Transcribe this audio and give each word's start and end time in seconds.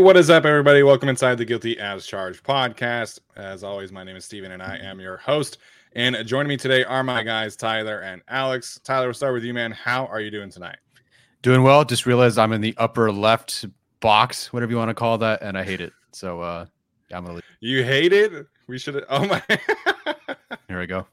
What 0.00 0.16
is 0.16 0.30
up, 0.30 0.46
everybody? 0.46 0.82
Welcome 0.82 1.10
inside 1.10 1.34
the 1.34 1.44
Guilty 1.44 1.78
as 1.78 2.06
Charged 2.06 2.42
podcast. 2.42 3.18
As 3.36 3.62
always, 3.62 3.92
my 3.92 4.02
name 4.02 4.16
is 4.16 4.24
Steven 4.24 4.52
and 4.52 4.62
I 4.62 4.78
am 4.78 4.98
your 4.98 5.18
host. 5.18 5.58
And 5.92 6.16
joining 6.26 6.48
me 6.48 6.56
today 6.56 6.84
are 6.84 7.04
my 7.04 7.22
guys, 7.22 7.54
Tyler 7.54 7.98
and 7.98 8.22
Alex. 8.28 8.80
Tyler, 8.82 9.08
we'll 9.08 9.14
start 9.14 9.34
with 9.34 9.44
you, 9.44 9.52
man. 9.52 9.72
How 9.72 10.06
are 10.06 10.22
you 10.22 10.30
doing 10.30 10.48
tonight? 10.48 10.78
Doing 11.42 11.62
well. 11.62 11.84
Just 11.84 12.06
realized 12.06 12.38
I'm 12.38 12.54
in 12.54 12.62
the 12.62 12.74
upper 12.78 13.12
left 13.12 13.66
box, 14.00 14.50
whatever 14.54 14.72
you 14.72 14.78
want 14.78 14.88
to 14.88 14.94
call 14.94 15.18
that, 15.18 15.42
and 15.42 15.58
I 15.58 15.64
hate 15.64 15.82
it. 15.82 15.92
So 16.12 16.40
uh 16.40 16.64
yeah, 17.10 17.18
I'm 17.18 17.24
gonna 17.24 17.34
leave. 17.34 17.44
You 17.60 17.84
hate 17.84 18.14
it? 18.14 18.46
We 18.68 18.78
should 18.78 19.04
oh 19.10 19.26
my 19.26 19.42
here 20.68 20.80
we 20.80 20.86
go. 20.86 21.06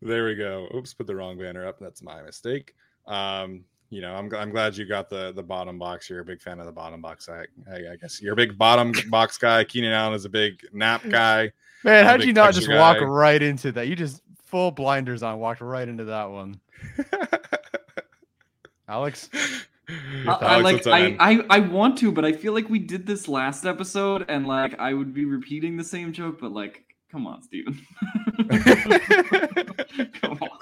There 0.00 0.24
we 0.24 0.36
go. 0.36 0.68
Oops, 0.72 0.94
put 0.94 1.08
the 1.08 1.16
wrong 1.16 1.36
banner 1.36 1.66
up. 1.66 1.80
That's 1.80 2.00
my 2.00 2.22
mistake. 2.22 2.76
Um, 3.08 3.64
you 3.90 4.00
know, 4.00 4.14
I'm, 4.14 4.32
I'm 4.34 4.50
glad 4.50 4.76
you 4.76 4.84
got 4.84 5.08
the 5.08 5.32
the 5.32 5.42
bottom 5.42 5.78
box. 5.78 6.10
You're 6.10 6.20
a 6.20 6.24
big 6.24 6.40
fan 6.40 6.58
of 6.58 6.66
the 6.66 6.72
bottom 6.72 7.00
box. 7.00 7.28
I, 7.28 7.44
I, 7.70 7.92
I 7.92 7.96
guess 8.00 8.20
you're 8.20 8.32
a 8.32 8.36
big 8.36 8.58
bottom 8.58 8.92
box 9.10 9.38
guy. 9.38 9.64
Keenan 9.64 9.92
Allen 9.92 10.14
is 10.14 10.24
a 10.24 10.28
big 10.28 10.66
nap 10.72 11.02
guy. 11.08 11.52
Man, 11.84 12.04
how'd 12.04 12.24
you 12.24 12.32
not 12.32 12.54
just 12.54 12.68
guy. 12.68 12.78
walk 12.78 13.00
right 13.00 13.40
into 13.40 13.70
that? 13.72 13.86
You 13.86 13.94
just 13.94 14.22
full 14.44 14.70
blinders 14.70 15.22
on, 15.22 15.38
walked 15.38 15.60
right 15.60 15.88
into 15.88 16.04
that 16.04 16.30
one. 16.30 16.60
Alex? 18.88 19.30
Uh, 20.26 20.32
I 20.32 20.60
like 20.60 20.84
I, 20.86 21.16
I 21.20 21.44
I 21.48 21.58
want 21.60 21.96
to, 21.98 22.10
but 22.10 22.24
I 22.24 22.32
feel 22.32 22.52
like 22.52 22.68
we 22.68 22.80
did 22.80 23.06
this 23.06 23.28
last 23.28 23.64
episode 23.64 24.24
and 24.28 24.46
like 24.46 24.78
I 24.80 24.94
would 24.94 25.14
be 25.14 25.24
repeating 25.24 25.76
the 25.76 25.84
same 25.84 26.12
joke, 26.12 26.40
but 26.40 26.50
like, 26.50 26.84
come 27.12 27.26
on, 27.26 27.42
Steven. 27.42 27.80
come 30.20 30.38
on 30.40 30.58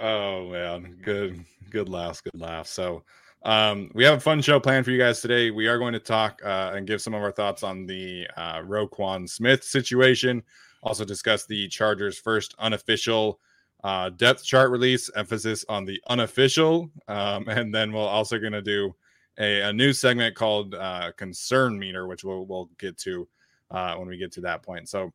oh 0.00 0.48
man, 0.48 0.98
good, 1.02 1.44
good 1.70 1.88
laughs, 1.88 2.20
good 2.20 2.40
laughs. 2.40 2.70
So, 2.70 3.04
um, 3.44 3.90
we 3.94 4.04
have 4.04 4.18
a 4.18 4.20
fun 4.20 4.42
show 4.42 4.58
planned 4.58 4.84
for 4.84 4.90
you 4.90 4.98
guys 4.98 5.20
today. 5.20 5.50
We 5.50 5.68
are 5.68 5.78
going 5.78 5.92
to 5.92 6.00
talk 6.00 6.40
uh, 6.44 6.72
and 6.74 6.86
give 6.86 7.00
some 7.00 7.14
of 7.14 7.22
our 7.22 7.30
thoughts 7.30 7.62
on 7.62 7.86
the 7.86 8.26
uh, 8.36 8.58
Roquan 8.58 9.28
Smith 9.28 9.62
situation. 9.62 10.42
Also, 10.82 11.04
discuss 11.04 11.46
the 11.46 11.68
Chargers' 11.68 12.18
first 12.18 12.54
unofficial 12.58 13.40
uh, 13.84 14.10
depth 14.10 14.44
chart 14.44 14.70
release, 14.70 15.10
emphasis 15.16 15.64
on 15.68 15.84
the 15.84 16.00
unofficial, 16.08 16.90
um, 17.06 17.46
and 17.48 17.74
then 17.74 17.92
we're 17.92 18.00
also 18.00 18.38
going 18.38 18.52
to 18.52 18.62
do 18.62 18.94
a, 19.38 19.62
a, 19.62 19.72
new 19.72 19.92
segment 19.92 20.34
called 20.34 20.74
uh, 20.74 21.12
Concern 21.16 21.78
Meter, 21.78 22.08
which 22.08 22.24
we'll, 22.24 22.44
we'll 22.46 22.68
get 22.78 22.98
to 22.98 23.28
uh, 23.70 23.94
when 23.94 24.08
we 24.08 24.16
get 24.16 24.32
to 24.32 24.40
that 24.40 24.62
point. 24.62 24.88
So, 24.88 25.12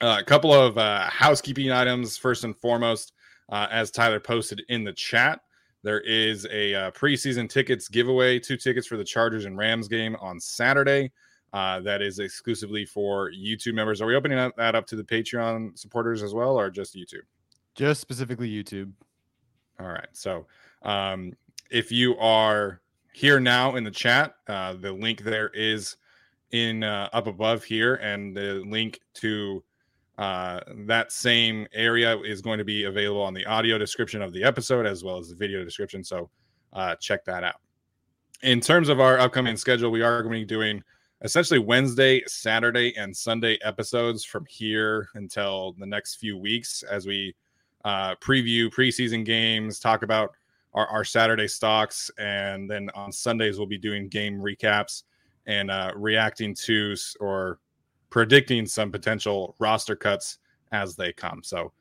uh, 0.00 0.18
a 0.20 0.24
couple 0.24 0.52
of 0.52 0.78
uh, 0.78 1.08
housekeeping 1.08 1.72
items. 1.72 2.16
First 2.16 2.44
and 2.44 2.56
foremost, 2.56 3.12
uh, 3.48 3.66
as 3.70 3.90
Tyler 3.90 4.20
posted 4.20 4.62
in 4.68 4.84
the 4.84 4.92
chat. 4.92 5.40
There 5.82 6.00
is 6.00 6.46
a 6.50 6.74
uh, 6.74 6.90
preseason 6.90 7.48
tickets 7.48 7.88
giveaway, 7.88 8.38
two 8.38 8.56
tickets 8.56 8.86
for 8.86 8.96
the 8.96 9.04
Chargers 9.04 9.44
and 9.44 9.56
Rams 9.56 9.88
game 9.88 10.16
on 10.20 10.40
Saturday. 10.40 11.12
Uh, 11.52 11.80
that 11.80 12.02
is 12.02 12.18
exclusively 12.18 12.84
for 12.84 13.30
YouTube 13.30 13.74
members. 13.74 14.02
Are 14.02 14.06
we 14.06 14.14
opening 14.14 14.52
that 14.56 14.74
up 14.74 14.86
to 14.88 14.96
the 14.96 15.04
Patreon 15.04 15.78
supporters 15.78 16.22
as 16.22 16.34
well, 16.34 16.58
or 16.58 16.68
just 16.68 16.94
YouTube? 16.94 17.22
Just 17.74 18.00
specifically 18.00 18.50
YouTube. 18.50 18.92
All 19.80 19.86
right. 19.86 20.08
So 20.12 20.46
um, 20.82 21.32
if 21.70 21.90
you 21.90 22.18
are 22.18 22.80
here 23.12 23.40
now 23.40 23.76
in 23.76 23.84
the 23.84 23.90
chat, 23.90 24.34
uh, 24.48 24.74
the 24.74 24.92
link 24.92 25.22
there 25.22 25.48
is 25.48 25.96
in 26.50 26.82
uh, 26.82 27.08
up 27.12 27.26
above 27.26 27.64
here, 27.64 27.94
and 27.96 28.36
the 28.36 28.62
link 28.66 29.00
to 29.14 29.62
uh, 30.18 30.60
that 30.86 31.12
same 31.12 31.66
area 31.72 32.18
is 32.18 32.42
going 32.42 32.58
to 32.58 32.64
be 32.64 32.84
available 32.84 33.22
on 33.22 33.32
the 33.32 33.46
audio 33.46 33.78
description 33.78 34.20
of 34.20 34.32
the 34.32 34.42
episode 34.42 34.84
as 34.84 35.04
well 35.04 35.16
as 35.16 35.28
the 35.28 35.36
video 35.36 35.64
description. 35.64 36.02
So 36.02 36.28
uh, 36.72 36.96
check 36.96 37.24
that 37.24 37.44
out. 37.44 37.60
In 38.42 38.60
terms 38.60 38.88
of 38.88 39.00
our 39.00 39.18
upcoming 39.18 39.56
schedule, 39.56 39.90
we 39.90 40.02
are 40.02 40.22
going 40.22 40.34
to 40.34 40.40
be 40.40 40.44
doing 40.44 40.82
essentially 41.22 41.60
Wednesday, 41.60 42.22
Saturday, 42.26 42.96
and 42.96 43.16
Sunday 43.16 43.58
episodes 43.62 44.24
from 44.24 44.44
here 44.48 45.08
until 45.14 45.74
the 45.78 45.86
next 45.86 46.16
few 46.16 46.36
weeks 46.36 46.82
as 46.82 47.06
we 47.06 47.34
uh, 47.84 48.16
preview 48.16 48.68
preseason 48.68 49.24
games, 49.24 49.78
talk 49.78 50.02
about 50.02 50.32
our, 50.74 50.86
our, 50.88 51.04
Saturday 51.04 51.48
stocks, 51.48 52.10
and 52.18 52.68
then 52.68 52.90
on 52.94 53.10
Sundays 53.10 53.56
we'll 53.56 53.66
be 53.66 53.78
doing 53.78 54.08
game 54.08 54.38
recaps 54.38 55.04
and 55.46 55.70
uh, 55.70 55.92
reacting 55.96 56.54
to 56.54 56.94
or 57.20 57.58
predicting 58.10 58.66
some 58.66 58.90
potential 58.90 59.54
roster 59.58 59.96
cuts 59.96 60.38
as 60.72 60.96
they 60.96 61.12
come. 61.12 61.42
So, 61.42 61.72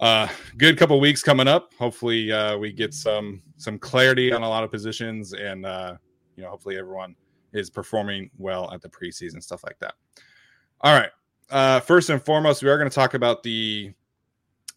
uh, 0.00 0.28
good 0.56 0.78
couple 0.78 0.98
weeks 0.98 1.22
coming 1.22 1.48
up. 1.48 1.74
Hopefully, 1.78 2.32
uh, 2.32 2.56
we 2.56 2.72
get 2.72 2.94
some 2.94 3.42
some 3.56 3.78
clarity 3.78 4.32
on 4.32 4.42
a 4.42 4.48
lot 4.48 4.64
of 4.64 4.70
positions, 4.70 5.32
and 5.34 5.66
uh, 5.66 5.96
you 6.36 6.42
know, 6.42 6.50
hopefully, 6.50 6.78
everyone 6.78 7.14
is 7.52 7.68
performing 7.68 8.30
well 8.38 8.72
at 8.72 8.80
the 8.80 8.88
preseason 8.88 9.42
stuff 9.42 9.62
like 9.64 9.78
that. 9.80 9.94
All 10.80 10.94
right. 10.94 11.10
Uh, 11.50 11.80
first 11.80 12.10
and 12.10 12.22
foremost, 12.22 12.62
we 12.62 12.70
are 12.70 12.78
going 12.78 12.88
to 12.88 12.94
talk 12.94 13.14
about 13.14 13.42
the 13.42 13.92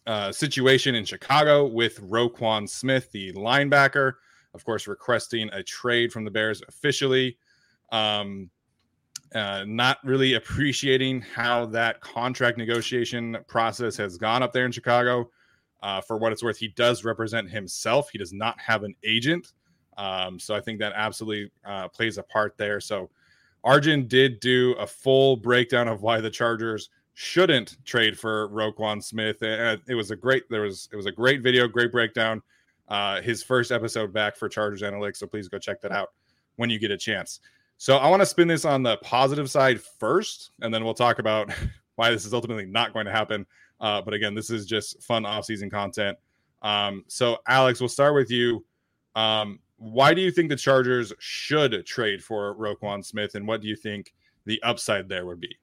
uh, 0.06 0.32
situation 0.32 0.94
in 0.94 1.04
Chicago 1.04 1.66
with 1.66 2.00
Roquan 2.02 2.68
Smith, 2.68 3.10
the 3.12 3.32
linebacker, 3.32 4.14
of 4.52 4.64
course, 4.64 4.86
requesting 4.86 5.48
a 5.52 5.62
trade 5.62 6.12
from 6.12 6.24
the 6.24 6.30
Bears 6.30 6.62
officially. 6.68 7.38
Um, 7.92 8.50
uh, 9.34 9.64
not 9.66 9.98
really 10.04 10.34
appreciating 10.34 11.20
how 11.20 11.66
that 11.66 12.00
contract 12.00 12.56
negotiation 12.56 13.36
process 13.48 13.96
has 13.96 14.16
gone 14.16 14.42
up 14.42 14.52
there 14.52 14.64
in 14.64 14.72
Chicago. 14.72 15.30
Uh, 15.82 16.00
for 16.00 16.16
what 16.16 16.32
it's 16.32 16.42
worth, 16.42 16.56
he 16.56 16.68
does 16.68 17.04
represent 17.04 17.50
himself. 17.50 18.08
He 18.10 18.18
does 18.18 18.32
not 18.32 18.58
have 18.58 18.84
an 18.84 18.94
agent. 19.04 19.52
Um, 19.96 20.38
so 20.38 20.54
I 20.54 20.60
think 20.60 20.78
that 20.78 20.92
absolutely 20.94 21.50
uh, 21.64 21.88
plays 21.88 22.16
a 22.16 22.22
part 22.22 22.56
there. 22.56 22.80
So 22.80 23.10
Arjun 23.64 24.06
did 24.08 24.40
do 24.40 24.72
a 24.78 24.86
full 24.86 25.36
breakdown 25.36 25.88
of 25.88 26.02
why 26.02 26.20
the 26.20 26.30
Chargers 26.30 26.90
shouldn't 27.14 27.76
trade 27.84 28.18
for 28.18 28.48
Roquan 28.48 29.02
Smith. 29.02 29.42
Uh, 29.42 29.76
it 29.88 29.94
was 29.94 30.10
a 30.10 30.16
great 30.16 30.44
there 30.50 30.62
was 30.62 30.88
it 30.92 30.96
was 30.96 31.06
a 31.06 31.12
great 31.12 31.42
video, 31.42 31.68
great 31.68 31.92
breakdown. 31.92 32.42
Uh, 32.88 33.20
his 33.22 33.42
first 33.42 33.72
episode 33.72 34.12
back 34.12 34.36
for 34.36 34.48
Chargers 34.48 34.82
Analytics, 34.82 35.16
so 35.16 35.26
please 35.26 35.48
go 35.48 35.58
check 35.58 35.80
that 35.80 35.92
out 35.92 36.10
when 36.56 36.70
you 36.70 36.78
get 36.78 36.90
a 36.90 36.98
chance. 36.98 37.40
So 37.78 37.96
I 37.96 38.08
want 38.08 38.22
to 38.22 38.26
spin 38.26 38.48
this 38.48 38.64
on 38.64 38.82
the 38.82 38.96
positive 38.98 39.50
side 39.50 39.80
first, 39.80 40.52
and 40.62 40.72
then 40.72 40.84
we'll 40.84 40.94
talk 40.94 41.18
about 41.18 41.52
why 41.96 42.10
this 42.10 42.24
is 42.24 42.34
ultimately 42.34 42.66
not 42.66 42.92
going 42.92 43.06
to 43.06 43.12
happen. 43.12 43.46
Uh, 43.80 44.00
but 44.00 44.14
again, 44.14 44.34
this 44.34 44.50
is 44.50 44.66
just 44.66 45.02
fun 45.02 45.26
off-season 45.26 45.70
content. 45.70 46.16
Um, 46.62 47.04
so 47.08 47.38
Alex, 47.46 47.80
we'll 47.80 47.88
start 47.88 48.14
with 48.14 48.30
you. 48.30 48.64
Um, 49.14 49.58
why 49.76 50.14
do 50.14 50.20
you 50.20 50.30
think 50.30 50.48
the 50.48 50.56
Chargers 50.56 51.12
should 51.18 51.84
trade 51.84 52.22
for 52.22 52.54
Roquan 52.56 53.04
Smith, 53.04 53.34
and 53.34 53.46
what 53.46 53.60
do 53.60 53.68
you 53.68 53.76
think 53.76 54.14
the 54.46 54.62
upside 54.62 55.08
there 55.08 55.26
would 55.26 55.40
be? 55.40 55.56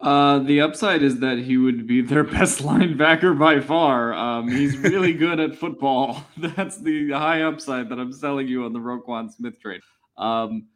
Uh, 0.00 0.40
the 0.40 0.60
upside 0.60 1.02
is 1.02 1.20
that 1.20 1.38
he 1.38 1.56
would 1.56 1.86
be 1.86 2.02
their 2.02 2.24
best 2.36 2.62
linebacker 2.62 3.38
by 3.38 3.60
far. 3.60 4.12
Um, 4.12 4.48
he's 4.48 4.76
really 4.76 5.12
good 5.14 5.40
at 5.40 5.56
football. 5.56 6.24
That's 6.36 6.78
the 6.78 7.10
high 7.10 7.42
upside 7.42 7.88
that 7.88 7.98
I'm 7.98 8.12
selling 8.12 8.48
you 8.48 8.64
on 8.64 8.72
the 8.72 8.78
Roquan 8.78 9.32
Smith 9.32 9.60
trade. 9.60 9.80
Um, 10.18 10.66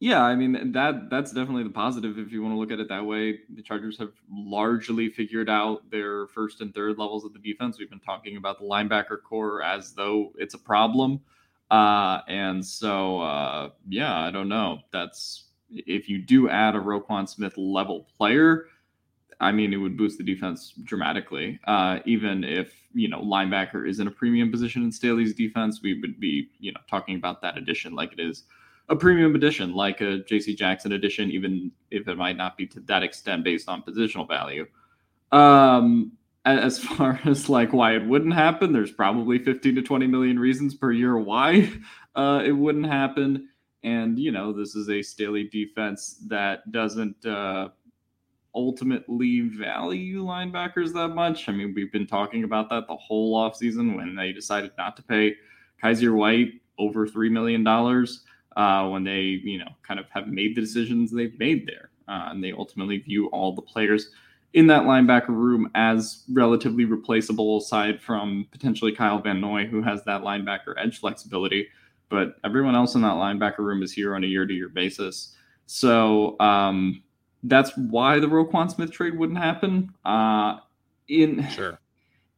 yeah, 0.00 0.22
I 0.22 0.36
mean 0.36 0.72
that 0.72 1.10
that's 1.10 1.32
definitely 1.32 1.64
the 1.64 1.70
positive 1.70 2.18
if 2.18 2.30
you 2.30 2.42
want 2.42 2.54
to 2.54 2.58
look 2.58 2.70
at 2.70 2.78
it 2.78 2.88
that 2.88 3.04
way. 3.04 3.40
The 3.54 3.62
Chargers 3.62 3.98
have 3.98 4.12
largely 4.30 5.08
figured 5.08 5.50
out 5.50 5.90
their 5.90 6.28
first 6.28 6.60
and 6.60 6.72
third 6.72 6.98
levels 6.98 7.24
of 7.24 7.32
the 7.32 7.40
defense. 7.40 7.78
We've 7.78 7.90
been 7.90 7.98
talking 8.00 8.36
about 8.36 8.58
the 8.58 8.64
linebacker 8.64 9.22
corps 9.22 9.62
as 9.62 9.94
though 9.94 10.32
it's 10.36 10.54
a 10.54 10.58
problem. 10.58 11.20
Uh, 11.70 12.20
and 12.28 12.64
so, 12.64 13.20
uh, 13.20 13.70
yeah, 13.88 14.20
I 14.20 14.30
don't 14.30 14.48
know. 14.48 14.78
That's 14.92 15.48
if 15.70 16.08
you 16.08 16.18
do 16.18 16.48
add 16.48 16.76
a 16.76 16.78
Roquan 16.78 17.28
Smith 17.28 17.58
level 17.58 18.06
player, 18.16 18.66
I 19.40 19.52
mean, 19.52 19.72
it 19.72 19.76
would 19.76 19.96
boost 19.96 20.18
the 20.18 20.24
defense 20.24 20.74
dramatically. 20.84 21.60
Uh, 21.66 21.98
even 22.06 22.44
if 22.44 22.72
you 22.94 23.08
know 23.08 23.20
linebacker 23.20 23.88
is 23.88 23.98
in 23.98 24.06
a 24.06 24.10
premium 24.12 24.50
position 24.50 24.84
in 24.84 24.92
Staley's 24.92 25.34
defense, 25.34 25.80
we 25.82 26.00
would 26.00 26.20
be 26.20 26.48
you 26.60 26.72
know 26.72 26.80
talking 26.88 27.16
about 27.16 27.42
that 27.42 27.58
addition 27.58 27.94
like 27.94 28.12
it 28.12 28.20
is 28.20 28.44
a 28.88 28.96
premium 28.96 29.34
edition 29.34 29.74
like 29.74 30.00
a 30.00 30.18
J.C. 30.24 30.54
Jackson 30.54 30.92
edition, 30.92 31.30
even 31.30 31.70
if 31.90 32.08
it 32.08 32.16
might 32.16 32.36
not 32.36 32.56
be 32.56 32.66
to 32.68 32.80
that 32.80 33.02
extent 33.02 33.44
based 33.44 33.68
on 33.68 33.82
positional 33.82 34.26
value. 34.26 34.66
Um, 35.30 36.12
as 36.44 36.78
far 36.84 37.20
as 37.24 37.48
like 37.48 37.72
why 37.72 37.94
it 37.94 38.06
wouldn't 38.06 38.34
happen, 38.34 38.72
there's 38.72 38.92
probably 38.92 39.38
15 39.38 39.74
to 39.76 39.82
20 39.82 40.06
million 40.06 40.38
reasons 40.38 40.74
per 40.74 40.92
year 40.92 41.18
why 41.18 41.70
uh, 42.16 42.42
it 42.44 42.52
wouldn't 42.52 42.86
happen. 42.86 43.48
And, 43.84 44.18
you 44.18 44.32
know, 44.32 44.52
this 44.52 44.74
is 44.74 44.88
a 44.88 45.02
Staley 45.02 45.44
defense 45.44 46.20
that 46.26 46.70
doesn't 46.72 47.24
uh, 47.24 47.68
ultimately 48.54 49.40
value 49.40 50.24
linebackers 50.24 50.92
that 50.94 51.08
much. 51.08 51.48
I 51.48 51.52
mean, 51.52 51.74
we've 51.74 51.92
been 51.92 52.06
talking 52.06 52.44
about 52.44 52.70
that 52.70 52.88
the 52.88 52.96
whole 52.96 53.36
offseason 53.36 53.96
when 53.96 54.16
they 54.16 54.32
decided 54.32 54.72
not 54.76 54.96
to 54.96 55.02
pay 55.02 55.36
Kyzir 55.82 56.14
White 56.14 56.54
over 56.76 57.06
$3 57.06 57.30
million 57.30 57.62
uh, 58.58 58.86
when 58.88 59.04
they, 59.04 59.20
you 59.20 59.56
know, 59.56 59.70
kind 59.82 59.98
of 59.98 60.04
have 60.10 60.28
made 60.28 60.54
the 60.54 60.60
decisions 60.60 61.10
they've 61.10 61.38
made 61.38 61.66
there. 61.66 61.88
Uh, 62.06 62.28
and 62.30 62.44
they 62.44 62.52
ultimately 62.52 62.98
view 62.98 63.28
all 63.28 63.54
the 63.54 63.62
players– 63.62 64.10
in 64.54 64.66
that 64.66 64.82
linebacker 64.82 65.28
room 65.28 65.70
as 65.74 66.24
relatively 66.32 66.84
replaceable, 66.84 67.58
aside 67.58 68.00
from 68.00 68.46
potentially 68.50 68.92
Kyle 68.92 69.18
Van 69.18 69.40
Noy, 69.40 69.66
who 69.66 69.82
has 69.82 70.02
that 70.04 70.22
linebacker 70.22 70.74
edge 70.78 71.00
flexibility. 71.00 71.68
But 72.08 72.36
everyone 72.44 72.74
else 72.74 72.94
in 72.94 73.02
that 73.02 73.14
linebacker 73.14 73.58
room 73.58 73.82
is 73.82 73.92
here 73.92 74.14
on 74.14 74.24
a 74.24 74.26
year 74.26 74.46
to 74.46 74.54
year 74.54 74.70
basis. 74.70 75.34
So 75.66 76.38
um, 76.40 77.02
that's 77.42 77.76
why 77.76 78.18
the 78.18 78.26
Roquan 78.26 78.70
Smith 78.74 78.90
trade 78.90 79.18
wouldn't 79.18 79.38
happen. 79.38 79.92
Uh, 80.04 80.56
in 81.08 81.46
sure. 81.50 81.78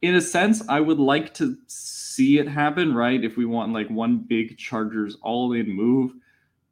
In 0.01 0.15
a 0.15 0.21
sense, 0.21 0.63
I 0.67 0.79
would 0.79 0.99
like 0.99 1.33
to 1.35 1.57
see 1.67 2.39
it 2.39 2.47
happen, 2.47 2.93
right? 2.93 3.23
If 3.23 3.37
we 3.37 3.45
want 3.45 3.73
like 3.73 3.89
one 3.89 4.17
big 4.17 4.57
Chargers 4.57 5.17
all 5.21 5.53
in 5.53 5.69
move, 5.69 6.13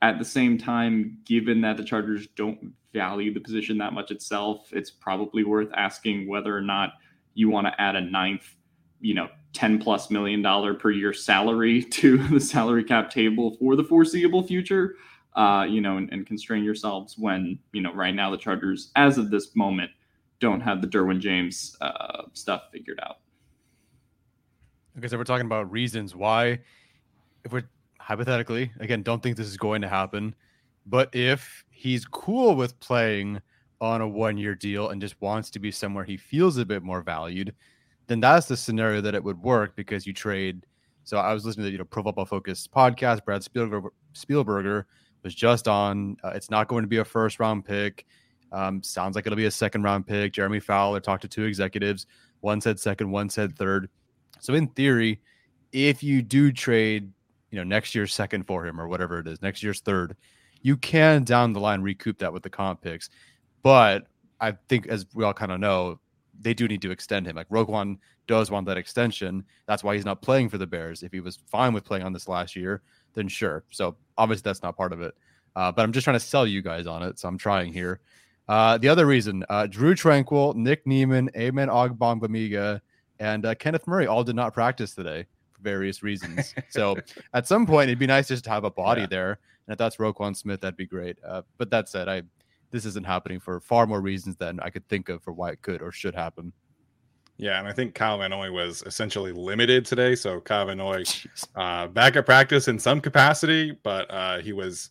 at 0.02 0.18
the 0.18 0.26
same 0.26 0.58
time, 0.58 1.18
given 1.26 1.62
that 1.62 1.78
the 1.78 1.84
Chargers 1.84 2.28
don't 2.36 2.74
value 2.94 3.34
the 3.34 3.40
position 3.40 3.78
that 3.78 3.94
much 3.94 4.12
itself, 4.12 4.70
it's 4.72 4.90
probably 4.90 5.44
worth 5.44 5.70
asking 5.76 6.28
whether 6.28 6.56
or 6.56 6.62
not 6.62 6.94
you 7.34 7.50
want 7.50 7.68
to 7.68 7.82
add 7.82 7.96
a 7.96 8.02
ninth, 8.02 8.56
you 9.00 9.14
know, 9.14 9.28
10 9.54 9.80
plus 9.80 10.10
million 10.10 10.42
dollar 10.42 10.74
per 10.74 10.92
year 10.92 11.14
salary 11.14 11.84
to 11.92 12.18
the 12.30 12.40
salary 12.40 12.84
cap 12.84 13.10
table 13.10 13.56
for 13.60 13.76
the 13.76 13.84
foreseeable 13.84 14.44
future. 14.44 14.96
Uh, 15.36 15.64
you 15.70 15.80
know, 15.80 15.98
and, 15.98 16.12
and 16.12 16.26
constrain 16.26 16.64
yourselves 16.64 17.16
when, 17.18 17.60
you 17.72 17.82
know, 17.82 17.94
right 17.94 18.16
now 18.16 18.32
the 18.32 18.38
Chargers, 18.38 18.92
as 18.96 19.18
of 19.18 19.30
this 19.30 19.56
moment, 19.56 19.92
don't 20.40 20.62
have 20.62 20.82
the 20.82 20.88
Derwin 20.88 21.20
James 21.20 21.78
uh, 21.82 22.24
stuff 22.34 22.64
figured 22.72 23.00
out. 23.04 23.18
Okay, 24.98 25.08
so 25.08 25.18
we're 25.18 25.24
talking 25.24 25.46
about 25.46 25.72
reasons 25.72 26.16
why, 26.16 26.60
if 27.44 27.52
we're 27.52 27.70
hypothetically, 28.00 28.72
again, 28.80 29.04
don't 29.04 29.22
think 29.22 29.38
this 29.38 29.48
is 29.48 29.58
going 29.58 29.82
to 29.82 29.88
happen. 29.88 30.34
But 30.86 31.14
if 31.14 31.64
he's 31.70 32.06
cool 32.06 32.56
with 32.56 32.80
playing 32.80 33.42
on 33.82 34.02
a 34.02 34.08
one 34.08 34.38
year 34.38 34.56
deal 34.56 34.90
and 34.90 35.00
just 35.00 35.20
wants 35.22 35.50
to 35.52 35.60
be 35.60 35.72
somewhere 35.72 36.04
he 36.04 36.18
feels 36.18 36.58
a 36.58 36.66
bit 36.66 36.84
more 36.84 37.02
valued, 37.02 37.54
then 38.08 38.20
that's 38.20 38.48
the 38.48 38.58
scenario 38.58 39.02
that 39.02 39.16
it 39.16 39.24
would 39.24 39.42
work 39.42 39.76
because 39.76 40.08
you 40.08 40.14
trade. 40.14 40.66
So 41.04 41.18
I 41.18 41.34
was 41.34 41.46
listening 41.46 41.68
to 41.68 41.72
you 41.72 41.78
know 41.78 41.86
Pro 41.86 42.04
Football 42.04 42.26
Focus 42.26 42.68
podcast. 42.68 43.24
Brad 43.24 43.42
Spielberger, 43.42 43.90
Spielberger 44.14 44.86
was 45.24 45.36
just 45.36 45.68
on. 45.68 46.18
Uh, 46.24 46.30
it's 46.30 46.50
not 46.50 46.68
going 46.68 46.84
to 46.84 46.88
be 46.88 46.98
a 46.98 47.06
first 47.06 47.40
round 47.40 47.66
pick. 47.66 48.06
Um, 48.52 48.82
sounds 48.82 49.16
like 49.16 49.26
it'll 49.26 49.38
be 49.38 49.46
a 49.46 49.52
second 49.52 49.84
round 49.84 50.08
pick. 50.08 50.34
Jeremy 50.34 50.60
Fowler 50.60 51.00
talked 51.00 51.22
to 51.22 51.28
two 51.28 51.46
executives. 51.46 52.06
One 52.42 52.62
said 52.62 52.80
second, 52.80 53.12
one 53.12 53.30
said 53.30 53.58
third. 53.58 53.90
So 54.40 54.54
in 54.54 54.68
theory, 54.70 55.20
if 55.72 56.02
you 56.02 56.22
do 56.22 56.52
trade 56.52 57.12
you 57.52 57.58
know 57.58 57.64
next 57.64 57.94
year's 57.96 58.14
second 58.14 58.46
for 58.46 58.66
him 58.66 58.80
or 58.80 58.88
whatever 58.88 59.20
it 59.20 59.28
is, 59.28 59.42
next 59.42 59.62
year's 59.62 59.82
third, 59.82 60.16
you 60.62 60.78
can 60.78 61.24
down 61.24 61.54
the 61.54 61.60
line 61.60 61.82
recoup 61.82 62.18
that 62.20 62.34
with 62.34 62.44
the 62.44 62.50
comp 62.50 62.82
picks. 62.82 63.10
But 63.62 64.08
I 64.40 64.54
think 64.68 64.88
as 64.88 65.06
we 65.14 65.24
all 65.24 65.34
kind 65.34 65.52
of 65.52 65.60
know, 65.60 66.00
they 66.42 66.54
do 66.54 66.68
need 66.68 66.82
to 66.82 66.92
extend 66.92 67.28
him. 67.28 67.36
Like 67.36 67.50
Roquan 67.50 67.98
does 68.28 68.50
want 68.50 68.66
that 68.68 68.78
extension. 68.78 69.44
That's 69.68 69.84
why 69.84 69.96
he's 69.96 70.06
not 70.06 70.22
playing 70.22 70.50
for 70.50 70.58
the 70.58 70.68
Bears. 70.68 71.04
If 71.04 71.12
he 71.12 71.20
was 71.20 71.40
fine 71.48 71.74
with 71.74 71.84
playing 71.84 72.04
on 72.04 72.14
this 72.14 72.28
last 72.28 72.56
year, 72.56 72.82
then 73.14 73.28
sure. 73.28 73.64
So 73.72 73.98
obviously 74.18 74.44
that's 74.44 74.64
not 74.64 74.78
part 74.78 74.94
of 74.94 75.02
it. 75.02 75.16
Uh, 75.56 75.72
but 75.72 75.82
I'm 75.82 75.92
just 75.92 76.04
trying 76.04 76.16
to 76.16 76.26
sell 76.26 76.48
you 76.48 76.62
guys 76.62 76.88
on 76.88 77.04
it. 77.04 77.20
So 77.20 77.28
I'm 77.28 77.38
trying 77.38 77.74
here. 77.74 78.00
Uh, 78.50 78.80
the 78.80 78.90
other 78.90 79.06
reason, 79.06 79.46
uh, 79.48 79.68
Drue 79.68 79.94
Tranquill, 79.94 80.56
Nick 80.56 80.86
Niemann, 80.88 81.30
Amen 81.38 81.68
Ogbongbemiga, 81.68 82.82
and 83.20 83.46
uh, 83.46 83.54
Kenneth 83.54 83.86
Murray 83.86 84.08
all 84.08 84.24
did 84.24 84.36
not 84.36 84.56
practice 84.56 84.96
today 84.96 85.28
for 85.52 85.62
various 85.62 86.02
reasons. 86.02 86.56
so 86.70 86.98
at 87.36 87.48
some 87.48 87.68
point, 87.68 87.90
it'd 87.90 88.00
be 88.00 88.08
nice 88.08 88.28
just 88.28 88.44
to 88.46 88.50
have 88.50 88.64
a 88.64 88.72
body 88.72 89.02
yeah. 89.02 89.08
there. 89.08 89.40
And 89.68 89.74
if 89.74 89.78
that's 89.78 89.98
Roquan 89.98 90.36
Smith, 90.36 90.62
that'd 90.62 90.76
be 90.76 90.88
great. 90.88 91.20
Uh, 91.24 91.44
but 91.60 91.70
that 91.70 91.90
said, 91.90 92.10
I 92.10 92.24
this 92.72 92.86
isn't 92.86 93.06
happening 93.06 93.40
for 93.40 93.60
far 93.60 93.86
more 93.86 94.02
reasons 94.02 94.36
than 94.36 94.60
I 94.62 94.72
could 94.72 94.88
think 94.90 95.10
of 95.10 95.24
for 95.24 95.32
why 95.32 95.52
it 95.52 95.62
could 95.62 95.82
or 95.82 95.92
should 95.92 96.16
happen. 96.16 96.52
Yeah, 97.38 97.60
and 97.60 97.68
I 97.68 97.72
think 97.72 97.96
Kyle 97.96 98.18
Van 98.18 98.32
Noy 98.32 98.52
was 98.52 98.84
essentially 98.86 99.32
limited 99.32 99.86
today. 99.86 100.16
So 100.16 100.42
Kyle 100.42 100.66
Van 100.66 100.78
Noy 100.78 101.04
uh, 101.56 101.88
back 101.88 102.16
at 102.16 102.26
practice 102.26 102.68
in 102.68 102.80
some 102.80 103.00
capacity, 103.00 103.78
but 103.84 104.10
uh, 104.10 104.40
he 104.40 104.54
was 104.54 104.90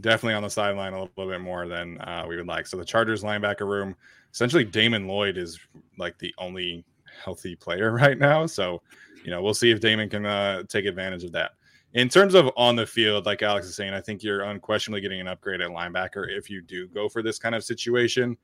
definitely 0.00 0.34
on 0.34 0.42
the 0.42 0.50
sideline 0.50 0.92
a 0.92 1.00
little 1.00 1.28
bit 1.28 1.40
more 1.40 1.66
than 1.68 2.00
uh, 2.00 2.24
we 2.28 2.36
would 2.36 2.46
like. 2.46 2.66
So 2.66 2.76
the 2.76 2.84
Chargers 2.84 3.22
linebacker 3.22 3.66
room, 3.66 3.94
essentially 4.32 4.64
Damon 4.64 5.06
Lloyd 5.06 5.36
is 5.36 5.58
like 5.98 6.18
the 6.18 6.34
only 6.38 6.84
healthy 7.22 7.56
player 7.56 7.92
right 7.94 8.18
now. 8.18 8.46
So 8.46 8.82
you 9.24 9.30
know, 9.30 9.42
we'll 9.42 9.54
see 9.54 9.70
if 9.70 9.80
Damon 9.80 10.08
can 10.08 10.26
uh, 10.26 10.62
take 10.64 10.86
advantage 10.86 11.24
of 11.24 11.32
that. 11.32 11.52
In 11.92 12.08
terms 12.08 12.34
of 12.34 12.50
on 12.56 12.76
the 12.76 12.86
field, 12.86 13.26
like 13.26 13.42
Alex 13.42 13.66
is 13.66 13.74
saying, 13.74 13.92
I 13.92 14.00
think 14.00 14.22
you're 14.22 14.42
unquestionably 14.42 15.00
getting 15.00 15.20
an 15.20 15.28
upgrade 15.28 15.60
at 15.60 15.70
linebacker 15.70 16.26
if 16.28 16.48
you 16.48 16.62
do 16.62 16.86
go 16.88 17.08
for 17.08 17.22
this 17.22 17.38
kind 17.38 17.54
of 17.54 17.64
situation. 17.64 18.36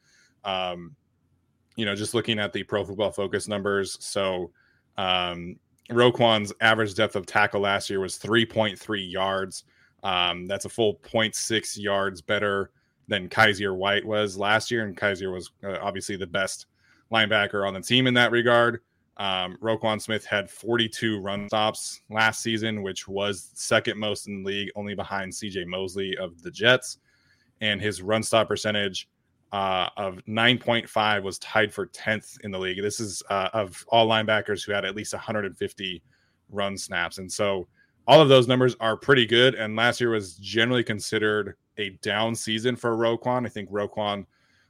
Um, 0.44 0.96
you 1.76 1.84
know, 1.84 1.94
just 1.94 2.14
looking 2.14 2.38
at 2.38 2.52
the 2.52 2.62
pro 2.64 2.84
football 2.84 3.12
focus 3.12 3.46
numbers. 3.46 3.98
So, 4.00 4.50
um, 4.96 5.56
Roquan's 5.90 6.52
average 6.60 6.94
depth 6.94 7.14
of 7.14 7.26
tackle 7.26 7.60
last 7.60 7.88
year 7.88 8.00
was 8.00 8.18
3.3 8.18 9.12
yards. 9.12 9.64
Um, 10.02 10.46
that's 10.46 10.64
a 10.64 10.68
full 10.68 10.96
0.6 10.96 11.78
yards 11.78 12.22
better 12.22 12.70
than 13.08 13.28
Kyzir 13.28 13.74
White 13.74 14.04
was 14.04 14.36
last 14.36 14.70
year. 14.70 14.84
And 14.84 14.96
Kyzir 14.96 15.32
was 15.32 15.50
uh, 15.64 15.78
obviously 15.80 16.16
the 16.16 16.26
best 16.26 16.66
linebacker 17.12 17.66
on 17.66 17.74
the 17.74 17.80
team 17.80 18.06
in 18.06 18.14
that 18.14 18.32
regard. 18.32 18.80
Um, 19.18 19.56
Roquan 19.62 20.00
Smith 20.00 20.26
had 20.26 20.50
42 20.50 21.20
run 21.20 21.48
stops 21.48 22.02
last 22.10 22.42
season, 22.42 22.82
which 22.82 23.08
was 23.08 23.50
second 23.54 23.98
most 23.98 24.28
in 24.28 24.42
the 24.42 24.48
league, 24.48 24.70
only 24.76 24.94
behind 24.94 25.32
CJ 25.32 25.66
Mosley 25.66 26.16
of 26.18 26.42
the 26.42 26.50
Jets. 26.50 26.98
And 27.62 27.80
his 27.80 28.02
run 28.02 28.22
stop 28.22 28.48
percentage 28.48 29.08
uh, 29.52 29.88
of 29.96 30.20
9.5 30.28 31.22
was 31.22 31.38
tied 31.38 31.72
for 31.72 31.86
10th 31.86 32.38
in 32.42 32.50
the 32.50 32.58
league. 32.58 32.82
This 32.82 33.00
is 33.00 33.22
uh, 33.30 33.48
of 33.54 33.84
all 33.88 34.06
linebackers 34.06 34.64
who 34.64 34.72
had 34.72 34.84
at 34.84 34.94
least 34.94 35.14
150 35.14 36.02
run 36.50 36.76
snaps. 36.76 37.16
And 37.18 37.30
so 37.30 37.66
all 38.06 38.20
of 38.20 38.28
those 38.28 38.48
numbers 38.48 38.76
are 38.80 38.96
pretty 38.96 39.26
good. 39.26 39.54
And 39.54 39.76
last 39.76 40.00
year 40.00 40.10
was 40.10 40.36
generally 40.36 40.84
considered 40.84 41.56
a 41.78 41.90
down 42.02 42.34
season 42.34 42.76
for 42.76 42.96
Roquan. 42.96 43.46
I 43.46 43.48
think 43.48 43.70
Roquan 43.70 44.26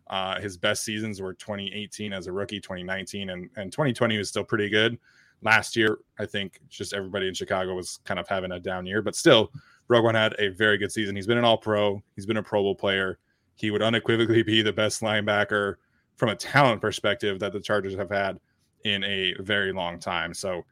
uh, 0.08 0.40
his 0.40 0.56
best 0.56 0.84
seasons 0.84 1.20
were 1.20 1.34
2018 1.34 2.12
as 2.12 2.26
a 2.26 2.32
rookie, 2.32 2.60
2019, 2.60 3.30
and, 3.30 3.50
and 3.56 3.72
2020 3.72 4.18
was 4.18 4.28
still 4.28 4.44
pretty 4.44 4.68
good. 4.68 4.98
Last 5.42 5.76
year, 5.76 5.98
I 6.18 6.26
think 6.26 6.60
just 6.68 6.94
everybody 6.94 7.28
in 7.28 7.34
Chicago 7.34 7.74
was 7.74 7.98
kind 8.04 8.20
of 8.20 8.28
having 8.28 8.52
a 8.52 8.60
down 8.60 8.86
year, 8.86 9.02
but 9.02 9.16
still, 9.16 9.52
Roquan 9.90 10.14
had 10.14 10.34
a 10.38 10.48
very 10.48 10.78
good 10.78 10.90
season. 10.90 11.14
He's 11.14 11.26
been 11.26 11.38
an 11.38 11.44
all 11.44 11.58
pro, 11.58 12.02
he's 12.14 12.26
been 12.26 12.36
a 12.38 12.42
Pro 12.42 12.62
Bowl 12.62 12.74
player. 12.74 13.18
He 13.54 13.70
would 13.70 13.82
unequivocally 13.82 14.42
be 14.42 14.62
the 14.62 14.72
best 14.72 15.00
linebacker 15.00 15.76
from 16.16 16.30
a 16.30 16.36
talent 16.36 16.80
perspective 16.80 17.38
that 17.40 17.52
the 17.52 17.60
Chargers 17.60 17.94
have 17.94 18.10
had 18.10 18.38
in 18.84 19.02
a 19.04 19.34
very 19.40 19.72
long 19.72 19.98
time. 19.98 20.34
So, 20.34 20.64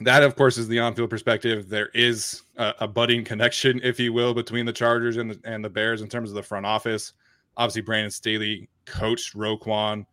that 0.00 0.22
of 0.22 0.36
course 0.36 0.58
is 0.58 0.68
the 0.68 0.80
on-field 0.80 1.10
perspective. 1.10 1.68
There 1.68 1.90
is 1.94 2.42
a, 2.56 2.74
a, 2.80 2.88
budding 2.88 3.24
connection, 3.24 3.80
if 3.82 4.00
you 4.00 4.12
will, 4.12 4.34
between 4.34 4.66
the 4.66 4.72
Chargers 4.72 5.16
and 5.16 5.30
the 5.30 5.40
and 5.44 5.64
the 5.64 5.70
Bears 5.70 6.02
in 6.02 6.08
terms 6.08 6.30
of 6.30 6.34
the 6.34 6.42
front 6.42 6.66
office 6.66 7.12
obviously 7.56 7.82
Brandon 7.82 8.10
Staley 8.10 8.68
coached 8.84 9.34
Roquan. 9.34 10.06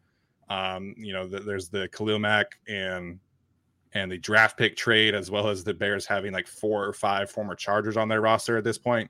Um, 0.50 0.94
you 0.98 1.14
know, 1.14 1.28
the, 1.28 1.40
there's 1.40 1.70
the 1.70 1.88
Khalil 1.90 2.20
Mack 2.20 2.60
and 2.68 3.20
and 3.94 4.12
the 4.12 4.18
draft 4.18 4.58
pick 4.58 4.76
trade, 4.76 5.14
as 5.16 5.30
well 5.30 5.50
as 5.50 5.64
the 5.64 5.74
Bears 5.74 6.06
having 6.06 6.32
like 6.32 6.48
four 6.48 6.86
or 6.86 6.94
five 6.94 7.30
former 7.30 7.56
Chargers 7.56 7.98
on 7.98 8.08
their 8.08 8.22
roster 8.22 8.58
at 8.58 8.64
this 8.64 8.78
point. 8.78 9.10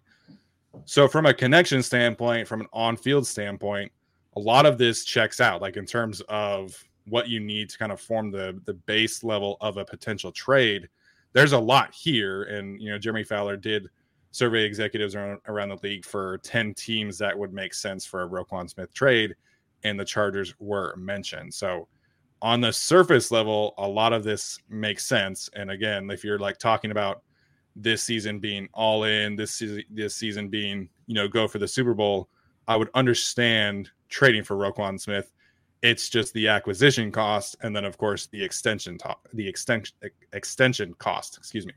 So, 0.85 1.07
from 1.07 1.25
a 1.25 1.33
connection 1.33 1.83
standpoint, 1.83 2.47
from 2.47 2.61
an 2.61 2.67
on-field 2.73 3.27
standpoint, 3.27 3.91
a 4.35 4.39
lot 4.39 4.65
of 4.65 4.77
this 4.77 5.03
checks 5.03 5.41
out. 5.41 5.61
Like 5.61 5.77
in 5.77 5.85
terms 5.85 6.21
of 6.29 6.83
what 7.11 7.27
you 7.27 7.41
need 7.41 7.69
to 7.69 7.77
kind 7.77 7.91
of 7.91 7.99
form 7.99 8.31
the 8.31 8.59
the 8.65 8.73
base 8.73 9.23
level 9.23 9.57
of 9.59 9.77
a 9.77 9.85
potential 9.85 10.31
trade. 10.31 10.87
There's 11.33 11.51
a 11.51 11.59
lot 11.59 11.93
here, 11.93 12.43
and 12.43 12.81
you 12.81 12.89
know, 12.89 12.97
Jeremy 12.97 13.23
Fowler 13.23 13.57
did 13.57 13.89
survey 14.31 14.63
executives 14.63 15.13
around, 15.13 15.41
the 15.69 15.79
league 15.83 16.05
for 16.05 16.37
10 16.37 16.73
teams 16.73 17.17
that 17.17 17.37
would 17.37 17.51
make 17.51 17.73
sense 17.73 18.05
for 18.05 18.23
a 18.23 18.29
Roquan 18.29 18.69
Smith 18.69 18.93
trade, 18.93 19.35
and 19.83 19.99
the 19.99 20.05
Chargers 20.05 20.55
were 20.59 20.95
mentioned. 20.95 21.53
So, 21.53 21.89
on 22.41 22.61
the 22.61 22.71
surface 22.71 23.29
level, 23.29 23.73
a 23.77 23.87
lot 23.87 24.13
of 24.13 24.23
this 24.23 24.57
makes 24.69 25.05
sense. 25.05 25.49
And 25.53 25.69
again, 25.69 26.09
if 26.09 26.23
you're 26.23 26.39
like 26.39 26.57
talking 26.57 26.91
about 26.91 27.23
this 27.75 28.03
season 28.03 28.39
being 28.39 28.69
all 28.73 29.03
in, 29.03 29.35
this 29.35 29.61
this 29.89 30.15
season 30.15 30.47
being, 30.47 30.89
you 31.07 31.13
know, 31.13 31.27
go 31.27 31.47
for 31.47 31.59
the 31.59 31.67
Super 31.67 31.93
Bowl, 31.93 32.29
I 32.69 32.77
would 32.77 32.89
understand 32.93 33.89
trading 34.07 34.43
for 34.43 34.55
Roquan 34.55 34.99
Smith. 34.99 35.33
It's 35.81 36.09
just 36.09 36.33
the 36.33 36.47
acquisition 36.47 37.11
cost, 37.11 37.55
and 37.61 37.75
then 37.75 37.85
of 37.85 37.97
course 37.97 38.27
the 38.27 38.43
extension, 38.43 38.97
to- 38.99 39.15
the 39.33 39.47
extension 39.47 39.95
extension 40.33 40.93
cost. 40.95 41.37
Excuse 41.37 41.65
me. 41.65 41.73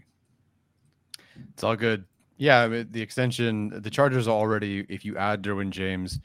It's 1.52 1.64
all 1.64 1.76
good. 1.76 2.04
Yeah, 2.37 2.66
the 2.66 3.00
extension, 3.00 3.80
the 3.80 3.90
Chargers 3.90 4.26
are 4.26 4.37
already, 4.37 4.84
if 4.88 5.04
you 5.04 5.16
add 5.16 5.42
Derwin 5.42 5.70
James, 5.70 6.20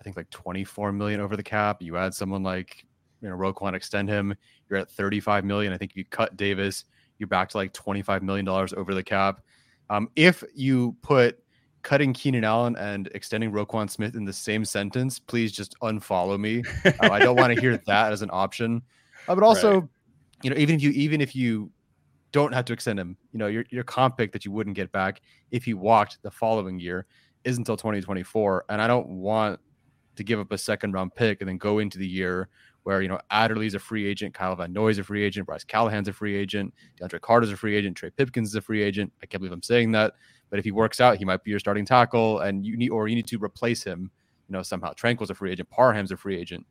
I 0.00 0.04
think 0.04 0.16
like 0.16 0.30
24 0.30 0.92
million 0.92 1.20
over 1.20 1.36
the 1.36 1.42
cap. 1.42 1.82
You 1.82 1.96
add 1.96 2.14
someone 2.14 2.42
like, 2.42 2.84
you 3.20 3.28
know, 3.28 3.36
Roquan, 3.36 3.74
extend 3.74 4.08
him, 4.08 4.34
you're 4.68 4.78
at 4.78 4.90
35 4.90 5.44
million. 5.44 5.72
I 5.72 5.76
think 5.76 5.90
if 5.90 5.96
you 5.96 6.04
cut 6.04 6.36
Davis, 6.36 6.84
you're 7.18 7.26
back 7.26 7.48
to 7.50 7.56
like 7.56 7.72
25 7.72 8.22
million 8.22 8.44
dollars 8.44 8.72
over 8.72 8.94
the 8.94 9.02
cap. 9.02 9.40
Um, 9.90 10.08
if 10.14 10.44
you 10.54 10.96
put 11.02 11.42
cutting 11.88 12.12
Keenan 12.12 12.44
Allen 12.44 12.76
and 12.76 13.08
extending 13.14 13.50
Roquan 13.50 13.88
Smith 13.88 14.14
in 14.14 14.26
the 14.26 14.32
same 14.32 14.62
sentence, 14.62 15.18
please 15.18 15.52
just 15.52 15.74
unfollow 15.80 16.38
me. 16.38 16.62
uh, 16.84 16.92
I 17.10 17.18
don't 17.18 17.36
want 17.36 17.54
to 17.54 17.58
hear 17.58 17.78
that 17.86 18.12
as 18.12 18.20
an 18.20 18.28
option. 18.30 18.82
Uh, 19.26 19.34
but 19.34 19.42
also, 19.42 19.80
right. 19.80 19.88
you 20.42 20.50
know, 20.50 20.56
even 20.56 20.74
if 20.74 20.82
you 20.82 20.90
even 20.90 21.22
if 21.22 21.34
you 21.34 21.70
don't 22.30 22.52
have 22.52 22.66
to 22.66 22.74
extend 22.74 23.00
him. 23.00 23.16
You 23.32 23.38
know, 23.38 23.46
your 23.46 23.64
your 23.70 23.84
comp 23.84 24.18
pick 24.18 24.32
that 24.32 24.44
you 24.44 24.52
wouldn't 24.52 24.76
get 24.76 24.92
back 24.92 25.22
if 25.50 25.64
he 25.64 25.72
walked 25.72 26.18
the 26.22 26.30
following 26.30 26.78
year 26.78 27.06
is 27.44 27.56
until 27.56 27.76
2024. 27.76 28.66
And 28.68 28.82
I 28.82 28.86
don't 28.86 29.08
want 29.08 29.58
to 30.16 30.24
give 30.24 30.38
up 30.38 30.52
a 30.52 30.58
second 30.58 30.92
round 30.92 31.14
pick 31.14 31.40
and 31.40 31.48
then 31.48 31.56
go 31.56 31.78
into 31.78 31.98
the 31.98 32.06
year 32.06 32.48
where 32.82 33.02
you 33.02 33.08
know 33.08 33.18
Adderley's 33.30 33.74
a 33.74 33.78
free 33.78 34.06
agent, 34.06 34.34
Kyle 34.34 34.54
Van 34.56 34.72
Noy's 34.72 34.98
a 34.98 35.04
free 35.04 35.24
agent, 35.24 35.46
Bryce 35.46 35.64
Callahan's 35.64 36.08
a 36.08 36.12
free 36.12 36.36
agent, 36.36 36.74
DeAndre 37.00 37.20
Carter's 37.20 37.52
a 37.52 37.56
free 37.56 37.76
agent, 37.76 37.96
Trey 37.96 38.10
Pipkins 38.10 38.48
is 38.48 38.54
a 38.54 38.60
free 38.60 38.82
agent. 38.82 39.12
I 39.22 39.26
can't 39.26 39.40
believe 39.40 39.52
I'm 39.52 39.62
saying 39.62 39.92
that, 39.92 40.14
but 40.50 40.58
if 40.58 40.64
he 40.64 40.70
works 40.70 41.00
out, 41.00 41.18
he 41.18 41.24
might 41.24 41.44
be 41.44 41.50
your 41.50 41.60
starting 41.60 41.84
tackle, 41.84 42.40
and 42.40 42.64
you 42.64 42.76
need 42.76 42.90
or 42.90 43.08
you 43.08 43.16
need 43.16 43.26
to 43.26 43.38
replace 43.38 43.82
him. 43.82 44.10
You 44.48 44.52
know, 44.54 44.62
somehow 44.62 44.92
Tranquill's 44.92 45.30
a 45.30 45.34
free 45.34 45.52
agent, 45.52 45.68
Parham's 45.70 46.10
a 46.10 46.16
free 46.16 46.36
agent. 46.36 46.66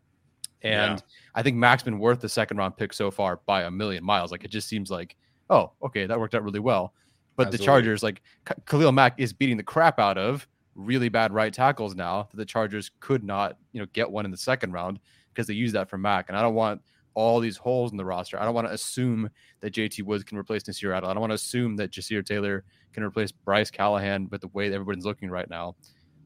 And 0.63 0.97
yeah. 0.97 1.05
I 1.35 1.43
think 1.43 1.55
Mack's 1.55 1.83
been 1.83 1.99
worth 1.99 2.19
the 2.19 2.29
second 2.29 2.57
round 2.57 2.75
pick 2.77 2.91
so 2.91 3.11
far 3.11 3.41
by 3.45 3.63
a 3.63 3.71
million 3.71 4.03
miles. 4.03 4.31
Like 4.31 4.43
it 4.43 4.49
just 4.49 4.67
seems 4.67 4.89
like 4.89 5.15
oh, 5.49 5.71
okay, 5.83 6.05
that 6.05 6.19
worked 6.19 6.35
out 6.35 6.43
really 6.43 6.59
well. 6.59 6.93
But 7.35 7.47
Absolutely. 7.47 7.57
the 7.57 7.65
Chargers, 7.65 8.03
like 8.03 8.21
Khalil 8.65 8.91
Mack, 8.91 9.19
is 9.19 9.33
beating 9.33 9.57
the 9.57 9.63
crap 9.63 9.99
out 9.99 10.17
of 10.17 10.47
really 10.75 11.09
bad 11.09 11.33
right 11.33 11.53
tackles 11.53 11.95
now 11.95 12.27
that 12.31 12.37
the 12.37 12.45
Chargers 12.45 12.91
could 12.99 13.23
not, 13.23 13.57
you 13.73 13.79
know, 13.79 13.87
get 13.93 14.09
one 14.09 14.25
in 14.25 14.31
the 14.31 14.37
second 14.37 14.71
round 14.71 14.99
because 15.33 15.47
they 15.47 15.53
use 15.53 15.71
that 15.73 15.89
for 15.89 15.97
Mack. 15.97 16.29
And 16.29 16.37
I 16.37 16.41
don't 16.41 16.55
want 16.55 16.81
all 17.17 17.39
these 17.39 17.57
holes 17.57 17.89
in 17.89 17.97
the 17.97 18.05
roster. 18.05 18.39
I 18.39 18.45
don't 18.45 18.53
want 18.53 18.67
to 18.67 18.73
assume 18.73 19.27
that 19.61 19.73
JT 19.73 20.03
Woods 20.03 20.23
can 20.23 20.37
replace 20.37 20.67
Nasir 20.67 20.93
Adderley. 20.93 21.09
I 21.09 21.13
don't 21.15 21.21
want 21.21 21.31
to 21.31 21.35
assume 21.35 21.75
that 21.77 21.89
Ja'Sir 21.89 22.23
Taylor 22.23 22.63
can 22.93 23.01
replace 23.01 23.31
Bryce 23.31 23.71
Callahan 23.71 24.27
with 24.29 24.41
the 24.41 24.49
way 24.49 24.69
that 24.69 24.75
everybody's 24.75 25.03
looking 25.03 25.31
right 25.31 25.49
now. 25.49 25.75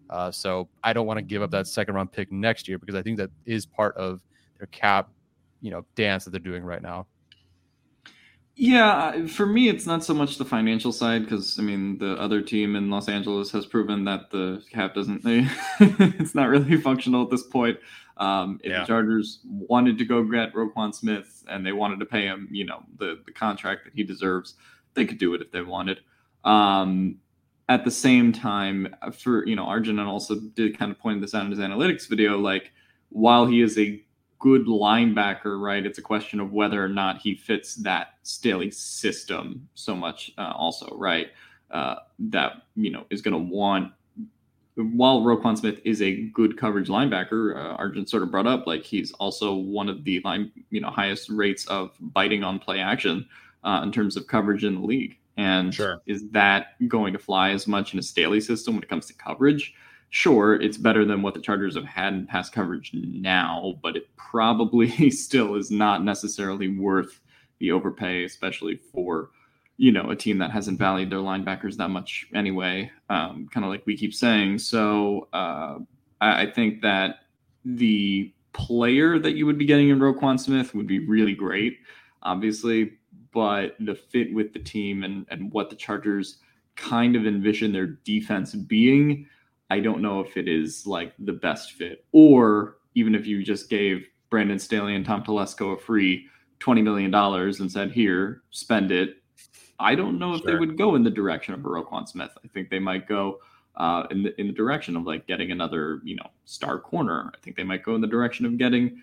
Uh, 0.09 0.29
so 0.31 0.67
I 0.83 0.91
don't 0.91 1.07
want 1.07 1.17
to 1.17 1.21
give 1.21 1.41
up 1.41 1.51
that 1.51 1.67
second 1.67 1.95
round 1.95 2.11
pick 2.11 2.29
next 2.29 2.67
year 2.67 2.77
because 2.77 2.95
I 2.95 3.01
think 3.01 3.17
that 3.19 3.29
is 3.45 3.65
part 3.65 3.95
of 3.95 4.21
their 4.57 4.67
cap, 4.67 5.09
you 5.61 5.71
know, 5.71 5.85
dance 5.95 6.25
that 6.25 6.31
they're 6.31 6.41
doing 6.41 6.61
right 6.61 6.81
now. 6.81 7.07
Yeah, 8.55 9.27
for 9.27 9.45
me, 9.45 9.69
it's 9.69 9.85
not 9.85 10.03
so 10.03 10.13
much 10.13 10.37
the 10.37 10.43
financial 10.43 10.91
side 10.91 11.23
because 11.23 11.57
I 11.57 11.61
mean 11.61 11.99
the 11.99 12.15
other 12.15 12.41
team 12.41 12.75
in 12.75 12.89
Los 12.89 13.07
Angeles 13.07 13.49
has 13.51 13.65
proven 13.65 14.03
that 14.03 14.29
the 14.29 14.61
cap 14.69 14.93
doesn't. 14.93 15.21
it's 15.79 16.35
not 16.35 16.49
really 16.49 16.75
functional 16.75 17.23
at 17.23 17.29
this 17.29 17.43
point. 17.43 17.77
Um, 18.21 18.59
if 18.63 18.69
yeah. 18.69 18.81
the 18.81 18.85
Chargers 18.85 19.39
wanted 19.45 19.97
to 19.97 20.05
go 20.05 20.23
get 20.23 20.53
Roquan 20.53 20.93
Smith 20.93 21.43
and 21.49 21.65
they 21.65 21.71
wanted 21.71 21.99
to 21.99 22.05
pay 22.05 22.21
him, 22.21 22.47
you 22.51 22.65
know, 22.65 22.83
the 22.97 23.21
the 23.25 23.31
contract 23.31 23.83
that 23.85 23.93
he 23.95 24.03
deserves, 24.03 24.53
they 24.93 25.05
could 25.05 25.17
do 25.17 25.33
it 25.33 25.41
if 25.41 25.51
they 25.51 25.61
wanted. 25.61 26.01
Um, 26.43 27.17
at 27.67 27.83
the 27.83 27.91
same 27.91 28.31
time, 28.31 28.95
for 29.17 29.45
you 29.47 29.55
know, 29.55 29.65
Arjun 29.65 29.97
also 29.99 30.35
did 30.35 30.77
kind 30.77 30.91
of 30.91 30.99
point 30.99 31.19
this 31.19 31.33
out 31.33 31.45
in 31.45 31.51
his 31.51 31.59
analytics 31.59 32.07
video. 32.07 32.37
Like, 32.37 32.71
while 33.09 33.47
he 33.47 33.61
is 33.61 33.77
a 33.79 34.03
good 34.37 34.65
linebacker, 34.65 35.59
right? 35.59 35.85
It's 35.85 35.97
a 35.97 36.01
question 36.01 36.39
of 36.39 36.51
whether 36.51 36.83
or 36.83 36.89
not 36.89 37.19
he 37.19 37.35
fits 37.35 37.75
that 37.75 38.15
Staley 38.23 38.71
system 38.71 39.67
so 39.75 39.95
much, 39.95 40.31
uh, 40.37 40.51
also, 40.55 40.95
right? 40.97 41.27
Uh, 41.69 41.95
that 42.19 42.63
you 42.75 42.91
know 42.91 43.05
is 43.09 43.21
going 43.21 43.33
to 43.33 43.55
want. 43.55 43.93
While 44.75 45.21
Roquan 45.21 45.57
Smith 45.57 45.81
is 45.83 46.01
a 46.01 46.23
good 46.27 46.57
coverage 46.57 46.87
linebacker, 46.87 47.55
uh, 47.55 47.75
Arjun 47.75 48.07
sort 48.07 48.23
of 48.23 48.31
brought 48.31 48.47
up 48.47 48.67
like 48.67 48.83
he's 48.83 49.11
also 49.13 49.53
one 49.53 49.89
of 49.89 50.03
the 50.03 50.21
line, 50.21 50.51
you 50.69 50.79
know, 50.79 50.89
highest 50.89 51.29
rates 51.29 51.65
of 51.67 51.91
biting 51.99 52.43
on 52.43 52.57
play 52.57 52.79
action 52.79 53.27
uh, 53.63 53.81
in 53.83 53.91
terms 53.91 54.15
of 54.15 54.27
coverage 54.27 54.63
in 54.63 54.75
the 54.75 54.81
league. 54.81 55.17
And 55.37 55.73
sure. 55.73 56.01
is 56.05 56.29
that 56.29 56.87
going 56.87 57.13
to 57.13 57.19
fly 57.19 57.51
as 57.51 57.67
much 57.67 57.93
in 57.93 57.99
a 57.99 58.03
Staley 58.03 58.39
system 58.39 58.75
when 58.75 58.83
it 58.83 58.89
comes 58.89 59.07
to 59.07 59.13
coverage? 59.13 59.73
sure, 60.11 60.55
it's 60.61 60.77
better 60.77 61.03
than 61.03 61.21
what 61.21 61.33
the 61.33 61.39
Chargers 61.39 61.75
have 61.75 61.85
had 61.85 62.13
in 62.13 62.27
pass 62.27 62.49
coverage 62.49 62.91
now, 62.93 63.79
but 63.81 63.95
it 63.95 64.15
probably 64.15 65.09
still 65.09 65.55
is 65.55 65.71
not 65.71 66.03
necessarily 66.03 66.67
worth 66.67 67.19
the 67.59 67.71
overpay, 67.71 68.25
especially 68.25 68.75
for 68.75 69.31
you 69.81 69.91
know 69.91 70.11
a 70.11 70.15
team 70.15 70.37
that 70.37 70.51
hasn't 70.51 70.77
valued 70.77 71.09
their 71.09 71.19
linebackers 71.19 71.75
that 71.77 71.89
much 71.89 72.27
anyway. 72.35 72.91
Um, 73.09 73.49
kind 73.51 73.65
of 73.65 73.71
like 73.71 73.83
we 73.87 73.97
keep 73.97 74.13
saying. 74.13 74.59
So 74.59 75.27
uh, 75.33 75.79
I, 76.21 76.43
I 76.43 76.51
think 76.51 76.83
that 76.83 77.21
the 77.65 78.31
player 78.53 79.17
that 79.17 79.31
you 79.31 79.47
would 79.47 79.57
be 79.57 79.65
getting 79.65 79.89
in 79.89 79.97
Roquan 79.97 80.39
Smith 80.39 80.75
would 80.75 80.85
be 80.85 80.99
really 81.07 81.33
great, 81.33 81.79
obviously, 82.21 82.99
but 83.33 83.75
the 83.79 83.95
fit 83.95 84.31
with 84.31 84.53
the 84.53 84.59
team 84.59 85.03
and 85.03 85.25
and 85.31 85.51
what 85.51 85.71
the 85.71 85.75
Chargers 85.75 86.37
kind 86.75 87.15
of 87.15 87.25
envision 87.25 87.71
their 87.73 87.87
defense 87.87 88.53
being 88.53 89.25
I 89.71 89.79
don't 89.79 90.03
know 90.03 90.19
if 90.19 90.37
it 90.37 90.47
is 90.47 90.85
like 90.85 91.13
the 91.17 91.33
best 91.33 91.71
fit. 91.71 92.05
Or 92.11 92.75
even 92.93 93.15
if 93.15 93.25
you 93.25 93.41
just 93.41 93.67
gave 93.67 94.05
Brandon 94.29 94.59
Staley 94.59 94.93
and 94.93 95.03
Tom 95.03 95.23
Telesco 95.23 95.75
a 95.75 95.79
free 95.79 96.27
$20 96.59 96.83
million 96.83 97.13
and 97.13 97.71
said, 97.71 97.91
here, 97.91 98.43
spend 98.51 98.91
it. 98.91 99.20
I 99.81 99.95
don't 99.95 100.19
know 100.19 100.33
if 100.33 100.41
sure. 100.41 100.51
they 100.51 100.59
would 100.59 100.77
go 100.77 100.95
in 100.95 101.03
the 101.03 101.09
direction 101.09 101.53
of 101.53 101.65
a 101.65 101.67
Roquan 101.67 102.07
Smith. 102.07 102.31
I 102.43 102.47
think 102.47 102.69
they 102.69 102.79
might 102.79 103.07
go 103.07 103.39
uh, 103.75 104.05
in 104.11 104.23
the 104.23 104.39
in 104.39 104.47
the 104.47 104.53
direction 104.53 104.95
of 104.95 105.03
like 105.03 105.27
getting 105.27 105.51
another, 105.51 106.01
you 106.03 106.15
know, 106.15 106.27
star 106.45 106.79
corner. 106.79 107.31
I 107.33 107.37
think 107.39 107.55
they 107.55 107.63
might 107.63 107.83
go 107.83 107.95
in 107.95 108.01
the 108.01 108.07
direction 108.07 108.45
of 108.45 108.57
getting 108.57 109.01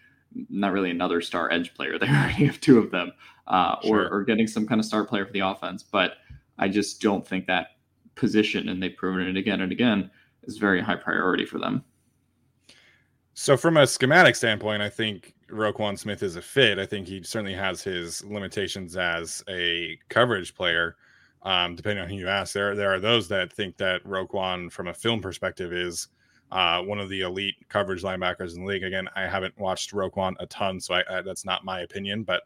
not 0.51 0.73
really 0.73 0.91
another 0.91 1.21
star 1.21 1.51
edge 1.51 1.75
player. 1.75 1.99
They 1.99 2.07
already 2.07 2.47
have 2.47 2.61
two 2.61 2.79
of 2.79 2.91
them, 2.91 3.13
uh, 3.47 3.77
sure. 3.83 4.07
or, 4.09 4.19
or 4.19 4.25
getting 4.25 4.47
some 4.47 4.67
kind 4.67 4.79
of 4.79 4.85
star 4.85 5.05
player 5.05 5.27
for 5.27 5.33
the 5.33 5.41
offense. 5.41 5.83
But 5.83 6.19
I 6.59 6.69
just 6.69 7.01
don't 7.01 7.27
think 7.27 7.47
that 7.47 7.77
position, 8.15 8.69
and 8.69 8.83
they've 8.83 8.97
proven 8.97 9.27
it 9.27 9.37
again 9.37 9.61
and 9.61 9.73
again, 9.73 10.11
is 10.45 10.59
very 10.59 10.81
high 10.81 10.97
priority 10.97 11.47
for 11.47 11.59
them. 11.59 11.85
So, 13.41 13.57
from 13.57 13.77
a 13.77 13.87
schematic 13.87 14.35
standpoint, 14.35 14.83
I 14.83 14.89
think 14.89 15.33
Roquan 15.49 15.97
Smith 15.97 16.25
is 16.25 16.35
a 16.35 16.43
fit. 16.43 16.81
I 16.81 16.85
think 16.85 17.07
he 17.07 17.23
certainly 17.23 17.55
has 17.55 17.81
his 17.81 18.25
limitations 18.25 18.97
as 18.97 19.45
a 19.49 19.97
coverage 20.09 20.57
player. 20.57 20.97
Um, 21.45 21.77
depending 21.77 22.03
on 22.03 22.11
who 22.11 22.17
you 22.17 22.29
ask, 22.29 22.53
there 22.53 22.75
there 22.75 22.93
are 22.93 22.99
those 22.99 23.29
that 23.29 23.53
think 23.53 23.77
that 23.77 24.03
Roquan, 24.03 24.73
from 24.73 24.89
a 24.89 24.93
film 24.93 25.21
perspective, 25.21 25.73
is 25.73 26.09
uh, 26.51 26.83
one 26.83 26.99
of 26.99 27.09
the 27.11 27.21
elite 27.21 27.55
coverage 27.69 28.03
linebackers 28.03 28.57
in 28.57 28.63
the 28.63 28.67
league. 28.67 28.83
Again, 28.83 29.09
I 29.15 29.29
haven't 29.29 29.57
watched 29.57 29.93
Roquan 29.93 30.35
a 30.41 30.47
ton, 30.47 30.81
so 30.81 30.95
I, 30.95 31.19
I, 31.19 31.23
that's 31.23 31.45
not 31.45 31.65
my 31.65 31.83
opinion. 31.83 32.25
But 32.25 32.43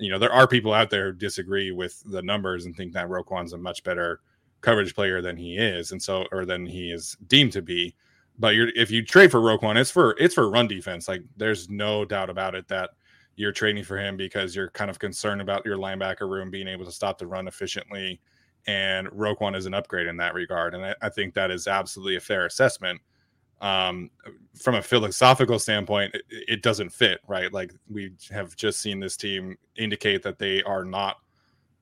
you 0.00 0.10
know, 0.10 0.18
there 0.18 0.32
are 0.32 0.48
people 0.48 0.74
out 0.74 0.90
there 0.90 1.12
who 1.12 1.16
disagree 1.16 1.70
with 1.70 2.02
the 2.06 2.22
numbers 2.22 2.66
and 2.66 2.74
think 2.74 2.92
that 2.94 3.06
Roquan's 3.06 3.52
a 3.52 3.58
much 3.58 3.84
better 3.84 4.18
coverage 4.62 4.96
player 4.96 5.22
than 5.22 5.36
he 5.36 5.58
is, 5.58 5.92
and 5.92 6.02
so 6.02 6.26
or 6.32 6.44
than 6.44 6.66
he 6.66 6.90
is 6.90 7.16
deemed 7.28 7.52
to 7.52 7.62
be. 7.62 7.94
But 8.38 8.54
you're 8.54 8.68
if 8.74 8.90
you 8.90 9.04
trade 9.04 9.30
for 9.30 9.40
Roquan, 9.40 9.76
it's 9.76 9.90
for 9.90 10.16
it's 10.18 10.34
for 10.34 10.50
run 10.50 10.66
defense. 10.66 11.06
Like 11.08 11.22
there's 11.36 11.68
no 11.70 12.04
doubt 12.04 12.30
about 12.30 12.54
it 12.54 12.66
that 12.68 12.90
you're 13.36 13.52
trading 13.52 13.84
for 13.84 13.98
him 13.98 14.16
because 14.16 14.54
you're 14.54 14.70
kind 14.70 14.90
of 14.90 14.98
concerned 14.98 15.40
about 15.40 15.64
your 15.64 15.76
linebacker 15.76 16.28
room 16.28 16.50
being 16.50 16.68
able 16.68 16.84
to 16.84 16.92
stop 16.92 17.18
the 17.18 17.26
run 17.26 17.48
efficiently. 17.48 18.20
And 18.66 19.08
Roquan 19.08 19.56
is 19.56 19.66
an 19.66 19.74
upgrade 19.74 20.06
in 20.06 20.16
that 20.18 20.34
regard. 20.34 20.74
And 20.74 20.84
I, 20.84 20.94
I 21.02 21.08
think 21.08 21.34
that 21.34 21.50
is 21.50 21.66
absolutely 21.66 22.16
a 22.16 22.20
fair 22.20 22.46
assessment. 22.46 23.00
Um, 23.60 24.10
from 24.54 24.76
a 24.76 24.82
philosophical 24.82 25.58
standpoint, 25.58 26.14
it, 26.14 26.22
it 26.30 26.62
doesn't 26.62 26.90
fit, 26.90 27.20
right? 27.26 27.52
Like 27.52 27.72
we 27.88 28.12
have 28.30 28.56
just 28.56 28.80
seen 28.80 29.00
this 29.00 29.16
team 29.16 29.56
indicate 29.76 30.22
that 30.22 30.38
they 30.38 30.62
are 30.62 30.84
not 30.84 31.16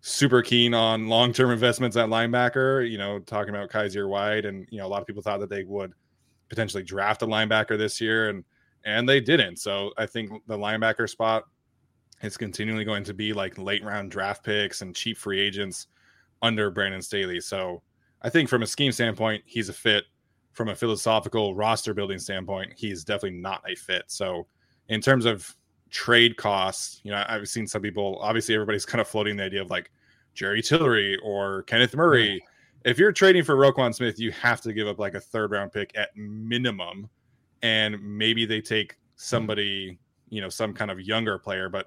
super 0.00 0.42
keen 0.42 0.74
on 0.74 1.08
long-term 1.08 1.50
investments 1.50 1.96
at 1.96 2.08
linebacker. 2.08 2.88
You 2.88 2.98
know, 2.98 3.18
talking 3.20 3.54
about 3.54 3.70
Kyzir 3.70 4.08
White, 4.08 4.44
and 4.44 4.66
you 4.70 4.78
know, 4.78 4.86
a 4.86 4.88
lot 4.88 5.00
of 5.00 5.06
people 5.06 5.22
thought 5.22 5.40
that 5.40 5.50
they 5.50 5.64
would 5.64 5.92
potentially 6.52 6.82
draft 6.82 7.22
a 7.22 7.26
linebacker 7.26 7.78
this 7.78 7.98
year, 7.98 8.28
and 8.28 8.44
and 8.84 9.08
they 9.08 9.20
didn't. 9.20 9.56
So 9.56 9.90
I 9.96 10.04
think 10.04 10.30
the 10.46 10.58
linebacker 10.58 11.08
spot 11.08 11.44
is 12.20 12.36
continually 12.36 12.84
going 12.84 13.04
to 13.04 13.14
be 13.14 13.32
like 13.32 13.56
late 13.56 13.82
round 13.82 14.10
draft 14.10 14.44
picks 14.44 14.82
and 14.82 14.94
cheap 14.94 15.16
free 15.16 15.40
agents 15.40 15.86
under 16.42 16.70
Brandon 16.70 17.00
Staley. 17.00 17.40
So 17.40 17.82
I 18.20 18.28
think 18.28 18.50
from 18.50 18.62
a 18.62 18.66
scheme 18.66 18.92
standpoint, 18.92 19.42
he's 19.46 19.70
a 19.70 19.72
fit. 19.72 20.04
From 20.52 20.68
a 20.68 20.76
philosophical 20.76 21.54
roster 21.54 21.94
building 21.94 22.18
standpoint, 22.18 22.74
he's 22.76 23.02
definitely 23.02 23.38
not 23.38 23.62
a 23.66 23.74
fit. 23.74 24.02
So 24.08 24.46
in 24.88 25.00
terms 25.00 25.24
of 25.24 25.56
trade 25.88 26.36
costs, 26.36 27.00
you 27.02 27.12
know, 27.12 27.24
I've 27.26 27.48
seen 27.48 27.66
some 27.66 27.80
people 27.80 28.18
obviously 28.20 28.54
everybody's 28.54 28.84
kind 28.92 29.00
of 29.00 29.08
floating 29.08 29.38
the 29.38 29.44
idea 29.44 29.62
of 29.62 29.70
like 29.70 29.90
Jerry 30.34 30.60
Tillery 30.60 31.18
or 31.22 31.62
Kenneth 31.62 31.96
Murray 31.96 32.44
if 32.84 32.98
you're 32.98 33.12
trading 33.12 33.44
for 33.44 33.56
Roquan 33.56 33.94
Smith, 33.94 34.18
you 34.18 34.30
have 34.32 34.60
to 34.62 34.72
give 34.72 34.88
up 34.88 34.98
like 34.98 35.14
a 35.14 35.20
third 35.20 35.50
round 35.50 35.72
pick 35.72 35.96
at 35.96 36.16
minimum, 36.16 37.08
and 37.62 38.02
maybe 38.02 38.44
they 38.44 38.60
take 38.60 38.96
somebody, 39.16 39.98
you 40.28 40.40
know, 40.40 40.48
some 40.48 40.72
kind 40.72 40.90
of 40.90 41.00
younger 41.00 41.38
player, 41.38 41.68
but 41.68 41.86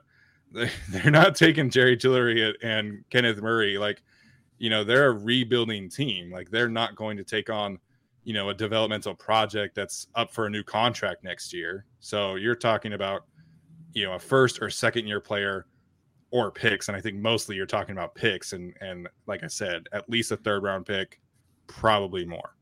they're 0.51 1.11
not 1.11 1.35
taking 1.35 1.69
Jerry 1.69 1.97
Tillery 1.97 2.55
and 2.63 3.03
Kenneth 3.09 3.41
Murray. 3.41 3.77
Like, 3.77 4.03
you 4.57 4.69
know, 4.69 4.83
they're 4.83 5.07
a 5.07 5.11
rebuilding 5.11 5.89
team. 5.89 6.31
Like, 6.31 6.49
they're 6.49 6.69
not 6.69 6.95
going 6.95 7.17
to 7.17 7.23
take 7.23 7.49
on, 7.49 7.77
you 8.23 8.33
know, 8.33 8.49
a 8.49 8.53
developmental 8.53 9.15
project 9.15 9.75
that's 9.75 10.07
up 10.15 10.31
for 10.31 10.45
a 10.45 10.49
new 10.49 10.63
contract 10.63 11.23
next 11.23 11.53
year. 11.53 11.85
So 11.99 12.35
you're 12.35 12.55
talking 12.55 12.93
about, 12.93 13.25
you 13.93 14.05
know, 14.05 14.13
a 14.13 14.19
first 14.19 14.61
or 14.61 14.69
second 14.69 15.07
year 15.07 15.19
player 15.19 15.65
or 16.31 16.51
picks. 16.51 16.87
And 16.87 16.97
I 16.97 17.01
think 17.01 17.17
mostly 17.17 17.55
you're 17.55 17.65
talking 17.65 17.93
about 17.93 18.15
picks. 18.15 18.53
And 18.53 18.73
and 18.81 19.07
like 19.27 19.43
I 19.43 19.47
said, 19.47 19.87
at 19.93 20.09
least 20.09 20.31
a 20.31 20.37
third 20.37 20.63
round 20.63 20.85
pick, 20.85 21.19
probably 21.67 22.25
more. 22.25 22.55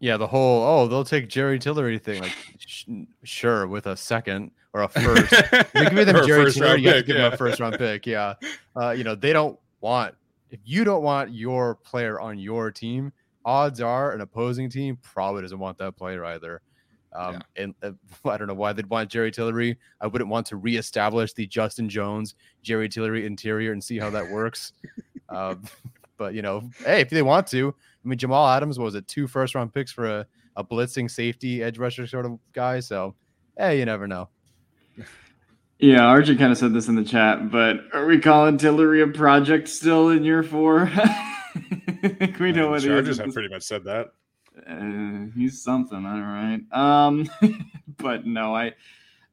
Yeah, 0.00 0.16
the 0.16 0.26
whole 0.26 0.62
oh 0.64 0.88
they'll 0.88 1.04
take 1.04 1.28
Jerry 1.28 1.58
Tillery 1.58 1.98
thing 1.98 2.22
like 2.22 2.36
sh- 2.58 2.86
sure 3.22 3.68
with 3.68 3.86
a 3.86 3.96
second 3.96 4.50
or 4.72 4.82
a 4.82 4.88
first. 4.88 5.32
you 5.74 5.90
give 5.90 6.06
them 6.06 6.26
Jerry 6.26 6.50
Tillery, 6.50 6.82
you 6.82 6.92
to 6.92 7.02
give 7.02 7.16
yeah. 7.16 7.22
them 7.22 7.32
a 7.34 7.36
first 7.36 7.60
round 7.60 7.78
pick. 7.78 8.06
Yeah, 8.06 8.34
uh, 8.76 8.90
you 8.90 9.04
know 9.04 9.14
they 9.14 9.32
don't 9.32 9.58
want 9.80 10.14
if 10.50 10.60
you 10.64 10.84
don't 10.84 11.02
want 11.02 11.32
your 11.32 11.76
player 11.76 12.20
on 12.20 12.38
your 12.38 12.70
team. 12.70 13.12
Odds 13.44 13.80
are 13.80 14.12
an 14.12 14.20
opposing 14.20 14.70
team 14.70 14.96
probably 15.02 15.42
doesn't 15.42 15.58
want 15.58 15.78
that 15.78 15.96
player 15.96 16.24
either. 16.24 16.62
Um, 17.14 17.34
yeah. 17.34 17.62
And 17.62 17.74
uh, 17.82 17.92
I 18.28 18.36
don't 18.36 18.48
know 18.48 18.54
why 18.54 18.72
they'd 18.72 18.88
want 18.88 19.10
Jerry 19.10 19.30
Tillery. 19.30 19.78
I 20.00 20.06
wouldn't 20.06 20.30
want 20.30 20.46
to 20.46 20.56
reestablish 20.56 21.32
the 21.32 21.46
Justin 21.46 21.88
Jones 21.88 22.34
Jerry 22.62 22.88
Tillery 22.88 23.26
interior 23.26 23.72
and 23.72 23.82
see 23.82 23.98
how 23.98 24.10
that 24.10 24.30
works. 24.30 24.72
um, 25.28 25.62
but 26.16 26.34
you 26.34 26.42
know, 26.42 26.70
hey, 26.84 27.00
if 27.00 27.10
they 27.10 27.22
want 27.22 27.46
to, 27.48 27.74
I 28.04 28.08
mean, 28.08 28.18
Jamal 28.18 28.48
Adams 28.48 28.78
was 28.78 28.94
it 28.94 29.06
two 29.08 29.26
first 29.26 29.54
round 29.54 29.72
picks 29.72 29.92
for 29.92 30.06
a, 30.06 30.26
a 30.56 30.64
blitzing 30.64 31.10
safety 31.10 31.62
edge 31.62 31.78
rusher 31.78 32.06
sort 32.06 32.26
of 32.26 32.38
guy. 32.52 32.80
So, 32.80 33.14
hey, 33.56 33.78
you 33.78 33.84
never 33.84 34.06
know. 34.06 34.28
Yeah, 35.78 36.04
Archie 36.04 36.36
kind 36.36 36.52
of 36.52 36.58
said 36.58 36.72
this 36.72 36.86
in 36.86 36.94
the 36.94 37.02
chat, 37.02 37.50
but 37.50 37.80
are 37.92 38.06
we 38.06 38.20
calling 38.20 38.56
Tillery 38.56 39.02
a 39.02 39.08
project 39.08 39.68
still 39.68 40.10
in 40.10 40.22
year 40.22 40.44
four? 40.44 40.88
we 42.38 42.52
know 42.52 42.70
what 42.70 42.82
Chargers 42.82 43.18
have 43.18 43.32
pretty 43.32 43.48
much 43.48 43.64
said 43.64 43.82
that. 43.84 44.12
Uh, 44.66 45.26
he's 45.34 45.62
something, 45.62 46.04
all 46.04 46.20
right. 46.20 46.60
Um, 46.72 47.28
but 47.98 48.26
no, 48.26 48.54
I, 48.54 48.74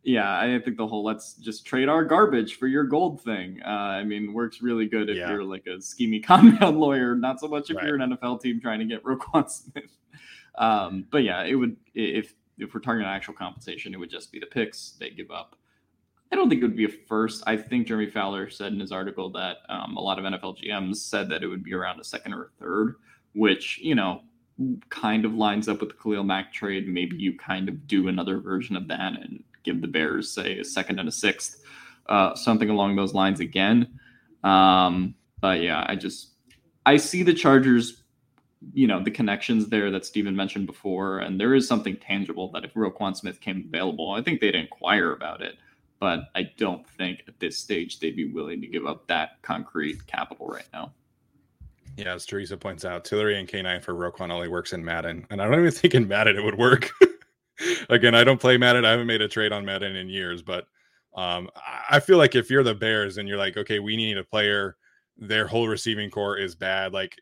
yeah, 0.04 0.40
I 0.40 0.60
think 0.60 0.78
the 0.78 0.88
whole 0.88 1.04
let's 1.04 1.34
just 1.34 1.66
trade 1.66 1.90
our 1.90 2.06
garbage 2.06 2.56
for 2.56 2.68
your 2.68 2.86
gold 2.86 3.22
thing. 3.22 3.60
Uh, 3.66 3.70
I 3.70 4.04
mean, 4.04 4.34
works 4.34 4.62
really 4.62 4.88
good 4.88 5.10
if 5.10 5.18
yeah. 5.18 5.30
you're 5.30 5.44
like 5.44 5.68
a 5.68 5.78
schemy 5.78 6.24
compound 6.26 6.80
lawyer, 6.80 7.16
not 7.16 7.40
so 7.40 7.48
much 7.48 7.70
if 7.70 7.78
right. 7.78 7.86
you're 7.86 7.96
an 7.96 8.18
NFL 8.18 8.42
team 8.42 8.62
trying 8.62 8.80
to 8.80 8.86
get 8.86 9.04
Roquan 9.04 9.50
Smith. 9.50 9.98
Um, 10.58 11.06
but 11.12 11.24
yeah, 11.24 11.44
it 11.44 11.56
would 11.56 11.76
if 11.94 12.34
if 12.58 12.74
we're 12.74 12.82
talking 12.82 13.04
actual 13.04 13.34
compensation, 13.34 13.94
it 13.94 13.98
would 13.98 14.10
just 14.10 14.32
be 14.32 14.40
the 14.40 14.46
picks 14.46 14.92
they 15.00 15.10
give 15.10 15.32
up. 15.32 15.56
I 16.32 16.36
don't 16.36 16.50
think 16.50 16.62
it 16.62 16.66
would 16.66 16.78
be 16.78 16.86
a 16.86 16.90
first. 16.90 17.44
I 17.48 17.58
think 17.58 17.88
Jeremy 17.88 18.10
Fowler 18.10 18.50
said 18.50 18.72
in 18.72 18.80
his 18.80 18.92
article 18.92 19.32
that 19.32 19.58
um, 19.68 19.98
a 19.98 20.02
lot 20.02 20.20
of 20.20 20.26
NFL 20.26 20.64
GMs 20.64 20.98
said 20.98 21.30
that 21.30 21.44
it 21.44 21.48
would 21.48 21.64
be 21.64 21.74
around 21.74 22.00
a 22.00 22.04
second 22.04 22.34
or 22.34 22.44
a 22.44 22.50
third, 22.60 22.96
which 23.34 23.80
you 23.80 23.96
know 23.96 24.22
kind 24.90 25.26
of 25.26 25.34
lines 25.34 25.68
up 25.68 25.80
with 25.80 25.90
the 25.90 25.96
Khalil 25.96 26.24
Mack 26.24 26.54
trade. 26.54 26.88
Maybe 26.88 27.18
you 27.18 27.38
kind 27.38 27.70
of 27.70 27.88
do 27.88 28.08
another 28.08 28.40
version 28.40 28.76
of 28.76 28.88
that 28.88 29.14
and 29.14 29.44
give 29.64 29.82
the 29.82 29.88
Bears, 29.88 30.32
say, 30.32 30.60
a 30.60 30.64
second 30.64 31.00
and 31.00 31.08
a 31.08 31.12
sixth, 31.12 31.64
uh, 32.08 32.36
something 32.36 32.70
along 32.70 32.96
those 32.96 33.14
lines 33.14 33.40
again. 33.40 34.00
Um, 34.44 35.16
but 35.42 35.62
yeah, 35.62 35.86
I 35.88 35.96
just 35.96 36.32
I 36.86 36.98
see 36.98 37.24
the 37.24 37.34
Chargers, 37.34 38.04
you 38.74 38.88
know, 38.88 39.04
the 39.04 39.12
connections 39.12 39.68
there 39.68 39.92
that 39.92 40.06
Steven 40.06 40.36
mentioned 40.36 40.68
before, 40.68 41.20
and 41.20 41.40
there 41.40 41.54
is 41.56 41.68
something 41.68 41.98
tangible 41.98 42.52
that 42.52 42.66
if 42.66 42.74
Roquan 42.74 43.16
Smith 43.16 43.40
came 43.42 43.66
available, 43.68 44.12
I 44.12 44.22
think 44.22 44.42
they'd 44.42 44.56
inquire 44.56 45.14
about 45.14 45.42
it. 45.42 45.56
But 46.00 46.30
I 46.34 46.50
don't 46.58 46.88
think 46.88 47.24
at 47.28 47.40
this 47.40 47.58
stage 47.58 48.00
they'd 48.00 48.16
be 48.16 48.32
willing 48.32 48.62
to 48.62 48.68
give 48.68 48.86
up 48.86 49.08
that 49.08 49.42
concrete 49.42 50.08
capital 50.08 50.48
right 50.48 50.68
now. 50.74 50.94
Yeah, 52.00 52.14
as 52.14 52.26
Teresa 52.26 52.56
points 52.56 52.86
out, 52.86 53.04
Tillery 53.04 53.38
and 53.38 53.48
K9 53.48 53.84
for 53.84 53.94
Roquan 53.94 54.32
only 54.32 54.48
works 54.48 54.72
in 54.72 54.86
Madden. 54.86 55.28
And 55.30 55.42
I 55.42 55.46
don't 55.46 55.60
even 55.60 55.72
think 55.72 55.96
in 55.96 56.08
Madden 56.08 56.38
it 56.38 56.44
would 56.44 56.58
work. 56.58 56.92
Again, 57.90 58.16
I 58.16 58.24
don't 58.24 58.40
play 58.40 58.58
Madden. 58.58 58.86
I 58.86 58.92
haven't 58.92 59.08
made 59.08 59.22
a 59.22 59.28
trade 59.28 59.52
on 59.52 59.66
Madden 59.66 59.98
in 59.98 60.08
years, 60.08 60.42
but 60.42 60.66
um, 61.18 61.50
I 61.90 62.00
feel 62.00 62.18
like 62.18 62.36
if 62.36 62.50
you're 62.50 62.64
the 62.64 62.74
Bears 62.74 63.18
and 63.18 63.28
you're 63.28 63.38
like, 63.38 63.58
okay, 63.58 63.80
we 63.80 63.98
need 63.98 64.18
a 64.18 64.24
player, 64.24 64.78
their 65.18 65.46
whole 65.46 65.68
receiving 65.68 66.10
corps 66.10 66.38
is 66.38 66.56
bad. 66.56 66.94
Like, 66.94 67.18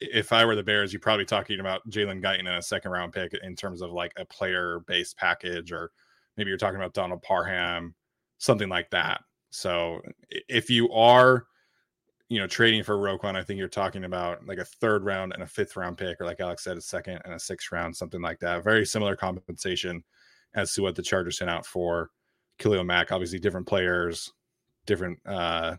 if 0.00 0.32
I 0.32 0.44
were 0.44 0.56
the 0.56 0.64
Bears, 0.64 0.92
you're 0.92 0.98
probably 0.98 1.24
talking 1.24 1.60
about 1.60 1.88
Jalen 1.88 2.20
Guyton 2.20 2.40
in 2.40 2.46
a 2.48 2.62
second 2.62 2.90
round 2.90 3.12
pick 3.12 3.32
in 3.44 3.54
terms 3.54 3.80
of 3.80 3.92
like 3.92 4.12
a 4.16 4.24
player 4.24 4.80
based 4.88 5.16
package, 5.16 5.70
or 5.70 5.92
maybe 6.36 6.48
you're 6.48 6.58
talking 6.58 6.80
about 6.80 6.94
Donald 6.94 7.22
Parham, 7.22 7.94
something 8.38 8.68
like 8.68 8.90
that. 8.90 9.20
So 9.50 10.00
if 10.48 10.68
you 10.68 10.90
are 10.90 11.46
you 12.32 12.38
know, 12.38 12.46
trading 12.46 12.82
for 12.82 12.96
Roquan, 12.96 13.36
I 13.36 13.42
think 13.42 13.58
you're 13.58 13.68
talking 13.68 14.04
about 14.04 14.46
like 14.46 14.56
a 14.56 14.64
third 14.64 15.04
round 15.04 15.34
and 15.34 15.42
a 15.42 15.46
fifth 15.46 15.76
round 15.76 15.98
pick, 15.98 16.18
or 16.18 16.24
like 16.24 16.40
Alex 16.40 16.64
said, 16.64 16.78
a 16.78 16.80
second 16.80 17.20
and 17.26 17.34
a 17.34 17.38
sixth 17.38 17.70
round, 17.70 17.94
something 17.94 18.22
like 18.22 18.38
that. 18.38 18.64
Very 18.64 18.86
similar 18.86 19.14
compensation 19.14 20.02
as 20.54 20.72
to 20.72 20.80
what 20.80 20.94
the 20.94 21.02
Chargers 21.02 21.36
sent 21.36 21.50
out 21.50 21.66
for 21.66 22.08
Khalil 22.58 22.84
Mack. 22.84 23.12
Obviously, 23.12 23.38
different 23.38 23.66
players, 23.66 24.32
different 24.86 25.18
uh, 25.26 25.76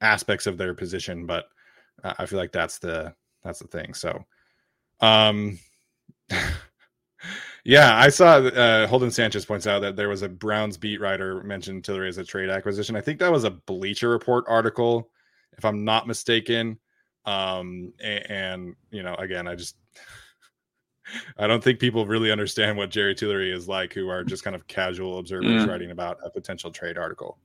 aspects 0.00 0.48
of 0.48 0.58
their 0.58 0.74
position, 0.74 1.24
but 1.24 1.44
I 2.02 2.26
feel 2.26 2.40
like 2.40 2.50
that's 2.50 2.80
the 2.80 3.14
that's 3.44 3.60
the 3.60 3.68
thing. 3.68 3.94
So, 3.94 4.24
um, 4.98 5.56
yeah, 7.64 7.96
I 7.96 8.08
saw 8.08 8.38
uh, 8.38 8.88
Holden 8.88 9.12
Sanchez 9.12 9.44
points 9.44 9.68
out 9.68 9.82
that 9.82 9.94
there 9.94 10.08
was 10.08 10.22
a 10.22 10.28
Browns 10.28 10.76
beat 10.76 11.00
writer 11.00 11.44
mentioned 11.44 11.84
Tillery 11.84 12.08
as 12.08 12.18
a 12.18 12.24
trade 12.24 12.50
acquisition. 12.50 12.96
I 12.96 13.00
think 13.00 13.20
that 13.20 13.30
was 13.30 13.44
a 13.44 13.50
Bleacher 13.52 14.08
Report 14.08 14.44
article, 14.48 15.11
if 15.58 15.64
I'm 15.64 15.84
not 15.84 16.06
mistaken. 16.06 16.78
Um, 17.24 17.92
and, 18.02 18.30
and 18.30 18.76
you 18.90 19.02
know, 19.02 19.14
again, 19.16 19.46
I 19.46 19.54
just 19.54 19.76
I 21.38 21.46
don't 21.46 21.62
think 21.62 21.78
people 21.78 22.06
really 22.06 22.32
understand 22.32 22.76
what 22.76 22.90
Jerry 22.90 23.14
Tillery 23.14 23.52
is 23.52 23.68
like, 23.68 23.92
who 23.92 24.08
are 24.08 24.24
just 24.24 24.44
kind 24.44 24.56
of 24.56 24.66
casual 24.66 25.18
observers 25.18 25.64
Yeah. 25.64 25.66
writing 25.66 25.90
about 25.90 26.18
a 26.24 26.30
potential 26.30 26.70
trade 26.70 26.96
article. 26.98 27.38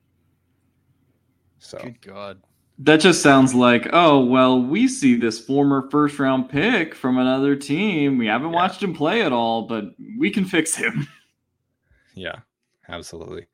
So 1.59 1.77
Good 1.79 2.01
God. 2.01 2.41
That 2.79 2.97
just 2.99 3.23
sounds 3.23 3.55
like, 3.55 3.89
oh, 3.91 4.23
well, 4.23 4.61
we 4.61 4.87
see 4.87 5.15
this 5.15 5.39
former 5.39 5.89
first 5.89 6.19
round 6.19 6.47
pick 6.47 6.93
from 6.93 7.17
another 7.17 7.55
team. 7.55 8.19
We 8.19 8.27
haven't 8.27 8.51
Yeah. 8.51 8.55
watched 8.55 8.83
him 8.83 8.93
play 8.93 9.23
at 9.23 9.33
all, 9.33 9.63
but 9.63 9.85
we 10.19 10.29
can 10.29 10.45
fix 10.45 10.75
him. 10.75 11.07
yeah, 12.13 12.35
absolutely. 12.87 13.47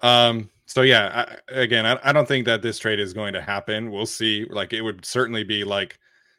Um, 0.00 0.48
so 0.66 0.82
yeah, 0.82 1.26
I, 1.50 1.60
again, 1.60 1.86
I, 1.86 1.98
I 2.02 2.12
don't 2.12 2.26
think 2.26 2.46
that 2.46 2.62
this 2.62 2.78
trade 2.78 3.00
is 3.00 3.12
going 3.12 3.34
to 3.34 3.42
happen. 3.42 3.90
We'll 3.90 4.06
see. 4.06 4.46
Like 4.50 4.72
it 4.72 4.82
would 4.82 5.04
certainly 5.04 5.44
be 5.44 5.64
like 5.64 5.98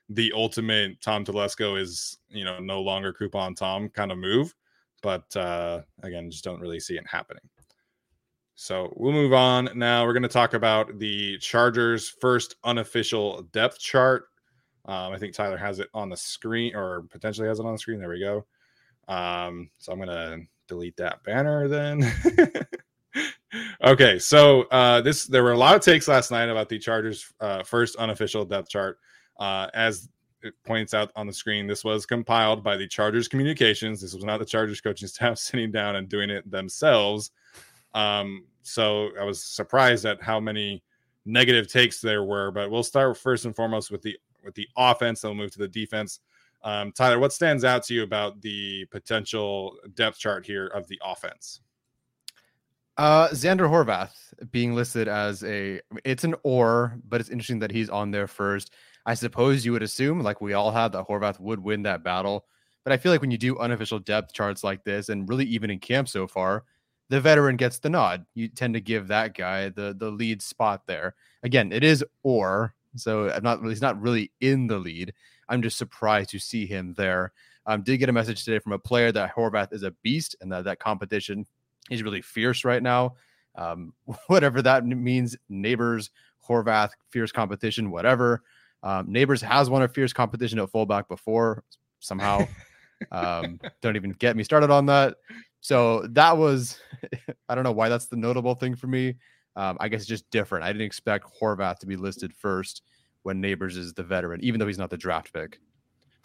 the 0.10 0.32
ultimate 0.36 1.02
Tom 1.02 1.26
Telesco 1.26 1.80
is, 1.80 2.18
you 2.30 2.44
know, 2.44 2.60
no 2.60 2.82
longer 2.82 3.14
coupon 3.14 3.56
Tom 3.56 3.90
kind 3.90 4.12
of 4.12 4.18
move. 4.18 4.54
But 5.02 5.36
uh 5.36 5.82
again, 6.04 6.32
just 6.32 6.44
don't 6.44 6.60
really 6.60 6.80
see 6.80 6.98
it 6.98 7.06
happening. 7.08 7.44
So 8.56 8.94
we'll 8.96 9.12
move 9.12 9.34
on. 9.34 9.70
Now 9.76 10.06
we're 10.06 10.14
going 10.14 10.24
to 10.24 10.30
talk 10.30 10.54
about 10.54 10.98
the 10.98 11.38
Chargers' 11.40 12.16
first 12.22 12.56
unofficial 12.64 13.44
depth 13.52 13.80
chart. 13.80 14.28
Um, 14.86 15.12
I 15.12 15.18
think 15.18 15.34
Tyler 15.34 15.58
has 15.58 15.80
it 15.80 15.90
on 15.94 16.10
the 16.10 16.16
screen 16.16 16.74
or 16.74 17.04
potentially 17.12 17.50
has 17.50 17.60
it 17.60 17.66
on 17.66 17.74
the 17.74 17.78
screen. 17.78 18.00
There 18.00 18.10
we 18.10 18.22
go. 18.22 18.46
Um, 19.08 19.70
so 19.78 19.92
I'm 19.92 20.00
going 20.00 20.10
to 20.10 20.40
delete 20.68 20.96
that 20.98 21.22
banner 21.24 21.68
then. 21.68 22.10
okay. 23.84 24.20
So 24.20 24.64
uh, 24.64 25.02
this 25.02 25.26
there 25.26 25.44
were 25.44 25.54
a 25.54 25.58
lot 25.58 25.76
of 25.76 25.82
takes 25.82 26.08
last 26.08 26.32
night 26.32 26.50
about 26.50 26.70
the 26.70 26.80
Chargers' 26.80 27.32
uh, 27.40 27.64
first 27.64 27.96
unofficial 27.98 28.46
depth 28.46 28.70
chart. 28.70 29.00
Uh, 29.40 29.68
as 29.74 30.10
it 30.42 30.54
points 30.64 30.94
out 30.94 31.12
on 31.16 31.28
the 31.28 31.34
screen, 31.34 31.68
this 31.68 31.84
was 31.84 32.06
compiled 32.06 32.64
by 32.64 32.78
the 32.78 32.88
Chargers 32.88 33.28
Communications. 33.28 34.02
This 34.02 34.14
was 34.14 34.24
not 34.24 34.38
the 34.38 34.46
Chargers 34.46 34.82
coaching 34.82 35.08
staff 35.10 35.38
sitting 35.38 35.72
down 35.72 35.96
and 35.96 36.08
doing 36.08 36.30
it 36.30 36.50
themselves. 36.50 37.32
Um, 37.94 38.46
so 38.62 39.10
I 39.20 39.24
was 39.24 39.44
surprised 39.44 40.06
at 40.06 40.22
how 40.22 40.40
many 40.40 40.84
negative 41.26 41.68
takes 41.68 42.02
there 42.02 42.24
were. 42.24 42.52
But 42.52 42.70
we'll 42.70 42.84
start 42.84 43.18
first 43.18 43.46
and 43.46 43.56
foremost 43.56 43.92
with 43.92 44.02
the 44.02 44.18
with 44.44 44.56
the 44.56 44.68
offense. 44.78 45.22
Then 45.22 45.32
we'll 45.32 45.44
move 45.46 45.52
to 45.54 45.60
the 45.60 45.68
defense. 45.68 46.20
Um, 46.64 46.92
Tyler, 46.92 47.20
what 47.20 47.34
stands 47.34 47.64
out 47.64 47.84
to 47.84 47.94
you 47.94 48.04
about 48.04 48.42
the 48.42 48.86
potential 48.86 49.78
depth 49.94 50.18
chart 50.18 50.46
here 50.46 50.68
of 50.68 50.88
the 50.88 51.00
offense? 51.04 51.62
Uh, 52.98 53.28
Xander 53.30 53.70
Horvath 53.70 54.34
being 54.52 54.74
listed 54.74 55.08
as 55.08 55.44
a, 55.44 55.82
it's 56.06 56.24
an 56.24 56.36
or, 56.44 56.98
but 57.08 57.20
it's 57.20 57.30
interesting 57.30 57.60
that 57.60 57.72
he's 57.72 57.90
on 57.90 58.12
there 58.12 58.28
first. 58.28 58.74
I 59.06 59.14
suppose 59.14 59.66
you 59.66 59.74
would 59.74 59.84
assume, 59.84 60.22
like 60.22 60.42
we 60.42 60.54
all 60.54 60.72
have, 60.72 60.94
that 60.94 61.08
Horvath 61.08 61.40
would 61.40 61.60
win 61.60 61.84
that 61.84 62.04
battle. 62.04 62.46
But 62.84 62.94
I 62.94 62.98
feel 62.98 63.12
like 63.12 63.22
when 63.22 63.32
you 63.32 63.38
do 63.38 63.58
unofficial 63.60 64.00
depth 64.00 64.34
charts 64.34 64.64
like 64.64 64.84
this, 64.84 65.10
and 65.10 65.28
really 65.28 65.46
even 65.46 65.70
in 65.70 65.80
camp 65.80 66.08
so 66.08 66.26
far, 66.28 66.64
the 67.10 67.20
veteran 67.20 67.58
gets 67.58 67.80
the 67.80 67.90
nod. 67.90 68.26
You 68.34 68.48
tend 68.48 68.74
to 68.76 68.82
give 68.82 69.08
that 69.08 69.36
guy 69.36 69.70
the 69.70 69.96
the 69.98 70.10
lead 70.10 70.42
spot 70.42 70.84
there. 70.88 71.16
Again, 71.44 71.72
it 71.72 71.84
is 71.84 72.04
or, 72.24 72.74
so 72.96 73.30
I'm 73.30 73.44
not 73.44 73.64
he's 73.64 73.82
not 73.82 74.02
really 74.02 74.32
in 74.40 74.68
the 74.68 74.78
lead. 74.78 75.14
I'm 75.50 75.62
just 75.62 75.78
surprised 75.78 76.30
to 76.32 76.40
see 76.40 76.66
him 76.66 76.94
there. 76.96 77.34
Um, 77.68 77.82
did 77.82 77.98
get 77.98 78.10
a 78.10 78.14
message 78.14 78.46
today 78.46 78.60
from 78.60 78.74
a 78.74 78.80
player 78.80 79.12
that 79.12 79.36
Horvath 79.36 79.74
is 79.74 79.84
a 79.84 79.92
beast 80.04 80.36
and 80.42 80.52
that 80.52 80.66
that 80.66 80.80
competition 80.80 81.46
is 81.92 82.04
really 82.04 82.22
fierce 82.22 82.66
right 82.66 82.82
now. 82.82 83.16
Um, 83.56 83.94
whatever 84.28 84.62
that 84.62 84.86
means, 84.86 85.36
Nebers, 85.50 86.10
Horvath, 86.48 86.92
fierce 87.10 87.32
competition, 87.32 87.92
whatever. 87.92 88.44
Um, 88.84 89.12
Nebers 89.12 89.42
has 89.42 89.70
won 89.70 89.82
a 89.82 89.88
fierce 89.88 90.14
competition 90.14 90.60
at 90.60 90.70
fullback 90.70 91.08
before 91.08 91.64
somehow. 92.00 92.48
um, 93.12 93.60
don't 93.82 93.96
even 93.96 94.12
get 94.12 94.36
me 94.36 94.44
started 94.44 94.70
on 94.70 94.86
that. 94.88 95.16
So 95.62 96.06
that 96.12 96.38
was, 96.38 96.80
I 97.50 97.56
don't 97.56 97.64
know 97.64 97.72
why 97.72 97.90
that's 97.90 98.06
the 98.06 98.16
notable 98.18 98.54
thing 98.56 98.76
for 98.76 98.88
me. 98.88 99.16
Um, 99.56 99.78
I 99.80 99.88
guess 99.88 100.02
it's 100.02 100.10
just 100.10 100.30
different. 100.30 100.64
I 100.66 100.72
didn't 100.72 100.86
expect 100.86 101.26
Horvath 101.42 101.80
to 101.80 101.88
be 101.88 101.96
listed 101.96 102.34
first 102.34 102.84
when 103.24 103.42
Nebers 103.42 103.78
is 103.78 103.94
the 103.94 104.04
veteran, 104.04 104.44
even 104.44 104.60
though 104.60 104.68
he's 104.68 104.78
not 104.78 104.90
the 104.90 104.98
draft 104.98 105.34
pick. 105.34 105.60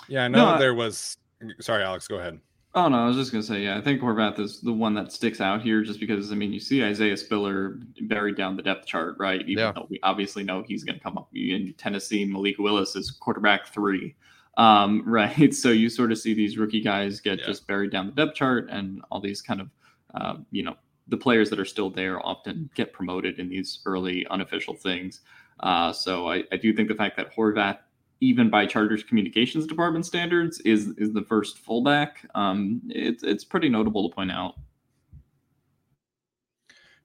Yeah, 0.09 0.25
I 0.25 0.29
know 0.29 0.39
No, 0.45 0.51
I- 0.55 0.59
there 0.59 0.75
was. 0.75 1.17
Sorry, 1.61 1.83
Alex, 1.83 2.07
go 2.07 2.17
ahead. 2.19 2.39
Oh 2.73 2.89
no, 2.89 2.99
I 3.03 3.07
was 3.09 3.17
just 3.17 3.33
gonna 3.33 3.43
say, 3.43 3.65
yeah, 3.65 3.77
I 3.77 3.81
think 3.81 4.01
Horvath 4.01 4.39
is 4.39 4.61
the 4.61 4.73
one 4.73 4.95
that 4.95 5.11
sticks 5.11 5.41
out 5.41 5.61
here, 5.61 5.83
just 5.83 5.99
because 5.99 6.31
I 6.31 6.37
mean, 6.37 6.53
you 6.53 6.61
see 6.61 6.85
Isaiah 6.85 7.17
Spiller 7.17 7.81
buried 8.03 8.37
down 8.37 8.57
the 8.57 8.63
depth 8.63 8.87
chart, 8.87 9.17
right? 9.19 9.41
Even 9.43 9.59
Yeah. 9.59 9.73
though 9.73 9.87
we 9.91 9.99
obviously 10.05 10.45
know 10.45 10.63
he's 10.63 10.85
gonna 10.85 11.01
come 11.01 11.19
up 11.19 11.29
in 11.35 11.75
Tennessee. 11.79 12.25
Malik 12.25 12.59
Willis 12.59 12.95
is 12.95 13.11
quarterback 13.11 13.67
three, 13.67 14.15
um, 14.57 15.03
right? 15.07 15.53
So 15.53 15.71
you 15.71 15.89
sort 15.89 16.13
of 16.13 16.19
see 16.19 16.33
these 16.33 16.59
rookie 16.59 16.81
guys 16.81 17.21
get 17.21 17.41
Yeah. 17.41 17.47
just 17.47 17.67
buried 17.67 17.91
down 17.91 18.07
the 18.07 18.13
depth 18.13 18.37
chart, 18.37 18.69
and 18.71 19.03
all 19.11 19.21
these 19.21 19.43
kind 19.43 19.61
of, 19.61 19.71
uh, 20.15 20.37
you 20.53 20.63
know, 20.63 20.77
the 21.09 21.17
players 21.17 21.51
that 21.51 21.59
are 21.59 21.65
still 21.65 21.91
there 21.91 22.25
often 22.25 22.71
get 22.77 22.93
promoted 22.93 23.41
in 23.41 23.49
these 23.49 23.81
early 23.85 24.25
unofficial 24.29 24.75
things. 24.75 25.23
Uh, 25.59 25.93
so 25.93 26.31
I, 26.31 26.45
I 26.53 26.57
do 26.57 26.73
think 26.73 26.89
the 26.89 26.95
fact 26.95 27.17
that 27.17 27.35
Horvath 27.35 27.79
even 28.21 28.51
by 28.51 28.67
Chargers 28.67 29.03
communications 29.03 29.67
department 29.67 30.07
standards, 30.07 30.61
is 30.61 30.89
is 30.99 31.13
the 31.13 31.23
first 31.23 31.59
fullback. 31.59 32.27
Um, 32.35 32.83
it's 32.89 33.23
it's 33.23 33.45
pretty 33.45 33.69
notable 33.69 34.09
to 34.09 34.15
point 34.15 34.31
out. 34.31 34.55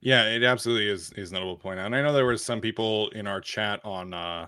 Yeah, 0.01 0.25
it 0.29 0.43
absolutely 0.43 0.89
is 0.89 1.11
is 1.13 1.31
notable 1.31 1.55
to 1.55 1.61
point 1.61 1.79
out. 1.79 1.87
And 1.87 1.95
I 1.95 2.01
know 2.01 2.13
there 2.13 2.25
was 2.25 2.43
some 2.43 2.61
people 2.61 3.09
in 3.09 3.27
our 3.27 3.41
chat 3.41 3.79
on 3.83 4.13
uh 4.13 4.47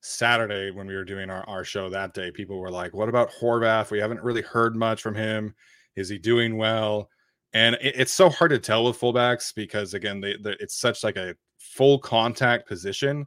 Saturday 0.00 0.70
when 0.70 0.86
we 0.86 0.94
were 0.94 1.04
doing 1.04 1.30
our, 1.30 1.48
our 1.48 1.64
show 1.64 1.88
that 1.88 2.12
day. 2.12 2.30
People 2.30 2.58
were 2.58 2.70
like, 2.70 2.92
What 2.92 3.08
about 3.08 3.30
Horvath? 3.32 3.90
We 3.90 3.98
haven't 3.98 4.22
really 4.22 4.42
heard 4.42 4.76
much 4.76 5.00
from 5.00 5.14
him. 5.14 5.54
Is 5.96 6.10
he 6.10 6.18
doing 6.18 6.58
well? 6.58 7.08
And 7.54 7.76
it, 7.76 7.94
it's 7.96 8.12
so 8.12 8.28
hard 8.28 8.50
to 8.50 8.58
tell 8.58 8.84
with 8.84 9.00
fullbacks 9.00 9.54
because 9.54 9.94
again, 9.94 10.20
they, 10.20 10.36
they 10.36 10.56
it's 10.60 10.78
such 10.78 11.02
like 11.02 11.16
a 11.16 11.34
full 11.58 11.98
contact 11.98 12.68
position. 12.68 13.26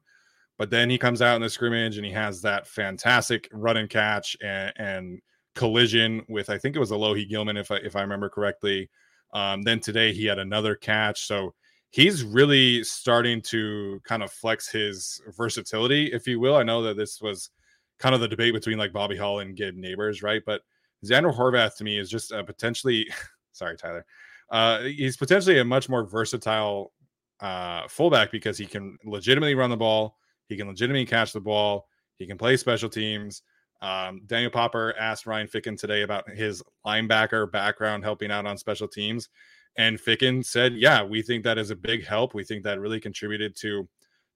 But 0.57 0.69
then 0.69 0.89
he 0.89 0.97
comes 0.97 1.21
out 1.21 1.35
in 1.35 1.41
the 1.41 1.49
scrimmage 1.49 1.97
and 1.97 2.05
he 2.05 2.11
has 2.11 2.41
that 2.41 2.67
fantastic 2.67 3.47
run 3.51 3.77
and 3.77 3.89
catch 3.89 4.35
and, 4.41 4.73
and 4.77 5.21
collision 5.55 6.23
with 6.29 6.49
I 6.49 6.57
think 6.57 6.75
it 6.75 6.79
was 6.79 6.91
Alohi 6.91 7.27
Gilman 7.27 7.57
if 7.57 7.71
I 7.71 7.77
if 7.77 7.95
I 7.95 8.01
remember 8.01 8.29
correctly. 8.29 8.89
Um, 9.33 9.61
then 9.61 9.79
today 9.79 10.13
he 10.13 10.25
had 10.25 10.39
another 10.39 10.75
catch. 10.75 11.27
So 11.27 11.53
he's 11.91 12.23
really 12.23 12.83
starting 12.83 13.41
to 13.41 13.99
kind 14.03 14.23
of 14.23 14.31
flex 14.31 14.69
his 14.69 15.21
versatility, 15.35 16.11
if 16.13 16.27
you 16.27 16.39
will. 16.39 16.55
I 16.55 16.63
know 16.63 16.81
that 16.83 16.97
this 16.97 17.21
was 17.21 17.49
kind 17.99 18.15
of 18.15 18.21
the 18.21 18.27
debate 18.27 18.53
between 18.53 18.77
like 18.77 18.93
Bobby 18.93 19.17
Hall 19.17 19.39
and 19.39 19.55
Gabe 19.55 19.75
Nebers, 19.75 20.23
right? 20.23 20.41
But 20.45 20.61
Xander 21.05 21.35
Horvath 21.35 21.75
to 21.77 21.83
me 21.83 21.99
is 21.99 22.09
just 22.09 22.31
a 22.31 22.43
potentially 22.43 23.07
sorry, 23.51 23.75
Tyler. 23.77 24.05
Uh, 24.49 24.83
he's 24.83 25.17
potentially 25.17 25.59
a 25.59 25.65
much 25.65 25.89
more 25.89 26.05
versatile 26.05 26.93
uh, 27.39 27.87
fullback 27.87 28.31
because 28.31 28.57
he 28.57 28.65
can 28.65 28.97
legitimately 29.03 29.55
run 29.55 29.69
the 29.69 29.77
ball, 29.77 30.17
he 30.47 30.57
can 30.57 30.67
legitimately 30.67 31.05
catch 31.05 31.33
the 31.33 31.41
ball, 31.41 31.87
he 32.17 32.25
can 32.25 32.37
play 32.37 32.57
special 32.57 32.89
teams. 32.89 33.43
Um, 33.81 34.21
Daniel 34.25 34.51
Popper 34.51 34.95
asked 34.99 35.27
Ryan 35.27 35.47
Ficken 35.47 35.77
today 35.77 36.01
about 36.01 36.29
his 36.29 36.63
linebacker 36.85 37.51
background 37.51 38.03
helping 38.03 38.31
out 38.31 38.45
on 38.45 38.57
special 38.57 38.87
teams. 38.87 39.29
And 39.77 39.99
Ficken 39.99 40.43
said, 40.43 40.73
Yeah, 40.73 41.03
we 41.03 41.21
think 41.21 41.43
that 41.43 41.59
is 41.59 41.69
a 41.69 41.75
big 41.75 42.05
help. 42.05 42.33
We 42.33 42.43
think 42.43 42.63
that 42.63 42.79
really 42.79 42.99
contributed 42.99 43.55
to 43.57 43.87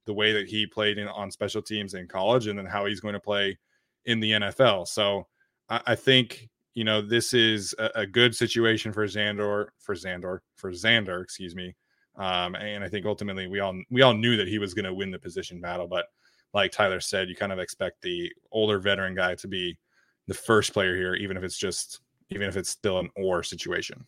the 0.06 0.14
way 0.14 0.32
that 0.32 0.48
he 0.48 0.66
played 0.66 0.98
in 0.98 1.08
on 1.08 1.30
special 1.30 1.62
teams 1.62 1.94
in 1.94 2.06
college 2.06 2.46
and 2.46 2.58
then 2.58 2.66
how 2.66 2.86
he's 2.86 3.00
going 3.00 3.14
to 3.14 3.20
play 3.20 3.58
in 4.06 4.20
the 4.20 4.32
NFL. 4.32 4.86
So 4.88 5.26
I, 5.68 5.80
I 5.88 5.94
think, 5.94 6.48
you 6.74 6.84
know, 6.84 7.00
this 7.00 7.34
is 7.34 7.74
a, 7.78 7.90
a 7.96 8.06
good 8.06 8.34
situation 8.34 8.92
for 8.92 9.06
Xandor, 9.06 9.68
for 9.78 9.94
Xandor, 9.94 10.38
for 10.56 10.72
Xander, 10.72 11.22
excuse 11.22 11.54
me. 11.54 11.74
Um, 12.16 12.54
and 12.54 12.84
I 12.84 12.88
think 12.88 13.06
ultimately 13.06 13.46
we 13.46 13.60
all 13.60 13.74
we 13.90 14.02
all 14.02 14.14
knew 14.14 14.36
that 14.36 14.48
he 14.48 14.58
was 14.58 14.74
going 14.74 14.84
to 14.84 14.94
win 14.94 15.10
the 15.10 15.18
position 15.18 15.60
battle, 15.60 15.86
but 15.86 16.06
like 16.54 16.70
Tyler 16.70 17.00
said, 17.00 17.28
you 17.28 17.34
kind 17.34 17.52
of 17.52 17.58
expect 17.58 18.02
the 18.02 18.30
older 18.50 18.78
veteran 18.78 19.14
guy 19.14 19.34
to 19.36 19.48
be 19.48 19.78
the 20.26 20.34
first 20.34 20.72
player 20.72 20.94
here, 20.94 21.14
even 21.14 21.36
if 21.36 21.42
it's 21.42 21.56
just 21.56 22.00
even 22.30 22.48
if 22.48 22.56
it's 22.56 22.70
still 22.70 22.98
an 22.98 23.10
or 23.16 23.42
situation. 23.42 24.04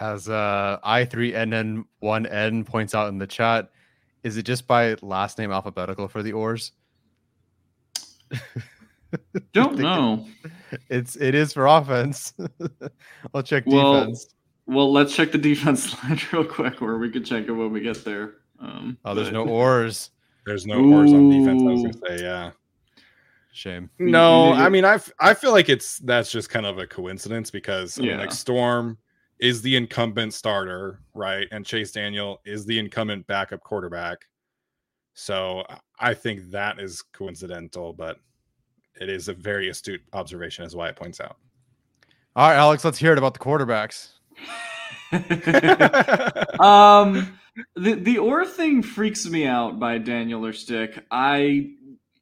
As 0.00 0.28
uh, 0.28 0.78
I3NN1N 0.84 2.66
points 2.66 2.94
out 2.94 3.08
in 3.08 3.18
the 3.18 3.26
chat, 3.26 3.70
is 4.22 4.36
it 4.36 4.44
just 4.44 4.66
by 4.66 4.94
last 5.02 5.38
name 5.38 5.50
alphabetical 5.50 6.06
for 6.06 6.22
the 6.22 6.32
ORs? 6.32 6.72
Don't 9.52 9.78
know. 9.78 10.26
It's 10.88 11.16
it 11.16 11.34
is 11.34 11.52
for 11.52 11.66
offense. 11.66 12.34
I'll 13.34 13.42
check 13.42 13.64
Well, 13.66 14.04
defense. 14.04 14.34
Well, 14.68 14.92
let's 14.92 15.16
check 15.16 15.32
the 15.32 15.38
defense 15.38 15.92
line 16.04 16.20
real 16.32 16.44
quick, 16.44 16.80
or 16.82 16.98
we 16.98 17.10
could 17.10 17.24
check 17.24 17.44
it 17.48 17.52
when 17.52 17.72
we 17.72 17.80
get 17.80 18.04
there. 18.04 18.34
Um, 18.60 18.98
Oh, 19.04 19.14
there's 19.14 19.28
but- 19.28 19.34
no 19.34 19.48
ors. 19.48 20.10
There's 20.46 20.66
no 20.66 20.76
ors 20.94 21.12
on 21.12 21.28
defense. 21.28 21.62
I 21.62 21.64
was 21.66 21.82
gonna 21.82 22.18
say, 22.18 22.24
yeah. 22.24 22.50
Shame. 23.52 23.90
No, 23.98 24.52
I 24.52 24.68
mean 24.68 24.84
I 24.84 24.98
I 25.20 25.34
feel 25.34 25.50
like 25.52 25.68
it's 25.68 25.98
that's 25.98 26.30
just 26.30 26.48
kind 26.48 26.64
of 26.64 26.78
a 26.78 26.86
coincidence 26.86 27.50
because 27.50 27.98
I 27.98 28.02
mean, 28.02 28.18
like 28.18 28.30
Storm 28.32 28.96
is 29.40 29.60
the 29.62 29.76
incumbent 29.76 30.32
starter, 30.32 31.00
right? 31.14 31.46
And 31.52 31.66
Chase 31.66 31.92
Daniel 31.92 32.40
is 32.46 32.64
the 32.64 32.78
incumbent 32.78 33.26
backup 33.26 33.62
quarterback. 33.62 34.26
So 35.14 35.64
I- 35.68 35.80
I 36.10 36.14
think 36.14 36.50
that 36.52 36.78
is 36.78 37.02
coincidental, 37.12 37.92
but 37.92 38.18
it 39.00 39.08
is 39.10 39.28
a 39.28 39.34
very 39.34 39.68
astute 39.68 40.00
observation 40.12 40.64
as 40.64 40.74
why 40.76 40.88
it 40.88 40.96
points 40.96 41.20
out. 41.20 41.36
All 42.36 42.48
right, 42.48 42.56
Alex, 42.56 42.84
let's 42.84 42.98
hear 42.98 43.12
it 43.12 43.18
about 43.18 43.34
the 43.34 43.40
quarterbacks. 43.40 44.12
um, 46.60 47.38
the 47.74 47.94
the 47.94 48.18
or 48.18 48.44
thing 48.46 48.82
freaks 48.82 49.26
me 49.26 49.46
out 49.46 49.78
by 49.78 49.98
Daniel 49.98 50.44
or 50.44 50.52
Stick. 50.52 51.04
I 51.10 51.70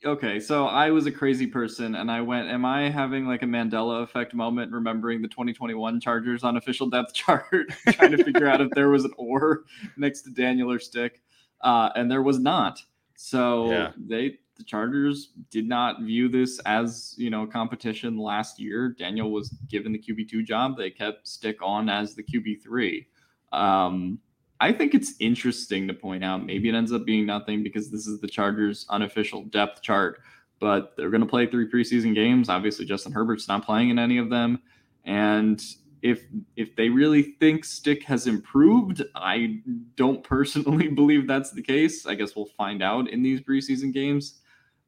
okay, 0.04 0.38
so 0.40 0.66
I 0.66 0.90
was 0.90 1.06
a 1.06 1.10
crazy 1.12 1.46
person 1.46 1.96
and 1.96 2.10
I 2.10 2.20
went, 2.20 2.48
am 2.48 2.64
I 2.64 2.90
having 2.90 3.26
like 3.26 3.42
a 3.42 3.46
Mandela 3.46 4.02
effect 4.02 4.34
moment 4.34 4.72
remembering 4.72 5.20
the 5.20 5.28
2021 5.28 6.00
Chargers 6.00 6.44
unofficial 6.44 6.88
depth 6.88 7.12
chart, 7.14 7.44
trying 7.90 8.12
to 8.12 8.22
figure 8.24 8.46
out 8.46 8.60
if 8.60 8.70
there 8.70 8.88
was 8.88 9.04
an 9.04 9.12
or 9.16 9.64
next 9.96 10.22
to 10.22 10.30
Daniel 10.30 10.70
or 10.70 10.78
Stick? 10.78 11.22
Uh, 11.60 11.90
and 11.96 12.10
there 12.10 12.22
was 12.22 12.38
not. 12.38 12.80
So 13.16 13.70
Yeah. 13.70 13.92
they 13.96 14.38
the 14.56 14.64
Chargers 14.64 15.32
did 15.50 15.68
not 15.68 16.02
view 16.02 16.28
this 16.28 16.58
as 16.66 17.14
you 17.16 17.30
know 17.30 17.46
competition 17.46 18.18
last 18.18 18.58
year. 18.58 18.94
Daniel 18.98 19.30
was 19.30 19.50
given 19.68 19.92
the 19.92 19.98
QB 19.98 20.28
two 20.28 20.42
job. 20.42 20.76
They 20.76 20.90
kept 20.90 21.26
Stick 21.28 21.58
on 21.62 21.88
as 21.88 22.14
the 22.14 22.22
QB 22.22 22.62
three. 22.62 23.08
Um, 23.52 24.18
I 24.60 24.72
think 24.72 24.94
it's 24.94 25.14
interesting 25.20 25.86
to 25.88 25.94
point 25.94 26.24
out. 26.24 26.44
Maybe 26.44 26.68
it 26.68 26.74
ends 26.74 26.92
up 26.92 27.04
being 27.04 27.26
nothing 27.26 27.62
because 27.62 27.90
this 27.90 28.06
is 28.06 28.20
the 28.20 28.28
Chargers' 28.28 28.86
unofficial 28.88 29.44
depth 29.44 29.82
chart. 29.82 30.20
But 30.58 30.96
they're 30.96 31.10
going 31.10 31.20
to 31.20 31.26
play 31.26 31.46
three 31.46 31.70
preseason 31.70 32.14
games. 32.14 32.48
Obviously, 32.48 32.86
Justin 32.86 33.12
Herbert's 33.12 33.48
not 33.48 33.64
playing 33.64 33.90
in 33.90 33.98
any 33.98 34.16
of 34.16 34.30
them. 34.30 34.60
And 35.04 35.62
if 36.02 36.22
if 36.56 36.74
they 36.76 36.88
really 36.88 37.22
think 37.40 37.64
Stick 37.64 38.02
has 38.04 38.26
improved, 38.26 39.02
I 39.14 39.60
don't 39.96 40.22
personally 40.22 40.88
believe 41.00 41.26
that's 41.26 41.50
the 41.50 41.62
case. 41.62 42.06
I 42.06 42.14
guess 42.14 42.34
we'll 42.36 42.46
find 42.46 42.82
out 42.82 43.10
in 43.10 43.22
these 43.22 43.40
preseason 43.40 43.92
games. 43.92 44.40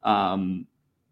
Um, 0.03 0.67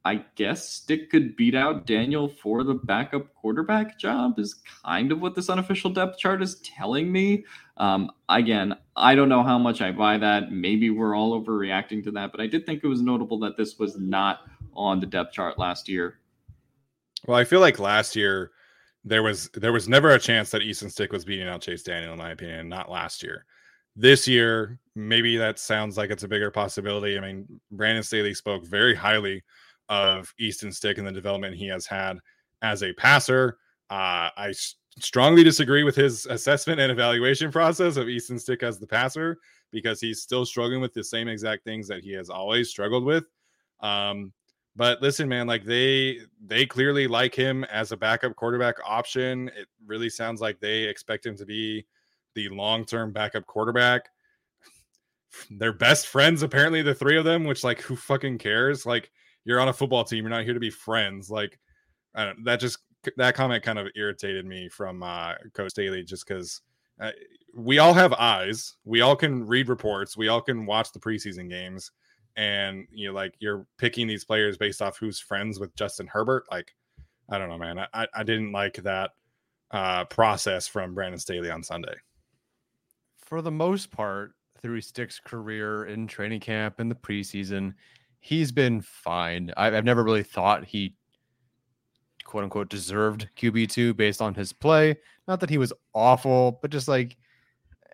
I 0.08 0.24
guess 0.36 0.70
Stick 0.70 1.10
could 1.10 1.36
beat 1.36 1.54
out 1.54 1.86
Daniel 1.86 2.30
for 2.30 2.64
the 2.64 2.76
backup 2.76 3.34
quarterback 3.36 4.00
job, 4.00 4.40
is 4.40 4.56
kind 4.86 5.12
of 5.12 5.20
what 5.20 5.36
this 5.36 5.50
unofficial 5.50 5.90
depth 5.90 6.18
chart 6.18 6.42
is 6.42 6.62
telling 6.62 7.12
me. 7.12 7.44
Um, 7.76 8.12
again, 8.30 8.74
I 8.96 9.16
don't 9.16 9.28
know 9.28 9.44
how 9.44 9.58
much 9.58 9.82
I 9.82 9.92
buy 9.92 10.18
that. 10.20 10.50
Maybe 10.50 10.92
we're 10.92 11.14
all 11.14 11.44
overreacting 11.44 12.06
to 12.06 12.12
that, 12.12 12.32
but 12.32 12.40
I 12.40 12.48
did 12.48 12.66
think 12.66 12.86
it 12.86 12.88
was 12.88 13.02
notable 13.02 13.38
that 13.40 13.58
this 13.58 13.80
was 13.80 13.98
not 13.98 14.48
on 14.74 15.02
the 15.02 15.06
depth 15.06 15.34
chart 15.34 15.60
last 15.60 15.90
year. 15.90 16.20
Well, 17.26 17.38
I 17.38 17.44
feel 17.44 17.60
like 17.60 17.78
last 17.78 18.16
year 18.16 18.52
there 19.04 19.24
was 19.24 19.50
there 19.56 19.74
was 19.74 19.90
never 19.90 20.12
a 20.12 20.20
chance 20.20 20.52
that 20.52 20.62
Easton 20.62 20.90
Stick 20.90 21.12
was 21.12 21.26
beating 21.26 21.50
out 21.50 21.62
Chase 21.62 21.84
Daniel, 21.84 22.14
in 22.14 22.20
my 22.20 22.32
opinion, 22.32 22.70
not 22.70 22.90
last 22.90 23.22
year. 23.22 23.46
This 24.00 24.28
year, 24.28 24.80
maybe 24.96 25.38
that 25.38 25.58
sounds 25.58 25.98
like 25.98 26.12
it's 26.12 26.22
a 26.22 26.28
bigger 26.28 26.52
possibility. 26.52 27.18
I 27.18 27.22
mean, 27.22 27.60
Brandon 27.72 28.04
Staley 28.04 28.36
spoke 28.36 28.64
very 28.64 28.94
highly 28.94 29.44
of 29.90 30.32
Easton 30.40 30.72
Stick 30.72 31.00
and 31.00 31.08
the 31.08 31.12
development 31.12 31.56
he 31.56 31.68
has 31.68 31.88
had 31.88 32.20
as 32.62 32.84
a 32.84 32.94
passer. 32.94 33.58
Uh, 33.90 34.30
I 34.38 34.50
s- 34.50 34.76
strongly 35.00 35.44
disagree 35.44 35.84
with 35.84 35.96
his 35.96 36.28
assessment 36.28 36.80
and 36.80 36.92
evaluation 36.92 37.52
process 37.52 37.98
of 37.98 38.08
Easton 38.08 38.38
Stick 38.38 38.62
as 38.62 38.78
the 38.78 38.86
passer 38.86 39.40
because 39.72 40.00
he's 40.00 40.22
still 40.22 40.46
struggling 40.46 40.80
with 40.80 40.94
the 40.94 41.04
same 41.04 41.28
exact 41.28 41.64
things 41.64 41.88
that 41.88 42.04
he 42.04 42.12
has 42.14 42.30
always 42.30 42.70
struggled 42.70 43.04
with. 43.04 43.26
Um, 43.80 44.32
but 44.76 45.02
listen, 45.02 45.28
man, 45.28 45.48
like 45.48 45.66
they 45.66 46.20
they 46.46 46.68
clearly 46.68 47.08
like 47.08 47.34
him 47.34 47.64
as 47.64 47.92
a 47.92 47.98
backup 47.98 48.36
quarterback 48.36 48.76
option. 48.86 49.48
It 49.58 49.68
really 49.88 50.10
sounds 50.10 50.40
like 50.40 50.60
they 50.60 50.84
expect 50.84 51.26
him 51.26 51.36
to 51.38 51.46
be 51.48 51.88
the 52.38 52.50
long-term 52.50 53.12
backup 53.12 53.46
quarterback. 53.48 54.10
They're 55.52 55.74
best 55.74 56.08
friends, 56.08 56.44
apparently, 56.44 56.82
the 56.82 56.96
three 56.96 57.18
of 57.18 57.26
them, 57.26 57.44
which 57.44 57.64
like 57.64 57.82
who 57.82 57.96
fucking 57.96 58.38
cares? 58.38 58.86
Like 58.86 59.12
you're 59.44 59.60
on 59.60 59.68
a 59.68 59.74
football 59.74 60.04
team, 60.04 60.24
you're 60.24 60.30
not 60.30 60.46
here 60.46 60.54
to 60.54 60.60
be 60.60 60.70
friends. 60.70 61.30
Like 61.30 61.60
that 62.16 62.60
just 62.60 62.80
that 63.18 63.36
comment 63.36 63.64
kind 63.64 63.80
of 63.80 63.88
irritated 63.96 64.46
me 64.46 64.70
from 64.70 65.04
uh 65.04 65.34
Coach 65.54 65.72
Staley 65.72 66.04
just 66.04 66.28
because 66.28 66.62
uh, 67.00 67.12
we 67.56 67.80
all 67.80 67.94
have 67.94 68.14
eyes, 68.14 68.76
we 68.86 69.02
all 69.02 69.16
can 69.16 69.46
read 69.46 69.70
reports, 69.70 70.16
we 70.18 70.28
all 70.28 70.42
can 70.42 70.66
watch 70.66 70.92
the 70.92 71.00
preseason 71.00 71.50
games 71.50 71.92
and 72.38 72.88
you 72.92 73.08
know 73.08 73.14
like 73.14 73.34
you're 73.40 73.66
picking 73.78 74.08
these 74.08 74.24
players 74.24 74.58
based 74.58 74.82
off 74.82 74.98
who's 74.98 75.20
friends 75.20 75.60
with 75.60 75.76
Justin 75.76 76.08
Herbert 76.08 76.46
like 76.52 76.76
I 77.30 77.38
don't 77.38 77.50
know 77.50 77.58
man 77.58 77.80
I- 77.94 78.08
I 78.14 78.24
didn't 78.24 78.52
like 78.52 78.76
that 78.84 79.12
uh 79.72 80.06
process 80.06 80.68
from 80.68 80.94
Brandon 80.94 81.20
Staley 81.20 81.50
on 81.50 81.64
Sunday 81.64 81.96
For 83.28 83.42
the 83.42 83.52
most 83.52 83.92
part, 83.92 84.36
through 84.62 84.80
Stick's 84.80 85.20
career 85.20 85.84
in 85.84 86.08
training 86.08 86.40
camp 86.40 86.80
and 86.80 86.90
the 86.90 86.96
preseason, 86.96 87.74
he's 88.22 88.54
been 88.54 88.80
fine. 88.80 89.52
I've, 89.58 89.74
I've 89.74 89.84
never 89.84 90.02
really 90.02 90.24
thought 90.24 90.64
he 90.64 90.96
quote 92.24 92.46
unquote 92.46 92.70
deserved 92.70 93.28
QB2 93.36 93.98
based 93.98 94.22
on 94.22 94.34
his 94.34 94.54
play. 94.54 94.96
Not 95.28 95.42
that 95.42 95.50
he 95.50 95.58
was 95.58 95.74
awful, 95.94 96.58
but 96.62 96.72
just 96.72 96.88
like, 96.88 97.18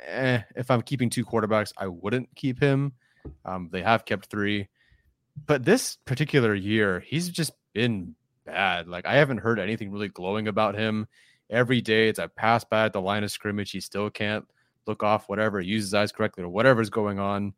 eh, 0.06 0.42
if 0.56 0.70
I'm 0.70 0.84
keeping 0.84 1.10
two 1.10 1.26
quarterbacks, 1.26 1.74
I 1.80 1.88
wouldn't 1.88 2.30
keep 2.36 2.60
him. 2.60 2.94
Um, 3.44 3.70
they 3.72 3.82
have 3.82 4.06
kept 4.06 4.28
three, 4.28 4.68
but 5.48 5.66
this 5.66 5.98
particular 6.06 6.54
year, 6.54 7.00
he's 7.00 7.30
just 7.30 7.54
been 7.74 8.14
bad. 8.46 8.88
Like, 8.88 9.08
I 9.08 9.16
haven't 9.16 9.40
heard 9.40 9.60
anything 9.60 9.90
really 9.90 10.10
glowing 10.10 10.48
about 10.48 10.76
him. 10.76 11.08
Every 11.50 11.82
day, 11.82 12.08
it's 12.08 12.20
a 12.20 12.28
pass 12.28 12.64
bad 12.64 12.86
at 12.86 12.94
the 12.94 13.02
line 13.02 13.24
of 13.24 13.32
scrimmage. 13.32 13.72
He 13.72 13.80
still 13.80 14.12
can't 14.12 14.46
look 14.88 15.04
off 15.04 15.30
whatever, 15.30 15.62
use 15.62 15.84
his 15.84 15.94
eyes 15.94 16.12
correctly, 16.12 16.44
or 16.44 16.50
whatever's 16.50 16.90
going 16.90 17.20
on. 17.20 17.54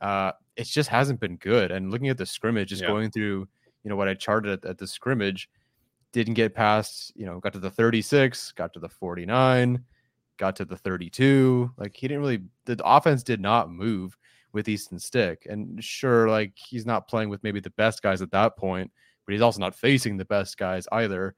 Uh, 0.00 0.32
it 0.56 0.64
just 0.64 0.88
hasn't 0.88 1.20
been 1.20 1.36
good. 1.36 1.70
And 1.70 1.90
looking 1.90 2.08
at 2.08 2.18
the 2.18 2.26
scrimmage, 2.26 2.68
just 2.70 2.82
Yeah. 2.82 2.88
going 2.88 3.10
through, 3.10 3.48
you 3.82 3.88
know, 3.90 3.96
what 3.96 4.08
I 4.08 4.14
charted 4.14 4.52
at, 4.52 4.70
at 4.70 4.78
the 4.78 4.86
scrimmage, 4.86 5.48
didn't 6.12 6.34
get 6.34 6.54
past, 6.54 7.12
you 7.14 7.24
know, 7.26 7.38
got 7.38 7.52
to 7.52 7.60
the 7.60 7.70
36, 7.70 8.52
got 8.52 8.72
to 8.74 8.80
the 8.80 8.88
49, 8.88 9.84
got 10.38 10.56
to 10.56 10.64
the 10.64 10.76
32. 10.76 11.72
Like 11.76 11.94
he 11.94 12.08
didn't 12.08 12.20
really, 12.22 12.42
the 12.64 12.80
offense 12.84 13.22
did 13.22 13.40
not 13.40 13.70
move 13.70 14.16
with 14.52 14.68
Easton 14.68 14.98
Stick. 14.98 15.46
And 15.48 15.82
sure, 15.82 16.28
like 16.28 16.52
he's 16.56 16.86
not 16.86 17.06
playing 17.08 17.28
with 17.28 17.42
maybe 17.42 17.60
the 17.60 17.70
best 17.70 18.02
guys 18.02 18.22
at 18.22 18.32
that 18.32 18.56
point, 18.56 18.90
but 19.24 19.32
he's 19.32 19.42
also 19.42 19.60
not 19.60 19.74
facing 19.74 20.16
the 20.16 20.24
best 20.24 20.58
guys 20.58 20.88
either. 20.92 21.34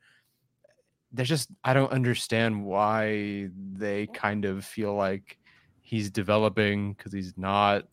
There's 1.12 1.28
just, 1.28 1.50
I 1.62 1.74
don't 1.74 1.92
understand 1.92 2.64
why 2.64 3.48
they 3.72 4.06
kind 4.08 4.44
of 4.44 4.64
feel 4.64 4.94
like 4.94 5.38
he's 5.80 6.10
developing 6.10 6.94
because 6.94 7.12
he's 7.12 7.34
not. 7.36 7.84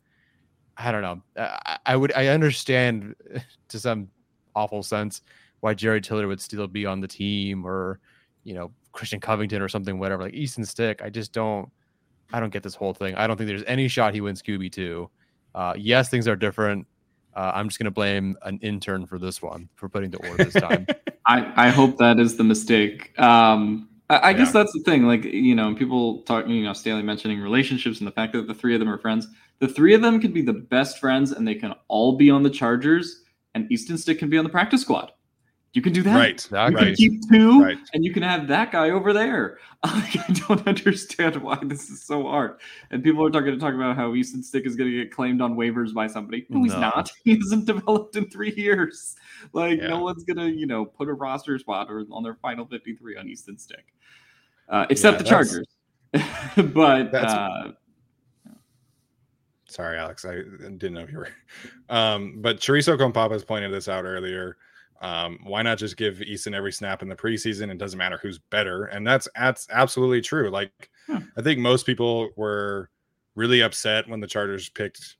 I 0.77 0.91
don't 0.93 1.01
know. 1.01 1.21
I, 1.37 1.77
I 1.85 1.95
would, 1.95 2.13
I 2.15 2.27
understand 2.27 3.15
to 3.67 3.79
some 3.79 4.07
awful 4.55 4.83
sense 4.83 5.21
why 5.59 5.73
Jerry 5.73 5.99
Tiller 5.99 6.27
would 6.27 6.39
still 6.39 6.67
be 6.67 6.85
on 6.85 7.01
the 7.01 7.07
team 7.07 7.65
or, 7.65 7.99
you 8.45 8.53
know, 8.53 8.71
Christian 8.93 9.19
Covington 9.19 9.61
or 9.61 9.67
something, 9.67 9.99
whatever. 9.99 10.23
Like 10.23 10.33
Easton 10.33 10.63
Stick, 10.65 11.01
I 11.03 11.09
just 11.09 11.33
don't, 11.33 11.69
I 12.31 12.39
don't 12.39 12.51
get 12.51 12.63
this 12.63 12.75
whole 12.75 12.93
thing. 12.93 13.15
I 13.15 13.27
don't 13.27 13.37
think 13.37 13.49
there's 13.49 13.63
any 13.63 13.87
shot 13.87 14.13
he 14.13 14.21
wins 14.21 14.41
QB 14.41 14.71
two. 14.71 15.09
Uh, 15.53 15.73
yes, 15.77 16.09
things 16.09 16.27
are 16.27 16.35
different. 16.35 16.87
Uh, 17.39 17.53
I'm 17.55 17.69
just 17.69 17.79
gonna 17.79 17.89
blame 17.89 18.37
an 18.41 18.59
intern 18.61 19.05
for 19.05 19.17
this 19.17 19.41
one 19.41 19.69
for 19.75 19.87
putting 19.87 20.11
the 20.11 20.17
order 20.17 20.43
this 20.43 20.61
time. 20.61 20.85
I, 21.25 21.67
I 21.67 21.69
hope 21.69 21.95
that 21.99 22.19
is 22.19 22.35
the 22.35 22.43
mistake. 22.43 23.17
Um, 23.17 23.87
I, 24.09 24.31
I 24.31 24.33
guess 24.33 24.51
that's 24.51 24.73
the 24.73 24.81
thing. 24.83 25.03
Like, 25.03 25.23
you 25.23 25.55
know, 25.55 25.73
people 25.73 26.23
talking, 26.23 26.51
you 26.51 26.65
know, 26.65 26.73
Staley 26.73 27.01
mentioning 27.01 27.39
relationships 27.39 27.99
and 27.99 28.07
the 28.07 28.11
fact 28.11 28.33
that 28.33 28.47
the 28.47 28.53
three 28.53 28.73
of 28.73 28.81
them 28.81 28.89
are 28.89 28.97
friends. 28.97 29.25
The 29.59 29.69
three 29.69 29.93
of 29.93 30.01
them 30.01 30.19
could 30.19 30.33
be 30.33 30.41
the 30.41 30.51
best 30.51 30.99
friends 30.99 31.31
and 31.31 31.47
they 31.47 31.55
can 31.55 31.75
all 31.87 32.17
be 32.17 32.29
on 32.29 32.43
the 32.43 32.49
Chargers, 32.49 33.23
and 33.55 33.71
Easton 33.71 33.97
Stick 33.97 34.19
can 34.19 34.29
be 34.29 34.37
on 34.37 34.43
the 34.43 34.49
practice 34.49 34.81
squad. 34.81 35.13
You 35.73 35.83
can 35.83 35.93
do 35.93 36.01
that. 36.01 36.15
right 36.15 36.29
You 36.29 36.57
Exactly. 36.57 36.85
can 36.87 36.95
keep 36.95 37.29
two, 37.31 37.63
Right. 37.63 37.77
and 37.93 38.03
you 38.03 38.11
can 38.11 38.23
have 38.23 38.47
that 38.47 38.71
guy 38.71 38.89
over 38.89 39.13
there. 39.13 39.59
Like, 39.85 40.17
I 40.17 40.33
don't 40.33 40.67
understand 40.67 41.37
why 41.37 41.57
this 41.63 41.89
is 41.89 42.03
so 42.03 42.23
hard. 42.23 42.59
And 42.91 43.01
people 43.01 43.25
are 43.25 43.29
talking 43.29 43.51
to 43.53 43.57
talk 43.57 43.73
about 43.73 43.95
how 43.95 44.13
Easton 44.13 44.43
Stick 44.43 44.65
is 44.65 44.75
going 44.75 44.91
to 44.91 44.97
get 44.97 45.09
claimed 45.09 45.41
on 45.41 45.55
waivers 45.55 45.93
by 45.93 46.05
somebody. 46.07 46.45
No, 46.49 46.61
he's 46.63 46.73
No. 46.73 46.81
not. 46.81 47.09
He 47.23 47.35
hasn't 47.37 47.65
developed 47.65 48.17
in 48.17 48.29
three 48.29 48.53
years. 48.57 49.15
Like, 49.53 49.79
Yeah. 49.79 49.87
no 49.87 50.01
one's 50.03 50.25
going 50.25 50.35
to, 50.37 50.49
you 50.49 50.65
know, 50.65 50.83
put 50.83 51.07
a 51.07 51.13
roster 51.13 51.57
spot 51.59 51.87
or 51.89 52.03
on 52.11 52.23
their 52.23 52.35
final 52.35 52.65
53 52.65 53.15
on 53.15 53.29
Easton 53.29 53.57
Stick, 53.57 53.93
uh, 54.67 54.85
except 54.89 55.13
Yeah, 55.15 55.23
the 55.23 55.29
Chargers. 55.29 55.67
but 56.73 57.15
uh, 57.15 57.71
Sorry, 59.69 59.97
Alex. 59.97 60.25
I 60.25 60.35
didn't 60.41 60.93
know 60.93 61.05
you 61.09 61.19
were. 61.19 61.29
Um, 61.89 62.35
but 62.41 62.57
Chorizo 62.57 62.97
Compapas 62.97 63.45
pointed 63.45 63.71
this 63.71 63.87
out 63.87 64.03
earlier. 64.03 64.57
Um, 65.01 65.39
why 65.43 65.61
not 65.61 65.77
just 65.77 65.95
give 65.97 66.21
Easton 66.21 66.53
every 66.53 66.71
snap 66.73 67.01
in 67.01 67.07
the 67.09 67.15
preseason? 67.15 67.71
It 67.71 67.77
doesn't 67.77 67.97
matter 67.97 68.19
who's 68.21 68.37
better, 68.37 68.85
and 68.85 69.05
that's 69.07 69.27
that's 69.35 69.67
absolutely 69.69 70.21
true. 70.21 70.49
Like, 70.49 70.89
Hmm. 71.07 71.19
I 71.37 71.41
think 71.41 71.59
most 71.59 71.85
people 71.85 72.29
were 72.35 72.89
really 73.35 73.61
upset 73.61 74.07
when 74.07 74.19
the 74.19 74.27
Chargers 74.27 74.69
picked, 74.69 75.15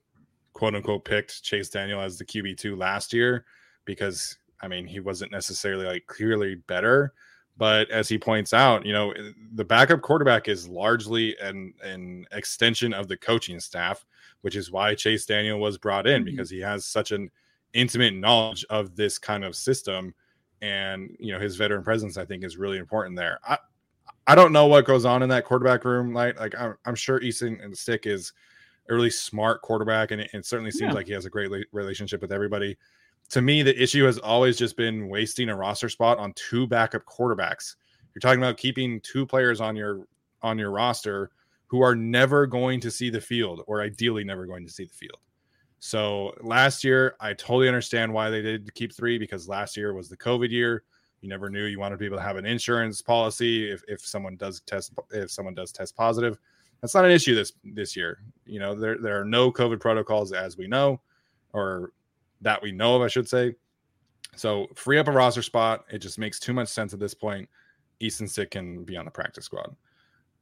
quote 0.54 0.76
unquote, 0.76 1.06
picked 1.06 1.42
Chase 1.44 1.70
Daniel 1.70 2.02
as 2.02 2.18
the 2.18 2.26
QB 2.26 2.58
two 2.58 2.76
last 2.76 3.14
year 3.14 3.46
because 3.86 4.38
I 4.62 4.68
mean 4.68 4.86
he 4.86 5.00
wasn't 5.00 5.32
necessarily 5.32 5.86
like 5.86 6.06
clearly 6.08 6.56
better. 6.56 7.14
But 7.58 7.90
as 7.92 8.08
he 8.08 8.18
points 8.18 8.54
out, 8.54 8.86
you 8.86 8.94
know, 8.94 9.14
the 9.56 9.66
backup 9.66 10.02
quarterback 10.02 10.48
is 10.48 10.68
largely 10.70 11.38
an 11.40 11.74
an 11.84 12.26
extension 12.32 12.94
of 12.94 13.08
the 13.08 13.18
coaching 13.18 13.60
staff 13.60 14.06
which 14.42 14.56
is 14.56 14.72
why 14.72 14.96
Chase 14.96 15.26
Daniel 15.26 15.60
was 15.60 15.78
brought 15.78 16.08
in 16.08 16.22
Mhm. 16.22 16.26
because 16.26 16.50
he 16.50 16.60
has 16.62 16.86
such 16.86 17.12
an 17.12 17.30
intimate 17.74 18.14
knowledge 18.14 18.66
of 18.70 18.96
this 18.96 19.18
kind 19.18 19.44
of 19.44 19.56
system. 19.56 20.14
and 20.62 21.16
you 21.20 21.32
know 21.32 21.40
his 21.40 21.56
veteran 21.56 21.84
presence 21.84 22.18
I 22.18 22.26
think 22.26 22.44
is 22.44 22.58
really 22.58 22.78
important 22.78 23.16
there. 23.16 23.40
I 23.44 23.58
I 24.28 24.36
don't 24.36 24.52
know 24.52 24.68
what 24.68 24.86
goes 24.86 25.06
on 25.06 25.24
in 25.24 25.30
that 25.30 25.46
quarterback 25.46 25.86
room. 25.86 26.14
Like 26.14 26.40
like 26.40 26.54
I'm, 26.60 26.76
I'm 26.86 26.96
sure 26.96 27.22
Easton 27.22 27.60
and 27.62 27.76
Stick 27.76 28.06
is 28.06 28.34
a 28.90 28.94
really 28.94 29.10
smart 29.10 29.62
quarterback, 29.62 30.12
and 30.12 30.22
it, 30.22 30.30
it 30.34 30.46
certainly 30.46 30.72
seems 30.72 30.90
yeah. 30.90 30.94
like 30.94 31.08
he 31.08 31.14
has 31.14 31.26
a 31.26 31.30
great 31.30 31.50
relationship 31.72 32.22
with 32.22 32.32
everybody. 32.32 32.78
To 33.30 33.42
me, 33.42 33.64
the 33.64 33.82
issue 33.82 34.06
has 34.06 34.18
always 34.18 34.58
just 34.58 34.76
been 34.76 35.08
wasting 35.08 35.50
a 35.50 35.56
roster 35.56 35.90
spot 35.90 36.18
on 36.18 36.34
two 36.34 36.68
backup 36.68 37.06
quarterbacks. 37.06 37.76
You're 38.14 38.22
talking 38.22 38.42
about 38.42 38.58
keeping 38.58 39.00
two 39.02 39.26
players 39.26 39.62
on 39.62 39.76
your 39.76 40.08
on 40.42 40.58
your 40.58 40.72
roster 40.72 41.32
who 41.68 41.82
are 41.82 41.96
never 41.96 42.48
going 42.48 42.80
to 42.82 42.92
see 42.92 43.10
the 43.10 43.22
field, 43.22 43.64
or 43.68 43.82
ideally 43.82 44.24
never 44.24 44.46
going 44.46 44.66
to 44.66 44.72
see 44.72 44.86
the 44.86 44.94
field. 44.94 45.20
So 45.80 46.36
last 46.42 46.84
year, 46.84 47.16
I 47.20 47.34
totally 47.34 47.68
understand 47.68 48.14
why 48.14 48.30
they 48.30 48.42
did 48.42 48.74
keep 48.74 48.94
three 48.94 49.18
because 49.18 49.48
last 49.48 49.78
year 49.78 49.94
was 49.94 50.10
the 50.10 50.18
COVID 50.18 50.50
year. 50.50 50.84
You 51.22 51.30
never 51.30 51.50
knew 51.50 51.66
you 51.66 51.80
wanted 51.80 52.00
people 52.00 52.18
to 52.18 52.24
have 52.24 52.38
an 52.38 52.46
insurance 52.46 53.02
policy 53.02 53.70
if, 53.70 53.84
if 53.88 54.06
someone 54.06 54.36
does 54.36 54.62
test 54.62 54.94
if 55.12 55.32
someone 55.32 55.54
does 55.54 55.72
test 55.72 55.96
positive. 55.96 56.38
That's 56.82 56.96
not 56.96 57.06
an 57.06 57.12
issue 57.12 57.36
this 57.36 57.54
this 57.64 57.96
year. 57.96 58.20
You 58.46 58.60
know, 58.60 58.76
there 58.76 58.98
there 58.98 59.20
are 59.20 59.26
no 59.26 59.52
COVID 59.52 59.80
protocols 59.80 60.32
as 60.32 60.58
we 60.58 60.68
know, 60.68 61.02
or 61.54 61.92
that 62.42 62.62
we 62.62 62.72
know 62.72 62.96
of, 62.96 63.02
I 63.02 63.08
should 63.08 63.28
say. 63.28 63.56
So 64.36 64.68
free 64.76 64.98
up 64.98 65.08
a 65.08 65.12
roster 65.12 65.42
spot. 65.42 65.86
It 65.92 66.00
just 66.00 66.18
makes 66.18 66.40
too 66.40 66.54
much 66.54 66.70
sense 66.70 66.94
at 66.94 67.00
this 67.00 67.14
point. 67.14 67.50
Easton 68.00 68.28
Stick 68.28 68.52
can 68.52 68.84
be 68.84 68.96
on 68.96 69.06
the 69.06 69.12
practice 69.12 69.46
squad. 69.46 69.76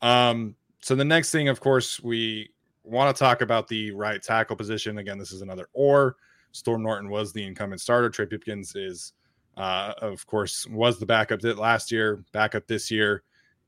Um, 0.02 0.56
so 0.82 0.94
the 0.94 1.06
next 1.06 1.32
thing, 1.32 1.48
of 1.48 1.60
course, 1.60 2.00
we 2.02 2.52
want 2.88 3.16
to 3.16 3.20
talk 3.20 3.42
about 3.42 3.68
the 3.68 3.92
right 3.92 4.22
tackle 4.22 4.56
position. 4.56 4.98
Again, 4.98 5.18
this 5.18 5.32
is 5.32 5.42
another 5.42 5.68
or. 5.74 6.16
Storm 6.52 6.82
Norton 6.82 7.10
was 7.10 7.34
the 7.34 7.44
incumbent 7.44 7.82
starter. 7.82 8.10
Trey 8.10 8.26
Pipkins 8.26 8.76
is, 8.76 9.14
uh, 9.58 9.94
of 10.02 10.26
course, 10.26 10.66
was 10.68 11.00
the 11.00 11.06
backup 11.06 11.42
that 11.42 11.58
last 11.58 11.92
year, 11.92 12.24
backup 12.32 12.66
this 12.68 12.90
year. 12.90 13.24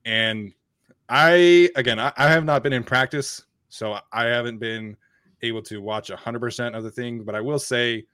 And 0.06 0.54
I, 1.10 1.70
again, 1.76 2.00
I, 2.00 2.12
I 2.18 2.30
have 2.30 2.46
not 2.46 2.64
been 2.64 2.74
in 2.74 2.84
practice, 2.84 3.44
so 3.68 4.00
I 4.12 4.26
haven't 4.26 4.60
been 4.60 4.96
able 5.42 5.62
to 5.64 5.82
watch 5.82 6.10
100% 6.10 6.76
of 6.76 6.84
the 6.84 6.92
thing. 6.92 7.24
But 7.24 7.36
I 7.36 7.42
will 7.42 7.60
say, 7.60 8.06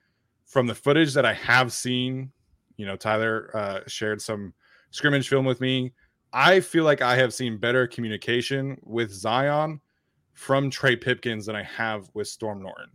from 0.45 0.67
the 0.67 0.75
footage 0.75 1.13
that 1.13 1.25
I 1.25 1.33
have 1.33 1.71
seen, 1.71 2.31
you 2.77 2.85
know, 2.85 2.95
Tyler 2.95 3.51
uh, 3.55 3.79
shared 3.87 4.21
some 4.21 4.53
scrimmage 4.91 5.27
film 5.27 5.45
with 5.45 5.61
me. 5.61 5.93
I 6.33 6.59
feel 6.59 6.83
like 6.83 7.01
I 7.01 7.15
have 7.15 7.33
seen 7.33 7.57
better 7.57 7.87
communication 7.87 8.77
with 8.83 9.11
Zion 9.11 9.79
from 10.35 10.69
Trey 10.69 10.95
Pipkins 10.95 11.47
than 11.47 11.55
I 11.55 11.63
have 11.63 12.09
with 12.13 12.27
Storm 12.27 12.61
Norton. 12.61 12.91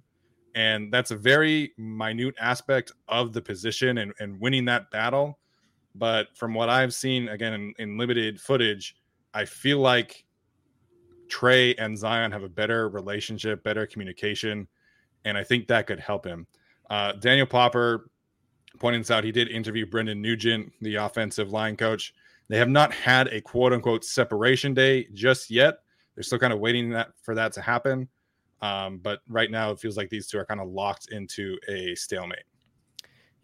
And 0.54 0.92
that's 0.92 1.10
a 1.10 1.16
very 1.16 1.72
minute 1.76 2.34
aspect 2.40 2.92
of 3.08 3.32
the 3.32 3.42
position 3.42 3.98
and, 3.98 4.12
and 4.20 4.40
winning 4.40 4.64
that 4.66 4.90
battle. 4.90 5.38
But 5.94 6.28
from 6.36 6.54
what 6.54 6.68
I've 6.68 6.94
seen, 6.94 7.28
again, 7.28 7.52
in, 7.52 7.74
in 7.78 7.98
limited 7.98 8.40
footage, 8.40 8.96
I 9.34 9.44
feel 9.44 9.78
like 9.78 10.24
Trey 11.28 11.74
and 11.74 11.96
Zion 11.98 12.30
have 12.32 12.42
a 12.42 12.48
better 12.48 12.88
relationship, 12.88 13.64
better 13.64 13.86
communication. 13.86 14.68
And 15.24 15.36
I 15.36 15.44
think 15.44 15.66
that 15.68 15.86
could 15.86 16.00
help 16.00 16.24
him. 16.24 16.46
Uh, 16.88 17.12
Daniel 17.12 17.46
Popper 17.46 18.10
pointing 18.78 19.00
this 19.00 19.10
out, 19.10 19.24
he 19.24 19.32
did 19.32 19.48
interview 19.48 19.86
Brendan 19.86 20.20
Nugent, 20.20 20.72
the 20.80 20.96
offensive 20.96 21.52
line 21.52 21.76
coach. 21.76 22.14
They 22.48 22.58
have 22.58 22.68
not 22.68 22.92
had 22.92 23.28
a 23.28 23.40
quote 23.40 23.72
unquote 23.72 24.04
separation 24.04 24.74
day 24.74 25.06
just 25.12 25.50
yet, 25.50 25.78
they're 26.14 26.22
still 26.22 26.38
kind 26.38 26.52
of 26.52 26.58
waiting 26.58 26.90
that 26.90 27.12
for 27.22 27.34
that 27.34 27.52
to 27.52 27.60
happen. 27.60 28.08
Um, 28.62 28.98
but 28.98 29.20
right 29.28 29.50
now, 29.50 29.70
it 29.70 29.80
feels 29.80 29.96
like 29.96 30.10
these 30.10 30.26
two 30.26 30.38
are 30.38 30.44
kind 30.44 30.60
of 30.60 30.68
locked 30.68 31.08
into 31.10 31.58
a 31.68 31.94
stalemate. 31.94 32.44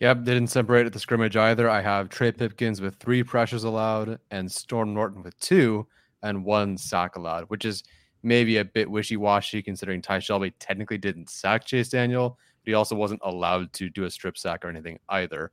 Yep, 0.01 0.25
they 0.25 0.35
didn't 0.35 0.51
separate 0.51 0.85
at 0.85 0.93
the 0.93 0.99
scrimmage 0.99 1.37
either. 1.37 1.71
I 1.71 1.81
have 1.81 2.11
Trey 2.11 2.31
Pipkins 2.31 2.83
with 2.83 2.97
three 2.97 3.23
pressures 3.23 3.65
allowed 3.65 4.19
and 4.31 4.51
Storm 4.51 4.93
Norton 4.93 5.23
with 5.23 5.39
two 5.41 5.87
and 6.23 6.45
one 6.45 6.77
sack 6.77 7.17
allowed, 7.17 7.45
which 7.45 7.65
is 7.65 7.83
maybe 8.23 8.59
a 8.59 8.65
bit 8.65 8.91
wishy 8.91 9.17
washy 9.17 9.63
considering 9.63 10.03
Ty 10.03 10.19
Shelby 10.19 10.51
technically 10.59 10.99
didn't 10.99 11.31
sack 11.31 11.65
Chase 11.65 11.89
Daniel, 11.89 12.39
but 12.63 12.71
he 12.71 12.75
also 12.75 12.95
wasn't 12.95 13.21
allowed 13.25 13.73
to 13.75 13.89
do 13.89 14.05
a 14.05 14.11
strip 14.11 14.37
sack 14.37 14.65
or 14.65 14.69
anything 14.69 14.99
either. 15.09 15.51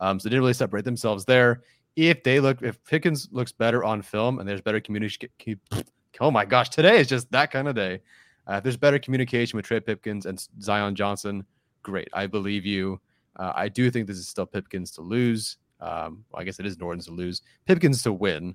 Um, 0.00 0.20
so 0.20 0.24
they 0.24 0.30
didn't 0.30 0.42
really 0.42 0.52
separate 0.52 0.84
themselves 0.84 1.24
there. 1.24 1.62
If 1.94 2.22
they 2.22 2.38
look, 2.38 2.60
if 2.60 2.82
Pipkins 2.84 3.28
looks 3.32 3.52
better 3.52 3.82
on 3.82 4.02
film 4.02 4.40
and 4.40 4.48
there's 4.48 4.60
better 4.60 4.80
communication, 4.80 5.30
oh 6.20 6.30
my 6.30 6.44
gosh, 6.44 6.68
today 6.68 6.98
is 7.00 7.08
just 7.08 7.30
that 7.32 7.50
kind 7.50 7.68
of 7.68 7.74
day. 7.74 8.00
Uh, 8.48 8.54
if 8.54 8.62
there's 8.62 8.76
better 8.76 8.98
communication 8.98 9.56
with 9.56 9.66
Trey 9.66 9.80
Pipkins 9.80 10.26
and 10.26 10.44
Zion 10.60 10.94
Johnson, 10.94 11.44
great. 11.82 12.08
I 12.12 12.26
believe 12.26 12.64
you. 12.64 13.00
Uh, 13.36 13.52
I 13.54 13.68
do 13.68 13.90
think 13.90 14.06
this 14.06 14.16
is 14.16 14.28
still 14.28 14.46
Pipkins 14.46 14.90
to 14.92 15.02
lose. 15.02 15.58
Um, 15.80 16.24
well, 16.30 16.40
I 16.40 16.44
guess 16.44 16.58
it 16.58 16.66
is 16.66 16.78
Norton's 16.78 17.06
to 17.06 17.12
lose. 17.12 17.42
Pipkins 17.66 18.02
to 18.04 18.12
win. 18.12 18.54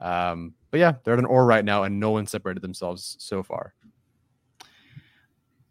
Um, 0.00 0.54
but 0.70 0.80
yeah, 0.80 0.94
they're 1.02 1.14
at 1.14 1.18
an 1.18 1.24
or 1.24 1.46
right 1.46 1.64
now, 1.64 1.84
and 1.84 1.98
no 1.98 2.10
one 2.10 2.26
separated 2.26 2.62
themselves 2.62 3.16
so 3.18 3.42
far. 3.42 3.74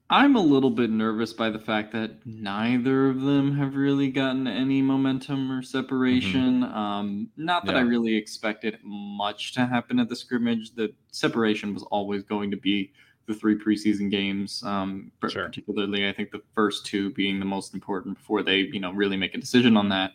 I'm 0.10 0.38
a 0.38 0.42
little 0.42 0.70
bit 0.70 0.90
nervous 0.90 1.34
by 1.34 1.50
the 1.50 1.60
fact 1.60 1.92
that 1.92 2.26
neither 2.26 3.10
of 3.10 3.22
them 3.22 3.58
have 3.58 3.76
really 3.76 4.10
gotten 4.10 4.48
any 4.48 4.82
momentum 4.82 5.52
or 5.52 5.62
separation. 5.62 6.62
Mm-hmm. 6.62 6.78
Um, 6.78 7.30
not 7.36 7.66
that 7.66 7.74
yeah. 7.74 7.80
I 7.80 7.82
really 7.82 8.16
expected 8.16 8.80
much 8.84 9.54
to 9.56 9.66
happen 9.66 10.00
at 10.00 10.08
the 10.08 10.16
scrimmage. 10.16 10.74
The 10.76 10.94
separation 11.12 11.74
was 11.74 11.84
always 11.84 12.24
going 12.24 12.52
to 12.52 12.58
be 12.58 12.94
the 13.26 13.34
three 13.34 13.58
preseason 13.58 14.10
games, 14.10 14.64
um, 14.64 15.12
sure. 15.28 15.48
particularly 15.48 16.08
I 16.08 16.14
think 16.14 16.32
the 16.32 16.42
first 16.56 16.86
two 16.86 17.12
being 17.12 17.40
the 17.40 17.46
most 17.46 17.74
important 17.74 18.18
before 18.18 18.42
they, 18.42 18.60
you 18.60 18.80
know, 18.80 18.94
really 18.94 19.18
make 19.18 19.36
a 19.36 19.38
decision 19.38 19.76
on 19.76 19.90
that. 19.90 20.14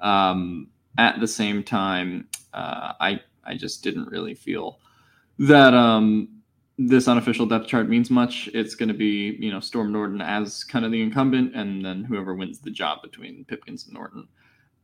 Um, 0.00 0.68
at 0.98 1.18
the 1.18 1.26
same 1.26 1.64
time, 1.64 2.28
uh, 2.54 2.92
I 3.00 3.20
I 3.44 3.56
just 3.56 3.82
didn't 3.82 4.06
really 4.06 4.34
feel 4.34 4.78
that 5.40 5.74
um, 5.74 6.28
this 6.88 7.08
unofficial 7.08 7.46
depth 7.46 7.66
chart 7.66 7.88
means 7.88 8.10
much. 8.10 8.48
It's 8.54 8.74
going 8.74 8.88
to 8.88 8.94
be, 8.94 9.36
you 9.38 9.50
know, 9.50 9.60
Storm 9.60 9.92
Norton 9.92 10.20
as 10.20 10.64
kind 10.64 10.84
of 10.84 10.92
the 10.92 11.02
incumbent, 11.02 11.54
and 11.54 11.84
then 11.84 12.04
whoever 12.04 12.34
wins 12.34 12.60
the 12.60 12.70
job 12.70 13.02
between 13.02 13.44
Pipkins 13.44 13.84
and 13.84 13.94
Norton. 13.94 14.28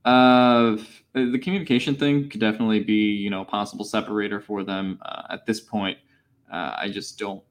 Uh, 0.05 0.77
the 1.13 1.39
communication 1.39 1.95
thing 1.95 2.29
could 2.29 2.41
definitely 2.41 2.81
be, 2.81 3.13
you 3.13 3.31
know, 3.31 3.43
a 3.43 3.45
possible 3.45 3.85
separator 3.85 4.41
for 4.41 4.65
them. 4.65 4.99
Uh, 5.03 5.23
at 5.31 5.47
this 5.47 5.61
point, 5.61 5.99
uh, 6.53 6.75
I 6.77 6.91
just 6.91 7.19
don't 7.19 7.43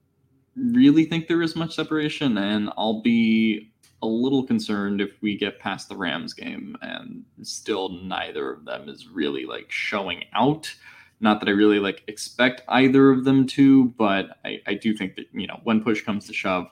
really 0.56 1.04
think 1.04 1.28
there 1.28 1.42
is 1.42 1.54
much 1.54 1.74
separation, 1.74 2.38
and 2.38 2.70
I'll 2.76 3.00
be 3.00 3.70
a 4.02 4.06
little 4.06 4.44
concerned 4.44 5.00
if 5.00 5.20
we 5.20 5.36
get 5.36 5.58
past 5.58 5.88
the 5.88 5.96
Rams 5.96 6.32
game 6.32 6.76
and 6.82 7.24
still 7.42 7.88
neither 7.88 8.52
of 8.52 8.64
them 8.64 8.88
is 8.88 9.08
really 9.08 9.44
like 9.44 9.70
showing 9.70 10.24
out. 10.34 10.72
Not 11.20 11.40
that 11.40 11.48
I 11.48 11.52
really 11.52 11.80
like 11.80 12.04
expect 12.06 12.62
either 12.68 13.10
of 13.10 13.24
them 13.24 13.46
to, 13.48 13.86
but 13.98 14.38
I, 14.44 14.60
I 14.66 14.74
do 14.74 14.94
think 14.94 15.16
that, 15.16 15.26
you 15.32 15.46
know, 15.46 15.60
when 15.64 15.82
push 15.82 16.02
comes 16.02 16.26
to 16.26 16.32
shove, 16.32 16.68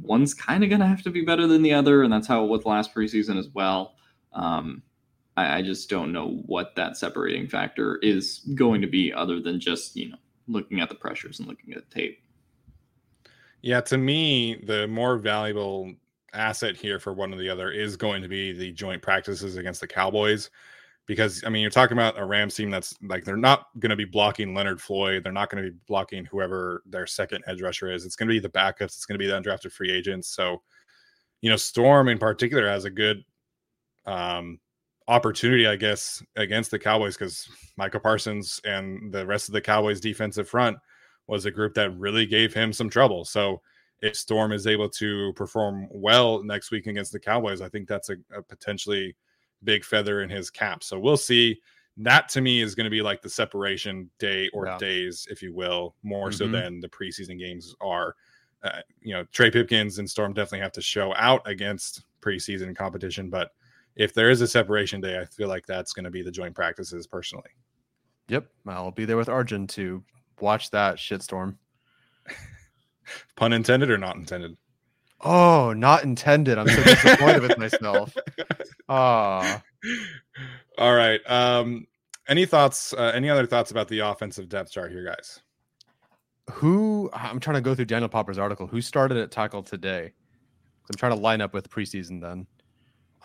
one's 0.00 0.32
kind 0.34 0.62
of 0.64 0.70
going 0.70 0.80
to 0.80 0.86
have 0.86 1.02
to 1.02 1.10
be 1.10 1.22
better 1.22 1.46
than 1.46 1.62
the 1.62 1.74
other. 1.74 2.02
And 2.02 2.12
that's 2.12 2.26
how 2.26 2.44
it 2.44 2.48
was 2.48 2.64
last 2.64 2.94
preseason 2.94 3.38
as 3.38 3.48
well. 3.48 3.94
Um, 4.32 4.82
I, 5.36 5.58
I 5.58 5.62
just 5.62 5.90
don't 5.90 6.12
know 6.12 6.42
what 6.46 6.74
that 6.76 6.96
separating 6.96 7.46
factor 7.46 7.96
is 7.98 8.40
going 8.54 8.80
to 8.80 8.86
be 8.86 9.12
other 9.12 9.40
than 9.40 9.60
just, 9.60 9.96
you 9.96 10.10
know, 10.10 10.16
looking 10.46 10.80
at 10.80 10.88
the 10.88 10.94
pressures 10.94 11.38
and 11.38 11.48
looking 11.48 11.74
at 11.74 11.88
the 11.88 11.94
tape. 11.94 12.22
Yeah, 13.60 13.80
to 13.82 13.98
me, 13.98 14.56
the 14.64 14.86
more 14.88 15.18
valuable 15.18 15.92
asset 16.32 16.76
here 16.76 16.98
for 16.98 17.12
one 17.12 17.32
or 17.32 17.36
the 17.36 17.48
other 17.48 17.70
is 17.70 17.96
going 17.96 18.22
to 18.22 18.28
be 18.28 18.52
the 18.52 18.72
joint 18.72 19.02
practices 19.02 19.56
against 19.56 19.80
the 19.80 19.86
Cowboys 19.86 20.50
because 21.08 21.42
I 21.44 21.48
mean 21.48 21.62
you're 21.62 21.70
talking 21.70 21.96
about 21.96 22.18
a 22.18 22.24
Rams 22.24 22.54
team 22.54 22.70
that's 22.70 22.94
like 23.02 23.24
they're 23.24 23.36
not 23.36 23.66
going 23.80 23.90
to 23.90 23.96
be 23.96 24.04
blocking 24.04 24.54
Leonard 24.54 24.80
Floyd, 24.80 25.24
they're 25.24 25.32
not 25.32 25.50
going 25.50 25.64
to 25.64 25.70
be 25.70 25.76
blocking 25.88 26.24
whoever 26.26 26.82
their 26.86 27.06
second 27.06 27.42
edge 27.48 27.60
rusher 27.60 27.90
is. 27.90 28.04
It's 28.04 28.14
going 28.14 28.28
to 28.28 28.34
be 28.34 28.38
the 28.38 28.48
backups, 28.48 28.94
it's 28.94 29.06
going 29.06 29.18
to 29.18 29.24
be 29.24 29.26
the 29.26 29.40
undrafted 29.40 29.72
free 29.72 29.90
agents. 29.90 30.28
So, 30.28 30.62
you 31.40 31.50
know, 31.50 31.56
Storm 31.56 32.08
in 32.08 32.18
particular 32.18 32.68
has 32.68 32.84
a 32.84 32.90
good 32.90 33.24
um 34.06 34.60
opportunity, 35.08 35.66
I 35.66 35.76
guess, 35.76 36.22
against 36.36 36.70
the 36.70 36.78
Cowboys 36.78 37.16
because 37.16 37.48
Micah 37.78 37.98
Parsons 37.98 38.60
and 38.64 39.10
the 39.10 39.26
rest 39.26 39.48
of 39.48 39.54
the 39.54 39.60
Cowboys 39.60 40.00
defensive 40.00 40.48
front 40.48 40.76
was 41.26 41.46
a 41.46 41.50
group 41.50 41.72
that 41.74 41.96
really 41.96 42.26
gave 42.26 42.52
him 42.52 42.74
some 42.74 42.90
trouble. 42.90 43.24
So 43.24 43.62
if 44.02 44.14
Storm 44.14 44.52
is 44.52 44.66
able 44.66 44.90
to 44.90 45.32
perform 45.32 45.88
well 45.90 46.42
next 46.44 46.70
week 46.70 46.86
against 46.86 47.12
the 47.12 47.18
Cowboys, 47.18 47.62
I 47.62 47.70
think 47.70 47.88
that's 47.88 48.10
a, 48.10 48.16
a 48.36 48.42
potentially 48.42 49.16
big 49.64 49.84
feather 49.84 50.22
in 50.22 50.30
his 50.30 50.50
cap. 50.50 50.82
So 50.82 50.98
we'll 50.98 51.16
see. 51.16 51.60
That 51.96 52.28
to 52.30 52.40
me 52.40 52.60
is 52.60 52.74
going 52.74 52.84
to 52.84 52.90
be 52.90 53.02
like 53.02 53.22
the 53.22 53.30
separation 53.30 54.08
day 54.18 54.48
or 54.52 54.66
yeah. 54.66 54.78
days, 54.78 55.26
if 55.30 55.42
you 55.42 55.52
will, 55.52 55.96
more 56.02 56.28
mm-hmm. 56.28 56.36
so 56.36 56.48
than 56.48 56.80
the 56.80 56.88
preseason 56.88 57.38
games 57.38 57.74
are. 57.80 58.14
Uh, 58.62 58.80
you 59.00 59.14
know, 59.14 59.24
Trey 59.32 59.50
Pipkins 59.50 59.98
and 59.98 60.08
Storm 60.08 60.32
definitely 60.32 60.60
have 60.60 60.72
to 60.72 60.80
show 60.80 61.14
out 61.14 61.42
against 61.46 62.02
preseason 62.20 62.74
competition, 62.76 63.30
but 63.30 63.52
if 63.98 64.14
there 64.14 64.30
is 64.30 64.40
a 64.40 64.46
separation 64.46 65.00
day, 65.00 65.18
I 65.18 65.24
feel 65.26 65.48
like 65.48 65.66
that's 65.66 65.92
going 65.92 66.04
to 66.04 66.10
be 66.10 66.22
the 66.22 66.30
joint 66.30 66.54
practices 66.54 67.06
personally. 67.06 67.50
Yep, 68.28 68.46
I'll 68.66 68.92
be 68.92 69.04
there 69.04 69.16
with 69.16 69.28
Arjun 69.28 69.66
to 69.68 70.02
watch 70.40 70.70
that 70.70 70.96
shitstorm. 70.96 71.56
Pun 73.36 73.52
intended 73.52 73.90
or 73.90 73.98
not 73.98 74.16
intended? 74.16 74.56
Oh, 75.20 75.72
not 75.72 76.04
intended. 76.04 76.58
I'm 76.58 76.68
so 76.68 76.82
disappointed 76.82 77.42
with 77.42 77.58
myself. 77.58 78.14
Ah. 78.90 79.62
All 80.78 80.94
right. 80.94 81.20
Um, 81.26 81.86
any 82.26 82.46
thoughts? 82.46 82.94
Uh, 82.94 83.12
any 83.14 83.28
other 83.28 83.44
thoughts 83.44 83.70
about 83.70 83.86
the 83.88 83.98
offensive 83.98 84.48
depth 84.48 84.70
chart 84.70 84.90
here, 84.90 85.04
guys? 85.04 85.40
Who 86.52 87.10
I'm 87.12 87.38
trying 87.38 87.56
to 87.56 87.60
go 87.60 87.74
through 87.74 87.84
Daniel 87.84 88.08
Popper's 88.08 88.38
article. 88.38 88.66
Who 88.66 88.80
started 88.80 89.18
at 89.18 89.30
tackle 89.30 89.62
today? 89.62 90.14
I'm 90.90 90.96
trying 90.96 91.12
to 91.12 91.18
line 91.18 91.42
up 91.42 91.52
with 91.52 91.68
preseason 91.68 92.18
then. 92.18 92.46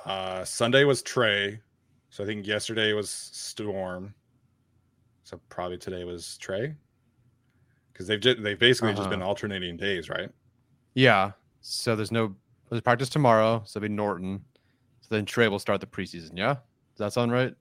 Uh, 0.06 0.44
Sunday 0.44 0.84
was 0.84 1.02
Trey. 1.02 1.62
So 2.10 2.26
I 2.26 2.28
think 2.28 2.46
yesterday 2.46 2.92
was 2.92 3.10
Storm. 3.10 4.14
So 5.24 5.40
probably 5.48 5.78
today 5.78 6.04
was 6.04 6.38
Trey. 6.40 6.76
Because 7.94 8.08
they've 8.08 8.20
just, 8.20 8.44
they've 8.44 8.60
basically 8.60 8.90
uh-huh. 8.90 8.98
just 8.98 9.10
been 9.10 9.22
uh-huh. 9.22 9.30
alternating 9.30 9.78
days, 9.78 10.10
right? 10.10 10.30
Yeah. 10.94 11.32
So 11.64 11.96
there's 11.96 12.12
no 12.12 12.36
there's 12.70 12.82
practice 12.82 13.10
tomorrow. 13.10 13.64
So 13.66 13.80
it'll 13.80 13.88
be 13.88 13.94
Norton. 13.94 14.44
So 15.02 15.16
then 15.16 15.26
Trey 15.26 15.48
will 15.48 15.60
start 15.60 15.82
the 15.82 15.88
preseason. 15.88 16.32
Yeah. 16.36 16.54
Does 16.54 17.00
that 17.00 17.14
sound 17.14 17.32
right? 17.32 17.56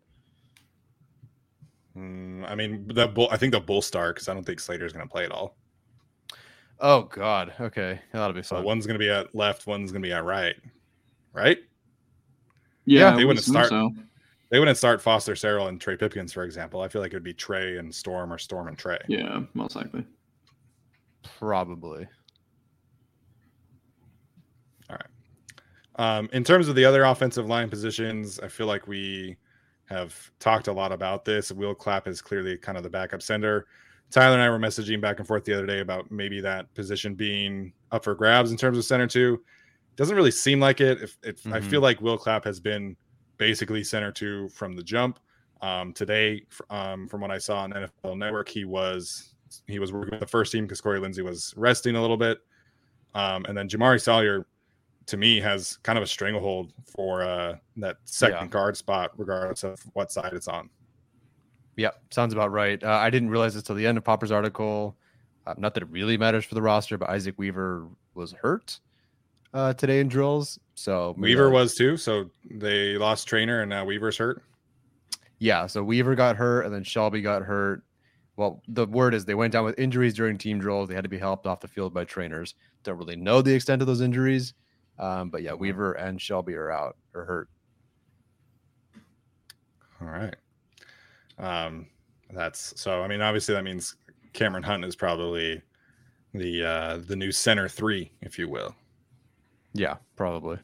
Mm, 1.97 2.49
I 2.49 2.55
mean, 2.55 2.91
the 2.93 3.09
bull. 3.09 3.29
I 3.31 3.37
think 3.37 3.53
the 3.53 3.61
bull 3.61 3.83
start 3.83 4.17
because 4.17 4.29
I 4.29 4.35
don't 4.35 4.45
think 4.45 4.61
Slater's 4.61 4.93
going 4.93 5.07
to 5.07 5.11
play 5.11 5.25
at 5.25 5.33
all. 5.33 5.57
Oh 6.81 7.03
God. 7.03 7.55
Okay, 7.61 8.01
that'll 8.13 8.33
be 8.33 8.43
fun. 8.43 8.61
So 8.61 8.63
one's 8.63 8.87
going 8.87 8.95
to 8.95 8.99
be 8.99 9.11
at 9.11 9.35
left, 9.35 9.67
one's 9.67 9.93
going 9.93 10.03
to 10.03 10.07
be 10.07 10.13
at 10.13 10.25
right. 10.25 10.57
Right. 11.33 11.59
Yeah, 12.85 13.11
yeah 13.11 13.17
they 13.17 13.25
wouldn't 13.25 13.45
start. 13.45 13.69
So. 13.69 13.91
They 14.51 14.59
wouldn't 14.59 14.77
start 14.77 15.01
Foster 15.01 15.33
Sarell 15.33 15.69
and 15.69 15.81
Trey 15.81 15.97
Pipkins, 15.97 16.31
for 16.31 16.45
example. 16.45 16.83
I 16.83 16.89
feel 16.89 17.01
like 17.01 17.13
it 17.13 17.17
would 17.17 17.23
be 17.23 17.33
Trey 17.33 17.79
and 17.79 17.95
Storm 17.95 18.31
or 18.31 18.37
Storm 18.37 18.69
and 18.69 18.77
Trey. 18.77 18.99
Yeah, 19.09 19.41
most 19.55 19.77
likely. 19.77 20.05
Probably. 21.39 22.07
All 24.91 24.97
right. 24.97 25.07
Um, 25.97 26.29
in 26.33 26.45
terms 26.45 26.69
of 26.69 26.75
the 26.75 26.85
other 26.85 27.05
offensive 27.05 27.47
line 27.47 27.69
positions, 27.69 28.41
I 28.41 28.49
feel 28.49 28.67
like 28.67 28.87
we 28.87 29.37
have 29.87 30.31
talked 30.39 30.69
a 30.69 30.73
lot 30.73 30.93
about 30.93 31.25
this. 31.25 31.53
Will 31.53 31.75
Clapp 31.75 32.09
is 32.09 32.23
clearly 32.23 32.57
kind 32.57 32.79
of 32.79 32.85
the 32.85 32.91
backup 32.91 33.23
center. 33.23 33.67
Tyler 34.11 34.35
and 34.35 34.43
I 34.43 34.51
were 34.51 34.59
messaging 34.59 35.01
back 35.01 35.19
and 35.19 35.27
forth 35.27 35.45
the 35.45 35.55
other 35.55 35.67
day 35.67 35.81
about 35.81 36.11
maybe 36.11 36.41
that 36.41 36.73
position 36.75 37.15
being 37.15 37.73
up 37.91 38.05
for 38.05 38.15
grabs 38.15 38.51
in 38.51 38.57
terms 38.57 38.79
of 38.79 38.85
center 38.85 39.07
two. 39.07 39.43
Doesn't 39.97 40.17
really 40.17 40.31
seem 40.31 40.61
like 40.61 40.81
it. 40.81 41.03
If, 41.03 41.19
if 41.23 41.43
mm-hmm. 41.43 41.55
I 41.55 41.61
feel 41.61 41.81
like 41.81 42.01
Will 42.01 42.19
Clapp 42.19 42.45
has 42.45 42.61
been 42.61 42.97
basically 43.39 43.85
center 43.85 44.13
two 44.13 44.49
from 44.51 44.77
the 44.77 44.83
jump. 44.83 45.19
Um, 45.61 45.93
today, 45.93 46.43
um, 46.71 47.07
from 47.09 47.21
what 47.21 47.31
I 47.31 47.39
saw 47.39 47.59
on 47.59 47.73
NFL 47.73 48.19
Network, 48.19 48.49
he 48.49 48.65
was 48.65 49.35
he 49.67 49.79
was 49.79 49.93
working 49.93 50.13
with 50.13 50.21
the 50.21 50.27
first 50.27 50.51
team 50.53 50.65
because 50.65 50.81
Corey 50.81 50.99
Linsley 50.99 51.23
was 51.23 51.55
resting 51.57 51.95
a 51.95 52.01
little 52.01 52.17
bit, 52.17 52.39
um, 53.15 53.45
and 53.47 53.57
then 53.57 53.69
Jamaree 53.69 54.01
Salyer 54.01 54.47
to 55.07 55.17
me 55.17 55.41
has 55.41 55.79
kind 55.83 55.99
of 55.99 56.05
a 56.05 56.07
stranglehold 56.07 56.73
for 56.85 57.23
uh, 57.23 57.57
that 57.77 57.97
second 58.05 58.37
yeah. 58.37 58.47
guard 58.47 58.77
spot, 58.77 59.13
regardless 59.17 59.65
of 59.65 59.81
what 59.95 60.13
side 60.13 60.33
it's 60.33 60.49
on. 60.49 60.69
Yeah, 61.77 61.91
sounds 62.11 62.33
about 62.33 62.53
right. 62.53 62.83
Uh, 62.83 62.91
I 62.91 63.11
didn't 63.11 63.31
realize 63.31 63.55
this 63.55 63.63
till 63.63 63.77
the 63.77 63.87
end 63.87 63.99
of 63.99 64.05
Popper's 64.05 64.33
article. 64.33 64.97
Uh, 65.47 65.55
not 65.57 65.75
that 65.75 65.83
it 65.83 65.89
really 65.91 66.17
matters 66.17 66.45
for 66.45 66.55
the 66.55 66.63
roster, 66.63 66.99
but 66.99 67.09
Isaac 67.09 67.35
Weaver 67.39 67.89
was 68.15 68.33
hurt 68.33 68.79
uh, 69.55 69.73
today 69.75 70.01
in 70.01 70.09
drills. 70.09 70.59
So 70.75 71.15
Weaver 71.19 71.51
was 71.51 71.75
too. 71.75 71.97
So 71.97 72.31
they 72.51 72.97
lost 72.97 73.27
trainer, 73.27 73.63
and 73.63 73.71
now 73.71 73.85
Weaver's 73.85 74.17
hurt. 74.17 74.43
Yeah, 75.39 75.67
so 75.67 75.83
Weaver 75.83 76.15
got 76.15 76.37
hurt, 76.37 76.63
and 76.63 76.75
then 76.75 76.85
Shelby 76.85 77.21
got 77.21 77.43
hurt. 77.43 77.83
Well, 78.37 78.63
the 78.69 78.87
word 78.87 79.15
is 79.15 79.25
they 79.25 79.35
went 79.35 79.53
down 79.53 79.65
with 79.65 79.79
injuries 79.79 80.15
during 80.15 80.39
team 80.39 80.59
drills. 80.59 80.89
They 80.89 80.95
had 80.95 81.05
to 81.05 81.11
be 81.11 81.19
helped 81.19 81.47
off 81.47 81.61
the 81.61 81.69
field 81.69 81.93
by 81.93 82.05
trainers. 82.05 82.55
Don't 82.83 82.97
really 82.97 83.17
know 83.17 83.43
the 83.43 83.53
extent 83.53 83.83
of 83.83 83.89
those 83.89 84.01
injuries. 84.01 84.55
Um, 85.03 85.31
but 85.31 85.43
yeah, 85.43 85.53
Weaver 85.53 85.95
and 85.95 86.21
Shelby 86.21 86.55
are 86.55 86.71
out 86.71 86.97
or 87.13 87.25
hurt. 87.25 87.49
All 90.01 90.07
right. 90.07 90.37
Um, 91.39 91.89
that's 92.33 92.81
so. 92.81 93.03
I 93.03 93.09
mean, 93.09 93.21
obviously, 93.21 93.55
that 93.55 93.65
means 93.65 93.97
Cameron 94.33 94.63
Hunt 94.63 94.85
is 94.85 94.95
probably 94.95 95.61
the 96.33 96.65
uh, 96.65 97.01
the 97.05 97.17
new 97.17 97.33
center 97.33 97.69
three, 97.69 98.13
if 98.21 98.39
you 98.39 98.49
will. 98.49 98.77
Yeah, 99.75 99.97
probably. 100.15 100.59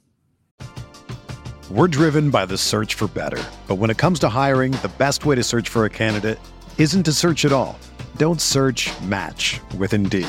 We're 1.69 1.89
driven 1.89 2.31
by 2.31 2.47
the 2.47 2.57
search 2.57 2.95
for 2.95 3.09
better, 3.09 3.43
but 3.67 3.75
when 3.75 3.91
it 3.91 3.99
comes 3.99 4.21
to 4.21 4.29
hiring, 4.29 4.73
the 4.73 4.93
best 4.99 5.27
way 5.27 5.35
to 5.35 5.43
search 5.43 5.69
for 5.69 5.85
a 5.85 5.91
candidate 5.91 6.39
isn't 6.79 7.03
to 7.03 7.13
search 7.13 7.45
at 7.45 7.53
all. 7.53 7.77
Don't 8.17 8.41
search. 8.41 8.89
Match 9.03 9.61
with 9.77 9.93
Indeed. 9.93 10.29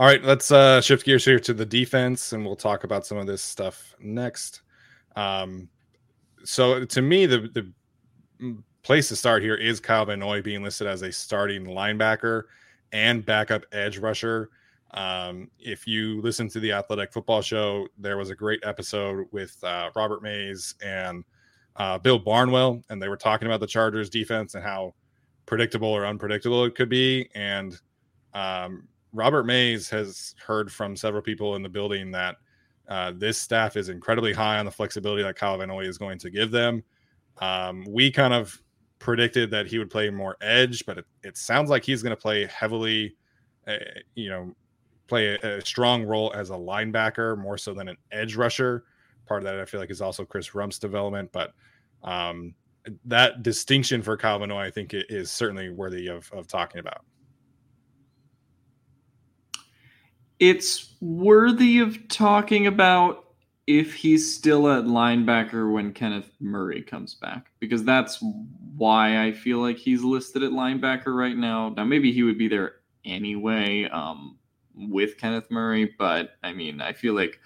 All 0.00 0.06
right, 0.06 0.24
let's 0.24 0.50
uh, 0.50 0.80
shift 0.80 1.04
gears 1.04 1.26
here 1.26 1.38
to 1.40 1.52
the 1.52 1.66
defense, 1.66 2.32
and 2.32 2.42
we'll 2.42 2.56
talk 2.56 2.84
about 2.84 3.04
some 3.04 3.18
of 3.18 3.26
this 3.26 3.42
stuff 3.42 3.94
next. 4.00 4.62
Um, 5.14 5.68
so, 6.42 6.86
to 6.86 7.02
me, 7.02 7.26
the 7.26 7.50
the 8.38 8.56
place 8.82 9.08
to 9.08 9.16
start 9.16 9.42
here 9.42 9.56
is 9.56 9.78
Kyle 9.78 10.06
Van 10.06 10.20
Noy 10.20 10.40
being 10.40 10.62
listed 10.62 10.86
as 10.86 11.02
a 11.02 11.12
starting 11.12 11.66
linebacker 11.66 12.44
and 12.92 13.26
backup 13.26 13.66
edge 13.72 13.98
rusher. 13.98 14.48
Um, 14.92 15.50
if 15.58 15.86
you 15.86 16.22
listen 16.22 16.48
to 16.48 16.60
the 16.60 16.72
Athletic 16.72 17.12
Football 17.12 17.42
Show, 17.42 17.86
there 17.98 18.16
was 18.16 18.30
a 18.30 18.34
great 18.34 18.60
episode 18.62 19.26
with 19.32 19.62
uh, 19.62 19.90
Robert 19.94 20.22
Mays 20.22 20.76
and 20.82 21.24
uh, 21.76 21.98
Bill 21.98 22.18
Barnwell, 22.18 22.82
and 22.88 23.02
they 23.02 23.08
were 23.10 23.18
talking 23.18 23.44
about 23.44 23.60
the 23.60 23.66
Chargers 23.66 24.08
defense 24.08 24.54
and 24.54 24.64
how 24.64 24.94
predictable 25.44 25.90
or 25.90 26.06
unpredictable 26.06 26.64
it 26.64 26.74
could 26.74 26.88
be. 26.88 27.28
And 27.34 27.78
um, 28.32 28.88
Robert 29.12 29.44
Mays 29.44 29.88
has 29.90 30.34
heard 30.44 30.70
from 30.70 30.96
several 30.96 31.22
people 31.22 31.56
in 31.56 31.62
the 31.62 31.68
building 31.68 32.10
that 32.12 32.36
uh, 32.88 33.12
this 33.16 33.38
staff 33.38 33.76
is 33.76 33.88
incredibly 33.88 34.32
high 34.32 34.58
on 34.58 34.64
the 34.64 34.70
flexibility 34.70 35.22
that 35.22 35.36
Kyle 35.36 35.56
Van 35.58 35.68
Noy 35.68 35.84
is 35.84 35.98
going 35.98 36.18
to 36.18 36.30
give 36.30 36.50
them. 36.50 36.82
Um, 37.38 37.84
we 37.88 38.10
kind 38.10 38.34
of 38.34 38.60
predicted 38.98 39.50
that 39.50 39.66
he 39.66 39.78
would 39.78 39.90
play 39.90 40.10
more 40.10 40.36
edge, 40.40 40.84
but 40.86 40.98
it, 40.98 41.04
it 41.22 41.36
sounds 41.36 41.70
like 41.70 41.84
he's 41.84 42.02
going 42.02 42.14
to 42.14 42.20
play 42.20 42.46
heavily, 42.46 43.16
uh, 43.66 43.76
you 44.14 44.28
know, 44.28 44.54
play 45.06 45.38
a, 45.42 45.58
a, 45.58 45.64
strong 45.64 46.04
role 46.04 46.32
as 46.34 46.50
a 46.50 46.54
linebacker 46.54 47.36
more 47.38 47.58
so 47.58 47.72
than 47.74 47.88
an 47.88 47.96
edge 48.12 48.36
rusher. 48.36 48.84
Part 49.26 49.42
of 49.42 49.44
that 49.44 49.58
I 49.58 49.64
feel 49.64 49.80
like 49.80 49.90
is 49.90 50.02
also 50.02 50.24
Chris 50.24 50.54
Rumph's 50.54 50.78
development, 50.78 51.30
but 51.32 51.52
um, 52.02 52.54
that 53.04 53.42
distinction 53.42 54.02
for 54.02 54.16
Noy, 54.16 54.60
I 54.60 54.70
think, 54.70 54.90
is 54.92 55.30
certainly 55.30 55.70
worthy 55.70 56.08
of, 56.08 56.30
of 56.32 56.46
talking 56.46 56.80
about. 56.80 57.04
It's 60.40 60.94
worthy 61.00 61.78
of 61.78 62.08
talking 62.08 62.66
about 62.66 63.26
if 63.66 63.94
he's 63.94 64.34
still 64.34 64.68
at 64.68 64.84
linebacker 64.84 65.72
when 65.72 65.92
Kenneth 65.92 66.32
Murray 66.40 66.82
comes 66.82 67.14
back, 67.14 67.52
because 67.60 67.84
that's 67.84 68.18
why 68.76 69.24
I 69.24 69.32
feel 69.32 69.58
like 69.58 69.76
he's 69.76 70.02
listed 70.02 70.42
at 70.42 70.50
linebacker 70.50 71.14
right 71.14 71.36
now. 71.36 71.68
Now, 71.76 71.84
maybe 71.84 72.10
he 72.10 72.24
would 72.24 72.38
be 72.38 72.48
there 72.48 72.76
anyway 73.04 73.84
um, 73.92 74.38
with 74.74 75.18
Kenneth 75.18 75.50
Murray, 75.50 75.94
but 75.98 76.30
I 76.42 76.52
mean, 76.52 76.80
I 76.80 76.94
feel 76.94 77.14
like 77.14 77.38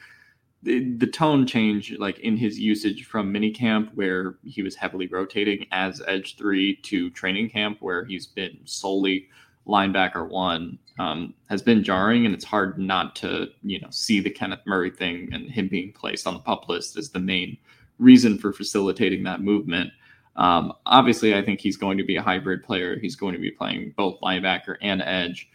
the, 0.62 0.95
the 0.95 1.07
tone 1.07 1.47
change, 1.47 1.92
like 1.99 2.20
in 2.20 2.36
his 2.38 2.59
usage 2.59 3.05
from 3.05 3.34
minicamp, 3.34 3.92
where 3.95 4.36
he 4.45 4.62
was 4.62 4.76
heavily 4.76 5.09
rotating 5.09 5.66
as 5.72 6.01
edge 6.07 6.36
three, 6.38 6.76
to 6.76 7.11
training 7.11 7.51
camp, 7.51 7.78
where 7.80 8.05
he's 8.05 8.26
been 8.26 8.59
solely 8.64 9.28
linebacker 9.66 10.26
one 10.28 10.78
um, 10.99 11.34
has 11.49 11.62
been 11.62 11.82
jarring, 11.82 12.26
and 12.26 12.34
it's 12.34 12.45
hard 12.45 12.78
not 12.78 13.16
to 13.16 13.49
you 13.62 13.80
know 13.80 13.88
see 13.90 14.20
the 14.20 14.30
Kenneth 14.30 14.61
Murray 14.66 14.90
thing 14.90 15.28
and 15.32 15.51
him 15.51 15.68
being 15.68 15.92
placed 15.92 16.26
on 16.26 16.34
the 16.34 16.40
pup 16.40 16.68
list 16.68 16.97
as 16.97 17.11
the 17.11 17.20
main 17.20 17.57
reason 17.99 18.38
for 18.38 18.53
facilitating 18.53 19.22
that 19.24 19.40
movement. 19.40 19.90
Um, 20.36 20.72
obviously, 20.86 21.34
I 21.34 21.42
think 21.45 21.61
he's 21.61 21.76
going 21.76 21.97
to 21.99 22.05
be 22.05 22.16
a 22.16 22.22
hybrid 22.22 22.64
player. 22.64 22.99
He's 22.99 23.16
going 23.16 23.34
to 23.34 23.40
be 23.40 23.51
playing 23.51 23.95
both 23.97 24.20
linebacker 24.20 24.76
and 24.82 25.01
edge 25.03 25.49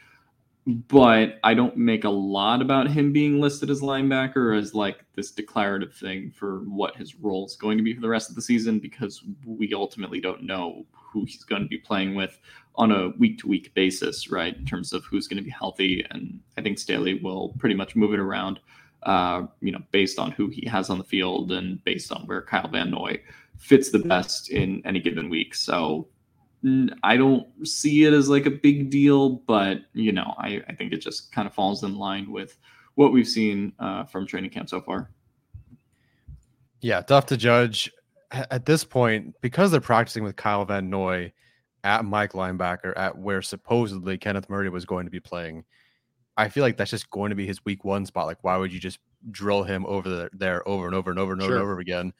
but 0.87 1.39
I 1.43 1.53
don't 1.53 1.77
make 1.77 2.03
a 2.03 2.09
lot 2.09 2.61
about 2.61 2.89
him 2.89 3.11
being 3.11 3.39
listed 3.41 3.69
as 3.69 3.81
linebacker 3.81 4.57
as 4.57 4.75
like 4.75 5.03
this 5.15 5.31
declarative 5.31 5.95
thing 5.95 6.31
for 6.31 6.59
what 6.59 6.95
his 6.95 7.15
role 7.15 7.45
is 7.45 7.55
going 7.55 7.77
to 7.77 7.83
be 7.83 7.93
for 7.93 8.01
the 8.01 8.09
rest 8.09 8.29
of 8.29 8.35
the 8.35 8.41
season 8.41 8.77
because 8.79 9.23
we 9.45 9.73
ultimately 9.73 10.19
don't 10.19 10.43
know 10.43 10.85
who 11.11 11.25
he's 11.25 11.43
going 11.43 11.61
to 11.61 11.67
be 11.67 11.77
playing 11.77 12.15
with 12.15 12.39
on 12.75 12.91
a 12.91 13.09
week 13.17 13.39
to 13.39 13.47
week 13.47 13.73
basis, 13.73 14.31
right? 14.31 14.55
In 14.55 14.65
terms 14.65 14.93
of 14.93 15.03
who's 15.05 15.27
going 15.27 15.37
to 15.37 15.43
be 15.43 15.49
healthy. 15.49 16.05
And 16.11 16.39
I 16.57 16.61
think 16.61 16.79
Staley 16.79 17.15
will 17.15 17.53
pretty 17.59 17.75
much 17.75 17.95
move 17.95 18.13
it 18.13 18.19
around, 18.19 18.59
uh, 19.03 19.43
you 19.61 19.71
know, 19.71 19.81
based 19.91 20.19
on 20.19 20.31
who 20.31 20.47
he 20.47 20.67
has 20.67 20.89
on 20.89 20.97
the 20.97 21.03
field 21.03 21.51
and 21.51 21.83
based 21.83 22.11
on 22.11 22.25
where 22.25 22.41
Kyle 22.41 22.67
Van 22.67 22.91
Noy 22.91 23.21
fits 23.57 23.91
the 23.91 23.99
best 23.99 24.49
in 24.49 24.81
any 24.85 24.99
given 24.99 25.29
week. 25.29 25.53
So 25.55 26.07
I 27.03 27.17
don't 27.17 27.47
see 27.67 28.05
it 28.05 28.13
as 28.13 28.29
like 28.29 28.45
a 28.45 28.51
big 28.51 28.89
deal, 28.89 29.29
but 29.29 29.79
you 29.93 30.11
know, 30.11 30.33
I, 30.37 30.61
I 30.67 30.75
think 30.75 30.93
it 30.93 30.97
just 30.97 31.31
kind 31.31 31.47
of 31.47 31.53
falls 31.53 31.83
in 31.83 31.97
line 31.97 32.31
with 32.31 32.57
what 32.95 33.11
we've 33.13 33.27
seen 33.27 33.73
uh, 33.79 34.03
from 34.05 34.25
training 34.25 34.51
camp 34.51 34.69
so 34.69 34.81
far. 34.81 35.09
Yeah, 36.81 37.01
tough 37.01 37.25
to 37.27 37.37
judge 37.37 37.91
at 38.31 38.65
this 38.65 38.83
point 38.83 39.35
because 39.41 39.71
they're 39.71 39.81
practicing 39.81 40.23
with 40.23 40.35
Kyle 40.35 40.65
Van 40.65 40.89
Noy 40.89 41.31
at 41.83 42.05
Mike 42.05 42.33
linebacker 42.33 42.93
at 42.97 43.17
where 43.17 43.41
supposedly 43.41 44.17
Kenneth 44.17 44.49
Murray 44.49 44.69
was 44.69 44.85
going 44.85 45.05
to 45.05 45.11
be 45.11 45.19
playing. 45.19 45.63
I 46.37 46.49
feel 46.49 46.63
like 46.63 46.77
that's 46.77 46.91
just 46.91 47.09
going 47.09 47.29
to 47.29 47.35
be 47.35 47.45
his 47.45 47.63
week 47.65 47.83
one 47.83 48.05
spot. 48.05 48.27
Like, 48.27 48.43
why 48.43 48.57
would 48.57 48.71
you 48.71 48.79
just 48.79 48.99
drill 49.31 49.63
him 49.63 49.85
over 49.85 50.09
there, 50.09 50.29
there 50.33 50.67
over 50.67 50.85
and 50.85 50.95
over 50.95 51.09
and 51.09 51.19
over 51.19 51.33
and 51.33 51.41
over 51.41 51.53
and 51.53 51.61
over 51.61 51.79
again? 51.79 52.13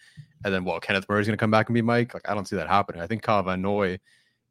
And 0.43 0.53
then, 0.53 0.65
well, 0.65 0.79
Kenneth 0.79 1.05
Murray's 1.07 1.27
going 1.27 1.37
to 1.37 1.41
come 1.41 1.51
back 1.51 1.69
and 1.69 1.73
be 1.73 1.81
Mike. 1.81 2.13
Like, 2.13 2.29
I 2.29 2.33
don't 2.33 2.47
see 2.47 2.55
that 2.55 2.67
happening. 2.67 3.01
I 3.01 3.07
think 3.07 3.21
Kyle 3.21 3.43
Van 3.43 3.61
Noy 3.61 3.99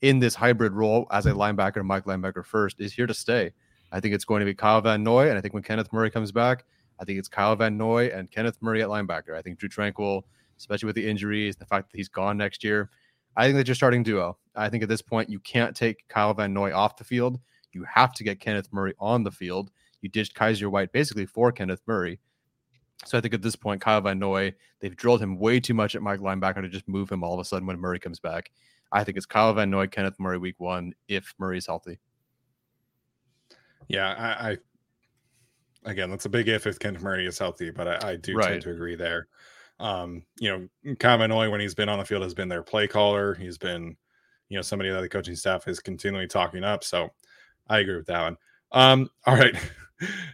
in 0.01 0.21
this 0.21 0.35
hybrid 0.35 0.73
role 0.73 1.07
as 1.11 1.27
a 1.27 1.33
linebacker, 1.33 1.85
Mike 1.85 2.05
linebacker 2.05 2.45
first, 2.45 2.81
is 2.81 2.93
here 2.93 3.07
to 3.07 3.15
stay. 3.15 3.53
I 3.91 4.01
think 4.01 4.15
it's 4.15 4.25
going 4.25 4.41
to 4.41 4.47
be 4.47 4.55
Kyle 4.55 4.81
Van 4.81 5.03
Noy, 5.03 5.29
and 5.29 5.39
I 5.39 5.41
think 5.41 5.55
when 5.55 5.63
Kenneth 5.63 5.93
Murray 5.93 6.11
comes 6.11 6.31
back, 6.31 6.65
I 7.01 7.05
think 7.05 7.19
it's 7.19 7.29
Kyle 7.29 7.57
Van 7.57 7.77
Noy 7.77 8.07
and 8.07 8.31
Kenneth 8.31 8.59
Murray 8.61 8.83
at 8.83 8.89
linebacker. 8.89 9.35
I 9.35 9.43
think 9.43 9.59
Drew 9.59 9.69
Tranquill, 9.69 10.23
especially 10.59 10.87
with 10.87 10.97
the 10.97 11.09
injuries, 11.09 11.57
the 11.57 11.65
fact 11.65 11.91
that 11.91 11.97
he's 11.97 12.09
gone 12.09 12.37
next 12.37 12.63
year, 12.63 12.91
I 13.37 13.45
think 13.45 13.57
that's 13.57 13.69
your 13.69 13.75
starting 13.75 14.03
duo. 14.03 14.37
I 14.57 14.69
think 14.69 14.83
at 14.83 14.89
this 14.89 15.03
point 15.03 15.31
you 15.31 15.39
can't 15.41 15.77
take 15.77 16.07
Kyle 16.09 16.35
Van 16.35 16.53
Noy 16.53 16.75
off 16.75 16.97
the 16.97 17.05
field. 17.05 17.39
You 17.73 17.85
have 17.85 18.13
to 18.15 18.25
get 18.25 18.41
Kenneth 18.41 18.69
Murray 18.73 18.95
on 18.99 19.23
the 19.23 19.31
field. 19.31 19.71
You 20.01 20.09
ditched 20.09 20.35
Kyzir 20.35 20.71
White 20.71 20.93
basically 20.93 21.27
for 21.27 21.53
Kenneth 21.53 21.83
Murray. 21.87 22.19
So 23.05 23.17
I 23.17 23.21
think 23.21 23.35
at 23.35 23.43
this 23.43 23.55
point, 23.55 23.81
Kyle 23.81 24.01
Van 24.01 24.19
Noy, 24.19 24.53
they've 24.81 24.97
drilled 24.97 25.23
him 25.23 25.39
way 25.39 25.61
too 25.61 25.75
much 25.75 25.95
at 25.95 26.03
Mike 26.03 26.21
linebacker 26.21 26.63
to 26.63 26.69
just 26.69 26.89
move 26.89 27.11
him 27.11 27.23
all 27.23 27.35
of 27.35 27.41
a 27.41 27.45
sudden 27.45 27.67
when 27.67 27.79
Murray 27.79 28.01
comes 28.01 28.19
back. 28.19 28.51
I 28.91 29.05
think 29.05 29.17
it's 29.17 29.27
Kyle 29.27 29.53
Van 29.53 29.71
Noy, 29.71 29.87
Kenneth 29.87 30.19
Murray 30.19 30.39
week 30.39 30.59
one 30.59 30.95
if 31.07 31.35
Murray's 31.39 31.67
healthy. 31.67 32.01
Yeah, 33.87 34.15
I, 34.19 34.51
I 34.51 34.59
again 35.91 36.11
that's 36.11 36.27
a 36.27 36.29
big 36.29 36.49
if 36.49 36.67
if 36.67 36.79
Kenneth 36.79 37.03
Murray 37.03 37.27
is 37.27 37.39
healthy, 37.39 37.71
but 37.71 38.05
I, 38.05 38.11
I 38.11 38.17
do 38.17 38.35
right. 38.35 38.49
tend 38.49 38.63
to 38.63 38.71
agree 38.71 38.97
there. 38.97 39.29
Um, 39.81 40.23
you 40.39 40.69
know, 40.85 40.95
Kyle 40.97 41.19
Van 41.19 41.31
Noy 41.31 41.51
when 41.51 41.61
he's 41.61 41.75
been 41.75 41.89
on 41.89 41.99
the 41.99 42.05
field 42.05 42.23
has 42.23 42.35
been 42.35 42.49
their 42.49 42.63
play 42.63 42.87
caller. 42.87 43.35
He's 43.35 43.59
been, 43.59 43.97
you 44.49 44.57
know, 44.57 44.63
somebody 44.63 44.91
that 44.91 45.01
the 45.01 45.09
coaching 45.09 45.37
staff 45.37 45.69
is 45.69 45.81
continually 45.81 46.27
talking 46.27 46.65
up. 46.65 46.85
So 46.85 47.11
I 47.69 47.79
agree 47.81 47.97
with 47.97 48.07
that 48.07 48.23
one. 48.23 48.37
Um, 48.73 49.11
all 49.27 49.37
right. 49.37 49.55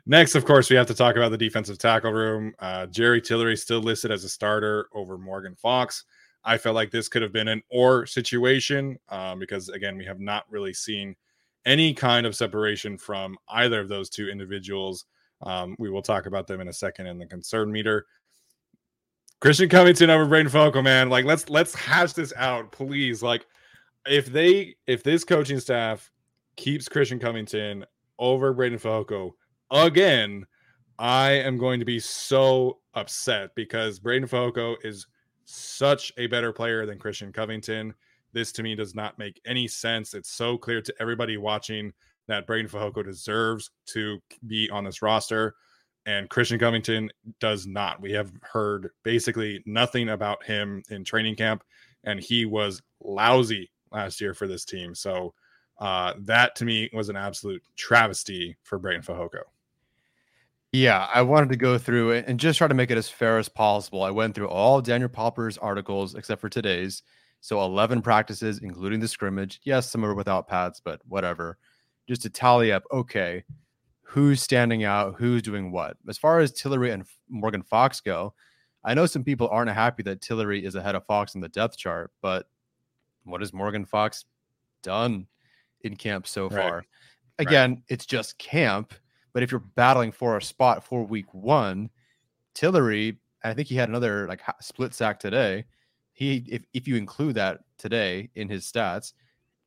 Next, 0.07 0.35
of 0.35 0.45
course, 0.45 0.69
we 0.69 0.77
have 0.77 0.87
to 0.89 0.95
talk 0.95 1.17
about 1.17 1.31
the 1.31 1.39
defensive 1.39 1.79
tackle 1.79 2.13
room. 2.13 2.53
Uh, 2.59 2.87
Jerry 2.87 3.21
Tillery 3.21 3.57
still 3.57 3.81
listed 3.81 4.11
as 4.11 4.25
a 4.25 4.29
starter 4.29 4.89
over 4.95 5.17
Morgan 5.17 5.55
Fox. 5.55 6.05
I 6.45 6.59
felt 6.59 6.75
like 6.75 6.91
this 6.91 7.09
could 7.09 7.23
have 7.23 7.33
been 7.33 7.49
an 7.49 7.63
or 7.71 8.05
situation 8.05 8.99
um, 9.09 9.39
because, 9.39 9.71
again, 9.71 9.97
we 9.97 10.05
have 10.05 10.21
not 10.21 10.45
really 10.51 10.75
seen 10.75 11.17
any 11.65 11.95
kind 11.95 12.27
of 12.27 12.37
separation 12.37 12.99
from 12.99 13.39
either 13.49 13.81
of 13.81 13.89
those 13.89 14.11
two 14.11 14.29
individuals. 14.29 15.07
Um, 15.43 15.75
we 15.79 15.89
will 15.89 16.03
talk 16.03 16.27
about 16.27 16.47
them 16.47 16.61
in 16.61 16.69
a 16.69 16.73
second 16.73 17.07
in 17.07 17.19
the 17.19 17.27
concern 17.27 17.73
meter. 17.73 18.07
Christian 19.41 19.69
Covington 19.69 20.11
over 20.11 20.27
Breiden 20.27 20.51
Fehoko, 20.51 20.83
man. 20.83 21.11
Like, 21.11 21.25
let's 21.25 21.49
let's 21.49 21.75
hash 21.75 22.13
this 22.13 22.33
out, 22.37 22.73
please. 22.73 23.23
Like, 23.23 23.47
if 24.07 24.27
they 24.27 24.77
if 24.87 25.03
this 25.03 25.25
coaching 25.25 25.61
staff 25.61 26.11
keeps 26.57 26.89
Christian 26.89 27.19
Covington 27.19 27.85
over 28.19 28.55
Breiden 28.55 28.81
Fehoko 28.81 29.33
again, 29.71 30.47
I 30.99 31.33
am 31.33 31.59
going 31.59 31.81
to 31.81 31.87
be 31.87 31.99
so 31.99 32.79
upset 32.95 33.55
because 33.55 34.01
Breiden 34.01 34.29
Fehoko 34.29 34.77
is 34.85 35.07
such 35.45 36.13
a 36.17 36.27
better 36.27 36.53
player 36.53 36.87
than 36.87 36.99
Christian 36.99 37.33
Covington. 37.33 37.95
This 38.33 38.53
to 38.53 38.63
me 38.63 38.75
does 38.75 38.95
not 38.95 39.19
make 39.19 39.41
any 39.45 39.69
sense. 39.69 40.15
It's 40.15 40.31
so 40.31 40.57
clear 40.57 40.81
to 40.81 40.95
everybody 41.01 41.37
watching 41.37 41.93
that 42.27 42.47
Breiden 42.47 42.71
Fehoko 42.71 43.05
deserves 43.05 43.71
to 43.87 44.19
be 44.47 44.71
on 44.71 44.85
this 44.85 45.03
roster, 45.03 45.55
and 46.07 46.29
Christian 46.29 46.59
Covington 46.59 47.11
does 47.41 47.67
not. 47.67 48.01
We 48.01 48.13
have 48.13 48.33
heard 48.43 48.91
basically 49.03 49.63
nothing 49.67 50.11
about 50.11 50.45
him 50.45 50.83
in 50.91 51.05
training 51.05 51.37
camp, 51.37 51.65
and 52.05 52.21
he 52.21 52.45
was 52.45 52.83
lousy 53.03 53.71
last 53.91 54.21
year 54.21 54.35
for 54.35 54.47
this 54.47 54.65
team. 54.65 54.95
So 54.95 55.35
uh, 55.79 56.15
that 56.21 56.55
to 56.57 56.65
me 56.65 56.91
was 56.93 57.09
an 57.09 57.17
absolute 57.17 57.63
travesty 57.77 58.57
for 58.63 58.79
Breiden 58.79 59.05
Fehoko. 59.05 59.43
Yeah, 60.73 61.07
I 61.15 61.23
wanted 61.23 61.51
to 61.51 61.57
go 61.57 61.79
through 61.79 62.11
it 62.11 62.25
and 62.27 62.39
just 62.39 62.59
try 62.59 62.67
to 62.67 62.75
make 62.75 62.91
it 62.91 62.99
as 62.99 63.09
fair 63.09 63.39
as 63.39 63.49
possible. 63.49 64.03
I 64.03 64.11
went 64.11 64.35
through 64.35 64.49
all 64.49 64.81
Daniel 64.81 65.09
Popper's 65.09 65.57
articles 65.57 66.17
except 66.17 66.41
for 66.41 66.49
today's. 66.49 67.03
So 67.41 67.63
11 67.63 68.03
practices, 68.03 68.59
including 68.61 69.01
the 69.01 69.07
scrimmage. 69.07 69.61
Yes, 69.65 69.91
some 69.91 70.05
are 70.05 70.15
without 70.15 70.49
pads, 70.49 70.81
but 70.85 71.01
whatever. 71.07 71.59
Just 72.09 72.23
to 72.23 72.31
tally 72.31 72.73
up, 72.73 72.83
okay, 72.91 73.45
who's 74.05 74.43
standing 74.43 74.85
out, 74.85 75.17
who's 75.17 75.43
doing 75.43 75.73
what. 75.73 75.97
As 76.09 76.19
far 76.19 76.41
as 76.41 76.53
Tillery 76.53 76.91
and 76.91 77.05
Morgan 77.29 77.63
Fox 77.63 78.01
go, 78.01 78.35
I 78.85 78.95
know 78.95 79.07
some 79.07 79.25
people 79.25 79.49
aren't 79.49 79.71
happy 79.71 80.03
that 80.05 80.21
Tillery 80.21 80.65
is 80.65 80.75
ahead 80.75 80.95
of 80.95 81.05
Fox 81.07 81.35
in 81.35 81.41
the 81.41 81.49
depth 81.49 81.77
chart, 81.77 82.13
but 82.23 82.47
what 83.25 83.41
has 83.41 83.53
Morgan 83.53 83.85
Fox 83.85 84.25
done 84.83 85.27
in 85.81 85.97
camp 85.97 86.27
so 86.27 86.49
right. 86.49 86.63
far? 86.63 86.85
Again, 87.39 87.71
right. 87.71 87.83
it's 87.89 88.07
just 88.07 88.39
camp 88.39 88.95
but 89.35 89.43
if 89.43 89.51
you're 89.51 89.61
battling 89.61 90.13
for 90.13 90.39
a 90.39 90.43
spot 90.43 90.83
for 90.85 91.05
week 91.05 91.35
one, 91.35 91.91
Tillery, 92.55 93.19
I 93.43 93.53
think 93.53 93.69
he 93.69 93.75
had 93.75 93.91
another 93.91 94.27
like 94.27 94.41
split 94.61 94.95
sack 94.95 95.19
today. 95.19 95.67
He, 96.13 96.45
if, 96.49 96.63
if 96.73 96.89
you 96.89 96.95
include 96.95 97.35
that 97.35 97.59
today 97.77 98.31
in 98.37 98.49
his 98.49 98.65
stats, 98.65 99.13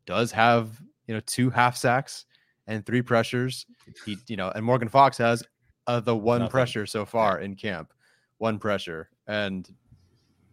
does 0.05 0.31
have 0.31 0.81
you 1.05 1.13
know 1.13 1.19
two 1.27 1.49
half 1.49 1.75
sacks 1.75 2.25
and 2.67 2.85
three 2.85 3.01
pressures. 3.01 3.65
He, 4.05 4.17
you 4.27 4.37
know, 4.37 4.51
and 4.51 4.63
Morgan 4.63 4.89
Fox 4.89 5.17
has 5.17 5.43
uh, 5.87 5.99
the 5.99 6.15
one 6.15 6.39
Nothing. 6.39 6.51
pressure 6.51 6.85
so 6.85 7.05
far 7.05 7.39
in 7.39 7.55
camp, 7.55 7.93
one 8.37 8.59
pressure, 8.59 9.09
and 9.27 9.67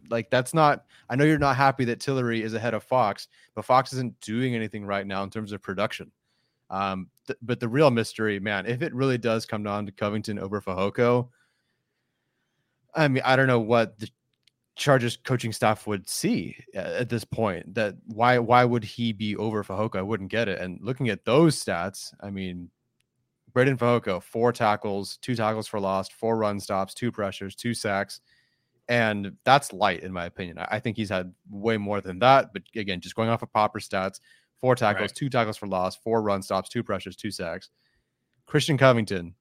like 0.09 0.29
that's 0.29 0.53
not. 0.53 0.85
I 1.09 1.15
know 1.15 1.23
you're 1.25 1.37
not 1.37 1.55
happy 1.55 1.85
that 1.85 1.99
Tillery 1.99 2.41
is 2.41 2.53
ahead 2.53 2.73
of 2.73 2.83
Fox, 2.83 3.27
but 3.53 3.65
Fox 3.65 3.93
isn't 3.93 4.19
doing 4.21 4.55
anything 4.55 4.85
right 4.85 5.05
now 5.05 5.23
in 5.23 5.29
terms 5.29 5.51
of 5.51 5.61
production. 5.61 6.11
Um, 6.69 7.09
th- 7.27 7.37
but 7.41 7.59
the 7.59 7.67
real 7.67 7.91
mystery, 7.91 8.39
man, 8.39 8.65
if 8.65 8.81
it 8.81 8.93
really 8.93 9.17
does 9.17 9.45
come 9.45 9.63
down 9.63 9.85
to 9.85 9.91
Covington 9.91 10.39
over 10.39 10.61
Fehoko, 10.61 11.29
I 12.95 13.07
mean, 13.07 13.21
I 13.25 13.35
don't 13.35 13.47
know 13.47 13.59
what 13.59 13.99
the 13.99 14.09
Chargers 14.75 15.17
coaching 15.17 15.53
staff 15.53 15.87
would 15.87 16.09
see 16.09 16.57
uh, 16.75 16.79
at 16.79 17.09
this 17.09 17.23
point. 17.23 17.73
That 17.75 17.95
why 18.07 18.39
why 18.39 18.65
would 18.65 18.83
he 18.83 19.13
be 19.13 19.35
over 19.35 19.63
Fehoko? 19.63 19.97
I 19.97 20.01
wouldn't 20.01 20.31
get 20.31 20.49
it. 20.49 20.59
And 20.59 20.79
looking 20.81 21.09
at 21.09 21.23
those 21.25 21.63
stats, 21.63 22.13
I 22.21 22.29
mean, 22.29 22.69
Breiden 23.53 23.77
Fehoko, 23.77 24.21
four 24.21 24.51
tackles, 24.51 25.17
two 25.17 25.35
tackles 25.35 25.67
for 25.67 25.79
loss, 25.79 26.09
four 26.09 26.37
run 26.37 26.59
stops, 26.59 26.93
two 26.93 27.11
pressures, 27.11 27.55
two 27.55 27.73
sacks. 27.73 28.19
And 28.87 29.31
that's 29.45 29.73
light, 29.73 30.03
in 30.03 30.11
my 30.11 30.25
opinion. 30.25 30.57
I 30.59 30.79
think 30.79 30.97
he's 30.97 31.09
had 31.09 31.33
way 31.49 31.77
more 31.77 32.01
than 32.01 32.19
that. 32.19 32.51
But 32.53 32.63
again, 32.75 33.01
just 33.01 33.15
going 33.15 33.29
off 33.29 33.41
of 33.41 33.51
Popper 33.51 33.79
stats, 33.79 34.19
four 34.59 34.75
tackles, 34.75 35.09
right. 35.09 35.15
two 35.15 35.29
tackles 35.29 35.57
for 35.57 35.67
loss, 35.67 35.95
four 35.95 36.21
run 36.21 36.43
stops, 36.43 36.69
two 36.69 36.83
pressures, 36.83 37.15
two 37.15 37.31
sacks. 37.31 37.69
Christian 38.45 38.77
Covington, 38.77 39.33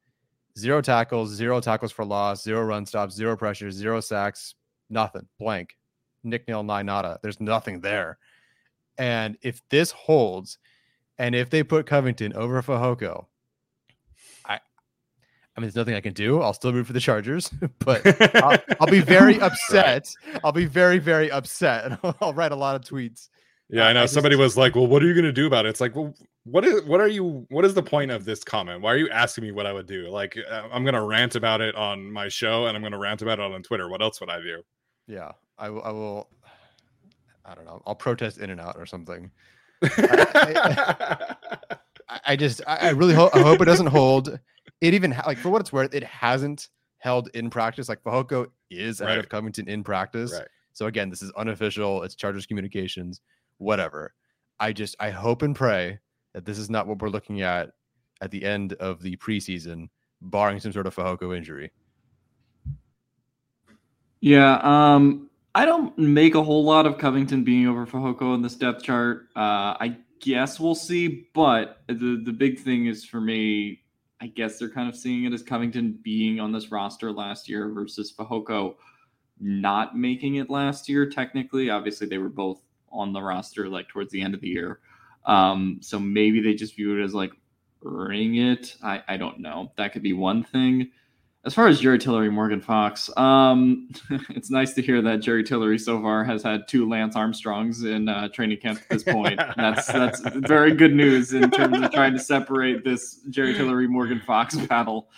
zero 0.56 0.80
tackles, 0.80 1.30
zero 1.30 1.60
tackles 1.60 1.92
for 1.92 2.04
loss, 2.04 2.42
zero 2.42 2.62
run 2.62 2.86
stops, 2.86 3.14
zero 3.14 3.36
pressures, 3.36 3.74
zero 3.74 4.00
sacks, 4.00 4.54
nothing, 4.94 5.28
blank. 5.38 5.76
Nick 6.24 6.48
Nil 6.48 6.62
nada. 6.62 7.18
There's 7.22 7.40
nothing 7.40 7.80
there. 7.80 8.18
And 8.96 9.36
if 9.42 9.60
this 9.68 9.90
holds, 9.90 10.58
and 11.18 11.34
if 11.34 11.50
they 11.50 11.62
put 11.62 11.86
Covington 11.86 12.32
over 12.32 12.62
Fehoko, 12.62 13.26
I, 14.46 14.54
I 14.54 14.58
mean, 15.60 15.66
there's 15.66 15.76
nothing 15.76 15.94
I 15.94 16.00
can 16.00 16.14
do. 16.14 16.40
I'll 16.40 16.54
still 16.54 16.72
root 16.72 16.86
for 16.86 16.92
the 16.92 17.00
Chargers, 17.00 17.50
but 17.80 18.02
I'll, 18.42 18.58
I'll, 18.80 18.86
be 18.86 19.00
very 19.00 19.40
upset. 19.48 20.10
I'll 20.42 20.52
be 20.52 20.64
very, 20.64 20.98
very 20.98 21.30
upset, 21.30 21.84
and 21.84 21.98
I'll, 22.04 22.16
I'll 22.20 22.34
write 22.34 22.52
a 22.52 22.56
lot 22.56 22.76
of 22.76 22.82
tweets 22.82 23.28
Yeah, 23.68 23.86
I 23.86 23.92
know. 23.92 24.02
I 24.02 24.06
Somebody 24.06 24.34
just- 24.34 24.40
was 24.40 24.56
like, 24.56 24.74
"Well, 24.74 24.86
what 24.86 25.02
are 25.02 25.06
you 25.06 25.14
going 25.14 25.24
to 25.24 25.32
do 25.32 25.46
about 25.46 25.66
it?" 25.66 25.70
It's 25.70 25.80
like, 25.80 25.94
"Well, 25.94 26.14
what 26.44 26.64
is 26.64 26.82
what 26.84 27.00
are 27.00 27.08
you 27.08 27.46
what 27.50 27.64
is 27.64 27.74
the 27.74 27.82
point 27.82 28.10
of 28.10 28.24
this 28.24 28.44
comment? 28.44 28.80
Why 28.80 28.92
are 28.92 28.96
you 28.96 29.10
asking 29.10 29.44
me 29.44 29.52
what 29.52 29.66
I 29.66 29.72
would 29.72 29.86
do? 29.86 30.08
Like, 30.08 30.36
uh, 30.50 30.68
I'm 30.72 30.84
going 30.84 30.94
to 30.94 31.02
rant 31.02 31.34
about 31.34 31.60
it 31.60 31.74
on 31.74 32.10
my 32.12 32.28
show, 32.28 32.66
and 32.66 32.76
I'm 32.76 32.82
going 32.82 32.92
to 32.92 32.98
rant 32.98 33.22
about 33.22 33.38
it 33.38 33.44
on 33.44 33.62
Twitter. 33.62 33.88
What 33.88 34.02
else 34.02 34.20
would 34.20 34.30
I 34.30 34.40
do?" 34.40 34.62
Yeah, 35.06 35.32
I 35.58 35.70
will. 35.70 35.82
I 35.82 35.90
will. 35.90 36.28
I 37.44 37.54
don't 37.54 37.66
know. 37.66 37.82
I'll 37.86 37.94
protest 37.94 38.38
in 38.38 38.50
and 38.50 38.60
out 38.60 38.76
or 38.78 38.86
something. 38.86 39.30
I, 39.82 41.34
I 42.26 42.36
just, 42.36 42.62
I, 42.66 42.76
I 42.76 42.90
really 42.90 43.14
hope, 43.14 43.34
I 43.34 43.40
hope 43.40 43.60
it 43.60 43.64
doesn't 43.66 43.86
hold. 43.88 44.38
It 44.80 44.94
even 44.94 45.14
like 45.26 45.38
for 45.38 45.50
what 45.50 45.60
it's 45.60 45.72
worth, 45.72 45.94
it 45.94 46.04
hasn't 46.04 46.68
held 46.98 47.28
in 47.34 47.50
practice. 47.50 47.88
Like 47.88 48.02
Fehoko 48.02 48.46
is 48.70 49.00
ahead 49.00 49.16
Right. 49.16 49.18
of 49.18 49.28
Covington 49.28 49.68
in 49.68 49.84
practice. 49.84 50.32
right. 50.32 50.48
So 50.72 50.86
again, 50.86 51.10
this 51.10 51.22
is 51.22 51.30
unofficial. 51.36 52.02
It's 52.02 52.14
Chargers 52.14 52.46
communications, 52.46 53.20
whatever. 53.58 54.14
I 54.58 54.72
just, 54.72 54.96
I 54.98 55.10
hope 55.10 55.42
and 55.42 55.54
pray 55.54 55.98
that 56.32 56.44
this 56.44 56.58
is 56.58 56.70
not 56.70 56.86
what 56.86 57.00
we're 57.00 57.08
looking 57.10 57.42
at 57.42 57.70
at 58.20 58.30
the 58.30 58.44
end 58.44 58.72
of 58.74 59.02
the 59.02 59.16
preseason, 59.16 59.88
barring 60.22 60.60
some 60.60 60.72
sort 60.72 60.86
of 60.86 60.94
Fehoko 60.94 61.36
injury. 61.36 61.70
Yeah, 64.24 64.54
um, 64.62 65.28
I 65.54 65.66
don't 65.66 65.98
make 65.98 66.34
a 66.34 66.42
whole 66.42 66.64
lot 66.64 66.86
of 66.86 66.96
Covington 66.96 67.44
being 67.44 67.68
over 67.68 67.86
Fehoko 67.86 68.34
in 68.34 68.40
this 68.40 68.54
depth 68.54 68.82
chart. 68.82 69.28
Uh, 69.36 69.76
I 69.78 69.98
guess 70.18 70.58
we'll 70.58 70.74
see, 70.74 71.26
but 71.34 71.82
the 71.88 72.22
the 72.24 72.32
big 72.32 72.58
thing 72.58 72.86
is 72.86 73.04
for 73.04 73.20
me, 73.20 73.82
I 74.22 74.28
guess 74.28 74.58
they're 74.58 74.70
kind 74.70 74.88
of 74.88 74.96
seeing 74.96 75.24
it 75.24 75.34
as 75.34 75.42
Covington 75.42 75.98
being 76.02 76.40
on 76.40 76.52
this 76.52 76.72
roster 76.72 77.12
last 77.12 77.50
year 77.50 77.68
versus 77.70 78.14
Fehoko 78.18 78.76
not 79.40 79.94
making 79.94 80.36
it 80.36 80.48
last 80.48 80.88
year. 80.88 81.04
Technically, 81.04 81.68
obviously 81.68 82.06
they 82.06 82.16
were 82.16 82.30
both 82.30 82.62
on 82.90 83.12
the 83.12 83.20
roster 83.20 83.68
like 83.68 83.88
towards 83.88 84.10
the 84.10 84.22
end 84.22 84.32
of 84.32 84.40
the 84.40 84.48
year, 84.48 84.80
um, 85.26 85.80
so 85.82 85.98
maybe 85.98 86.40
they 86.40 86.54
just 86.54 86.76
view 86.76 86.98
it 86.98 87.04
as 87.04 87.12
like 87.12 87.32
earning 87.84 88.36
it. 88.36 88.74
I 88.82 89.02
I 89.06 89.16
don't 89.18 89.40
know. 89.40 89.70
That 89.76 89.92
could 89.92 90.02
be 90.02 90.14
one 90.14 90.44
thing. 90.44 90.92
As 91.46 91.52
far 91.52 91.68
as 91.68 91.78
Jerry 91.78 91.98
Tillery, 91.98 92.30
Morgan 92.30 92.60
Fox, 92.60 93.10
um, 93.18 93.90
it's 94.30 94.50
nice 94.50 94.72
to 94.74 94.82
hear 94.82 95.02
that 95.02 95.20
Jerry 95.20 95.44
Tillery 95.44 95.78
so 95.78 96.00
far 96.00 96.24
has 96.24 96.42
had 96.42 96.66
two 96.66 96.88
Lance 96.88 97.16
Armstrongs 97.16 97.84
in 97.84 98.08
uh, 98.08 98.28
training 98.28 98.58
camp 98.58 98.78
at 98.78 98.88
this 98.88 99.02
point. 99.02 99.38
that's 99.56 99.86
that's 99.86 100.20
very 100.20 100.74
good 100.74 100.94
news 100.94 101.34
in 101.34 101.50
terms 101.50 101.78
of 101.82 101.92
trying 101.92 102.14
to 102.14 102.18
separate 102.18 102.82
this 102.82 103.20
Jerry 103.28 103.52
Tillery 103.52 103.86
Morgan 103.86 104.20
Fox 104.26 104.56
battle. 104.68 105.10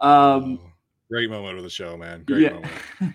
Um, 0.00 0.60
Oh, 0.62 0.70
great 1.10 1.28
moment 1.28 1.58
of 1.58 1.64
the 1.64 1.70
show, 1.70 1.96
man. 1.96 2.22
Great 2.24 2.42
yeah, 2.42 2.52
moment. 2.52 3.14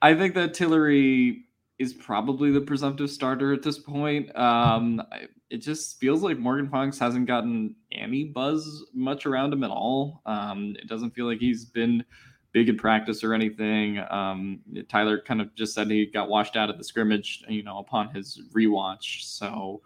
I 0.00 0.14
think 0.14 0.34
that 0.34 0.54
Tillery 0.54 1.44
is 1.82 1.92
probably 1.92 2.50
the 2.50 2.60
presumptive 2.60 3.10
starter 3.10 3.52
at 3.52 3.62
this 3.62 3.78
point. 3.78 4.34
Um, 4.36 5.02
it 5.50 5.58
just 5.58 5.98
feels 6.00 6.22
like 6.22 6.38
Morgan 6.38 6.68
Fox 6.68 6.98
hasn't 6.98 7.26
gotten 7.26 7.74
any 7.90 8.24
buzz 8.24 8.84
much 8.94 9.26
around 9.26 9.52
him 9.52 9.64
at 9.64 9.70
all. 9.70 10.22
Um, 10.24 10.76
it 10.78 10.88
doesn't 10.88 11.10
feel 11.10 11.26
like 11.26 11.40
he's 11.40 11.64
been 11.66 12.04
big 12.52 12.68
in 12.68 12.76
practice 12.76 13.24
or 13.24 13.34
anything. 13.34 13.98
Um, 14.10 14.60
Tyler 14.88 15.20
kind 15.20 15.40
of 15.40 15.54
just 15.54 15.74
said 15.74 15.90
he 15.90 16.06
got 16.06 16.28
washed 16.28 16.56
out 16.56 16.70
of 16.70 16.78
the 16.78 16.84
scrimmage, 16.84 17.44
you 17.48 17.62
know, 17.62 17.78
upon 17.78 18.14
his 18.14 18.40
rewatch. 18.54 19.24
So 19.24 19.82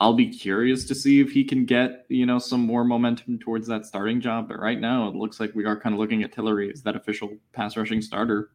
I'll 0.00 0.14
be 0.14 0.28
curious 0.28 0.84
to 0.86 0.94
see 0.94 1.20
if 1.20 1.30
he 1.30 1.44
can 1.44 1.64
get, 1.64 2.06
you 2.08 2.26
know, 2.26 2.38
some 2.38 2.60
more 2.60 2.84
momentum 2.84 3.38
towards 3.38 3.66
that 3.68 3.86
starting 3.86 4.20
job. 4.20 4.48
But 4.48 4.60
right 4.60 4.80
now, 4.80 5.08
it 5.08 5.14
looks 5.14 5.40
like 5.40 5.54
we 5.54 5.64
are 5.64 5.78
kind 5.78 5.94
of 5.94 5.98
looking 5.98 6.22
at 6.22 6.32
Tillery 6.32 6.70
as 6.72 6.82
that 6.82 6.96
official 6.96 7.36
pass 7.52 7.76
rushing 7.76 8.02
starter. 8.02 8.50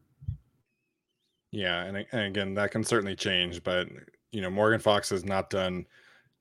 Yeah, 1.54 1.84
and, 1.84 2.04
and 2.12 2.20
again, 2.26 2.54
that 2.54 2.70
can 2.72 2.82
certainly 2.84 3.14
change, 3.14 3.62
but 3.62 3.88
you 4.32 4.40
know, 4.40 4.50
Morgan 4.50 4.80
Fox 4.80 5.10
has 5.10 5.24
not 5.24 5.50
done 5.50 5.86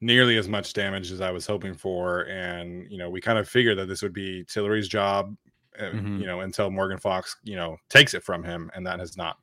nearly 0.01 0.37
as 0.37 0.47
much 0.49 0.73
damage 0.73 1.11
as 1.11 1.21
I 1.21 1.31
was 1.31 1.45
hoping 1.45 1.73
for, 1.75 2.21
and 2.27 2.89
you 2.91 2.97
know, 2.97 3.09
we 3.09 3.21
kind 3.21 3.37
of 3.37 3.47
figured 3.47 3.77
that 3.77 3.87
this 3.87 4.01
would 4.01 4.13
be 4.13 4.43
Tillery's 4.45 4.87
job, 4.87 5.35
uh, 5.79 5.83
Mhm. 5.91 6.19
you 6.19 6.25
know, 6.25 6.41
until 6.41 6.69
Morgan 6.71 6.97
Fox, 6.97 7.37
you 7.43 7.55
know, 7.55 7.77
takes 7.89 8.13
it 8.13 8.23
from 8.23 8.43
him, 8.43 8.71
and 8.75 8.85
that 8.87 8.99
has 8.99 9.15
not 9.17 9.37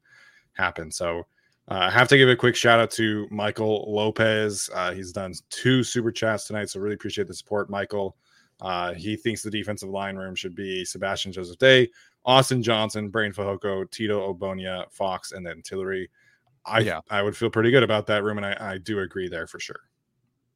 happened. 0.55 0.93
So. 0.95 1.27
Uh, 1.69 1.87
I 1.87 1.91
have 1.91 2.09
to 2.09 2.17
give 2.17 2.29
a 2.29 2.35
quick 2.35 2.57
shout 2.57 2.81
out 2.81 2.91
to 2.93 3.29
Michael 3.31 3.85
Lopez. 3.95 4.69
Uh, 4.75 4.91
he's 4.93 5.13
done 5.13 5.33
two 5.51 5.85
super 5.85 6.11
chats 6.11 6.49
tonight, 6.49 6.69
so 6.69 6.81
really 6.81 6.97
appreciate 6.97 7.29
the 7.29 7.35
support, 7.35 7.71
Michael. 7.71 8.17
Uh, 8.61 8.95
he 8.95 9.17
thinks 9.17 9.43
the 9.43 9.51
defensive 9.51 9.89
line 9.89 10.17
room 10.17 10.35
should 10.35 10.55
be 10.55 10.85
Sebastian 10.85 11.33
Joseph 11.33 11.59
Day, 11.59 11.89
Austin 12.25 12.63
Johnson, 12.63 13.11
Breiden 13.11 13.35
Fehoko, 13.35 13.91
Tito 13.91 14.33
Ogbonnia, 14.33 14.91
Fox, 14.91 15.33
and 15.33 15.47
then 15.47 15.63
Tillery. 15.63 16.09
I 16.67 16.81
Yeah. 16.81 17.01
I 17.11 17.23
would 17.23 17.37
feel 17.37 17.51
pretty 17.51 17.71
good 17.71 17.83
about 17.83 18.07
that 18.09 18.23
room, 18.23 18.37
and 18.37 18.47
I, 18.47 18.57
I 18.73 18.79
do 18.79 19.01
agree 19.01 19.29
there 19.29 19.47
for 19.47 19.59
sure. 19.59 19.81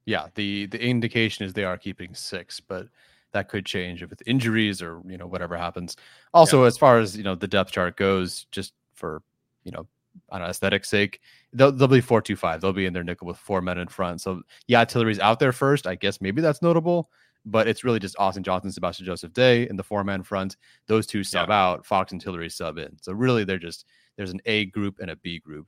yeah 0.06 0.28
the 0.34 0.66
the 0.66 0.82
indication 0.82 1.46
is 1.46 1.52
they 1.52 1.64
are 1.64 1.78
keeping 1.78 2.14
six 2.14 2.60
but 2.60 2.88
that 3.32 3.48
could 3.48 3.64
change 3.66 4.02
if 4.02 4.12
it's 4.12 4.22
injuries 4.26 4.82
or 4.82 5.00
you 5.06 5.16
know 5.16 5.26
whatever 5.26 5.56
happens 5.56 5.96
also 6.34 6.64
as 6.64 6.76
far 6.76 6.98
as 6.98 7.16
you 7.16 7.24
know 7.24 7.34
the 7.34 7.48
depth 7.48 7.72
chart 7.72 7.96
goes 7.96 8.46
just 8.52 8.74
for 8.94 9.22
you 9.64 9.72
know 9.72 9.86
on 10.28 10.42
aesthetic 10.42 10.84
sake 10.84 11.20
they'll, 11.54 11.72
they'll 11.72 11.88
be 11.88 12.00
425 12.00 12.60
they'll 12.60 12.72
be 12.72 12.86
in 12.86 12.92
their 12.92 13.02
nickel 13.02 13.26
with 13.26 13.38
four 13.38 13.60
men 13.60 13.78
in 13.78 13.88
front 13.88 14.20
so 14.20 14.42
yeah 14.68 14.84
tillery's 14.84 15.18
out 15.18 15.40
there 15.40 15.52
first 15.52 15.86
i 15.86 15.94
guess 15.94 16.20
maybe 16.20 16.42
that's 16.42 16.62
notable 16.62 17.10
but 17.44 17.68
it's 17.68 17.84
really 17.84 17.98
just 17.98 18.16
austin 18.18 18.42
johnson 18.42 18.72
sebastian 18.72 19.06
joseph 19.06 19.32
day 19.32 19.68
in 19.68 19.76
the 19.76 19.82
four 19.82 20.02
man 20.04 20.22
front 20.22 20.56
those 20.86 21.06
two 21.06 21.22
sub 21.22 21.50
out 21.50 21.84
fox 21.84 22.12
and 22.12 22.20
tillery 22.20 22.48
sub 22.48 22.78
in 22.78 22.96
so 23.00 23.12
really 23.12 23.44
they're 23.44 23.58
just 23.58 23.84
there's 24.16 24.30
an 24.30 24.40
a 24.46 24.66
group 24.66 24.98
and 25.00 25.10
a 25.10 25.16
b 25.16 25.38
group 25.38 25.66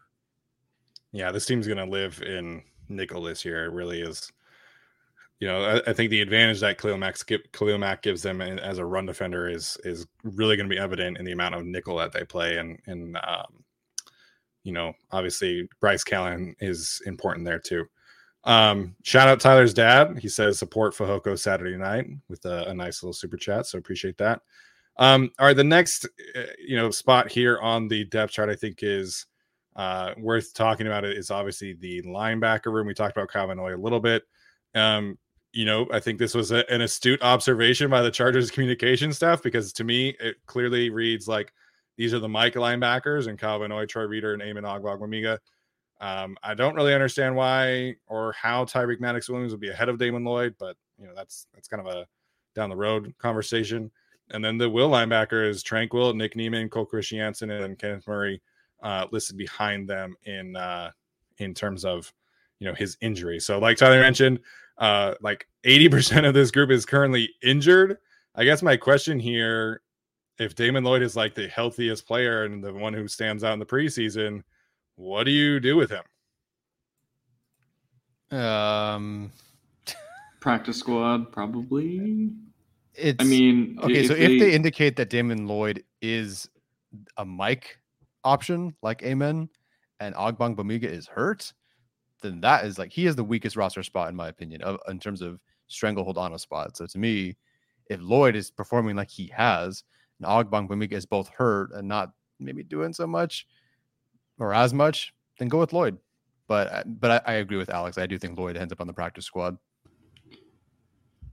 Yeah, 1.13 1.33
this 1.33 1.47
team's 1.47 1.67
gonna 1.67 1.87
live 1.87 2.23
in 2.23 2.63
nickel 2.89 3.23
this 3.23 3.45
year. 3.45 3.65
It 3.65 3.73
really 3.73 4.01
is. 4.01 4.31
You 5.41 5.49
know, 5.49 5.65
I, 5.65 5.91
I 5.91 5.93
think 5.93 6.11
the 6.11 6.23
advantage 6.23 6.61
that 6.61 6.79
Khalil 6.79 6.97
Mack, 6.97 7.17
Khalil 7.53 7.79
Mack 7.79 8.03
gives 8.03 8.23
them 8.23 8.41
as 8.41 8.79
a 8.79 8.85
run 8.85 9.07
defender 9.07 9.49
is 9.49 9.77
is 9.85 10.07
really 10.25 10.57
going 10.57 10.69
to 10.69 10.75
be 10.75 10.81
evident 10.81 11.19
in 11.19 11.25
the 11.25 11.33
amount 11.33 11.55
of 11.55 11.65
nickel 11.65 11.97
that 11.97 12.13
they 12.13 12.25
play, 12.25 12.59
and 12.59 12.79
and 12.87 13.17
um, 13.17 13.65
you 14.63 14.73
know, 14.73 14.93
obviously 15.11 15.69
Bryce 15.81 16.05
Callahan 16.05 16.55
is 16.61 17.01
important 17.07 17.45
there 17.47 17.59
too. 17.59 17.87
Um, 18.47 18.95
shout 19.03 19.29
out 19.29 19.41
Tyler's 19.41 19.75
dad. 19.75 20.19
He 20.21 20.29
says 20.29 20.59
support 20.59 20.95
Fehoko 20.95 21.37
Saturday 21.37 21.77
night 21.77 22.07
with 22.29 22.45
a, 22.45 22.69
a 22.69 22.75
nice 22.75 23.03
little 23.03 23.13
super 23.13 23.37
chat, 23.37 23.67
so 23.67 23.77
appreciate 23.77 24.17
that. 24.19 24.41
Um, 24.99 25.31
all 25.39 25.47
right, 25.47 25.57
the 25.57 25.65
next 25.65 26.07
uh, 26.37 26.43
you 26.65 26.77
know 26.77 26.91
spot 26.91 27.31
here 27.31 27.59
on 27.59 27.89
the 27.89 28.05
depth 28.05 28.33
chart, 28.33 28.49
I 28.49 28.55
think 28.55 28.79
is 28.83 29.27
uh, 29.75 30.13
worth 30.17 30.55
talking 30.55 30.87
about 30.87 31.05
it 31.05 31.19
is 31.19 31.31
obviously 31.31 31.75
the 31.75 32.03
linebacker 32.03 32.73
room. 32.73 32.87
We 32.87 32.95
talked 32.95 33.17
about 33.17 33.29
Kyle 33.29 33.49
Van 33.49 33.57
Noy 33.57 33.75
a 33.75 33.77
little 33.77 34.01
bit. 34.01 34.23
Um, 34.75 35.19
you 35.53 35.65
know, 35.65 35.87
I 35.93 36.01
think 36.01 36.19
this 36.19 36.35
was 36.35 36.53
a, 36.53 36.71
an 36.71 36.83
astute 36.83 37.23
observation 37.23 37.91
by 37.91 38.03
the 38.03 38.11
Chargers 38.11 38.51
communication 38.51 39.13
staff 39.13 39.43
because 39.43 39.73
to 39.75 39.85
me, 39.85 40.15
it 40.21 40.37
clearly 40.47 40.91
reads 40.91 41.27
like 41.27 41.53
these 41.97 42.15
are 42.15 42.19
the 42.19 42.29
Mike 42.29 42.55
linebackers 42.55 43.27
and 43.27 43.39
Kyle 43.39 43.59
Van 43.59 43.71
Noy, 43.71 43.87
Troy 43.87 44.05
Reeder, 44.05 44.35
and 44.35 44.43
Amen 44.43 44.65
Ogbongbemiga. 44.65 45.39
Um, 46.01 46.37
I 46.43 46.55
don't 46.55 46.75
really 46.75 46.95
understand 46.95 47.35
why 47.35 47.97
or 48.07 48.33
how 48.33 48.65
Tyreek 48.65 49.01
Maddox 49.01 49.29
Williams 49.29 49.53
would 49.53 49.61
be 49.61 49.71
ahead 49.71 49.89
of 49.89 49.99
Damon 49.99 50.25
Lloyd, 50.25 50.55
but 50.59 50.77
you 50.99 51.07
know 51.07 51.15
that's 51.15 51.47
that's 51.55 51.69
kind 51.69 51.87
of 51.87 51.93
a 51.93 52.07
down 52.55 52.71
the 52.71 52.77
road 52.77 53.15
conversation. 53.19 53.91
And 54.31 54.45
then 54.45 54.59
the 54.59 54.69
will 54.69 54.91
linebacker 54.91 55.49
is 55.49 55.63
Tranquill, 55.63 56.15
Nick 56.15 56.35
Niemann, 56.35 56.69
Cole 56.69 56.85
Christiansen, 56.85 57.51
and 57.51 57.79
Kenneth 57.79 58.09
Murray 58.09 58.43
uh, 58.83 59.07
listed 59.11 59.37
behind 59.37 59.89
them 59.89 60.17
in 60.25 60.57
uh, 60.57 60.91
in 61.39 61.55
terms 61.55 61.85
of 61.85 62.13
you 62.59 62.67
know 62.67 62.75
his 62.75 62.97
injury. 63.01 63.39
So 63.41 63.59
like 63.59 63.77
Tyler 63.77 64.01
mentioned, 64.01 64.41
uh, 64.79 65.15
like 65.21 65.47
eighty 65.65 65.89
percent 65.89 66.27
of 66.27 66.35
this 66.35 66.51
group 66.51 66.71
is 66.71 66.85
currently 66.85 67.31
injured. 67.43 67.99
I 68.35 68.45
guess 68.45 68.63
my 68.63 68.77
question 68.77 69.19
here, 69.19 69.81
if 70.39 70.55
Damon 70.55 70.85
Lloyd 70.85 71.03
is 71.03 71.17
like 71.17 71.35
the 71.35 71.49
healthiest 71.49 72.07
player 72.07 72.45
and 72.45 72.63
the 72.63 72.73
one 72.73 72.93
who 72.93 73.09
stands 73.09 73.43
out 73.45 73.55
in 73.55 73.59
the 73.59 73.65
preseason, 73.65 74.43
what 74.97 75.25
do 75.25 75.31
you 75.31 75.61
do 75.61 75.77
with 75.77 75.91
him? 75.91 76.03
um 78.37 79.31
Practice 80.41 80.79
squad, 80.79 81.31
probably. 81.33 82.33
it's 82.95 83.25
I 83.25 83.25
mean, 83.25 83.79
Okay, 83.83 84.07
so 84.07 84.15
if 84.15 84.41
they 84.41 84.53
indicate 84.53 84.97
that 84.97 85.11
Damon 85.11 85.47
Lloyd 85.47 85.85
is 86.03 86.49
a 87.17 87.25
Mike 87.25 87.79
option, 88.25 88.75
like 88.83 89.03
Amen, 89.03 89.49
and 90.01 90.15
Ogbongbemiga 90.15 90.85
is 90.85 91.07
hurt, 91.07 91.53
then 92.23 92.41
that 92.41 92.65
is 92.65 92.79
like 92.79 92.93
he 92.93 93.07
is 93.07 93.17
the 93.17 93.25
weakest 93.25 93.57
roster 93.57 93.83
spot 93.83 94.09
in 94.09 94.17
my 94.17 94.29
opinion 94.29 94.63
of, 94.63 94.79
in 94.89 94.99
terms 94.99 95.23
of 95.23 95.39
stranglehold 95.69 96.19
on 96.19 96.33
a 96.35 96.39
spot. 96.39 96.77
So 96.77 96.87
to 96.87 96.99
me, 96.99 97.37
if 97.89 98.01
Lloyd 98.01 98.35
is 98.37 98.51
performing 98.51 98.97
like 98.97 99.11
he 99.11 99.29
has, 99.29 99.85
and 100.21 100.29
Ogbongbemiga 100.29 100.93
is 100.93 101.07
both 101.07 101.29
hurt 101.29 101.73
and 101.73 101.87
not 101.87 102.13
maybe 102.41 102.63
doing 102.63 102.93
so 102.93 103.07
much 103.07 103.47
or 104.39 104.53
as 104.55 104.73
much, 104.75 105.13
then 105.39 105.49
go 105.49 105.59
with 105.59 105.73
Lloyd. 105.73 105.99
But 106.49 106.73
I- 106.73 106.85
but 106.87 107.11
I, 107.27 107.33
I 107.33 107.35
agree 107.37 107.57
with 107.57 107.71
Alex. 107.71 107.99
I 107.99 108.07
do 108.07 108.19
think 108.19 108.39
Lloyd 108.39 108.57
ends 108.57 108.73
up 108.73 108.81
on 108.81 108.87
the 108.87 108.93
practice 108.93 109.25
squad. 109.25 109.57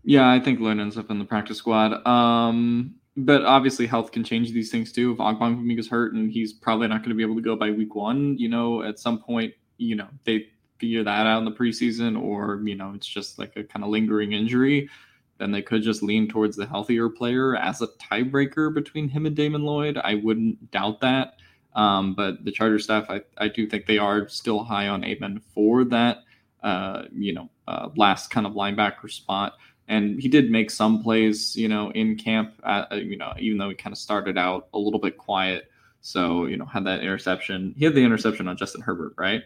Yeah, 0.03 0.29
I 0.29 0.39
think 0.39 0.59
Lloyd 0.59 0.79
ends 0.79 0.97
up 0.97 1.09
in 1.09 1.19
the 1.19 1.25
practice 1.25 1.57
squad. 1.57 2.05
Um, 2.05 2.95
but 3.15 3.43
obviously, 3.43 3.85
health 3.87 4.11
can 4.11 4.23
change 4.23 4.51
these 4.51 4.71
things 4.71 4.91
too. 4.91 5.11
If 5.13 5.19
Ogbong 5.19 5.77
is 5.79 5.87
hurt 5.87 6.13
and 6.13 6.31
he's 6.31 6.51
probably 6.51 6.87
not 6.87 6.99
going 6.99 7.09
to 7.09 7.15
be 7.15 7.23
able 7.23 7.35
to 7.35 7.41
go 7.41 7.55
by 7.55 7.71
week 7.71 7.95
one, 7.95 8.37
you 8.37 8.49
know, 8.49 8.83
at 8.83 8.99
some 8.99 9.19
point, 9.21 9.53
you 9.77 9.95
know, 9.95 10.07
they 10.25 10.47
figure 10.79 11.03
that 11.03 11.27
out 11.27 11.37
in 11.39 11.45
the 11.45 11.51
preseason, 11.51 12.21
or 12.21 12.61
you 12.65 12.75
know, 12.75 12.91
it's 12.95 13.07
just 13.07 13.39
like 13.39 13.55
a 13.55 13.63
kind 13.63 13.85
of 13.85 13.91
lingering 13.91 14.33
injury, 14.33 14.89
then 15.37 15.51
they 15.51 15.61
could 15.61 15.83
just 15.83 16.03
lean 16.03 16.27
towards 16.27 16.57
the 16.57 16.65
healthier 16.65 17.07
player 17.07 17.55
as 17.55 17.81
a 17.81 17.87
tiebreaker 18.01 18.73
between 18.73 19.07
him 19.07 19.25
and 19.25 19.35
Damon 19.35 19.61
Lloyd. 19.63 19.97
I 20.03 20.15
wouldn't 20.15 20.71
doubt 20.71 20.99
that. 21.01 21.35
Um, 21.75 22.13
but 22.13 22.45
the 22.45 22.51
Charger 22.51 22.79
staff, 22.79 23.09
I, 23.09 23.21
I 23.37 23.47
do 23.47 23.67
think 23.67 23.85
they 23.85 23.97
are 23.97 24.27
still 24.27 24.63
high 24.63 24.87
on 24.87 25.03
Amen 25.03 25.41
for 25.53 25.83
that, 25.85 26.23
uh, 26.61 27.03
you 27.11 27.33
know, 27.33 27.49
uh, 27.67 27.89
last 27.95 28.29
kind 28.29 28.45
of 28.45 28.53
linebacker 28.53 29.11
spot. 29.11 29.53
And 29.87 30.21
he 30.21 30.29
did 30.29 30.49
make 30.49 30.71
some 30.71 31.03
plays, 31.03 31.55
you 31.55 31.67
know, 31.67 31.91
in 31.91 32.15
camp, 32.15 32.53
at, 32.63 32.91
uh, 32.91 32.95
you 32.95 33.17
know, 33.17 33.33
even 33.37 33.57
though 33.57 33.69
he 33.69 33.75
kind 33.75 33.91
of 33.91 33.97
started 33.97 34.37
out 34.37 34.67
a 34.73 34.77
little 34.77 34.99
bit 34.99 35.17
quiet. 35.17 35.69
So, 36.01 36.45
you 36.45 36.57
know, 36.57 36.65
had 36.65 36.85
that 36.85 37.01
interception. 37.01 37.73
He 37.77 37.85
had 37.85 37.95
the 37.95 38.03
interception 38.03 38.47
on 38.47 38.57
Justin 38.57 38.81
Herbert, 38.81 39.13
right? 39.17 39.43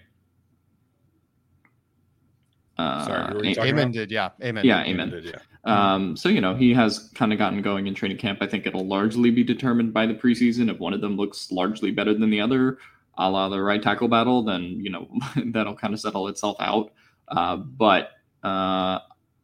Uh, 2.78 3.06
Sorry, 3.06 3.58
Amen 3.58 3.92
did, 3.92 4.12
yeah. 4.12 4.30
Amen. 4.44 4.64
Yeah, 4.64 4.84
Amen. 4.84 5.10
Did, 5.10 5.26
yeah. 5.26 5.40
Um, 5.64 6.16
so 6.16 6.30
you 6.30 6.42
know 6.42 6.56
he 6.56 6.74
has 6.74 7.10
kind 7.16 7.34
of 7.34 7.40
gotten 7.40 7.62
going 7.62 7.88
in 7.88 7.96
training 7.96 8.18
camp. 8.18 8.40
I 8.42 8.48
think 8.48 8.68
it'll 8.68 8.88
largely 8.88 9.32
be 9.32 9.44
determined 9.44 9.94
by 9.94 10.06
the 10.06 10.14
preseason. 10.14 10.72
If 10.72 10.80
one 10.80 10.94
of 10.94 11.02
them 11.02 11.18
looks 11.18 11.52
largely 11.52 11.92
better 11.92 12.14
than 12.14 12.30
the 12.30 12.40
other, 12.40 12.78
a 13.18 13.30
la 13.30 13.50
the 13.50 13.62
right 13.62 13.82
tackle 13.82 14.08
battle, 14.08 14.44
then 14.44 14.80
you 14.80 14.90
know 14.90 15.08
that'll 15.48 15.76
kind 15.76 15.94
of 15.94 16.00
settle 16.00 16.28
itself 16.28 16.56
out. 16.60 16.92
Uh, 17.28 17.58
but 17.58 18.12
uh, 18.44 19.00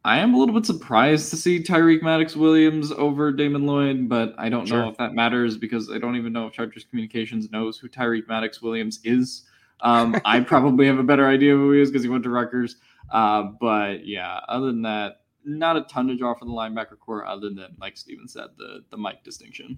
I 0.05 0.19
am 0.19 0.33
a 0.33 0.37
little 0.37 0.53
bit 0.53 0.65
surprised 0.65 1.29
to 1.31 1.37
see 1.37 1.61
Tyreek 1.61 2.01
Maddox 2.01 2.35
Williams 2.35 2.91
over 2.91 3.31
Damon 3.31 3.65
Lloyd, 3.65 4.09
but 4.09 4.35
I 4.37 4.49
don't 4.49 4.67
sure. 4.67 4.79
know 4.79 4.89
if 4.89 4.97
that 4.97 5.13
matters 5.13 5.57
because 5.57 5.89
I 5.89 5.97
don't 5.97 6.17
even 6.17 6.33
know 6.33 6.47
if 6.47 6.53
Chargers 6.53 6.83
Communications 6.83 7.51
knows 7.51 7.77
who 7.77 7.89
Tyreek 7.89 8.27
Maddox 8.27 8.61
Williams 8.61 8.99
is. 9.03 9.43
Um, 9.81 10.19
I 10.25 10.39
probably 10.41 10.87
have 10.87 10.99
a 10.99 11.03
better 11.03 11.27
idea 11.27 11.53
who 11.53 11.71
he 11.71 11.81
is 11.81 11.89
because 11.89 12.03
he 12.03 12.09
went 12.09 12.23
to 12.23 12.29
Rutgers. 12.29 12.77
Uh, 13.11 13.43
but 13.59 14.05
yeah, 14.05 14.39
other 14.47 14.67
than 14.67 14.81
that, 14.83 15.21
not 15.45 15.77
a 15.77 15.81
ton 15.81 16.07
to 16.07 16.15
draw 16.15 16.33
from 16.33 16.47
the 16.49 16.53
linebacker 16.53 16.97
core 16.99 17.25
other 17.25 17.49
than, 17.49 17.75
like 17.79 17.97
Steven 17.97 18.27
said, 18.27 18.47
the 18.57 18.83
the 18.89 18.97
Mike 18.97 19.23
distinction. 19.23 19.77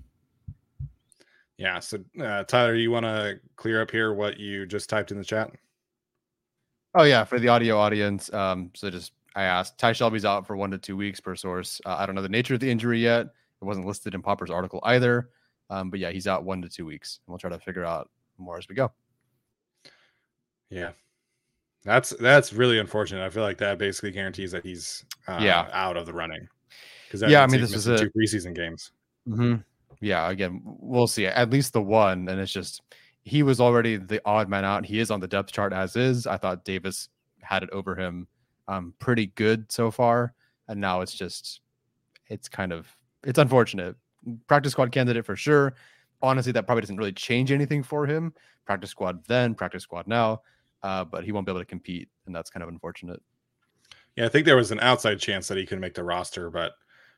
Yeah. 1.58 1.80
So, 1.80 2.00
uh, 2.22 2.44
Tyler, 2.44 2.76
you 2.76 2.92
want 2.92 3.06
to 3.06 3.40
clear 3.56 3.82
up 3.82 3.90
here 3.90 4.14
what 4.14 4.40
you 4.40 4.66
just 4.66 4.90
typed 4.90 5.12
in 5.12 5.18
the 5.18 5.24
chat? 5.24 5.52
Oh 6.94 7.04
yeah, 7.04 7.24
for 7.24 7.40
the 7.40 7.48
audio 7.50 7.78
audience. 7.78 8.32
Um, 8.34 8.72
so 8.74 8.90
just 8.90 9.14
I 9.36 9.44
asked 9.44 9.78
Ty 9.78 9.94
Shelby's 9.94 10.24
out 10.26 10.48
for 10.48 10.56
one 10.56 10.72
to 10.72 10.78
two 10.78 10.96
weeks 10.96 11.20
per 11.20 11.36
source. 11.36 11.82
Uh, 11.86 11.96
I 11.98 12.06
don't 12.06 12.16
know 12.16 12.22
the 12.22 12.30
nature 12.30 12.54
of 12.54 12.62
the 12.62 12.72
injury 12.72 13.00
yet. 13.00 13.26
It 13.62 13.66
wasn't 13.66 13.86
listed 13.86 14.14
in 14.14 14.22
Popper's 14.22 14.50
article 14.52 14.80
either. 14.84 15.30
Um, 15.70 15.90
but 15.90 16.00
yeah, 16.00 16.12
he's 16.12 16.28
out 16.28 16.46
one 16.46 16.62
to 16.62 16.70
two 16.70 16.86
weeks. 16.86 17.20
And 17.26 17.34
we'll 17.34 17.40
try 17.40 17.50
to 17.50 17.60
figure 17.60 17.84
out 17.84 18.10
more 18.38 18.58
as 18.58 18.68
we 18.70 18.76
go. 18.76 18.92
Yeah. 20.70 20.92
That's 21.86 22.10
that's 22.20 22.52
really 22.52 22.80
unfortunate. 22.80 23.24
I 23.24 23.30
feel 23.30 23.44
like 23.44 23.60
that 23.60 23.78
basically 23.78 24.12
guarantees 24.12 24.52
that 24.52 24.64
he's 24.64 25.06
uh, 25.28 25.38
yeah 25.40 25.70
out 25.72 25.98
of 25.98 26.08
the 26.08 26.14
running. 26.14 26.48
Because 27.08 27.30
yeah, 27.30 27.44
I 27.44 27.48
mean 27.48 27.62
this 27.62 27.74
is 27.74 27.86
two 27.86 28.10
preseason 28.10 28.56
games. 28.56 28.92
Mm-hmm. 29.28 29.58
Yeah, 30.02 30.30
again, 30.30 30.62
we'll 30.64 31.08
see. 31.08 31.28
At 31.28 31.52
least 31.52 31.74
the 31.74 31.82
one, 31.82 32.28
and 32.28 32.40
it's 32.40 32.52
just 32.52 32.82
he 33.22 33.44
was 33.44 33.62
already 33.62 33.98
the 33.98 34.20
odd 34.26 34.50
man 34.50 34.66
out. 34.66 34.86
He 34.86 35.00
is 35.00 35.12
on 35.12 35.20
the 35.20 35.28
depth 35.28 35.52
chart 35.52 35.74
as 35.74 35.96
is. 35.96 36.26
I 36.26 36.38
thought 36.38 36.66
Davis 36.66 37.10
had 37.42 37.62
it 37.62 37.70
over 37.70 37.96
him, 37.96 38.28
um, 38.68 38.96
pretty 38.98 39.28
good 39.28 39.72
so 39.72 39.92
far, 39.92 40.34
and 40.68 40.82
now 40.82 41.02
it's 41.02 41.14
just 41.14 41.62
it's 42.30 42.50
kind 42.50 42.74
of 42.74 42.88
it's 43.24 43.38
unfortunate. 43.38 43.96
Practice 44.48 44.72
squad 44.72 44.92
candidate 44.92 45.24
for 45.24 45.36
sure. 45.36 45.76
Honestly, 46.24 46.52
that 46.52 46.66
probably 46.66 46.82
doesn't 46.82 46.98
really 46.98 47.14
change 47.14 47.52
anything 47.52 47.84
for 47.84 48.08
him. 48.08 48.34
Practice 48.66 48.90
squad 48.90 49.24
then, 49.28 49.54
practice 49.54 49.84
squad 49.84 50.08
now 50.08 50.42
uh, 50.86 51.04
but 51.04 51.24
he 51.24 51.32
won't 51.32 51.48
be 51.48 51.52
able 51.52 51.62
to 51.62 51.66
compete, 51.66 52.08
and 52.28 52.36
that's 52.36 52.52
kind 52.52 52.62
of 52.62 52.70
unfortunate. 52.70 53.20
Yeah, 54.16 54.26
I 54.26 54.30
think 54.30 54.46
there 54.46 54.56
was 54.56 54.70
an 54.70 54.80
outside 54.82 55.20
chance 55.20 55.48
that 55.48 55.58
he 55.58 55.66
could 55.66 55.82
make 55.82 55.96
the 55.96 56.04
roster, 56.04 56.52
but 56.52 56.74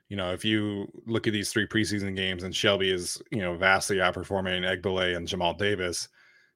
you 0.07 0.15
know, 0.15 0.31
if 0.31 0.45
you 0.45 0.87
look 1.05 1.27
at 1.27 1.33
these 1.33 1.51
three 1.51 1.67
preseason 1.67 2.15
games 2.15 2.43
and 2.43 2.55
Shelby 2.55 2.89
is 2.89 3.21
you 3.29 3.41
know 3.41 3.57
vastly 3.57 3.97
outperforming 3.97 4.63
Egbule 4.63 5.17
and 5.17 5.27
Jamal 5.27 5.53
Davis, 5.53 6.07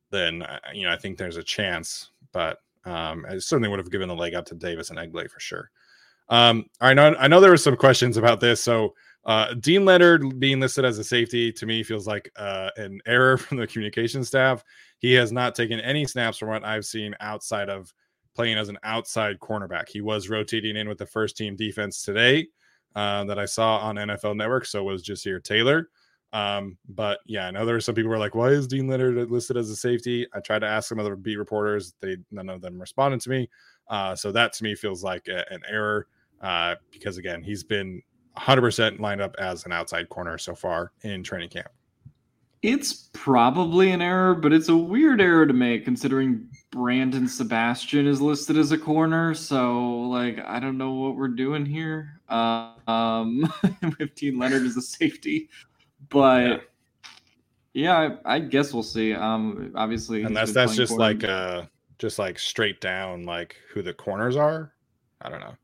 then 0.10 0.42
uh, 0.44 0.60
you 0.74 0.88
know 0.88 0.94
I 0.94 0.98
think 0.98 1.18
there's 1.18 1.36
a 1.36 1.44
chance, 1.44 2.12
but 2.32 2.60
um, 2.86 3.26
I 3.30 3.38
certainly 3.40 3.68
would 3.68 3.80
have 3.80 3.92
given 3.92 4.08
the 4.08 4.16
leg 4.16 4.34
up 4.34 4.46
to 4.46 4.56
Davis 4.56 4.90
and 4.90 4.98
Egbule 4.98 5.30
for 5.30 5.42
sure. 5.42 5.70
Um, 6.30 6.68
I 6.80 6.94
know 6.94 7.14
I 7.20 7.28
know 7.28 7.42
there 7.42 7.52
were 7.52 7.58
some 7.58 7.76
questions 7.76 8.16
about 8.16 8.40
this, 8.40 8.64
so 8.64 8.94
uh, 9.26 9.54
Deane 9.56 9.86
Leonard 9.86 10.40
being 10.40 10.60
listed 10.60 10.86
as 10.86 10.98
a 10.98 11.04
safety 11.04 11.52
to 11.52 11.66
me 11.66 11.84
feels 11.84 12.08
like 12.08 12.32
uh, 12.36 12.70
an 12.78 13.00
error 13.06 13.38
from 13.38 13.58
the 13.58 13.68
communication 13.68 14.24
staff. 14.24 14.64
He 15.00 15.14
has 15.14 15.32
not 15.32 15.56
taken 15.56 15.80
any 15.80 16.06
snaps 16.06 16.38
from 16.38 16.50
what 16.50 16.64
I've 16.64 16.86
seen 16.86 17.16
outside 17.20 17.70
of 17.70 17.94
playing 18.36 18.58
as 18.58 18.70
an 18.70 18.78
outside 18.84 19.40
cornerback. 19.40 19.90
He 19.90 20.02
was 20.02 20.30
rotating 20.30 20.76
in 20.76 20.88
with 20.88 20.98
the 20.98 21.06
first 21.06 21.38
team 21.38 21.56
defense 21.56 22.04
today 22.04 22.48
uh, 22.96 23.24
that 23.26 23.38
I 23.38 23.46
saw 23.46 23.78
on 23.80 23.96
NFL 23.96 24.36
Network. 24.36 24.66
So 24.66 24.84
was 24.84 25.04
Ja'Sir 25.04 25.44
Taylor. 25.44 25.90
Um, 26.34 26.78
but 26.88 27.20
yeah, 27.26 27.48
I 27.48 27.52
know 27.52 27.66
there 27.66 27.76
were 27.76 27.82
some 27.82 27.94
people 27.94 28.08
who 28.08 28.14
were 28.14 28.20
like, 28.20 28.36
why 28.36 28.50
is 28.50 28.68
Deane 28.68 28.88
Leonard 28.88 29.30
listed 29.30 29.58
as 29.58 29.70
a 29.70 29.76
safety? 29.76 30.26
I 30.34 30.40
tried 30.40 30.60
to 30.60 30.68
ask 30.68 30.88
some 30.88 31.00
other 31.00 31.16
beat 31.16 31.36
reporters. 31.36 31.94
They 32.00 32.18
none 32.32 32.50
of 32.50 32.62
them 32.62 32.80
responded 32.80 33.20
to 33.22 33.30
me. 33.30 33.50
Uh, 33.90 34.16
so 34.16 34.32
that 34.32 34.54
to 34.54 34.64
me 34.64 34.74
feels 34.74 35.04
like 35.04 35.28
a, 35.28 35.44
an 35.52 35.62
error 35.70 36.08
uh, 36.40 36.76
because 36.90 37.18
again, 37.18 37.44
he's 37.44 37.64
been 37.64 38.02
100% 38.38 39.00
lined 39.00 39.22
up 39.22 39.36
as 39.38 39.66
an 39.66 39.72
outside 39.72 40.10
corner 40.10 40.38
so 40.38 40.56
far 40.56 40.92
in 41.04 41.24
training 41.24 41.50
camp. 41.50 41.70
It's 42.62 43.10
probably 43.14 43.90
an 43.92 44.04
error, 44.04 44.36
but 44.36 44.54
it's 44.54 44.70
a 44.70 44.76
weird 44.76 45.20
error 45.20 45.48
to 45.48 45.54
make 45.54 45.84
considering 45.84 46.48
Brandon 46.70 47.28
Sebastian 47.28 48.06
is 48.06 48.22
listed 48.22 48.56
as 48.56 48.72
a 48.72 48.78
corner. 48.78 49.34
So, 49.34 50.02
like, 50.02 50.40
I 50.46 50.60
don't 50.60 50.78
know 50.78 50.92
what 50.92 51.16
we're 51.16 51.30
doing 51.30 51.66
here. 51.66 52.22
Uh, 52.30 52.74
um, 52.88 53.52
15 53.98 54.38
Leonard 54.38 54.62
is 54.62 54.78
a 54.78 54.82
safety, 54.82 55.50
but 56.10 56.64
yeah, 57.74 58.08
yeah 58.08 58.18
I, 58.26 58.36
I, 58.36 58.40
guess 58.40 58.74
we'll 58.74 58.84
see. 58.84 59.14
Um, 59.14 59.72
obviously, 59.76 60.22
unless 60.22 60.52
that's 60.52 60.76
just 60.76 60.92
corner. 60.96 61.04
like 61.04 61.24
uh, 61.24 61.64
just 61.98 62.20
like 62.20 62.38
straight 62.38 62.80
down 62.80 63.26
like 63.26 63.56
who 63.74 63.82
the 63.82 63.94
corners 63.94 64.36
are. 64.36 64.74
I 65.22 65.30
don't 65.30 65.40
know. 65.40 65.56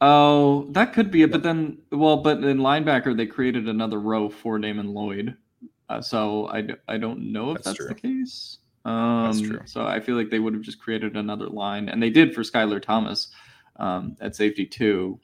Oh, 0.00 0.66
that 0.72 0.92
could 0.92 1.10
be 1.10 1.22
it. 1.22 1.32
But 1.32 1.42
then, 1.42 1.78
well, 1.90 2.18
but 2.18 2.44
in 2.44 2.58
linebacker, 2.58 3.16
they 3.16 3.26
created 3.26 3.68
another 3.68 3.98
row 3.98 4.28
for 4.28 4.58
Damon 4.58 4.92
Lloyd. 4.92 5.36
Uh, 5.88 6.00
so 6.02 6.48
I, 6.48 6.66
I 6.88 6.98
don't 6.98 7.32
know 7.32 7.52
if 7.52 7.62
that's, 7.62 7.78
that's 7.78 7.88
the 7.88 7.94
case. 7.94 8.58
Um, 8.84 9.24
that's 9.24 9.40
true. 9.40 9.60
So 9.64 9.86
I 9.86 10.00
feel 10.00 10.16
like 10.16 10.30
they 10.30 10.38
would 10.38 10.54
have 10.54 10.62
just 10.62 10.80
created 10.80 11.16
another 11.16 11.48
line, 11.48 11.88
and 11.88 12.02
they 12.02 12.10
did 12.10 12.34
for 12.34 12.42
Skylar 12.42 12.80
Thomas 12.80 13.28
um, 13.76 14.16
at 14.20 14.36
safety 14.36 14.66
too. 14.66 15.18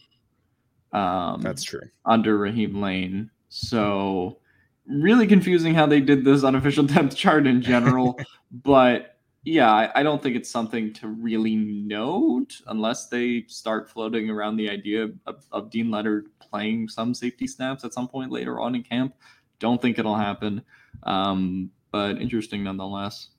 Um, 0.93 1.41
that's 1.41 1.63
true. 1.63 1.89
Under 2.05 2.37
Raheem 2.37 2.81
Layne, 2.81 3.31
So 3.49 4.39
really 4.87 5.27
confusing 5.27 5.75
how 5.75 5.87
they 5.87 6.01
did 6.01 6.25
this 6.25 6.45
unofficial 6.45 6.85
depth 6.87 7.17
chart 7.17 7.47
in 7.47 7.63
general. 7.63 8.19
but 8.53 9.12
yeah, 9.45 9.73
I, 9.73 9.91
I, 9.97 10.03
don't 10.03 10.23
think 10.23 10.37
it's 10.37 10.51
something 10.51 10.93
to 10.95 11.09
really 11.09 11.57
note 11.57 12.61
unless 12.69 13.09
they 13.09 13.45
start 13.49 13.91
floating 13.91 14.31
around 14.31 14.57
the 14.57 14.71
idea 14.71 15.09
of, 15.27 15.45
of 15.51 15.71
Deane 15.71 15.91
Leonard 15.91 16.29
playing 16.39 16.89
some 16.89 17.13
safety 17.13 17.49
snaps 17.49 17.85
at 17.85 17.93
some 17.93 18.07
point 18.07 18.31
later 18.31 18.61
on 18.61 18.77
in 18.77 18.85
camp. 18.85 19.15
Don't 19.59 19.83
think 19.83 19.99
it'll 19.99 20.17
happen, 20.17 20.63
um, 21.03 21.71
but 21.91 22.21
interesting 22.21 22.63
nonetheless. 22.63 23.31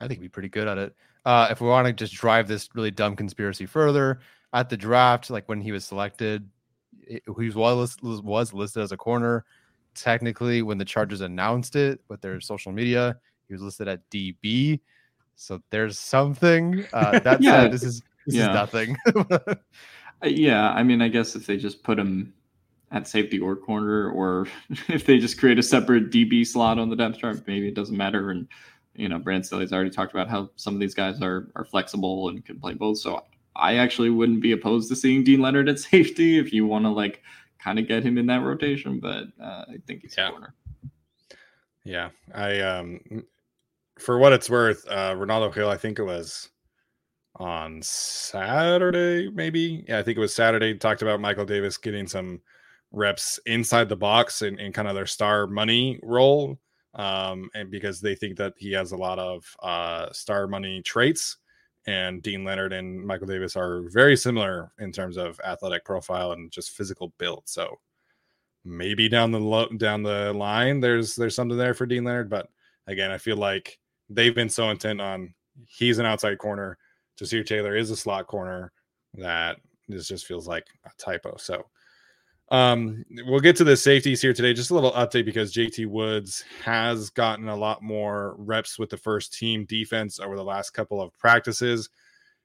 I 0.00 0.06
think 0.06 0.20
we'd 0.20 0.26
be 0.26 0.30
pretty 0.30 0.48
good 0.48 0.68
at 0.68 0.78
it. 0.78 0.94
Uh, 1.24 1.48
if 1.50 1.60
we 1.60 1.68
want 1.68 1.86
to 1.86 1.92
just 1.92 2.14
drive 2.14 2.46
this 2.46 2.68
really 2.74 2.92
dumb 2.92 3.16
conspiracy 3.16 3.66
further, 3.66 4.20
at 4.52 4.68
the 4.68 4.76
draft, 4.76 5.30
like 5.30 5.48
when 5.48 5.60
he 5.60 5.72
was 5.72 5.84
selected, 5.84 6.48
he 7.06 7.20
was, 7.26 7.96
was 8.02 8.52
listed 8.52 8.82
as 8.82 8.92
a 8.92 8.96
corner. 8.96 9.44
Technically, 9.94 10.62
when 10.62 10.78
the 10.78 10.84
Chargers 10.84 11.22
announced 11.22 11.74
it 11.74 12.00
with 12.08 12.20
their 12.20 12.40
social 12.40 12.72
media, 12.72 13.16
he 13.48 13.54
was 13.54 13.62
listed 13.62 13.88
at 13.88 14.08
DB. 14.10 14.80
So 15.38 15.62
there's 15.70 15.98
something. 15.98 16.84
Uh, 16.92 17.18
that's 17.24 17.42
yeah, 17.42 17.62
uh, 17.62 17.68
this 17.68 17.84
is 17.84 18.02
this 18.26 18.36
yeah. 18.36 18.50
is 18.50 18.54
nothing. 18.54 18.96
Uh, 20.20 20.26
yeah, 20.26 20.70
I 20.72 20.82
mean, 20.82 21.00
I 21.00 21.06
guess 21.06 21.36
if 21.36 21.46
they 21.46 21.56
just 21.56 21.84
put 21.84 21.96
him 21.96 22.34
at 22.90 23.06
safety 23.06 23.38
or 23.38 23.54
corner, 23.54 24.10
or 24.10 24.48
if 24.88 25.06
they 25.06 25.16
just 25.18 25.38
create 25.38 25.60
a 25.60 25.62
separate 25.62 26.10
DB 26.10 26.44
slot 26.44 26.76
on 26.76 26.90
the 26.90 26.96
depth 26.96 27.18
chart, 27.18 27.40
maybe 27.46 27.68
it 27.68 27.74
doesn't 27.74 27.96
matter. 27.96 28.30
And 28.30 28.48
you 28.96 29.08
know, 29.08 29.20
Brandon 29.20 29.44
Staley's 29.44 29.72
already 29.72 29.90
talked 29.90 30.12
about 30.12 30.28
how 30.28 30.50
some 30.56 30.74
of 30.74 30.80
these 30.80 30.92
guys 30.92 31.22
are 31.22 31.46
are 31.54 31.64
flexible 31.64 32.30
and 32.30 32.44
can 32.44 32.58
play 32.58 32.74
both. 32.74 32.98
So 32.98 33.22
I 33.54 33.76
actually 33.76 34.10
wouldn't 34.10 34.42
be 34.42 34.50
opposed 34.50 34.88
to 34.88 34.96
seeing 34.96 35.22
Deane 35.22 35.40
Leonard 35.40 35.68
at 35.68 35.78
safety 35.78 36.36
if 36.36 36.52
you 36.52 36.66
want 36.66 36.84
to 36.84 36.90
like 36.90 37.22
kind 37.60 37.78
of 37.78 37.86
get 37.86 38.02
him 38.02 38.18
in 38.18 38.26
that 38.26 38.42
rotation. 38.42 38.98
But 38.98 39.26
uh, 39.40 39.66
I 39.68 39.76
think 39.86 40.02
he's 40.02 40.16
yeah. 40.18 40.30
corner. 40.30 40.52
Yeah, 41.84 42.08
I 42.34 42.58
um 42.58 43.24
for 43.98 44.18
what 44.18 44.32
it's 44.32 44.48
worth, 44.50 44.86
uh, 44.88 45.14
Renaldo 45.16 45.50
Hill, 45.50 45.68
I 45.68 45.76
think 45.76 45.98
it 45.98 46.04
was 46.04 46.50
on 47.36 47.80
Saturday, 47.82 49.30
maybe. 49.30 49.84
Yeah, 49.88 49.98
I 49.98 50.02
think 50.02 50.16
it 50.16 50.20
was 50.20 50.34
Saturday. 50.34 50.74
Talked 50.76 51.02
about 51.02 51.20
Michael 51.20 51.44
Davis 51.44 51.76
getting 51.76 52.06
some 52.06 52.40
reps 52.92 53.38
inside 53.46 53.88
the 53.88 53.96
box 53.96 54.42
in, 54.42 54.58
in 54.58 54.72
kind 54.72 54.88
of 54.88 54.94
their 54.94 55.06
star 55.06 55.46
money 55.46 56.00
role. 56.02 56.58
um, 56.94 57.48
and 57.54 57.70
because 57.70 58.00
they 58.00 58.14
think 58.14 58.36
that 58.36 58.54
he 58.56 58.72
has 58.72 58.92
a 58.92 58.96
lot 58.96 59.18
of 59.18 59.44
uh, 59.62 60.10
star 60.12 60.46
money 60.46 60.82
traits. 60.82 61.38
And 61.86 62.22
Deane 62.22 62.44
Leonard 62.44 62.72
and 62.74 63.06
Michael 63.06 63.26
Davis 63.28 63.56
are 63.56 63.88
very 63.88 64.16
similar 64.16 64.72
in 64.78 64.92
terms 64.92 65.16
of 65.16 65.40
athletic 65.46 65.84
profile 65.86 66.32
and 66.32 66.50
just 66.50 66.70
physical 66.72 67.14
build. 67.18 67.44
So 67.46 67.76
maybe 68.64 69.08
down 69.08 69.30
the 69.30 69.40
lo- 69.40 69.70
down 69.76 70.02
the 70.02 70.32
line, 70.34 70.80
there's 70.80 71.16
there's 71.16 71.34
something 71.34 71.56
there 71.56 71.72
for 71.72 71.86
Deane 71.86 72.04
Leonard. 72.04 72.28
But 72.28 72.48
again, 72.86 73.10
I 73.10 73.16
feel 73.16 73.36
like 73.36 73.78
they've 74.08 74.34
been 74.34 74.48
so 74.48 74.70
intent 74.70 75.00
on 75.00 75.34
he's 75.66 75.98
an 75.98 76.06
outside 76.06 76.38
corner. 76.38 76.78
Ja'Sir 77.20 77.44
Taylor 77.44 77.76
is 77.76 77.90
a 77.90 77.96
slot 77.96 78.26
corner 78.26 78.72
that 79.14 79.58
this 79.88 80.06
just 80.06 80.26
feels 80.26 80.46
like 80.46 80.66
a 80.84 80.90
typo. 80.98 81.36
So 81.36 81.64
um, 82.50 83.04
we'll 83.26 83.40
get 83.40 83.56
to 83.56 83.64
the 83.64 83.76
safeties 83.76 84.22
here 84.22 84.32
today. 84.32 84.54
Just 84.54 84.70
a 84.70 84.74
little 84.74 84.92
update 84.92 85.24
because 85.24 85.52
JT 85.52 85.86
Woods 85.86 86.44
has 86.64 87.10
gotten 87.10 87.48
a 87.48 87.56
lot 87.56 87.82
more 87.82 88.36
reps 88.38 88.78
with 88.78 88.90
the 88.90 88.96
first 88.96 89.34
team 89.34 89.66
defense 89.66 90.18
over 90.18 90.36
the 90.36 90.44
last 90.44 90.70
couple 90.70 91.00
of 91.00 91.16
practices. 91.18 91.90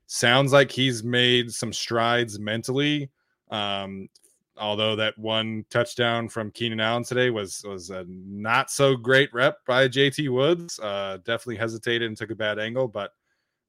Sounds 0.07 0.51
like 0.51 0.71
he's 0.71 1.03
made 1.03 1.51
some 1.51 1.71
strides 1.71 2.37
mentally. 2.37 3.09
Um, 3.49 4.09
although 4.57 4.95
that 4.95 5.17
one 5.17 5.65
touchdown 5.69 6.29
from 6.29 6.51
Keenan 6.51 6.79
Allen 6.79 7.03
today 7.03 7.29
was 7.29 7.63
was 7.67 7.89
a 7.89 8.05
not 8.07 8.69
so 8.71 8.95
great 8.95 9.33
rep 9.33 9.57
by 9.65 9.87
JT 9.87 10.29
Woods. 10.29 10.79
Uh, 10.79 11.17
definitely 11.25 11.57
hesitated 11.57 12.07
and 12.07 12.17
took 12.17 12.31
a 12.31 12.35
bad 12.35 12.59
angle, 12.59 12.87
but 12.87 13.11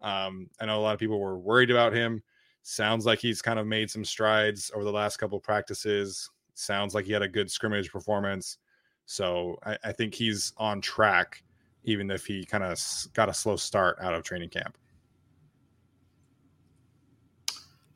um, 0.01 0.49
I 0.61 0.67
know 0.67 0.79
a 0.79 0.83
lot 0.83 0.95
of 0.95 1.01
people 1.01 1.19
were 1.19 1.39
worried 1.39 1.71
about 1.71 1.93
him. 1.93 2.23
Sounds 2.63 3.07
like 3.07 3.19
he's 3.19 3.43
kind 3.43 3.59
of 3.59 3.67
made 3.67 3.91
some 3.91 4.05
strides 4.05 4.71
over 4.75 4.85
the 4.85 4.93
last 4.93 5.17
couple 5.17 5.39
practices. 5.41 6.31
Sounds 6.55 6.95
like 6.95 7.05
he 7.05 7.13
had 7.13 7.23
a 7.23 7.29
good 7.29 7.51
scrimmage 7.51 7.91
performance. 7.91 8.59
So 9.07 9.59
I, 9.65 9.77
I 9.85 9.93
think 9.93 10.15
he's 10.15 10.53
on 10.57 10.81
track, 10.81 11.43
even 11.85 12.11
if 12.11 12.27
he 12.27 12.45
kind 12.45 12.65
of 12.65 12.81
got 13.13 13.29
a 13.29 13.35
slow 13.35 13.57
start 13.57 13.99
out 14.01 14.15
of 14.15 14.23
training 14.23 14.51
camp. 14.51 14.79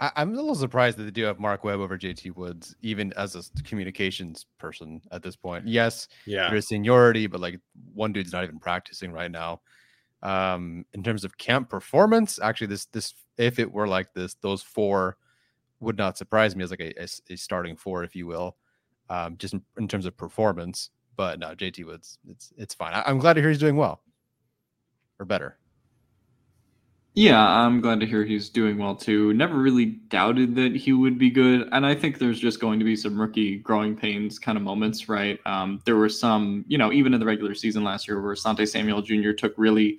I, 0.01 0.11
am 0.16 0.32
a 0.32 0.36
little 0.36 0.55
surprised 0.55 0.96
that 0.99 1.05
they 1.05 1.11
do 1.11 1.24
have 1.24 1.40
Mark 1.40 1.64
Webb 1.64 1.80
over 1.80 1.99
JT 1.99 2.36
Woods, 2.36 2.76
even 2.82 3.12
as 3.14 3.34
a 3.34 3.62
communications 3.62 4.46
person 4.59 5.01
at 5.11 5.22
this 5.22 5.36
point. 5.36 5.66
Yes, 5.66 6.09
yeah, 6.26 6.51
there's 6.51 6.68
seniority, 6.68 7.26
but 7.26 7.40
like 7.40 7.61
one 7.94 8.12
dude's 8.12 8.32
not 8.32 8.44
even 8.44 8.59
practicing 8.59 9.12
right 9.12 9.30
now. 9.30 9.61
Um, 10.22 10.84
in 10.94 11.03
terms 11.03 11.24
of 11.24 11.38
camp 11.38 11.68
performance, 11.68 12.38
actually, 12.40 12.68
this 12.68 12.86
this 12.86 13.14
if 13.36 13.59
it 13.59 13.70
were 13.70 13.88
like 13.88 14.12
this, 14.14 14.34
those 14.34 14.62
four 14.62 15.16
would 15.80 15.96
not 15.96 16.18
surprise 16.18 16.57
me 16.57 16.64
as 16.64 16.70
like 16.70 16.80
a, 16.80 16.92
a, 17.01 17.09
a 17.30 17.36
starting 17.36 17.76
four, 17.76 18.03
if 18.03 18.16
you 18.16 18.26
will, 18.26 18.57
um, 19.11 19.36
just 19.36 19.55
in, 19.55 19.62
in, 19.78 19.86
terms 19.86 20.07
of 20.07 20.16
performance. 20.16 20.90
But 21.16 21.38
no, 21.38 21.55
JT 21.55 21.84
Woods, 21.86 22.18
it's 22.28 22.53
it's 22.57 22.74
fine. 22.74 22.92
I, 22.94 23.03
I'm 23.07 23.18
glad 23.18 23.34
to 23.34 23.40
hear 23.40 23.51
he's 23.51 23.59
doing 23.59 23.76
well 23.76 24.03
or 25.18 25.26
better. 25.26 25.59
Yeah, 27.18 27.44
I'm 27.44 27.80
glad 27.80 27.98
to 27.98 28.06
hear 28.06 28.24
he's 28.24 28.48
doing 28.48 28.78
well 28.78 28.94
too. 28.94 29.34
Never 29.34 29.58
really 29.58 29.86
doubted 29.86 30.54
that 30.54 30.76
he 30.76 30.92
would 30.92 31.18
be 31.18 31.30
good. 31.30 31.68
And 31.72 31.84
I 31.84 31.92
think 31.92 32.18
there's 32.18 32.38
just 32.38 32.60
going 32.60 32.78
to 32.78 32.84
be 32.84 32.94
some 32.94 33.20
rookie 33.20 33.56
growing 33.58 33.96
pains 33.96 34.38
kind 34.38 34.56
of 34.56 34.62
moments, 34.62 35.08
right? 35.08 35.40
Um, 35.44 35.82
there 35.84 35.96
were 35.96 36.08
some, 36.08 36.64
you 36.68 36.78
know, 36.78 36.92
even 36.92 37.12
in 37.14 37.18
the 37.18 37.26
regular 37.26 37.56
season 37.56 37.82
last 37.82 38.06
year 38.06 38.22
where 38.22 38.36
Sante 38.36 38.64
Samuel 38.64 39.02
Jr. 39.02 39.32
took 39.32 39.52
really, 39.56 39.98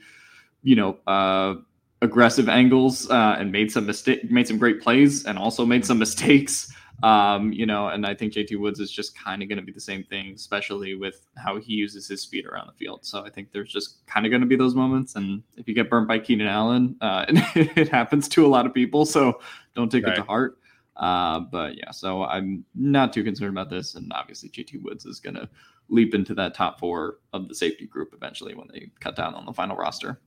you 0.63 0.77
know, 0.77 0.97
uh, 1.07 1.55
aggressive 2.01 2.47
angles 2.47 3.09
uh, 3.09 3.35
and 3.37 3.51
made 3.51 3.69
some 3.69 3.85
mistake, 3.85 4.31
made 4.31 4.47
some 4.47 4.57
great 4.57 4.81
plays, 4.81 5.25
and 5.25 5.37
also 5.37 5.65
made 5.65 5.85
some 5.85 5.99
mistakes. 6.05 6.73
Um, 7.03 7.53
you 7.53 7.65
know, 7.65 7.87
and 7.87 8.05
I 8.05 8.13
think 8.13 8.33
JT 8.33 8.59
Woods 8.59 8.79
is 8.79 8.91
just 8.91 9.17
kind 9.17 9.41
of 9.41 9.49
going 9.49 9.59
to 9.59 9.65
be 9.65 9.71
the 9.71 9.79
same 9.79 10.03
thing, 10.03 10.33
especially 10.35 10.95
with 10.95 11.27
how 11.37 11.57
he 11.57 11.73
uses 11.73 12.07
his 12.07 12.21
speed 12.21 12.45
around 12.45 12.67
the 12.67 12.73
field. 12.73 13.05
So 13.05 13.25
I 13.25 13.29
think 13.29 13.51
there's 13.51 13.71
just 13.71 14.05
kind 14.05 14.25
of 14.25 14.31
going 14.31 14.41
to 14.41 14.47
be 14.47 14.55
those 14.55 14.75
moments. 14.75 15.15
And 15.15 15.43
if 15.55 15.67
you 15.67 15.73
get 15.73 15.89
burnt 15.89 16.07
by 16.07 16.19
Keenan 16.19 16.47
Allen, 16.47 16.97
uh, 17.01 17.25
it 17.55 17.89
happens 17.89 18.27
to 18.29 18.45
a 18.45 18.49
lot 18.49 18.65
of 18.65 18.73
people. 18.73 19.05
So 19.05 19.39
don't 19.75 19.89
take 19.89 20.05
right. 20.05 20.13
it 20.13 20.17
to 20.17 20.23
heart. 20.23 20.57
Uh, 20.97 21.39
but 21.39 21.77
yeah, 21.77 21.91
so 21.91 22.23
I'm 22.25 22.65
not 22.75 23.13
too 23.13 23.23
concerned 23.23 23.51
about 23.51 23.69
this. 23.69 23.95
And 23.95 24.11
obviously, 24.13 24.49
JT 24.49 24.83
Woods 24.83 25.05
is 25.05 25.21
going 25.21 25.35
to 25.35 25.49
leap 25.87 26.13
into 26.13 26.33
that 26.35 26.53
top 26.53 26.79
four 26.79 27.19
of 27.33 27.47
the 27.47 27.55
safety 27.55 27.87
group 27.87 28.13
eventually 28.13 28.53
when 28.53 28.67
they 28.71 28.91
cut 28.99 29.15
down 29.15 29.33
on 29.33 29.45
the 29.45 29.53
final 29.53 29.77
roster. 29.77 30.19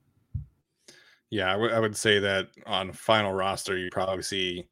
Yeah, 1.31 1.49
I, 1.49 1.53
w- 1.53 1.73
I 1.73 1.79
would 1.79 1.97
say 1.97 2.19
that 2.19 2.49
on 2.67 2.93
final 2.93 3.33
roster, 3.33 3.79
you 3.79 3.91
probably 3.91 4.23
see 4.23 4.69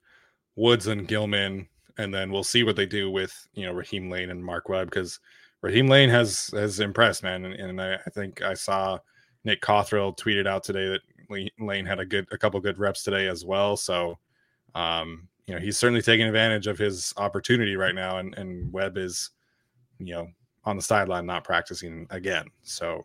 Woods 0.57 0.89
and 0.89 1.07
Gilman 1.07 1.69
and 2.01 2.13
then 2.15 2.33
we'll 2.33 2.45
see 2.45 2.63
what 2.63 2.77
they 2.77 2.87
do 2.87 3.11
with 3.11 3.47
you 3.55 3.67
know 3.67 3.73
Raheem 3.73 4.11
Layne 4.11 4.31
and 4.31 4.45
Mark 4.45 4.69
Webb 4.69 4.91
because 4.91 5.21
Raheem 5.63 5.89
Layne 5.89 6.09
has 6.09 6.51
has 6.55 6.81
impressed, 6.81 7.23
man, 7.23 7.45
and, 7.45 7.55
and 7.55 7.81
I, 7.81 7.95
I, 7.95 8.11
think 8.11 8.43
I 8.43 8.55
saw 8.55 8.99
Nick 9.45 9.61
Cothrell 9.61 10.15
tweeted 10.15 10.47
out 10.47 10.65
today 10.65 10.89
that 10.89 11.51
Layne 11.59 11.87
had 11.87 12.01
a 12.01 12.07
good 12.07 12.27
a 12.33 12.39
couple 12.39 12.59
good 12.61 12.79
reps 12.79 13.03
today 13.03 13.29
as 13.29 13.45
well. 13.45 13.77
So, 13.77 14.19
um, 14.75 15.29
you 15.47 15.55
know, 15.55 15.61
he's 15.61 15.77
certainly 15.77 16.03
taking 16.03 16.27
advantage 16.27 16.67
of 16.67 16.79
his 16.79 17.13
opportunity 17.19 17.77
right 17.77 17.95
now, 17.95 18.19
and 18.19 18.35
and 18.37 18.73
Webb 18.73 18.97
is, 18.97 19.31
you 19.99 20.15
know, 20.15 20.29
on 20.65 20.77
the 20.77 20.83
sideline 20.83 21.27
not 21.27 21.45
practicing 21.45 22.07
again. 22.09 22.47
So, 22.63 23.05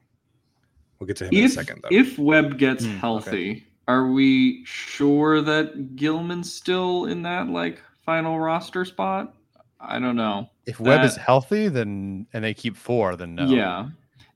we'll 1.00 1.08
get 1.08 1.18
to 1.18 1.26
him 1.26 1.34
if, 1.34 1.40
in 1.40 1.46
a 1.46 1.50
second. 1.50 1.82
Though. 1.84 1.90
If 1.92 2.18
Webb 2.18 2.58
gets 2.58 2.86
mm, 2.86 2.98
healthy. 2.98 3.52
Okay. 3.52 3.64
Are 3.88 4.08
we 4.12 4.66
sure 4.66 5.42
that 5.42 5.96
Gilman's 5.96 6.52
still 6.52 7.06
in 7.06 7.22
that 7.22 7.50
like 7.50 7.84
final 8.06 8.40
roster 8.40 8.86
spot. 8.86 9.36
I 9.80 10.00
don't 10.00 10.16
know. 10.16 10.50
If 10.66 10.80
Webb 10.80 11.04
is 11.04 11.16
healthy, 11.16 11.68
then 11.68 12.26
and 12.34 12.44
they 12.44 12.54
keep 12.54 12.76
four, 12.78 13.16
then 13.16 13.36
no. 13.36 13.46
Yeah, 13.46 13.90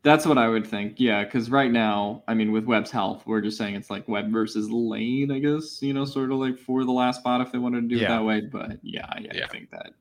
that's 0.04 0.26
what 0.26 0.38
I 0.38 0.48
would 0.48 0.66
think. 0.66 1.00
Yeah, 1.00 1.24
because 1.24 1.50
right 1.50 1.72
now, 1.72 2.24
I 2.28 2.34
mean, 2.34 2.52
with 2.52 2.66
Webb's 2.66 2.92
health, 2.92 3.24
we're 3.26 3.42
just 3.42 3.58
saying 3.58 3.76
it's 3.76 3.90
like 3.90 4.08
Webb 4.08 4.32
versus 4.32 4.70
Layne, 4.70 5.32
I 5.32 5.40
guess. 5.40 5.82
You 5.82 5.94
know, 5.94 6.06
sort 6.06 6.32
of 6.32 6.38
like 6.38 6.58
for 6.58 6.84
the 6.84 6.92
last 6.92 7.22
spot 7.22 7.42
if 7.42 7.52
they 7.52 7.58
wanted 7.58 7.82
to 7.82 7.88
do 7.88 7.96
yeah. 7.96 8.06
it 8.06 8.08
that 8.10 8.24
way. 8.24 8.42
But 8.42 8.80
yeah, 8.84 9.08
yeah, 9.20 9.32
yeah, 9.34 9.46
I 9.46 9.48
think 9.48 9.72
that 9.72 9.94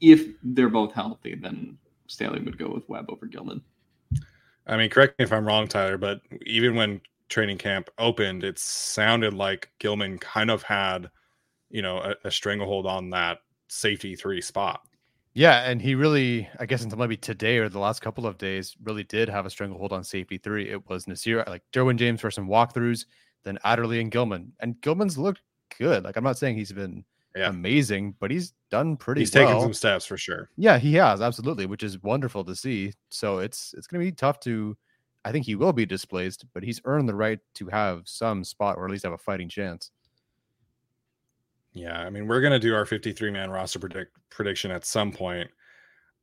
if 0.00 0.28
they're 0.42 0.68
both 0.68 0.92
healthy, 0.92 1.34
then 1.34 1.76
Staley 2.06 2.40
would 2.40 2.58
go 2.58 2.68
with 2.68 2.88
Webb 2.88 3.06
over 3.08 3.26
Gilman. 3.26 3.62
I 4.66 4.76
mean, 4.76 4.90
correct 4.90 5.18
me 5.18 5.24
if 5.24 5.32
I'm 5.32 5.46
wrong, 5.46 5.68
Tyler, 5.68 5.96
but 5.96 6.20
even 6.44 6.74
when 6.74 7.00
training 7.28 7.58
camp 7.58 7.88
opened, 7.98 8.44
it 8.44 8.58
sounded 8.58 9.32
like 9.34 9.70
Gilman 9.78 10.18
kind 10.18 10.50
of 10.50 10.62
had 10.62 11.10
you 11.70 11.82
know 11.82 11.98
a, 11.98 12.14
a 12.24 12.30
stranglehold 12.30 12.86
on 12.86 13.10
that 13.10 13.38
safety 13.68 14.16
three 14.16 14.40
spot. 14.40 14.82
Yeah, 15.34 15.68
and 15.68 15.82
he 15.82 15.94
really, 15.94 16.48
I 16.58 16.64
guess, 16.64 16.82
until 16.82 16.98
maybe 16.98 17.18
today 17.18 17.58
or 17.58 17.68
the 17.68 17.78
last 17.78 18.00
couple 18.00 18.26
of 18.26 18.38
days, 18.38 18.74
really 18.82 19.04
did 19.04 19.28
have 19.28 19.44
a 19.44 19.50
stranglehold 19.50 19.92
on 19.92 20.02
safety 20.02 20.38
three. 20.38 20.70
It 20.70 20.88
was 20.88 21.06
Nasir, 21.06 21.44
like 21.46 21.62
Derwin 21.74 21.96
James 21.98 22.22
for 22.22 22.30
some 22.30 22.48
walkthroughs, 22.48 23.04
then 23.44 23.58
Adderley 23.62 24.00
and 24.00 24.10
Gilman. 24.10 24.52
And 24.60 24.80
Gilman's 24.80 25.18
looked 25.18 25.42
good. 25.78 26.04
Like 26.04 26.16
I'm 26.16 26.24
not 26.24 26.38
saying 26.38 26.56
he's 26.56 26.72
been 26.72 27.04
yeah. 27.36 27.50
amazing, 27.50 28.14
but 28.18 28.30
he's 28.30 28.54
done 28.70 28.96
pretty. 28.96 29.20
He's 29.20 29.34
well. 29.34 29.46
taken 29.46 29.60
some 29.60 29.74
steps 29.74 30.06
for 30.06 30.16
sure. 30.16 30.48
Yeah, 30.56 30.78
he 30.78 30.94
has 30.94 31.20
absolutely, 31.20 31.66
which 31.66 31.82
is 31.82 32.02
wonderful 32.02 32.44
to 32.44 32.56
see. 32.56 32.92
So 33.10 33.38
it's 33.38 33.74
it's 33.76 33.86
going 33.86 34.00
to 34.00 34.10
be 34.10 34.16
tough 34.16 34.40
to. 34.40 34.76
I 35.24 35.32
think 35.32 35.44
he 35.44 35.56
will 35.56 35.72
be 35.72 35.84
displaced, 35.84 36.46
but 36.54 36.62
he's 36.62 36.80
earned 36.84 37.08
the 37.08 37.14
right 37.14 37.40
to 37.56 37.66
have 37.66 38.02
some 38.04 38.44
spot 38.44 38.76
or 38.78 38.86
at 38.86 38.90
least 38.90 39.04
have 39.04 39.12
a 39.12 39.18
fighting 39.18 39.48
chance. 39.48 39.90
Yeah, 41.76 42.00
I 42.00 42.08
mean, 42.10 42.26
we're 42.26 42.40
gonna 42.40 42.58
do 42.58 42.74
our 42.74 42.86
53 42.86 43.30
man 43.30 43.50
roster 43.50 43.78
predict 43.78 44.16
prediction 44.30 44.70
at 44.70 44.86
some 44.86 45.12
point. 45.12 45.50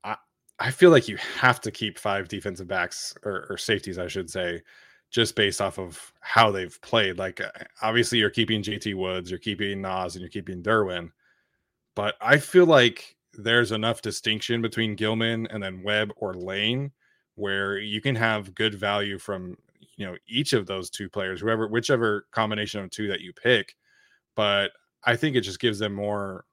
I 0.04 0.16
I 0.60 0.72
feel 0.72 0.92
like 0.92 1.08
you 1.08 1.18
have 1.40 1.62
to 1.62 1.72
keep 1.72 2.00
five 2.00 2.28
defensive 2.28 2.68
backs 2.68 3.14
or, 3.24 3.46
or 3.50 3.58
safeties, 3.58 4.00
I 4.00 4.08
should 4.08 4.30
say, 4.32 4.62
just 5.12 5.36
based 5.36 5.62
off 5.62 5.80
of 5.80 6.14
how 6.22 6.52
they've 6.52 6.80
played. 6.82 7.20
Like, 7.20 7.42
uh, 7.42 7.52
obviously, 7.84 8.20
you're 8.20 8.30
keeping 8.32 8.64
JT 8.64 8.96
Woods, 8.96 9.30
you're 9.32 9.40
keeping 9.40 9.82
Nas, 9.82 10.16
and 10.16 10.22
you're 10.22 10.30
keeping 10.30 10.64
Derwin, 10.64 11.12
but 11.96 12.16
I 12.22 12.38
feel 12.40 12.66
like 12.66 13.16
there's 13.34 13.72
enough 13.72 14.02
distinction 14.02 14.62
between 14.62 14.96
Gilman 14.96 15.48
and 15.48 15.62
then 15.64 15.84
Webb 15.84 16.14
or 16.18 16.34
Layne 16.36 16.92
where 17.36 17.80
you 17.80 18.02
can 18.02 18.16
have 18.16 18.56
good 18.56 18.76
value 18.76 19.18
from 19.20 19.58
you 19.98 20.06
know 20.08 20.16
each 20.28 20.54
of 20.54 20.66
those 20.68 20.90
two 20.90 21.10
players, 21.10 21.42
whoever, 21.42 21.68
whichever 21.68 22.28
combination 22.32 22.82
of 22.84 22.90
two 22.92 23.08
that 23.10 23.22
you 23.22 23.34
pick. 23.34 23.76
But 24.36 24.72
I 25.06 25.16
think 25.16 25.36
it 25.36 25.42
just 25.42 25.60
gives 25.60 25.80
them 25.80 25.94
more 25.94 26.46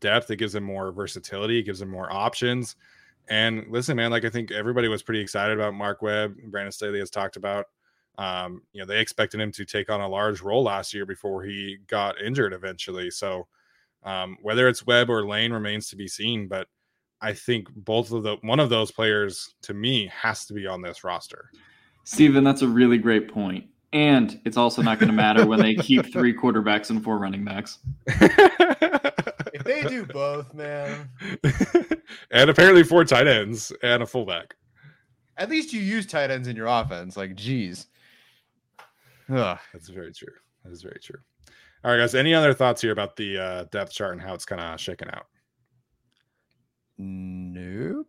depth. 0.00 0.30
It 0.30 0.36
gives 0.36 0.52
them 0.52 0.64
more 0.64 0.92
versatility. 0.92 1.58
It 1.58 1.64
gives 1.64 1.80
them 1.80 1.90
more 1.90 2.12
options. 2.12 2.76
And 3.28 3.66
listen, 3.70 3.96
man, 3.96 4.10
like 4.10 4.24
I 4.24 4.30
think 4.30 4.50
everybody 4.50 4.88
was 4.88 5.02
pretty 5.02 5.20
excited 5.20 5.58
about 5.58 5.74
Mark 5.74 6.02
Webb. 6.02 6.36
Brandon 6.48 6.72
Staley 6.72 6.98
has 6.98 7.10
talked 7.10 7.36
about. 7.36 7.66
Um, 8.16 8.62
you 8.72 8.80
know, 8.80 8.86
they 8.86 9.00
expected 9.00 9.40
him 9.40 9.50
to 9.52 9.64
take 9.64 9.90
on 9.90 10.00
a 10.00 10.08
large 10.08 10.40
role 10.40 10.62
last 10.62 10.94
year 10.94 11.06
before 11.06 11.42
he 11.42 11.78
got 11.88 12.20
injured 12.20 12.52
eventually. 12.52 13.10
So 13.10 13.48
um, 14.04 14.36
whether 14.42 14.68
it's 14.68 14.86
Webb 14.86 15.10
or 15.10 15.26
Layne 15.26 15.52
remains 15.52 15.88
to 15.88 15.96
be 15.96 16.06
seen. 16.06 16.46
But 16.46 16.68
I 17.20 17.32
think 17.32 17.68
both 17.74 18.12
of 18.12 18.22
the 18.22 18.36
one 18.42 18.60
of 18.60 18.68
those 18.68 18.90
players 18.90 19.54
to 19.62 19.74
me 19.74 20.06
has 20.08 20.44
to 20.46 20.54
be 20.54 20.66
on 20.66 20.82
this 20.82 21.04
roster. 21.04 21.50
Steven, 22.04 22.44
that's 22.44 22.62
a 22.62 22.68
really 22.68 22.98
great 22.98 23.32
point. 23.32 23.66
And 23.94 24.40
it's 24.44 24.56
also 24.56 24.82
not 24.82 24.98
going 24.98 25.08
to 25.08 25.14
matter 25.14 25.46
when 25.46 25.60
they 25.60 25.76
keep 25.76 26.04
three 26.12 26.34
quarterbacks 26.36 26.90
and 26.90 27.02
four 27.02 27.16
running 27.16 27.44
backs. 27.44 27.78
if 28.08 29.62
they 29.62 29.84
do 29.84 30.04
both, 30.04 30.52
man. 30.52 31.08
and 32.32 32.50
apparently 32.50 32.82
four 32.82 33.04
tight 33.04 33.28
ends 33.28 33.72
and 33.84 34.02
a 34.02 34.06
fullback. 34.06 34.56
At 35.36 35.48
least 35.48 35.72
you 35.72 35.80
use 35.80 36.06
tight 36.06 36.32
ends 36.32 36.48
in 36.48 36.56
your 36.56 36.66
offense. 36.66 37.16
Like, 37.16 37.36
geez. 37.36 37.86
Ugh. 39.32 39.58
That's 39.72 39.88
very 39.88 40.12
true. 40.12 40.34
That 40.64 40.72
is 40.72 40.82
very 40.82 40.98
true. 41.00 41.20
All 41.84 41.92
right, 41.92 41.98
guys. 41.98 42.16
Any 42.16 42.34
other 42.34 42.52
thoughts 42.52 42.82
here 42.82 42.92
about 42.92 43.14
the 43.14 43.38
uh, 43.38 43.64
depth 43.70 43.92
chart 43.92 44.12
and 44.12 44.20
how 44.20 44.34
it's 44.34 44.44
kind 44.44 44.60
of 44.60 44.80
shaking 44.80 45.08
out? 45.10 45.26
Nope. 46.98 48.08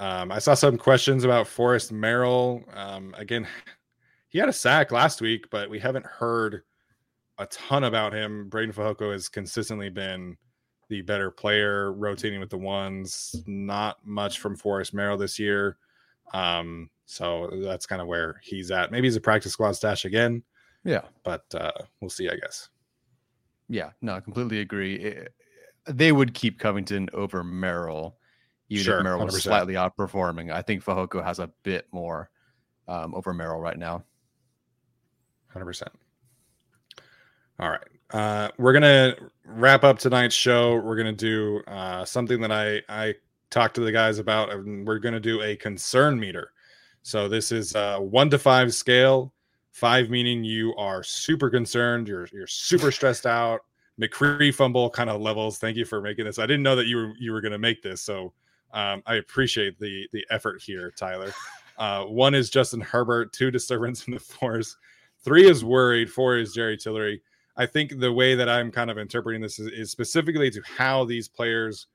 Um, 0.00 0.32
I 0.32 0.38
saw 0.38 0.54
some 0.54 0.78
questions 0.78 1.24
about 1.24 1.46
Forrest 1.46 1.92
Merrill. 1.92 2.64
Um, 2.72 3.14
again, 3.18 3.46
he 4.32 4.38
had 4.38 4.48
a 4.48 4.52
sack 4.52 4.90
last 4.90 5.20
week, 5.20 5.50
but 5.50 5.68
we 5.68 5.78
haven't 5.78 6.06
heard 6.06 6.62
a 7.38 7.44
ton 7.46 7.84
about 7.84 8.14
him. 8.14 8.48
Breiden 8.48 8.74
Fehoko 8.74 9.12
has 9.12 9.28
consistently 9.28 9.90
been 9.90 10.38
the 10.88 11.02
better 11.02 11.30
player, 11.30 11.92
rotating 11.92 12.40
with 12.40 12.48
the 12.48 12.56
ones. 12.56 13.36
Not 13.46 13.98
much 14.06 14.38
from 14.40 14.56
Forrest 14.56 14.94
Merrill 14.94 15.18
this 15.18 15.38
year. 15.38 15.76
Um, 16.32 16.88
so 17.04 17.50
that's 17.62 17.84
kind 17.84 18.00
of 18.00 18.08
where 18.08 18.40
he's 18.42 18.70
at. 18.70 18.90
Maybe 18.90 19.06
he's 19.06 19.16
a 19.16 19.20
practice 19.20 19.52
squad 19.52 19.72
stash 19.72 20.06
again. 20.06 20.42
Yeah. 20.82 21.02
But 21.24 21.44
uh, 21.54 21.72
we'll 22.00 22.08
see, 22.10 22.30
I 22.30 22.36
guess. 22.36 22.70
Yeah, 23.68 23.90
no, 24.00 24.14
I 24.14 24.20
completely 24.20 24.60
agree. 24.60 24.96
It, 24.96 25.34
they 25.86 26.10
would 26.12 26.32
keep 26.32 26.58
Covington 26.58 27.10
over 27.12 27.44
Merrill, 27.44 28.16
even 28.70 28.84
Sure, 28.84 28.98
if 28.98 29.04
Merrill 29.04 29.24
was 29.26 29.34
100%. 29.34 29.40
slightly 29.42 29.74
outperforming. 29.74 30.50
I 30.50 30.62
think 30.62 30.82
Fehoko 30.82 31.22
has 31.22 31.38
a 31.38 31.50
bit 31.64 31.86
more 31.92 32.30
um, 32.88 33.14
over 33.14 33.34
Merrill 33.34 33.60
right 33.60 33.78
now. 33.78 34.04
Hundred 35.52 35.66
percent. 35.66 35.92
All 37.58 37.68
right, 37.68 37.88
uh, 38.12 38.48
we're 38.58 38.72
gonna 38.72 39.14
wrap 39.44 39.84
up 39.84 39.98
tonight's 39.98 40.34
show. 40.34 40.76
We're 40.76 40.96
gonna 40.96 41.12
do 41.12 41.62
uh, 41.66 42.04
something 42.04 42.40
that 42.40 42.50
I 42.50 42.80
I 42.88 43.14
talked 43.50 43.74
to 43.76 43.82
the 43.82 43.92
guys 43.92 44.18
about, 44.18 44.50
and 44.50 44.86
we're 44.86 44.98
gonna 44.98 45.20
do 45.20 45.42
a 45.42 45.56
concern 45.56 46.18
meter. 46.18 46.52
So 47.02 47.28
this 47.28 47.52
is 47.52 47.74
a 47.74 47.98
one 47.98 48.30
to 48.30 48.38
five 48.38 48.72
scale. 48.74 49.32
Five 49.72 50.10
meaning 50.10 50.44
you 50.44 50.74
are 50.76 51.02
super 51.02 51.50
concerned, 51.50 52.08
you're 52.08 52.28
you're 52.32 52.46
super 52.46 52.90
stressed 52.90 53.26
out. 53.26 53.60
McCree 54.00 54.54
fumble 54.54 54.88
kind 54.90 55.10
of 55.10 55.20
levels. 55.20 55.58
Thank 55.58 55.76
you 55.76 55.84
for 55.84 56.00
making 56.00 56.24
this. 56.24 56.38
I 56.38 56.46
didn't 56.46 56.62
know 56.62 56.76
that 56.76 56.86
you 56.86 56.96
were 56.96 57.12
you 57.18 57.32
were 57.32 57.40
gonna 57.40 57.58
make 57.58 57.82
this, 57.82 58.00
so 58.00 58.32
um, 58.72 59.02
I 59.06 59.16
appreciate 59.16 59.78
the 59.78 60.08
the 60.12 60.26
effort 60.30 60.62
here, 60.62 60.90
Tyler. 60.96 61.32
Uh, 61.78 62.04
one 62.04 62.34
is 62.34 62.50
Justin 62.50 62.80
Herbert, 62.80 63.32
two 63.32 63.50
disturbance 63.50 64.06
in 64.06 64.14
the 64.14 64.20
force. 64.20 64.76
Three 65.22 65.48
is 65.48 65.64
worried. 65.64 66.10
Four 66.10 66.36
is 66.36 66.52
Jerry 66.52 66.76
Tillery. 66.76 67.22
I 67.56 67.66
think 67.66 67.98
the 67.98 68.12
way 68.12 68.34
that 68.34 68.48
I'm 68.48 68.70
kind 68.70 68.90
of 68.90 68.98
interpreting 68.98 69.40
this 69.40 69.58
is, 69.58 69.68
is 69.68 69.90
specifically 69.90 70.50
to 70.50 70.62
how 70.62 71.04
these 71.04 71.28
players 71.28 71.86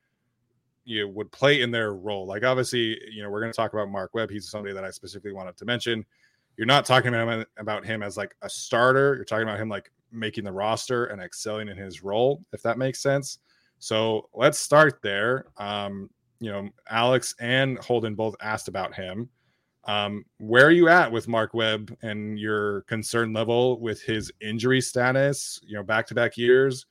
you 0.86 1.02
know, 1.02 1.10
would 1.10 1.32
play 1.32 1.62
in 1.62 1.72
their 1.72 1.94
role. 1.94 2.26
Like 2.26 2.44
obviously, 2.44 2.98
you 3.12 3.22
know, 3.22 3.30
we're 3.30 3.42
going 3.42 3.52
to 3.52 3.56
talk 3.56 3.74
about 3.74 3.90
Mark 3.90 4.14
Webb. 4.14 4.30
He's 4.30 4.50
somebody 4.50 4.74
that 4.74 4.86
I 4.86 4.92
specifically 4.92 5.34
wanted 5.34 5.58
to 5.58 5.66
mention. 5.66 6.06
You're 6.56 6.66
not 6.66 6.86
talking 6.86 7.14
about 7.14 7.28
him, 7.28 7.46
about 7.58 7.86
him 7.86 8.02
as 8.02 8.16
like 8.16 8.36
a 8.42 8.50
starter. 8.50 9.16
You're 9.16 9.26
talking 9.26 9.48
about 9.48 9.60
him 9.60 9.68
like 9.68 9.92
making 10.12 10.46
the 10.46 10.52
roster 10.52 11.08
and 11.08 11.22
excelling 11.22 11.68
in 11.68 11.78
his 11.78 12.04
role, 12.04 12.44
if 12.54 12.62
that 12.64 12.78
makes 12.78 13.02
sense. 13.02 13.40
So 13.80 14.30
let's 14.34 14.58
start 14.58 15.02
there. 15.02 15.48
Um, 15.58 16.10
you 16.40 16.52
know, 16.52 16.70
Alex 16.90 17.36
and 17.40 17.78
Holden 17.80 18.16
both 18.16 18.36
asked 18.42 18.68
about 18.68 18.96
him. 18.96 19.30
Um, 19.88 20.26
where 20.38 20.68
are 20.68 20.72
you 20.72 20.90
at 20.90 21.12
with 21.12 21.30
Mark 21.30 21.54
Webb 21.54 21.98
and 22.02 22.38
your 22.38 22.82
concern 22.82 23.32
level 23.32 23.80
with 23.80 24.02
his 24.02 24.32
injury 24.42 24.82
status? 24.82 25.60
You 25.66 25.76
know, 25.76 25.84
back 25.84 26.06
to 26.08 26.16
back 26.16 26.38
years, 26.38 26.86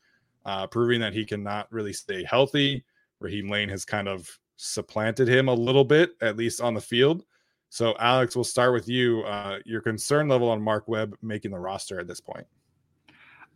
uh, 0.47 0.67
proving 0.67 1.01
that 1.01 1.13
he 1.13 1.25
cannot 1.25 1.71
really 1.71 1.93
stay 1.93 2.25
healthy. 2.25 2.85
Raheem 3.21 3.49
Layne 3.49 3.69
has 3.69 3.85
kind 3.85 4.09
of 4.09 4.29
supplanted 4.57 5.29
him 5.29 5.49
a 5.49 5.55
little 5.55 5.85
bit, 5.85 6.13
at 6.23 6.37
least 6.37 6.61
on 6.61 6.75
the 6.75 6.81
field. 6.81 7.25
So, 7.69 7.95
Alex, 7.99 8.35
we'll 8.35 8.45
start 8.45 8.73
with 8.73 8.89
you. 8.89 9.23
Uh, 9.23 9.59
your 9.67 9.83
concern 9.83 10.29
level 10.29 10.49
on 10.49 10.63
Mark 10.63 10.89
Webb 10.89 11.17
making 11.21 11.51
the 11.51 11.59
roster 11.59 12.01
at 12.01 12.07
this 12.07 12.21
point. 12.21 12.47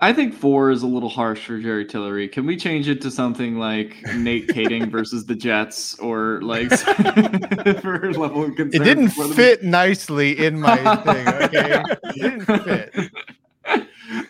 I 0.03 0.15
think 0.15 0.33
four 0.33 0.71
is 0.71 0.83
a 0.83 0.87
little 0.87 1.11
harsh 1.11 1.45
for 1.45 1.59
Jerry 1.59 1.85
Tillery. 1.85 2.27
Can 2.27 2.47
we 2.47 2.57
change 2.57 2.89
it 2.89 3.03
to 3.03 3.11
something 3.11 3.59
like 3.59 4.03
Nate 4.15 4.49
Kaeding 4.49 4.91
versus 4.91 5.27
the 5.27 5.35
Jets 5.35 5.99
or 5.99 6.41
like 6.41 6.71
for 7.83 8.11
level 8.15 8.45
of 8.45 8.57
concern? 8.57 8.81
It 8.81 8.85
didn't 8.85 9.11
for 9.11 9.29
the- 9.29 9.35
fit 9.35 9.63
nicely 9.63 10.39
in 10.45 10.59
my 10.59 10.77
thing. 10.77 11.29
Okay, 11.29 11.83
it 12.05 12.15
didn't 12.15 12.47
fit. 12.47 13.11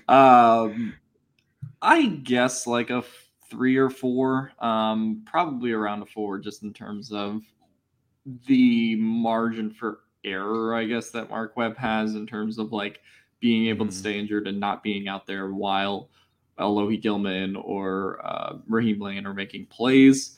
um, 0.09 0.95
I 1.81 2.07
guess 2.07 2.67
like 2.67 2.91
a 2.91 3.05
three 3.49 3.77
or 3.77 3.91
four, 3.91 4.53
um, 4.59 5.23
probably 5.25 5.71
around 5.71 6.03
a 6.03 6.07
four, 6.07 6.39
just 6.41 6.65
in 6.65 6.73
terms 6.73 7.13
of 7.13 7.43
the 8.47 8.97
margin 8.97 9.71
for 9.71 10.01
error. 10.25 10.75
I 10.75 10.85
guess 10.85 11.11
that 11.11 11.31
Mark 11.31 11.57
Webb 11.57 11.77
has 11.77 12.17
in 12.17 12.27
terms 12.27 12.59
of 12.59 12.73
like 12.73 12.99
being 13.41 13.67
able 13.67 13.87
to 13.87 13.93
Mhm. 13.93 13.95
stay 13.95 14.19
injured 14.19 14.47
and 14.47 14.61
not 14.61 14.83
being 14.83 15.09
out 15.09 15.27
there 15.27 15.51
while 15.53 16.11
Alohi 16.59 17.01
Gilman 17.01 17.57
or 17.57 18.21
uh, 18.25 18.59
Raheem 18.69 19.01
Layne 19.01 19.27
are 19.27 19.35
making 19.35 19.67
plays. 19.67 20.37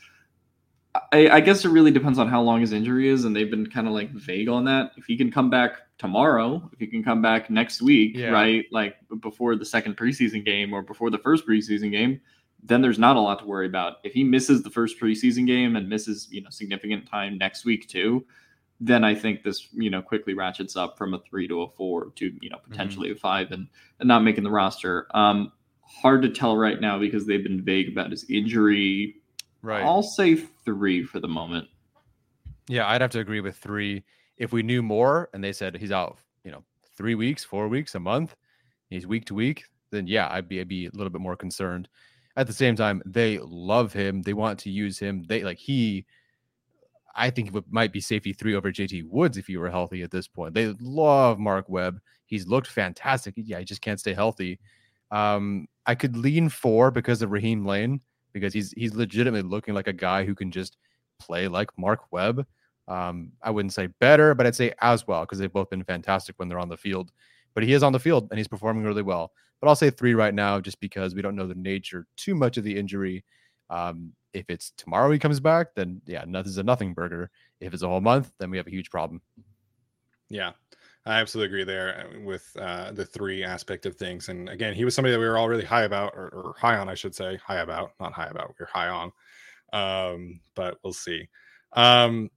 I, 1.11 1.29
I 1.31 1.41
guess 1.41 1.65
it 1.65 1.71
really 1.71 1.91
depends 1.91 2.19
on 2.19 2.29
how 2.29 2.43
long 2.43 2.61
his 2.61 2.73
injury 2.73 3.09
is, 3.09 3.25
and 3.25 3.35
they've 3.35 3.51
been 3.51 3.67
kind 3.69 3.87
of 3.87 3.95
like 3.95 4.11
vague 4.11 4.49
on 4.49 4.65
that. 4.67 4.93
If 4.97 5.07
he 5.07 5.17
can 5.17 5.31
come 5.33 5.49
back 5.49 5.73
tomorrow, 5.99 6.69
if 6.73 6.79
he 6.79 6.87
can 6.87 7.03
come 7.03 7.23
back 7.23 7.49
next 7.51 7.81
week, 7.81 8.17
Yeah. 8.17 8.29
right, 8.31 8.67
like 8.71 8.97
before 9.21 9.57
the 9.57 9.65
second 9.65 9.97
preseason 9.97 10.45
game 10.45 10.73
or 10.73 10.83
before 10.83 11.11
the 11.11 11.19
first 11.19 11.47
preseason 11.47 11.91
game, 11.91 12.21
then 12.63 12.83
there's 12.83 12.99
not 12.99 13.17
a 13.17 13.21
lot 13.21 13.39
to 13.41 13.47
worry 13.47 13.67
about. 13.67 13.97
If 14.05 14.13
he 14.13 14.23
misses 14.23 14.63
the 14.63 14.71
first 14.71 15.01
preseason 15.01 15.47
game 15.47 15.77
and 15.77 15.89
misses, 15.89 16.29
you 16.31 16.43
know, 16.43 16.51
significant 16.51 17.07
time 17.07 17.39
next 17.39 17.65
week 17.65 17.89
too, 17.89 18.25
then 18.85 19.05
I 19.05 19.15
think 19.15 19.45
this, 19.45 19.69
you 19.73 19.91
know, 19.91 20.03
quickly 20.03 20.35
ratchets 20.35 20.77
up 20.77 20.99
from 20.99 21.15
a 21.15 21.21
three 21.21 21.47
to 21.47 21.63
a 21.63 21.69
four 21.69 22.11
to, 22.17 22.33
you 22.41 22.51
know, 22.51 22.59
potentially 22.69 23.13
a 23.13 23.15
five 23.15 23.53
and, 23.53 23.69
and 24.01 24.09
not 24.09 24.25
making 24.25 24.43
the 24.43 24.51
roster. 24.51 25.07
Um, 25.15 25.53
hard 25.83 26.23
to 26.23 26.29
tell 26.29 26.57
right 26.57 26.81
now 26.81 26.99
because 26.99 27.25
they've 27.25 27.43
been 27.43 27.63
vague 27.63 27.89
about 27.89 28.11
his 28.11 28.29
injury. 28.29 29.17
Right. 29.63 29.85
I'll 29.85 30.03
say 30.03 30.35
three 30.35 31.05
for 31.05 31.21
the 31.21 31.29
moment. 31.29 31.69
Yeah, 32.69 32.89
I'd 32.89 33.01
have 33.01 33.13
to 33.13 33.21
agree 33.21 33.41
with 33.41 33.57
three. 33.57 34.03
If 34.37 34.53
we 34.53 34.65
knew 34.65 34.83
more 34.83 35.31
and 35.33 35.45
they 35.45 35.53
said 35.53 35.77
he's 35.77 35.93
out, 35.93 36.19
you 36.43 36.51
know, 36.51 36.65
three 36.97 37.15
weeks, 37.15 37.45
four 37.45 37.69
weeks, 37.69 37.95
a 37.95 38.01
month, 38.01 38.35
he's 38.91 39.07
week 39.07 39.27
to 39.27 39.35
week, 39.35 39.65
then 39.93 40.09
yeah, 40.09 40.29
I'd 40.29 40.49
be 40.49 40.61
I'd 40.61 40.67
be 40.67 40.87
a 40.87 40.91
little 40.93 41.11
bit 41.11 41.21
more 41.21 41.37
concerned. 41.37 41.89
At 42.37 42.49
the 42.49 42.53
same 42.53 42.75
time, 42.75 43.01
they 43.07 43.39
love 43.39 43.93
him. 43.93 44.23
They 44.23 44.33
want 44.33 44.59
to 44.61 44.71
use 44.71 44.99
him. 44.99 45.23
They 45.29 45.45
like 45.45 45.59
he. 45.59 46.07
I 47.15 47.31
think 47.31 47.55
it 47.55 47.65
might 47.71 47.93
be 47.93 48.01
safety 48.01 48.33
three 48.33 48.55
over 48.55 48.73
JT 48.73 49.05
Woods 49.09 49.37
if 49.37 49.47
he 49.47 49.57
were 49.57 49.71
healthy 49.71 50.03
at 50.03 50.11
this 50.11 50.29
point. 50.29 50.55
They 50.55 50.75
love 50.81 51.39
Mark 51.39 51.69
Webb. 51.69 52.01
He's 52.27 52.47
looked 52.47 52.69
fantastic. 52.69 53.35
Yeah, 53.37 53.59
he 53.59 53.65
just 53.65 53.83
can't 53.83 54.01
stay 54.01 54.15
healthy. 54.15 54.59
Um, 55.11 55.69
I 55.85 55.95
could 55.95 56.17
lean 56.17 56.49
four 56.49 56.91
because 56.91 57.23
of 57.23 57.31
Raheem 57.31 57.67
Layne 57.67 58.01
because 58.33 58.55
he's 58.55 58.73
he's 58.73 58.95
legitimately 58.95 59.49
looking 59.49 59.75
like 59.75 59.89
a 59.89 59.93
guy 59.93 60.25
who 60.25 60.35
can 60.35 60.51
just 60.51 60.79
play 61.19 61.49
like 61.49 61.71
Mark 61.77 62.11
Webb. 62.11 62.47
Um, 62.89 63.33
I 63.43 63.51
wouldn't 63.51 63.73
say 63.73 63.89
better, 64.01 64.35
but 64.35 64.47
I'd 64.47 64.57
say 64.57 64.73
as 64.81 65.07
well 65.07 65.21
because 65.23 65.39
they've 65.39 65.53
both 65.53 65.71
been 65.71 65.85
fantastic 65.85 66.39
when 66.39 66.49
they're 66.49 66.59
on 66.59 66.69
the 66.69 66.77
field. 66.77 67.13
But 67.55 67.65
he 67.65 67.75
is 67.75 67.83
on 67.83 67.93
the 67.93 68.01
field 68.01 68.29
and 68.31 68.39
he's 68.39 68.49
performing 68.49 68.85
really 68.85 69.03
well. 69.03 69.33
But 69.61 69.69
I'll 69.69 69.77
say 69.77 69.91
three 69.91 70.15
right 70.15 70.35
now 70.35 70.59
just 70.61 70.81
because 70.81 71.15
we 71.15 71.23
don't 71.23 71.37
know 71.37 71.47
the 71.47 71.55
nature 71.55 72.07
too 72.17 72.35
much 72.35 72.57
of 72.57 72.65
the 72.65 72.77
injury. 72.77 73.25
Um, 73.71 74.13
if 74.35 74.47
it's 74.49 74.73
tomorrow 74.77 75.11
he 75.11 75.19
comes 75.19 75.41
back, 75.41 75.75
then 75.75 76.01
yeah, 76.07 76.25
nothing's 76.27 76.59
a 76.59 76.63
nothing 76.63 76.95
burger. 76.95 77.31
If 77.61 77.75
it's 77.75 77.83
a 77.83 77.89
whole 77.89 78.01
month, 78.01 78.33
then 78.39 78.51
we 78.51 78.57
have 78.57 78.67
a 78.67 78.71
huge 78.71 78.91
problem. 78.91 79.21
Yeah, 80.29 80.53
I 81.05 81.21
absolutely 81.21 81.49
agree 81.49 81.65
there 81.65 82.07
uh, 82.07 82.21
with 82.21 82.51
uh, 82.59 82.93
the 82.93 83.05
three 83.05 83.45
aspect 83.45 83.87
of 83.87 83.97
things. 83.97 84.29
And 84.29 84.49
again, 84.49 84.75
he 84.75 84.85
was 84.85 84.95
somebody 84.95 85.13
that 85.13 85.19
we 85.19 85.27
were 85.27 85.37
all 85.37 85.49
really 85.49 85.65
high 85.65 85.83
about, 85.83 86.15
or, 86.15 86.29
or 86.29 86.55
high 86.59 86.77
on, 86.77 86.89
I 86.89 86.95
should 86.95 87.15
say, 87.15 87.39
high 87.45 87.59
about, 87.59 87.93
not 88.01 88.13
high 88.13 88.29
about. 88.29 88.55
We 88.59 88.65
are 88.65 88.69
high 88.73 88.89
on, 88.89 89.13
um, 89.73 90.41
but 90.55 90.79
we'll 90.83 90.93
see. 90.93 91.29
Um, 91.73 92.31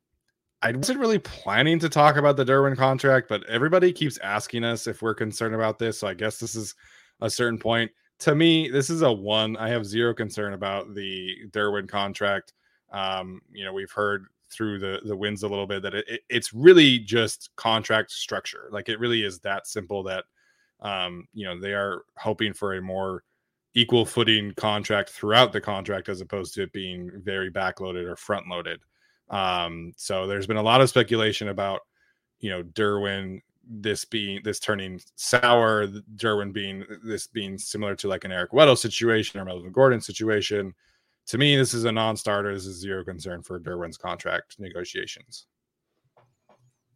I 0.61 0.71
wasn't 0.71 0.99
really 0.99 1.19
planning 1.19 1.77
to 1.79 1.89
talk 1.89 2.15
about 2.17 2.37
the 2.37 2.45
Derwin 2.45 2.75
contract, 2.75 3.29
but 3.29 3.47
everybody 3.47 3.93
keeps 3.93 4.17
asking 4.19 4.63
us 4.63 4.87
if 4.87 5.01
we're 5.01 5.13
concerned 5.13 5.53
about 5.53 5.77
this. 5.77 5.99
So 5.99 6.07
I 6.07 6.15
guess 6.15 6.39
this 6.39 6.55
is 6.55 6.73
a 7.21 7.29
certain 7.29 7.59
point. 7.59 7.91
To 8.19 8.35
me, 8.35 8.69
this 8.69 8.89
is 8.89 9.01
a 9.01 9.11
one. 9.11 9.57
I 9.57 9.69
have 9.69 9.85
zero 9.85 10.13
concern 10.13 10.53
about 10.53 10.93
the 10.95 11.35
Derwin 11.51 11.87
contract. 11.87 12.53
Um, 12.91 13.41
you 13.51 13.65
know, 13.65 13.73
we've 13.73 13.91
heard 13.91 14.25
through 14.49 14.79
the 14.79 15.01
the 15.05 15.15
wins 15.15 15.43
a 15.43 15.47
little 15.47 15.67
bit 15.67 15.81
that 15.81 15.93
it, 15.95 16.05
it- 16.07 16.21
it's 16.29 16.53
really 16.53 16.99
just 16.99 17.49
contract 17.57 18.11
structure. 18.11 18.69
Like 18.71 18.89
it 18.89 18.99
really 18.99 19.23
is 19.23 19.39
that 19.39 19.67
simple. 19.67 20.01
That 20.03 20.23
um, 20.79 21.27
you 21.33 21.45
know 21.45 21.59
they 21.59 21.73
are 21.73 22.03
hoping 22.17 22.53
for 22.53 22.75
a 22.75 22.81
more 22.81 23.23
equal 23.73 24.05
footing 24.05 24.53
contract 24.55 25.09
throughout 25.09 25.51
the 25.51 25.59
contract 25.59 26.07
as 26.07 26.21
opposed 26.21 26.53
to 26.55 26.63
it 26.63 26.71
being 26.71 27.11
very 27.23 27.51
backloaded 27.51 28.05
or 28.09 28.15
front 28.15 28.47
loaded. 28.47 28.79
Um, 29.29 29.91
so 29.97 30.25
there's 30.27 30.47
been 30.47 30.55
a 30.57 30.63
lot 30.63 30.79
of 30.79 30.87
speculation 30.89 31.49
about 31.49 31.81
you 32.39 32.49
know 32.49 32.63
Derwin 32.63 33.41
this 33.67 34.05
being 34.05 34.41
this 34.43 34.59
turning 34.59 34.99
sour, 35.15 35.87
Derwin 36.15 36.53
being 36.53 36.85
this 37.03 37.27
being 37.27 37.57
similar 37.57 37.95
to 37.95 38.07
like 38.07 38.23
an 38.23 38.31
Eric 38.31 38.51
Weddle 38.51 38.77
situation 38.77 39.39
or 39.39 39.45
Melvin 39.45 39.71
Gordon 39.71 40.01
situation. 40.01 40.73
To 41.27 41.37
me, 41.37 41.55
this 41.55 41.73
is 41.73 41.85
a 41.85 41.91
non-starter. 41.91 42.53
This 42.53 42.65
is 42.65 42.79
zero 42.79 43.03
concern 43.03 43.41
for 43.41 43.59
Derwin's 43.59 43.97
contract 43.97 44.57
negotiations. 44.59 45.47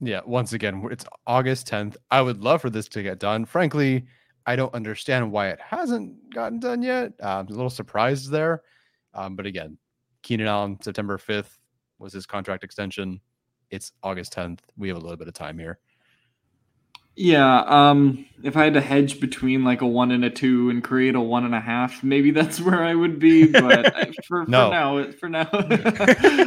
Yeah, 0.01 0.21
once 0.25 0.53
again, 0.53 0.87
it's 0.91 1.05
August 1.27 1.67
10th. 1.67 1.97
I 2.09 2.21
would 2.21 2.41
love 2.41 2.61
for 2.61 2.69
this 2.69 2.87
to 2.89 3.03
get 3.03 3.19
done. 3.19 3.43
Frankly, 3.43 4.05
I 4.45 4.55
don't 4.55 4.73
understand 4.73 5.31
why 5.31 5.49
it 5.49 5.59
hasn't 5.59 6.33
gotten 6.33 6.59
done 6.59 6.81
yet. 6.81 7.13
Um, 7.21 7.47
a 7.47 7.51
little 7.51 7.69
surprised 7.69 8.31
there. 8.31 8.61
Um, 9.13 9.35
but 9.35 9.45
again, 9.45 9.77
Keenan 10.21 10.47
Allen, 10.47 10.77
September 10.81 11.17
5th 11.17 11.57
was 11.97 12.13
his 12.13 12.25
contract 12.25 12.63
extension. 12.63 13.19
It's 13.71 13.91
August 14.01 14.33
10th. 14.33 14.59
We 14.77 14.87
have 14.87 14.97
a 14.97 15.01
little 15.01 15.17
bit 15.17 15.27
of 15.27 15.33
time 15.33 15.59
here. 15.59 15.79
Yeah, 17.21 17.63
um, 17.67 18.25
if 18.43 18.55
I 18.55 18.63
had 18.63 18.75
to 18.75 18.81
hedge 18.81 19.19
between 19.19 19.65
like 19.65 19.81
a 19.81 19.85
one 19.85 20.11
and 20.11 20.23
a 20.23 20.29
two 20.29 20.69
and 20.69 20.81
create 20.81 21.15
a 21.15 21.19
one 21.19 21.43
and 21.43 21.53
a 21.53 21.59
half, 21.59 22.01
maybe 22.01 22.31
that's 22.31 22.61
where 22.61 22.81
I 22.81 22.95
would 22.95 23.19
be. 23.19 23.45
But 23.45 23.93
for, 24.25 24.45
no. 24.45 25.11
for 25.19 25.27
now, 25.27 25.45
for 25.49 25.53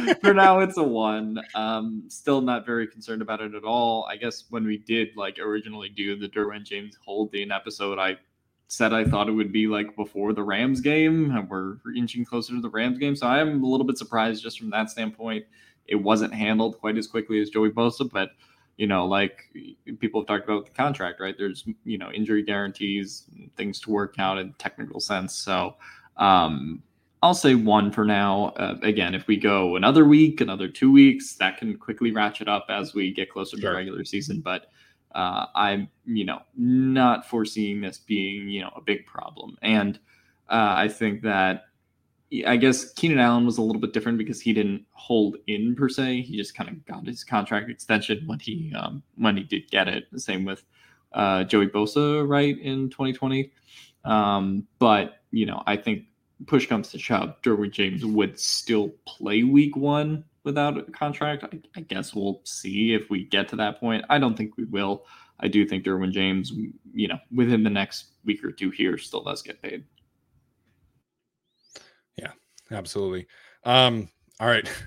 now, 0.01 0.13
for 0.15 0.33
now, 0.33 0.59
it's 0.61 0.77
a 0.77 0.83
one. 0.83 1.39
Um, 1.53 2.05
still 2.07 2.41
not 2.41 2.65
very 2.65 2.87
concerned 2.87 3.21
about 3.21 3.39
it 3.39 3.53
at 3.53 3.63
all. 3.63 4.07
I 4.09 4.17
guess 4.17 4.45
when 4.49 4.65
we 4.65 4.79
did 4.79 5.09
like 5.15 5.37
originally 5.37 5.89
do 5.89 6.15
the 6.15 6.27
Derwin 6.27 6.63
James 6.63 6.97
Holding 7.05 7.51
episode, 7.51 7.99
I 7.99 8.17
said 8.67 8.93
I 8.93 9.05
thought 9.05 9.29
it 9.29 9.33
would 9.33 9.51
be 9.51 9.67
like 9.67 9.95
before 9.95 10.33
the 10.33 10.41
Rams 10.41 10.81
game, 10.81 11.29
and 11.29 11.47
we're 11.47 11.75
inching 11.95 12.25
closer 12.25 12.55
to 12.55 12.61
the 12.61 12.69
Rams 12.69 12.97
game. 12.97 13.15
So 13.15 13.27
I 13.27 13.41
am 13.41 13.63
a 13.63 13.67
little 13.67 13.85
bit 13.85 13.99
surprised 13.99 14.41
just 14.41 14.57
from 14.57 14.71
that 14.71 14.89
standpoint. 14.89 15.45
It 15.85 15.97
wasn't 15.97 16.33
handled 16.33 16.79
quite 16.79 16.97
as 16.97 17.05
quickly 17.05 17.39
as 17.41 17.51
Joey 17.51 17.69
Bosa, 17.69 18.09
but 18.09 18.29
you 18.83 18.87
know, 18.87 19.05
like 19.05 19.49
people 19.99 20.19
have 20.19 20.27
talked 20.27 20.43
about 20.43 20.65
the 20.65 20.71
contract, 20.73 21.21
right? 21.21 21.35
There's, 21.37 21.63
you 21.85 21.97
know, 21.97 22.11
injury 22.11 22.43
guarantees, 22.43 23.23
things 23.55 23.79
to 23.79 23.89
work 23.89 24.15
out 24.19 24.37
in 24.37 24.51
technical 24.57 24.99
sense. 24.99 25.33
So, 25.33 25.75
um, 26.17 26.83
I'll 27.21 27.33
say 27.33 27.55
one 27.55 27.93
for 27.93 28.03
now. 28.03 28.47
Uh, 28.57 28.75
again, 28.81 29.15
if 29.15 29.25
we 29.25 29.37
go 29.37 29.77
another 29.77 30.03
week, 30.03 30.41
another 30.41 30.67
two 30.67 30.91
weeks, 30.91 31.35
that 31.35 31.59
can 31.59 31.77
quickly 31.77 32.11
ratchet 32.11 32.49
up 32.49 32.65
as 32.67 32.93
we 32.93 33.13
get 33.13 33.31
closer 33.31 33.55
sure. 33.55 33.69
to 33.69 33.69
the 33.69 33.77
regular 33.77 34.03
season. 34.03 34.41
But 34.41 34.65
uh, 35.15 35.45
I'm, 35.55 35.87
you 36.05 36.25
know, 36.25 36.41
not 36.57 37.25
foreseeing 37.25 37.79
this 37.79 37.99
being, 37.99 38.49
you 38.49 38.63
know, 38.63 38.73
a 38.75 38.81
big 38.81 39.05
problem. 39.05 39.57
And 39.61 39.97
uh, 40.49 40.73
I 40.75 40.89
think 40.89 41.21
that 41.21 41.67
I 42.47 42.57
guess 42.57 42.91
Keenan 42.93 43.19
Allen 43.19 43.45
was 43.45 43.57
a 43.57 43.61
little 43.61 43.81
bit 43.81 43.93
different 43.93 44.17
because 44.17 44.41
he 44.41 44.53
didn't 44.53 44.85
hold 44.91 45.37
in 45.47 45.75
per 45.75 45.89
se. 45.89 46.21
He 46.21 46.35
just 46.35 46.55
kind 46.55 46.69
of 46.69 46.83
got 46.85 47.05
his 47.05 47.23
contract 47.23 47.69
extension 47.69 48.23
when 48.25 48.39
he 48.39 48.73
um, 48.75 49.03
when 49.15 49.37
he 49.37 49.43
did 49.43 49.69
get 49.69 49.87
it. 49.87 50.05
The 50.11 50.19
same 50.19 50.45
with 50.45 50.63
uh, 51.13 51.43
Joey 51.43 51.67
Bosa, 51.67 52.27
right 52.27 52.57
in 52.57 52.89
2020. 52.89 53.51
Um, 54.05 54.67
but 54.79 55.21
you 55.31 55.45
know, 55.45 55.61
I 55.67 55.77
think 55.77 56.05
push 56.47 56.67
comes 56.67 56.89
to 56.89 56.99
shove, 56.99 57.41
Derwin 57.41 57.71
James 57.71 58.05
would 58.05 58.39
still 58.39 58.89
play 59.05 59.43
Week 59.43 59.75
One 59.75 60.23
without 60.43 60.77
a 60.77 60.83
contract. 60.91 61.43
I, 61.43 61.61
I 61.75 61.81
guess 61.81 62.13
we'll 62.13 62.41
see 62.43 62.93
if 62.93 63.09
we 63.09 63.25
get 63.25 63.47
to 63.49 63.55
that 63.57 63.79
point. 63.79 64.05
I 64.09 64.17
don't 64.17 64.35
think 64.35 64.57
we 64.57 64.65
will. 64.65 65.05
I 65.39 65.47
do 65.47 65.65
think 65.65 65.83
Derwin 65.83 66.11
James, 66.11 66.51
you 66.93 67.07
know, 67.07 67.19
within 67.33 67.63
the 67.63 67.69
next 67.69 68.05
week 68.23 68.43
or 68.43 68.51
two 68.51 68.69
here, 68.69 68.97
still 68.97 69.23
does 69.23 69.41
get 69.41 69.61
paid. 69.61 69.83
Absolutely. 72.73 73.27
Um, 73.63 74.09
all 74.39 74.47
right. 74.47 74.69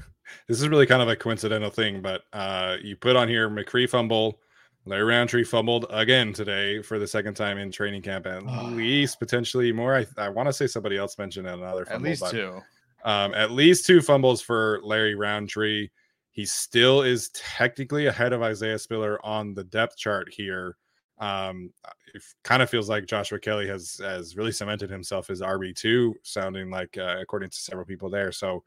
This 0.48 0.60
is 0.60 0.68
really 0.68 0.86
kind 0.86 1.02
of 1.02 1.08
a 1.08 1.16
coincidental 1.16 1.70
thing, 1.70 2.02
but 2.02 2.22
uh, 2.32 2.76
you 2.82 2.96
put 2.96 3.16
on 3.16 3.28
here 3.28 3.48
McCree 3.48 3.88
fumble. 3.88 4.40
Larry 4.84 5.02
Rountree 5.02 5.42
fumbled 5.42 5.86
again 5.90 6.32
today 6.32 6.82
for 6.82 7.00
the 7.00 7.06
second 7.06 7.34
time 7.34 7.58
in 7.58 7.72
training 7.72 8.02
camp, 8.02 8.26
at 8.26 8.44
least 8.66 9.18
potentially 9.18 9.72
more. 9.72 9.96
I, 9.96 10.06
I 10.16 10.28
want 10.28 10.48
to 10.48 10.52
say 10.52 10.68
somebody 10.68 10.96
else 10.96 11.18
mentioned 11.18 11.48
another 11.48 11.84
fumble. 11.84 12.06
At 12.06 12.10
least 12.10 12.20
but, 12.20 12.30
two. 12.30 12.60
Um, 13.04 13.34
at 13.34 13.50
least 13.50 13.86
two 13.86 14.00
fumbles 14.00 14.40
for 14.40 14.80
Larry 14.84 15.16
Rountree. 15.16 15.88
He 16.30 16.44
still 16.44 17.02
is 17.02 17.30
technically 17.30 18.06
ahead 18.06 18.32
of 18.32 18.42
Isaiah 18.42 18.78
Spiller 18.78 19.24
on 19.24 19.54
the 19.54 19.64
depth 19.64 19.96
chart 19.96 20.28
here. 20.32 20.76
Um, 21.18 21.72
it 22.14 22.22
kind 22.42 22.62
of 22.62 22.68
feels 22.68 22.88
like 22.88 23.06
Joshua 23.06 23.38
Kelley 23.40 23.66
has 23.68 24.00
has 24.02 24.36
really 24.36 24.52
cemented 24.52 24.90
himself 24.90 25.30
as 25.30 25.40
RB 25.40 25.74
two, 25.74 26.14
sounding 26.22 26.70
like 26.70 26.96
uh, 26.98 27.16
according 27.20 27.50
to 27.50 27.56
several 27.56 27.86
people 27.86 28.10
there. 28.10 28.32
So, 28.32 28.64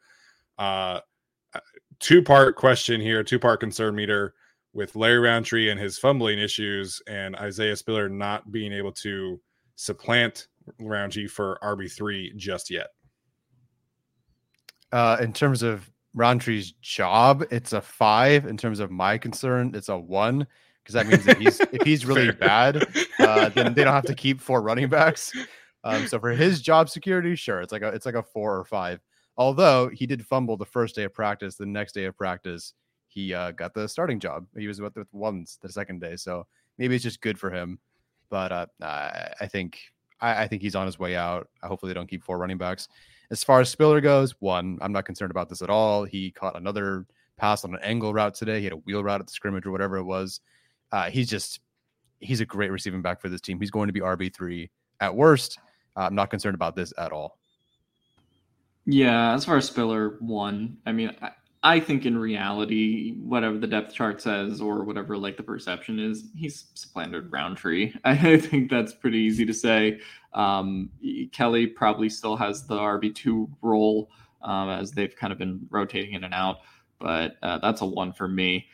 uh, 0.58 1.00
uh 1.54 1.60
two 2.00 2.24
part 2.24 2.56
question 2.56 3.00
here, 3.00 3.24
two 3.24 3.40
part 3.40 3.60
concern 3.60 3.96
meter 3.96 4.34
with 4.74 4.96
Larry 4.96 5.20
Rountree 5.20 5.70
and 5.70 5.80
his 5.80 5.98
fumbling 5.98 6.40
issues, 6.40 7.02
and 7.08 7.36
Isaiah 7.36 7.76
Spiller 7.76 8.10
not 8.10 8.52
being 8.52 8.74
able 8.74 8.92
to 8.94 9.40
supplant 9.76 10.48
Rountree 10.80 11.28
for 11.28 11.60
RB 11.64 11.92
three 11.92 12.34
just 12.36 12.70
yet. 12.70 12.88
Uh, 14.92 15.18
in 15.22 15.34
terms 15.34 15.62
of 15.62 15.90
Rountree's 16.16 16.72
job, 16.82 17.44
it's 17.52 17.74
a 17.74 17.82
five. 17.82 18.46
In 18.46 18.58
terms 18.58 18.80
of 18.80 18.90
my 18.90 19.20
concern, 19.20 19.74
it's 19.76 19.90
a 19.90 19.98
one 19.98 20.48
because 20.90 20.94
that 20.94 21.08
means 21.08 21.28
if 21.28 21.38
he's 21.38 21.60
if 21.72 21.82
he's 21.84 22.06
really 22.06 22.32
bad, 22.32 22.84
uh, 23.20 23.50
then 23.50 23.74
they 23.74 23.84
don't 23.84 23.94
have 23.94 24.06
to 24.06 24.16
keep 24.26 24.42
four 24.42 24.62
running 24.62 24.90
backs. 24.90 25.32
Um, 25.84 26.08
so 26.08 26.20
for 26.20 26.32
his 26.32 26.62
job 26.62 26.90
security, 26.90 27.36
sure, 27.36 27.62
it's 27.62 27.72
like 27.72 27.82
a 27.82 27.90
it's 27.90 28.06
like 28.06 28.16
a 28.16 28.24
four 28.24 28.58
or 28.58 28.66
five. 28.66 29.00
Although 29.38 29.90
he 29.90 30.06
did 30.06 30.26
fumble 30.26 30.58
the 30.58 30.66
first 30.66 30.96
day 30.96 31.04
of 31.04 31.14
practice, 31.14 31.56
the 31.56 31.66
next 31.66 31.94
day 31.94 32.06
of 32.06 32.18
practice 32.18 32.74
he 33.08 33.34
uh, 33.34 33.52
got 33.52 33.74
the 33.74 33.88
starting 33.88 34.20
job. 34.20 34.46
He 34.58 34.68
was 34.68 34.82
with, 34.82 34.96
with 34.96 35.12
ones 35.14 35.58
the 35.62 35.70
second 35.70 36.02
day, 36.02 36.16
so 36.16 36.46
maybe 36.78 36.96
it's 36.96 37.04
just 37.04 37.22
good 37.22 37.40
for 37.40 37.50
him. 37.50 37.80
But 38.30 38.52
uh, 38.52 38.66
I 38.82 39.48
think 39.48 39.80
I, 40.20 40.44
I 40.44 40.48
think 40.48 40.62
he's 40.62 40.76
on 40.76 40.86
his 40.86 41.00
way 41.00 41.16
out. 41.16 41.48
Hopefully, 41.64 41.90
they 41.90 41.96
don't 41.96 42.10
keep 42.10 42.24
four 42.24 42.38
running 42.38 42.58
backs. 42.58 42.88
As 43.32 43.44
far 43.44 43.62
as 43.62 43.70
Spiller 43.70 44.02
goes, 44.02 44.32
one, 44.40 44.80
I'm 44.82 44.92
not 44.92 45.06
concerned 45.06 45.32
about 45.32 45.50
this 45.50 45.62
at 45.62 45.70
all. 45.70 46.04
He 46.04 46.32
caught 46.32 46.58
another 46.58 47.06
pass 47.38 47.64
on 47.64 47.74
an 47.74 47.80
angle 47.84 48.14
route 48.14 48.34
today. 48.34 48.58
He 48.58 48.66
had 48.66 48.74
a 48.74 48.78
wheel 48.78 49.04
route 49.04 49.22
at 49.22 49.28
the 49.28 49.34
scrimmage 49.34 49.66
or 49.66 49.72
whatever 49.72 49.98
it 49.98 50.04
was. 50.04 50.42
Uh, 50.92 51.10
he's 51.10 51.30
just 51.30 51.60
he's 52.20 52.42
a 52.42 52.46
great 52.46 52.72
receiving 52.72 53.02
back 53.02 53.22
for 53.22 53.30
this 53.30 53.42
team. 53.42 53.60
He's 53.60 53.72
going 53.72 53.88
to 53.88 53.94
be 53.94 54.02
RB 54.02 54.34
three 54.34 54.70
at 55.00 55.16
worst. 55.16 55.60
Uh, 55.96 56.02
I'm 56.02 56.16
not 56.16 56.30
concerned 56.30 56.56
about 56.56 56.76
this 56.76 56.94
at 56.98 57.12
all. 57.12 57.38
Yeah, 58.86 59.34
as 59.34 59.46
far 59.46 59.58
as 59.58 59.66
Spiller 59.66 60.18
one, 60.20 60.78
I 60.86 60.92
mean, 60.92 61.16
I, 61.22 61.32
I 61.62 61.80
think 61.80 62.06
in 62.06 62.18
reality, 62.18 63.18
whatever 63.20 63.58
the 63.58 63.68
depth 63.68 63.94
chart 63.94 64.22
says 64.22 64.62
or 64.62 64.84
whatever 64.84 65.18
like 65.18 65.36
the 65.36 65.44
perception 65.44 66.00
is, 66.00 66.30
he's 66.36 66.66
supplanted 66.74 67.32
Rountree. 67.32 67.94
I 68.06 68.38
think 68.38 68.70
that's 68.70 68.94
pretty 68.94 69.20
easy 69.20 69.46
to 69.46 69.54
say. 69.54 70.00
Um, 70.34 70.90
Kelley 71.32 71.68
probably 71.68 72.10
still 72.10 72.38
has 72.38 72.66
the 72.66 72.78
RB 72.78 73.14
two 73.14 73.50
role 73.62 74.10
um, 74.42 74.70
as 74.70 74.92
they've 74.92 75.16
kind 75.16 75.34
of 75.34 75.40
been 75.40 75.68
rotating 75.70 76.14
in 76.14 76.24
and 76.24 76.34
out, 76.34 76.60
but 77.00 77.36
uh, 77.44 77.58
that's 77.60 77.82
a 77.82 77.86
one 77.86 78.14
for 78.14 78.28
me. 78.28 78.68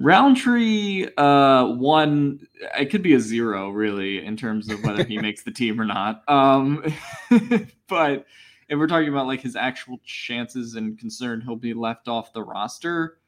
Rountree 0.00 1.08
uh 1.18 1.66
one 1.66 2.46
it 2.78 2.86
could 2.86 3.02
be 3.02 3.12
a 3.12 3.20
zero 3.20 3.68
really 3.68 4.24
in 4.24 4.34
terms 4.34 4.70
of 4.70 4.82
whether 4.82 5.04
he 5.04 5.18
makes 5.22 5.42
the 5.42 5.50
team 5.50 5.78
or 5.78 5.84
not. 5.84 6.26
Um 6.26 6.82
but 7.86 8.24
if 8.68 8.78
we're 8.78 8.86
talking 8.86 9.10
about 9.10 9.26
like 9.26 9.42
his 9.42 9.56
actual 9.56 10.00
chances 10.02 10.74
and 10.74 10.98
concern 10.98 11.42
he'll 11.42 11.54
be 11.54 11.74
left 11.74 12.08
off 12.08 12.32
the 12.32 12.42
roster, 12.42 13.18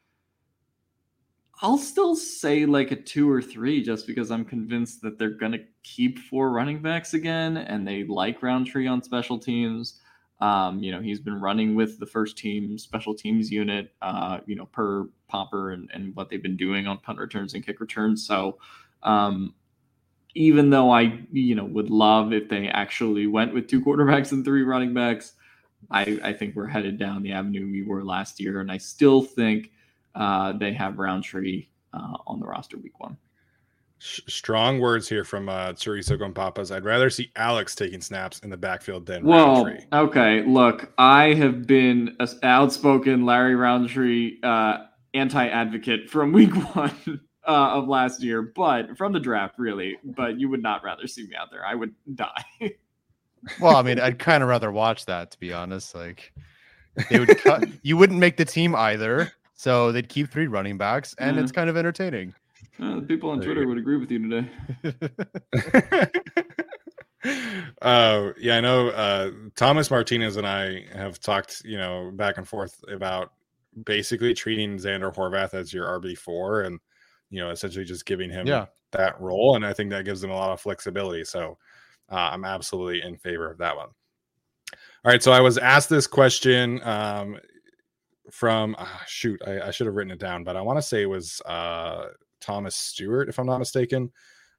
I'll 1.61 1.77
still 1.77 2.16
say 2.16 2.64
like 2.64 2.91
a 2.91 2.97
two 2.97 3.31
or 3.31 3.43
three 3.43 3.83
just 3.83 4.07
because 4.07 4.31
I'm 4.31 4.45
convinced 4.45 5.03
that 5.03 5.19
they're 5.19 5.28
gonna 5.28 5.59
keep 5.82 6.19
four 6.20 6.53
running 6.53 6.81
backs 6.81 7.12
again 7.12 7.59
and 7.59 7.86
they 7.86 8.05
like 8.05 8.43
Rountree 8.43 8.86
on 8.86 9.03
special 9.03 9.39
teams. 9.39 10.01
Um, 10.43 10.82
you 10.82 10.90
know, 10.90 11.01
he's 11.01 11.20
been 11.20 11.40
running 11.40 11.77
with 11.77 12.01
the 12.01 12.06
first 12.06 12.36
team 12.36 12.77
special 12.77 13.14
teams 13.14 13.48
unit, 13.48 13.93
uh, 14.02 14.40
you 14.44 14.56
know, 14.56 14.66
per 14.66 15.06
Popper 15.28 15.70
and, 15.70 15.89
and 15.94 16.16
what 16.16 16.28
they've 16.28 16.43
been 16.43 16.56
doing 16.56 16.89
on 16.89 16.98
punt 16.98 17.20
returns 17.20 17.55
and 17.55 17.64
kick 17.64 17.78
returns. 17.78 18.27
So, 18.27 18.59
um, 19.05 19.55
even 20.35 20.69
though 20.69 20.90
I, 20.90 21.20
you 21.31 21.55
know, 21.55 21.64
would 21.64 21.90
love 21.90 22.32
if 22.32 22.48
they 22.48 22.66
actually 22.66 23.28
went 23.28 23.55
with 23.55 23.69
two 23.69 23.81
quarterbacks 23.81 24.32
and 24.32 24.44
three 24.44 24.64
running 24.64 24.93
backs, 24.93 25.35
I, 25.93 26.19
I 26.24 26.32
think 26.32 26.56
we're 26.56 26.66
headed 26.66 26.98
down 26.98 27.23
the 27.23 27.31
avenue 27.31 27.70
we 27.70 27.85
were 27.85 28.02
last 28.02 28.40
year. 28.40 28.60
And 28.60 28.73
I 28.73 28.78
still 28.78 29.23
think 29.23 29.70
uh, 30.16 30.55
they 30.55 30.73
have 30.73 30.98
Rountree 30.98 31.69
uh, 31.93 32.16
on 32.27 32.40
the 32.40 32.47
roster 32.47 32.78
week 32.78 32.98
one 32.98 33.16
strong 34.03 34.81
words 34.81 35.09
here 35.09 35.24
from 35.24 35.49
uh 35.49 35.73
Teresa 35.74 36.16
Gompapas. 36.16 36.74
I'd 36.74 36.85
rather 36.85 37.09
see 37.09 37.31
Alex 37.37 37.74
taking 37.74 38.01
snaps 38.01 38.41
in 38.41 38.51
the 38.51 38.57
backfield 38.57 39.07
than 39.07 39.24
well, 39.24 39.65
Rountree. 39.65 39.85
Okay, 39.93 40.43
look, 40.45 40.93
I 40.99 41.35
have 41.35 41.66
been 41.66 42.16
an 42.19 42.29
outspoken 42.43 43.24
Larry 43.24 43.55
Rountree 43.55 44.39
uh, 44.43 44.79
anti-advocate 45.15 46.11
from 46.11 46.33
week 46.33 46.55
one 46.74 47.20
uh, 47.47 47.70
of 47.73 47.89
last 47.89 48.23
year, 48.23 48.43
but 48.43 48.97
from 48.97 49.12
the 49.12 49.20
draft, 49.20 49.59
really. 49.59 49.97
But 50.05 50.39
you 50.39 50.49
would 50.49 50.62
not 50.62 50.83
rather 50.83 51.07
see 51.07 51.27
me 51.27 51.37
out 51.37 51.51
there. 51.51 51.65
I 51.65 51.74
would 51.74 51.95
die. 52.15 52.45
well, 53.61 53.77
I 53.77 53.83
mean, 53.83 54.01
I'd 54.01 54.19
kind 54.19 54.43
of 54.43 54.49
rather 54.49 54.73
watch 54.73 55.07
that, 55.07 55.31
to 55.33 55.39
be 55.39 55.53
honest. 55.53 55.95
Like, 55.95 56.33
they 57.11 57.19
would 57.20 57.39
cut. 57.39 57.69
you 57.83 57.97
wouldn't 57.97 58.19
make 58.19 58.37
the 58.37 58.45
team 58.45 58.74
either, 58.74 59.33
so 59.55 59.93
they'd 59.93 60.09
keep 60.09 60.31
three 60.31 60.47
running 60.47 60.79
backs, 60.79 61.15
and 61.19 61.39
it's 61.39 61.53
kind 61.53 61.70
of 61.70 61.77
entertaining. 61.77 62.35
Uh, 62.83 62.97
the 62.97 63.03
people 63.03 63.31
on 63.31 63.39
there 63.39 63.47
Twitter 63.47 63.69
would 63.69 63.79
agree 63.79 63.97
with 63.97 64.11
you 64.11 64.29
today. 64.29 64.51
uh, 67.83 68.33
yeah, 68.39 68.57
I 68.57 68.61
know. 68.61 68.89
Uh, 68.89 69.31
Thomas 69.55 69.91
Martinez 69.91 70.37
and 70.37 70.47
I 70.47 70.85
have 70.93 71.21
talked, 71.21 71.63
you 71.65 71.79
know, 71.79 72.11
back 72.15 72.39
and 72.39 72.49
forth 72.49 72.83
about 72.89 73.33
basically 73.85 74.35
treating 74.35 74.79
Xander 74.79 75.15
Horvath 75.15 75.55
as 75.55 75.73
your 75.73 75.87
RB 76.01 76.19
four, 76.19 76.63
and 76.63 76.81
you 77.31 77.41
know, 77.41 77.51
essentially 77.51 77.85
just 77.85 78.05
giving 78.05 78.31
him 78.31 78.47
Yeah. 78.49 78.67
that 78.91 79.21
role. 79.21 79.55
And 79.55 79.65
I 79.65 79.73
think 79.73 79.91
that 79.91 80.05
gives 80.05 80.23
him 80.23 80.31
a 80.31 80.37
lot 80.37 80.51
of 80.51 80.61
flexibility. 80.61 81.25
So 81.25 81.59
uh, 82.11 82.31
I'm 82.33 82.45
absolutely 82.45 83.03
in 83.03 83.17
favor 83.17 83.51
of 83.51 83.59
that 83.59 83.77
one. 83.77 83.89
All 85.05 85.11
right. 85.11 85.23
So 85.23 85.33
I 85.33 85.41
was 85.41 85.57
asked 85.57 85.89
this 85.89 86.07
question 86.07 86.83
um, 86.83 87.39
from, 88.31 88.75
ah, 88.79 89.03
shoot, 89.07 89.41
I, 89.47 89.69
I 89.69 89.71
should 89.71 89.87
have 89.87 89.95
written 89.95 90.13
it 90.13 90.19
down, 90.19 90.45
but 90.45 90.57
I 90.57 90.61
want 90.61 90.79
to 90.79 90.83
say 90.83 91.03
it 91.03 91.07
was 91.07 91.41
uh, 91.47 92.09
Thomas 92.43 92.77
Stewart, 92.77 93.28
if 93.28 93.39
I'm 93.39 93.47
not 93.47 93.59
mistaken. 93.59 94.10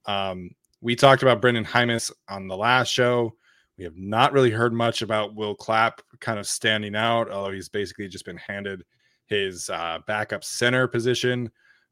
Um, 0.05 0.51
we 0.81 0.95
talked 0.95 1.23
about 1.23 1.41
Brenden 1.41 1.65
Jaimes 1.65 2.11
on 2.27 2.47
the 2.47 2.57
last 2.57 2.89
show. 2.89 3.33
We 3.77 3.83
have 3.83 3.97
not 3.97 4.33
really 4.33 4.51
heard 4.51 4.73
much 4.73 5.01
about 5.01 5.35
Will 5.35 5.55
Clapp 5.55 6.01
kind 6.19 6.39
of 6.39 6.47
standing 6.47 6.95
out, 6.95 7.31
although 7.31 7.51
he's 7.51 7.69
basically 7.69 8.07
just 8.07 8.25
been 8.25 8.37
handed 8.37 8.83
his 9.25 9.69
uh, 9.69 9.99
backup 10.05 10.43
center 10.43 10.87
position. 10.87 11.49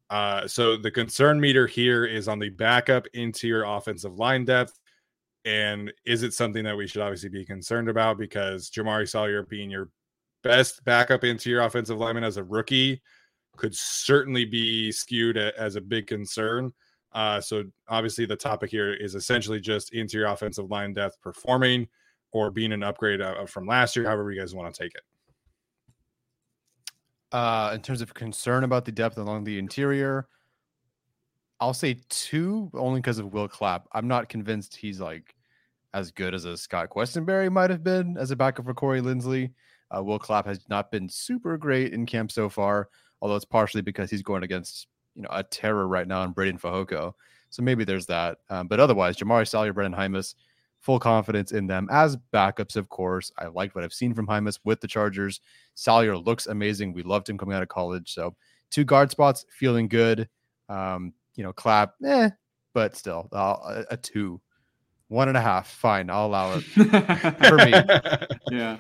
Uh, 0.09 0.45
so 0.47 0.76
the 0.76 0.91
concern 0.91 1.39
meter 1.39 1.65
here 1.65 2.05
is 2.05 2.27
on 2.27 2.38
the 2.38 2.49
backup 2.49 3.07
interior 3.13 3.63
offensive 3.63 4.19
line 4.19 4.45
depth. 4.45 4.77
And 5.45 5.91
is 6.05 6.22
it 6.22 6.34
something 6.34 6.63
that 6.65 6.77
we 6.77 6.85
should 6.85 7.01
obviously 7.01 7.30
be 7.30 7.45
concerned 7.45 7.89
about? 7.89 8.18
Because 8.18 8.69
Jamaree 8.69 9.09
Salyer 9.09 9.43
being 9.43 9.72
your 9.72 9.89
best 10.43 10.84
backup 10.84 11.23
interior 11.23 11.61
offensive 11.61 11.97
lineman 11.97 12.23
as 12.23 12.38
a 12.38 12.43
rookie 12.43 13.01
could 13.61 13.75
certainly 13.75 14.43
be 14.43 14.91
skewed 14.91 15.38
a, 15.38 15.53
as 15.55 15.75
a 15.75 15.81
big 15.81 16.07
concern. 16.07 16.73
Uh, 17.13 17.39
so 17.39 17.63
obviously 17.88 18.25
the 18.25 18.35
topic 18.35 18.71
here 18.71 18.91
is 18.91 19.13
essentially 19.13 19.59
just 19.59 19.93
interior 19.93 20.25
offensive 20.25 20.71
line 20.71 20.95
depth 20.95 21.21
performing 21.21 21.88
or 22.31 22.49
being 22.49 22.71
an 22.71 22.81
upgrade 22.81 23.21
uh, 23.21 23.45
from 23.45 23.67
last 23.67 23.95
year, 23.95 24.07
however 24.07 24.31
you 24.31 24.39
guys 24.39 24.55
want 24.55 24.73
to 24.73 24.83
take 24.83 24.95
it. 24.95 25.03
Uh, 27.31 27.71
in 27.75 27.81
terms 27.81 28.01
of 28.01 28.11
concern 28.15 28.63
about 28.63 28.83
the 28.83 28.91
depth 28.91 29.19
along 29.19 29.43
the 29.43 29.59
interior, 29.59 30.27
I'll 31.59 31.75
say 31.75 31.99
two, 32.09 32.71
only 32.73 32.99
because 32.99 33.19
of 33.19 33.31
Will 33.31 33.47
Clapp. 33.47 33.88
I'm 33.91 34.07
not 34.07 34.27
convinced 34.27 34.75
he's 34.75 34.99
like 34.99 35.35
as 35.93 36.09
good 36.09 36.33
as 36.33 36.45
a 36.45 36.57
Scott 36.57 36.89
Quessenberry 36.89 37.51
might 37.51 37.69
have 37.69 37.83
been 37.83 38.17
as 38.17 38.31
a 38.31 38.35
backup 38.35 38.65
for 38.65 38.73
Corey 38.73 39.01
Linsley. 39.01 39.51
Uh, 39.95 40.01
Will 40.01 40.17
Clapp 40.17 40.47
has 40.47 40.67
not 40.67 40.89
been 40.89 41.07
super 41.07 41.57
great 41.57 41.93
in 41.93 42.07
camp 42.07 42.31
so 42.31 42.49
far, 42.49 42.89
although 43.22 43.35
it's 43.35 43.45
partially 43.45 43.81
because 43.81 44.10
he's 44.10 44.22
going 44.22 44.43
against 44.43 44.88
you 45.15 45.22
know 45.22 45.30
a 45.31 45.43
terror 45.43 45.88
right 45.88 46.07
now 46.07 46.23
in 46.23 46.34
Breiden 46.34 46.60
Fehoko. 46.60 47.14
So 47.49 47.61
maybe 47.61 47.84
there's 47.84 48.06
that. 48.07 48.38
Um, 48.49 48.68
but 48.68 48.80
otherwise, 48.80 49.18
Jamaree 49.18 49.48
Salyer, 49.48 49.73
Brenden 49.73 49.95
Jaimes, 49.95 50.35
full 50.80 50.99
confidence 50.99 51.52
in 51.52 51.68
them 51.68 51.88
as 51.91 52.18
backups, 52.34 52.76
of 52.76 52.89
course. 52.89 53.31
I 53.38 53.48
like 53.48 53.76
what 53.76 53.84
I've 53.84 53.93
seen 53.93 54.14
from 54.14 54.26
Jaimes 54.27 54.60
with 54.64 54.80
the 54.81 54.88
Chargers. 54.88 55.41
Salyer 55.76 56.18
looks 56.18 56.48
amazing. 56.48 56.93
We 56.93 57.03
loved 57.03 57.30
him 57.30 57.38
coming 57.38 57.56
out 57.56 57.61
of 57.61 57.69
college. 57.69 58.14
So 58.14 58.35
two 58.69 58.85
guard 58.85 59.11
spots, 59.11 59.45
feeling 59.49 59.88
good. 59.88 60.27
Um, 60.69 61.14
you 61.35 61.43
know, 61.43 61.53
clap, 61.53 61.93
eh, 62.06 62.30
but 62.73 62.95
still 62.95 63.27
uh, 63.34 63.57
a, 63.64 63.85
a 63.91 63.98
two, 63.98 64.41
one 65.10 65.27
and 65.27 65.38
a 65.38 65.41
half. 65.41 65.69
Fine, 65.69 66.10
I'll 66.10 66.27
allow 66.27 66.56
it 66.56 66.61
for 67.48 67.57
me. 67.57 68.57
yeah. 68.57 68.77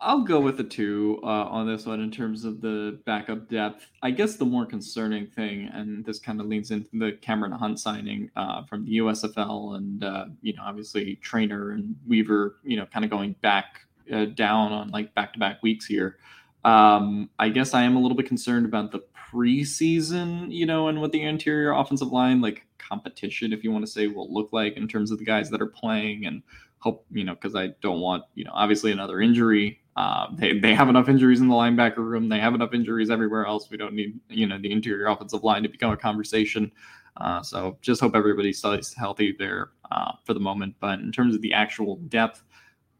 I'll 0.00 0.22
go 0.22 0.40
with 0.40 0.60
a 0.60 0.64
two 0.64 1.18
uh, 1.22 1.26
on 1.26 1.66
this 1.66 1.86
one 1.86 2.00
in 2.00 2.10
terms 2.10 2.44
of 2.44 2.60
the 2.60 3.00
backup 3.04 3.48
depth. 3.48 3.86
I 4.02 4.10
guess 4.10 4.36
the 4.36 4.44
more 4.44 4.66
concerning 4.66 5.26
thing, 5.26 5.68
and 5.72 6.04
this 6.04 6.18
kind 6.18 6.40
of 6.40 6.46
leans 6.46 6.70
into 6.70 6.88
the 6.92 7.12
Cameron 7.20 7.52
Hunt 7.52 7.78
signing 7.80 8.30
uh, 8.36 8.64
from 8.64 8.84
the 8.84 8.98
USFL, 8.98 9.76
and 9.76 10.04
uh, 10.04 10.26
you 10.42 10.54
know, 10.54 10.62
obviously 10.64 11.16
Trainer 11.16 11.72
and 11.72 11.96
Weaver, 12.06 12.56
you 12.64 12.76
know, 12.76 12.86
kind 12.86 13.04
of 13.04 13.10
going 13.10 13.34
back 13.42 13.80
uh, 14.12 14.26
down 14.26 14.72
on 14.72 14.90
like 14.90 15.14
back-to-back 15.14 15.62
weeks 15.62 15.86
here. 15.86 16.18
Um, 16.64 17.30
I 17.38 17.48
guess 17.48 17.74
I 17.74 17.82
am 17.82 17.96
a 17.96 18.00
little 18.00 18.16
bit 18.16 18.26
concerned 18.26 18.66
about 18.66 18.92
the 18.92 19.04
preseason, 19.32 20.52
you 20.52 20.66
know, 20.66 20.88
and 20.88 21.00
what 21.00 21.12
the 21.12 21.22
interior 21.22 21.72
offensive 21.72 22.08
line, 22.08 22.40
like 22.40 22.66
competition, 22.78 23.52
if 23.52 23.64
you 23.64 23.70
want 23.70 23.84
to 23.84 23.90
say, 23.90 24.06
will 24.06 24.32
look 24.32 24.52
like 24.52 24.76
in 24.76 24.88
terms 24.88 25.10
of 25.10 25.18
the 25.18 25.24
guys 25.24 25.50
that 25.50 25.60
are 25.60 25.66
playing 25.66 26.26
and 26.26 26.42
hope, 26.86 27.04
you 27.10 27.24
know, 27.24 27.34
because 27.34 27.56
I 27.56 27.68
don't 27.82 28.00
want, 28.00 28.22
you 28.36 28.44
know, 28.44 28.52
obviously 28.54 28.92
another 28.92 29.20
injury. 29.20 29.80
Uh, 29.96 30.28
they, 30.34 30.56
they 30.58 30.72
have 30.72 30.88
enough 30.88 31.08
injuries 31.08 31.40
in 31.40 31.48
the 31.48 31.54
linebacker 31.54 31.96
room. 31.96 32.28
They 32.28 32.38
have 32.38 32.54
enough 32.54 32.72
injuries 32.72 33.10
everywhere 33.10 33.44
else. 33.44 33.68
We 33.70 33.76
don't 33.76 33.94
need, 33.94 34.20
you 34.28 34.46
know, 34.46 34.58
the 34.58 34.70
interior 34.70 35.06
offensive 35.08 35.42
line 35.42 35.64
to 35.64 35.68
become 35.68 35.90
a 35.90 35.96
conversation. 35.96 36.70
Uh, 37.16 37.42
so 37.42 37.76
just 37.80 38.00
hope 38.00 38.14
everybody 38.14 38.52
stays 38.52 38.94
healthy 38.94 39.34
there 39.36 39.70
uh, 39.90 40.12
for 40.24 40.32
the 40.32 40.40
moment. 40.40 40.76
But 40.78 41.00
in 41.00 41.10
terms 41.10 41.34
of 41.34 41.42
the 41.42 41.52
actual 41.52 41.96
depth, 42.08 42.44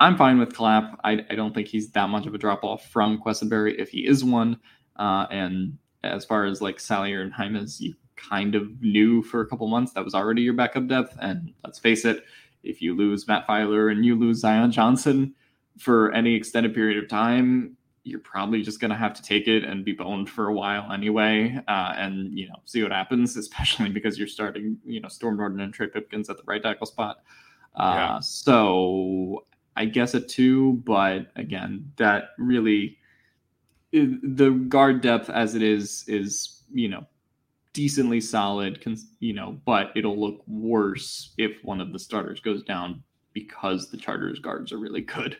I'm 0.00 0.16
fine 0.16 0.38
with 0.38 0.52
Clapp. 0.52 0.98
I, 1.04 1.24
I 1.30 1.36
don't 1.36 1.54
think 1.54 1.68
he's 1.68 1.90
that 1.90 2.08
much 2.08 2.26
of 2.26 2.34
a 2.34 2.38
drop 2.38 2.64
off 2.64 2.90
from 2.90 3.22
Quessenberry 3.22 3.78
if 3.78 3.90
he 3.90 4.04
is 4.04 4.24
one. 4.24 4.58
Uh, 4.96 5.26
and 5.30 5.78
as 6.02 6.24
far 6.24 6.44
as 6.44 6.60
like 6.60 6.80
Salyer 6.80 7.22
and 7.22 7.32
Jaimes, 7.32 7.80
you 7.80 7.94
kind 8.16 8.54
of 8.54 8.82
knew 8.82 9.22
for 9.22 9.42
a 9.42 9.46
couple 9.46 9.68
months 9.68 9.92
that 9.92 10.04
was 10.04 10.14
already 10.14 10.42
your 10.42 10.54
backup 10.54 10.88
depth. 10.88 11.16
And 11.20 11.52
let's 11.62 11.78
face 11.78 12.04
it, 12.04 12.24
if 12.66 12.82
you 12.82 12.94
lose 12.94 13.26
Matt 13.26 13.46
Feiler 13.46 13.90
and 13.90 14.04
you 14.04 14.14
lose 14.14 14.40
Zion 14.40 14.72
Johnson 14.72 15.34
for 15.78 16.12
any 16.12 16.34
extended 16.34 16.74
period 16.74 17.02
of 17.02 17.08
time, 17.08 17.76
you're 18.04 18.20
probably 18.20 18.62
just 18.62 18.80
going 18.80 18.90
to 18.90 18.96
have 18.96 19.12
to 19.14 19.22
take 19.22 19.48
it 19.48 19.64
and 19.64 19.84
be 19.84 19.92
boned 19.92 20.30
for 20.30 20.48
a 20.48 20.54
while 20.54 20.92
anyway, 20.92 21.60
uh, 21.66 21.92
and 21.96 22.38
you 22.38 22.48
know 22.48 22.54
see 22.64 22.82
what 22.82 22.92
happens. 22.92 23.36
Especially 23.36 23.88
because 23.90 24.18
you're 24.18 24.28
starting, 24.28 24.78
you 24.84 25.00
know, 25.00 25.08
Storm 25.08 25.36
Norton 25.36 25.60
and 25.60 25.74
Trey 25.74 25.88
Pipkins 25.88 26.30
at 26.30 26.36
the 26.36 26.44
right 26.46 26.62
tackle 26.62 26.86
spot. 26.86 27.18
Uh, 27.74 27.94
yeah. 27.96 28.20
So 28.20 29.44
I 29.76 29.84
guess 29.86 30.14
a 30.14 30.20
two, 30.20 30.74
but 30.84 31.32
again, 31.36 31.92
that 31.96 32.30
really 32.38 32.98
the 33.92 34.50
guard 34.68 35.00
depth 35.00 35.30
as 35.30 35.54
it 35.54 35.62
is 35.62 36.04
is 36.06 36.62
you 36.72 36.88
know 36.88 37.06
decently 37.76 38.22
solid, 38.22 38.82
you 39.20 39.34
know, 39.34 39.60
but 39.66 39.92
it'll 39.94 40.18
look 40.18 40.42
worse 40.48 41.34
if 41.36 41.62
one 41.62 41.78
of 41.78 41.92
the 41.92 41.98
starters 41.98 42.40
goes 42.40 42.62
down 42.62 43.02
because 43.34 43.90
the 43.90 43.98
Chargers 43.98 44.38
guards 44.38 44.72
are 44.72 44.78
really 44.78 45.02
good. 45.02 45.36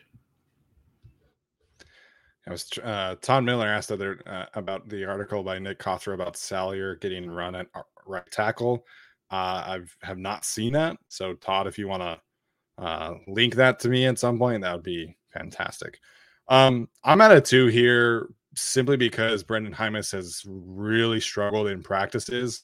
I 2.45 2.51
was 2.51 2.69
uh, 2.83 3.15
Tom 3.23 3.43
Miller 3.43 3.65
asked 3.65 3.91
other 3.91 4.21
uh, 4.27 4.45
about 4.53 4.87
the 4.87 5.03
article 5.03 5.41
by 5.41 5.57
Nick 5.57 5.79
Cothra 5.79 6.13
about 6.13 6.37
Salyer 6.37 6.95
getting 6.97 7.27
run 7.27 7.55
at 7.55 7.65
right 8.05 8.29
tackle. 8.31 8.85
Uh, 9.31 9.63
I've 9.65 9.97
have 10.03 10.19
not 10.19 10.45
seen 10.45 10.73
that. 10.73 10.97
So 11.07 11.33
Todd, 11.33 11.65
if 11.65 11.79
you 11.79 11.87
want 11.87 12.03
to 12.03 12.83
uh, 12.83 13.15
link 13.25 13.55
that 13.55 13.79
to 13.79 13.89
me 13.89 14.05
at 14.05 14.19
some 14.19 14.37
point, 14.37 14.61
that 14.61 14.75
would 14.75 14.83
be 14.83 15.17
fantastic. 15.33 15.99
Um, 16.49 16.87
I'm 17.03 17.19
at 17.19 17.35
a 17.35 17.41
two 17.41 17.65
here 17.65 18.29
simply 18.57 18.97
because 18.97 19.43
Brenden 19.43 19.73
Jaimes 19.73 20.11
has 20.11 20.43
really 20.47 21.19
struggled 21.19 21.67
in 21.67 21.83
practices. 21.83 22.63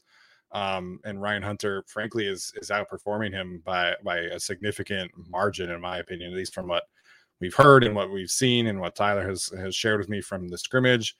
Um, 0.51 0.99
and 1.03 1.21
Ryan 1.21 1.41
Hunter, 1.41 1.83
frankly, 1.87 2.27
is 2.27 2.53
is 2.55 2.69
outperforming 2.69 3.31
him 3.31 3.61
by 3.65 3.95
by 4.03 4.17
a 4.19 4.39
significant 4.39 5.11
margin, 5.29 5.71
in 5.71 5.81
my 5.81 5.97
opinion, 5.97 6.31
at 6.31 6.37
least 6.37 6.53
from 6.53 6.67
what 6.67 6.83
we've 7.39 7.55
heard 7.55 7.83
and 7.83 7.95
what 7.95 8.11
we've 8.11 8.29
seen 8.29 8.67
and 8.67 8.79
what 8.79 8.95
Tyler 8.95 9.27
has 9.27 9.47
has 9.57 9.75
shared 9.75 9.99
with 9.99 10.09
me 10.09 10.21
from 10.21 10.47
the 10.47 10.57
scrimmage. 10.57 11.15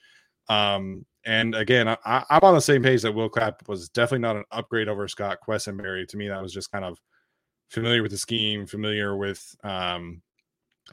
Um, 0.50 1.06
and 1.26 1.56
again, 1.56 1.88
I, 1.88 2.26
am 2.30 2.42
on 2.44 2.54
the 2.54 2.62
same 2.62 2.84
page 2.84 3.02
that 3.02 3.14
Will 3.14 3.30
Clapp 3.30 3.68
was 3.68 3.90
definitely 3.90 4.20
not 4.20 4.36
an 4.36 4.44
upgrade 4.52 4.90
over 4.90 5.08
Scott 5.08 5.40
Quessenberry. 5.48 6.08
To 6.10 6.18
me, 6.18 6.28
that 6.28 6.42
was 6.42 6.54
just 6.54 6.72
kind 6.72 6.86
of 6.86 7.00
familiar 7.70 8.02
with 8.02 8.12
the 8.12 8.18
scheme, 8.18 8.68
familiar 8.68 9.16
with 9.16 9.56
um, 9.64 10.22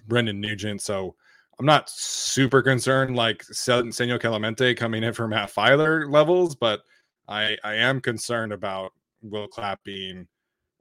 Brendan 0.06 0.40
Nugent. 0.40 0.82
So 0.82 1.16
I'm 1.60 1.66
not 1.66 1.90
super 1.90 2.62
concerned 2.62 3.16
like 3.16 3.44
Senio 3.44 4.18
Kelemete 4.18 4.78
coming 4.78 5.02
in 5.02 5.12
for 5.12 5.28
Matt 5.28 5.52
Feiler 5.52 6.10
levels, 6.10 6.56
but 6.56 6.80
I 7.28 7.54
I 7.62 7.74
am 7.74 8.00
concerned 8.00 8.54
about 8.54 8.94
Will 9.20 9.46
Clapp 9.46 9.84
being 9.84 10.26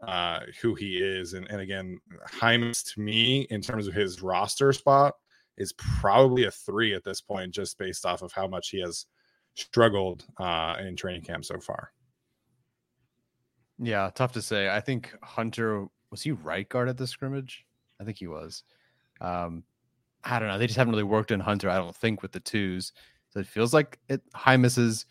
uh, 0.01 0.39
who 0.61 0.75
he 0.75 0.95
is. 0.95 1.33
And, 1.33 1.45
and 1.51 1.59
again, 1.59 1.99
Jaimes 2.39 2.93
to 2.93 3.01
me, 3.01 3.41
in 3.49 3.59
terms 3.59 3.87
of 3.87 3.93
his 3.93 4.21
roster 4.21 4.71
spot, 4.71 5.15
is 5.57 5.73
probably 5.73 6.45
a 6.45 6.51
three 6.51 6.93
at 6.93 7.03
this 7.03 7.19
point, 7.19 7.53
just 7.53 7.77
based 7.77 8.05
off 8.05 8.21
of 8.21 8.31
how 8.31 8.47
much 8.47 8.69
he 8.69 8.79
has 8.79 9.05
struggled 9.55 10.25
uh, 10.39 10.77
in 10.79 10.95
training 10.95 11.23
camp 11.23 11.43
so 11.43 11.59
far. 11.59 11.91
Yeah, 13.79 14.09
tough 14.15 14.31
to 14.31 14.41
say. 14.41 14.69
I 14.69 14.79
think 14.79 15.13
Hunter 15.23 15.87
was 16.09 16.21
he 16.21 16.31
right 16.31 16.69
guard 16.69 16.87
at 16.87 16.95
the 16.95 17.05
scrimmage? 17.05 17.65
I 17.99 18.05
think 18.05 18.17
he 18.17 18.27
was. 18.27 18.63
Um, 19.19 19.65
I 20.23 20.39
don't 20.39 20.47
know. 20.47 20.57
They 20.57 20.67
just 20.67 20.77
haven't 20.77 20.91
really 20.91 21.03
worked 21.03 21.31
in 21.31 21.39
Hunter, 21.39 21.69
I 21.69 21.77
don't 21.77 21.95
think, 21.95 22.21
with 22.21 22.31
the 22.31 22.39
twos. 22.39 22.93
So 23.29 23.39
it 23.39 23.47
feels 23.47 23.73
like 23.73 23.99
it 24.09 24.21
Jaimes's 24.35 25.05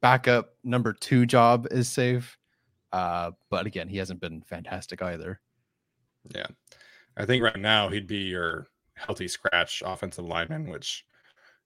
backup 0.00 0.54
number 0.64 0.92
two 0.92 1.26
job 1.26 1.66
is 1.70 1.88
safe. 1.88 2.38
Uh, 2.92 3.32
but 3.50 3.66
again, 3.66 3.88
he 3.88 3.98
hasn't 3.98 4.20
been 4.20 4.42
fantastic 4.42 5.02
either. 5.02 5.40
Yeah. 6.34 6.46
I 7.16 7.26
think 7.26 7.42
right 7.42 7.58
now 7.58 7.88
he'd 7.88 8.06
be 8.06 8.18
your 8.18 8.68
healthy 8.94 9.28
scratch 9.28 9.82
offensive 9.84 10.24
lineman, 10.24 10.68
which 10.70 11.04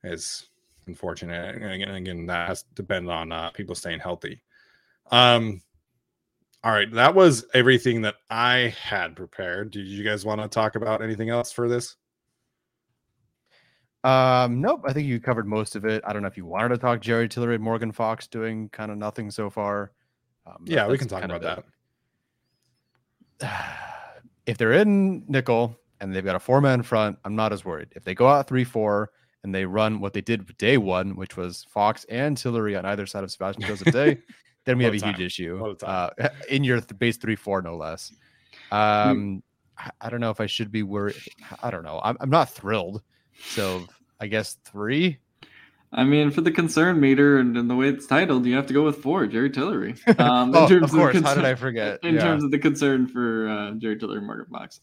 is 0.03 0.49
unfortunate. 0.87 1.57
And 1.57 1.73
again, 1.73 1.95
again 1.95 2.27
that 2.27 2.49
has 2.49 2.63
to 2.63 2.75
depend 2.75 3.11
on 3.11 3.33
uh, 3.33 3.51
people 3.51 3.75
staying 3.75 4.01
healthy. 4.01 4.43
Um, 5.11 5.61
all 6.65 6.73
right, 6.73 6.91
that 6.93 7.15
was 7.15 7.45
everything 7.55 8.03
that 8.03 8.17
I 8.31 8.75
had 8.81 9.17
prepared. 9.17 9.73
Did 9.73 9.87
you 9.87 10.05
guys 10.05 10.25
want 10.25 10.41
to 10.41 10.49
talk 10.49 10.77
about 10.77 11.03
anything 11.03 11.29
else 11.29 11.51
for 11.51 11.69
this? 11.69 11.97
Um, 14.05 14.61
nope. 14.61 14.83
I 14.85 14.93
think 14.93 15.07
you 15.07 15.21
covered 15.21 15.47
most 15.47 15.77
of 15.77 15.85
it. 15.85 16.03
I 16.07 16.13
don't 16.13 16.23
know 16.23 16.29
if 16.29 16.37
you 16.37 16.45
wanted 16.47 16.71
to 16.71 16.79
talk 16.79 17.01
Jerry 17.01 17.29
Tillery, 17.29 17.59
Morgan 17.59 17.93
Fox 17.93 18.27
doing 18.27 18.69
kind 18.71 18.91
of 18.91 18.99
nothing 18.99 19.31
so 19.31 19.49
far. 19.49 19.93
Um, 20.47 20.65
Yeah, 20.67 20.89
we 20.89 20.99
can 20.99 21.07
talk 21.09 21.23
about 21.23 21.41
that. 21.43 21.65
if 24.47 24.59
they're 24.59 24.73
in 24.73 25.25
nickel 25.29 25.79
and 26.01 26.15
they've 26.15 26.25
got 26.25 26.37
a 26.37 26.41
four 26.41 26.61
man 26.61 26.83
front, 26.83 27.19
I'm 27.25 27.37
not 27.37 27.53
as 27.53 27.65
worried. 27.65 27.89
If 27.95 28.05
they 28.05 28.15
go 28.15 28.27
out 28.29 28.49
three 28.49 28.65
four 28.65 29.11
and 29.45 29.55
they 29.55 29.65
run 29.65 30.01
what 30.01 30.13
they 30.13 30.21
did 30.21 30.57
day 30.59 30.79
one, 30.79 31.17
which 31.17 31.37
was 31.37 31.65
Fox 31.71 32.05
and 32.09 32.37
Tillery 32.37 32.77
on 32.77 32.85
either 32.85 33.07
side 33.07 33.25
of 33.25 33.31
Sebastian 33.31 33.63
Joseph 33.65 33.93
Day, 33.93 34.19
then 34.65 34.79
we 34.79 34.85
have 34.85 34.95
a 34.95 34.97
a 34.97 35.07
huge 35.07 35.21
issue 35.27 35.59
uh, 35.87 36.11
in 36.49 36.65
your 36.65 36.81
th- 36.81 36.99
base 36.99 37.17
three 37.17 37.37
four, 37.37 37.63
no 37.63 37.77
less. 37.77 38.13
Um, 38.73 39.43
I- 39.79 39.91
I 40.01 40.11
don't 40.11 40.21
know 40.21 40.31
if 40.31 40.41
I 40.41 40.47
should 40.47 40.71
be 40.71 40.83
worried. 40.85 41.17
I 41.63 41.71
don't 41.71 41.83
know. 41.83 42.01
I'm, 42.05 42.17
I'm 42.21 42.31
not 42.31 42.51
thrilled. 42.51 43.03
So 43.41 43.87
I 44.21 44.27
guess 44.27 44.55
three. 44.65 45.19
I 45.95 46.05
mean, 46.05 46.31
for 46.31 46.41
the 46.41 46.51
concern 46.51 47.01
meter 47.01 47.39
and, 47.39 47.55
and 47.57 47.69
the 47.69 47.75
way 47.77 47.89
it's 47.89 48.07
titled, 48.07 48.47
you 48.47 48.55
have 48.57 48.67
to 48.69 48.73
go 48.73 48.83
with 48.83 48.97
four, 49.03 49.27
Jerry 49.27 49.51
Tillery. 49.51 49.95
Um, 50.19 50.55
Oh, 50.55 50.65
of 50.65 50.69
the 50.69 50.87
course. 50.89 51.21
How 51.21 51.35
did 51.35 51.45
I 51.45 51.55
forget? 51.55 51.99
In 52.03 52.15
Yeah. 52.15 52.23
terms 52.23 52.45
of 52.45 52.51
the 52.51 52.59
concern 52.59 53.07
for 53.07 53.47
uh, 53.49 53.71
Jerry 53.73 53.99
Tillery 53.99 54.19
and 54.19 54.27
Morgan 54.27 54.47
Fox. 54.51 54.81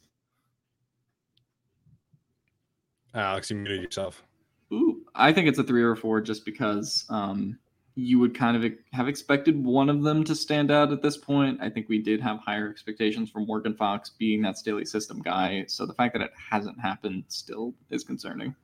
Alex, 3.15 3.49
you 3.49 3.55
muted 3.57 3.81
yourself. 3.81 4.23
Ooh, 4.71 5.01
I 5.15 5.33
think 5.33 5.47
it's 5.47 5.57
a 5.57 5.63
three 5.63 5.81
or 5.81 5.93
a 5.93 5.97
four 5.97 6.21
just 6.21 6.45
because 6.45 7.05
um, 7.09 7.57
you 7.99 8.19
would 8.19 8.33
kind 8.33 8.63
of 8.63 8.71
have 8.93 9.07
expected 9.07 9.63
one 9.63 9.89
of 9.89 10.03
them 10.03 10.23
to 10.23 10.33
stand 10.33 10.71
out 10.71 10.91
at 10.91 11.01
this 11.01 11.17
point. 11.17 11.59
I 11.61 11.69
think 11.69 11.89
we 11.89 12.01
did 12.01 12.21
have 12.21 12.39
higher 12.39 12.69
expectations 12.69 13.29
from 13.29 13.45
Morgan 13.45 13.75
Fox 13.75 14.11
being 14.11 14.41
that 14.43 14.57
Staley 14.57 14.85
system 14.85 15.21
guy. 15.21 15.65
So 15.67 15.85
the 15.85 15.93
fact 15.93 16.13
that 16.13 16.21
it 16.21 16.31
hasn't 16.49 16.79
happened 16.79 17.25
still 17.27 17.73
is 17.89 18.03
concerning. 18.03 18.55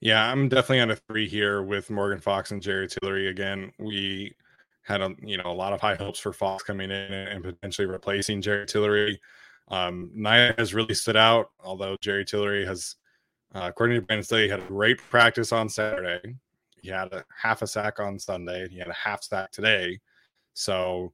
Yeah, 0.00 0.30
I'm 0.30 0.48
definitely 0.48 0.80
on 0.80 0.92
a 0.92 0.96
three 0.96 1.28
here 1.28 1.62
with 1.62 1.90
Morgan 1.90 2.20
Fox 2.20 2.52
and 2.52 2.62
Jerry 2.62 2.86
Tillery. 2.86 3.28
Again, 3.28 3.72
we 3.78 4.32
had 4.82 5.02
a 5.02 5.14
you 5.20 5.36
know 5.36 5.46
a 5.46 5.52
lot 5.52 5.72
of 5.72 5.80
high 5.80 5.96
hopes 5.96 6.20
for 6.20 6.32
Fox 6.32 6.62
coming 6.62 6.90
in 6.90 7.12
and 7.12 7.42
potentially 7.42 7.86
replacing 7.86 8.40
Jerry 8.40 8.66
Tillery. 8.66 9.20
Um, 9.68 10.10
Naya 10.14 10.54
has 10.56 10.72
really 10.72 10.94
stood 10.94 11.16
out, 11.16 11.50
although 11.60 11.96
Jerry 12.00 12.24
Tillery 12.24 12.64
has, 12.64 12.94
uh, 13.54 13.62
according 13.64 14.00
to 14.00 14.06
Brandon 14.06 14.24
Staley, 14.24 14.48
had 14.48 14.60
a 14.60 14.66
great 14.66 14.98
practice 14.98 15.52
on 15.52 15.68
Saturday. 15.68 16.36
He 16.82 16.88
had 16.88 17.12
a 17.12 17.24
half 17.36 17.62
a 17.62 17.66
sack 17.66 18.00
on 18.00 18.18
Sunday. 18.18 18.68
He 18.68 18.78
had 18.78 18.88
a 18.88 18.94
half 18.94 19.22
sack 19.22 19.50
today. 19.50 19.98
So, 20.54 21.12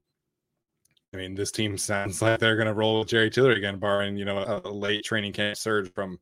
I 1.13 1.17
mean, 1.17 1.35
this 1.35 1.51
team 1.51 1.77
sounds 1.79 2.23
like 2.23 2.41
they're 2.41 2.57
going 2.57 2.69
to 2.69 2.75
roll 2.75 3.01
with 3.01 3.09
Jerry 3.09 3.31
Tillery 3.31 3.57
again, 3.57 3.79
barring 3.79 4.17
you 4.17 4.25
know 4.25 4.39
a, 4.39 4.69
a 4.69 4.73
late 4.73 5.05
training 5.05 5.33
camp 5.33 5.57
surge 5.57 5.93
from 5.93 6.19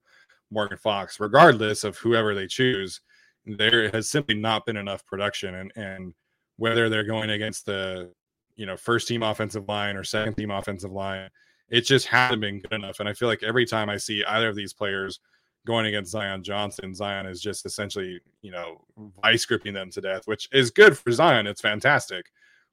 Morgan 0.50 0.78
Fox, 0.78 1.18
regardless 1.18 1.84
of 1.84 1.96
whoever 1.96 2.34
they 2.34 2.46
choose, 2.46 3.00
there 3.46 3.90
has 3.90 4.10
simply 4.10 4.34
not 4.34 4.66
been 4.66 4.76
enough 4.76 5.04
production. 5.06 5.54
And 5.54 5.72
and 5.76 6.14
whether 6.56 6.88
they're 6.88 7.04
going 7.04 7.30
against 7.30 7.66
the 7.66 8.12
you 8.54 8.66
know 8.66 8.76
first 8.76 9.08
team 9.08 9.22
offensive 9.22 9.68
line 9.68 9.96
or 9.96 10.04
second 10.04 10.34
team 10.34 10.50
offensive 10.50 10.92
line, 10.92 11.28
it 11.68 11.82
just 11.82 12.06
hasn't 12.06 12.40
been 12.40 12.60
good 12.60 12.72
enough. 12.72 13.00
And 13.00 13.08
I 13.08 13.14
feel 13.14 13.28
like 13.28 13.42
every 13.42 13.66
time 13.66 13.88
I 13.88 13.96
see 13.96 14.24
either 14.24 14.50
of 14.50 14.56
these 14.56 14.74
players 14.74 15.20
going 15.66 15.86
against 15.86 16.10
Zion 16.10 16.42
Johnson, 16.42 16.94
Zion 16.94 17.26
is 17.26 17.40
just 17.40 17.66
essentially 17.66 18.20
you 18.42 18.50
know 18.50 18.80
vice 19.22 19.44
gripping 19.44 19.74
them 19.74 19.90
to 19.90 20.00
death, 20.00 20.26
which 20.26 20.48
is 20.52 20.70
good 20.70 20.96
for 20.96 21.12
Zion. 21.12 21.46
It's 21.46 21.60
fantastic, 21.60 22.30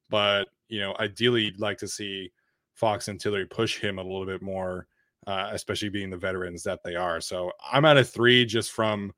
but 0.08 0.48
you 0.68 0.80
know 0.80 0.94
ideally 0.98 1.44
you'd 1.44 1.60
like 1.60 1.78
to 1.78 1.88
see 1.88 2.32
Fox 2.74 3.08
and 3.08 3.20
Tillery 3.20 3.46
push 3.46 3.78
him 3.78 3.98
a 3.98 4.02
little 4.02 4.26
bit 4.26 4.42
more 4.42 4.86
uh, 5.26 5.50
especially 5.52 5.88
being 5.88 6.10
the 6.10 6.16
veterans 6.16 6.62
that 6.64 6.82
they 6.82 6.96
are. 6.96 7.20
So 7.20 7.52
I'm 7.70 7.84
at 7.84 7.98
a 7.98 8.04
three 8.04 8.44
just 8.44 8.72
from 8.72 9.12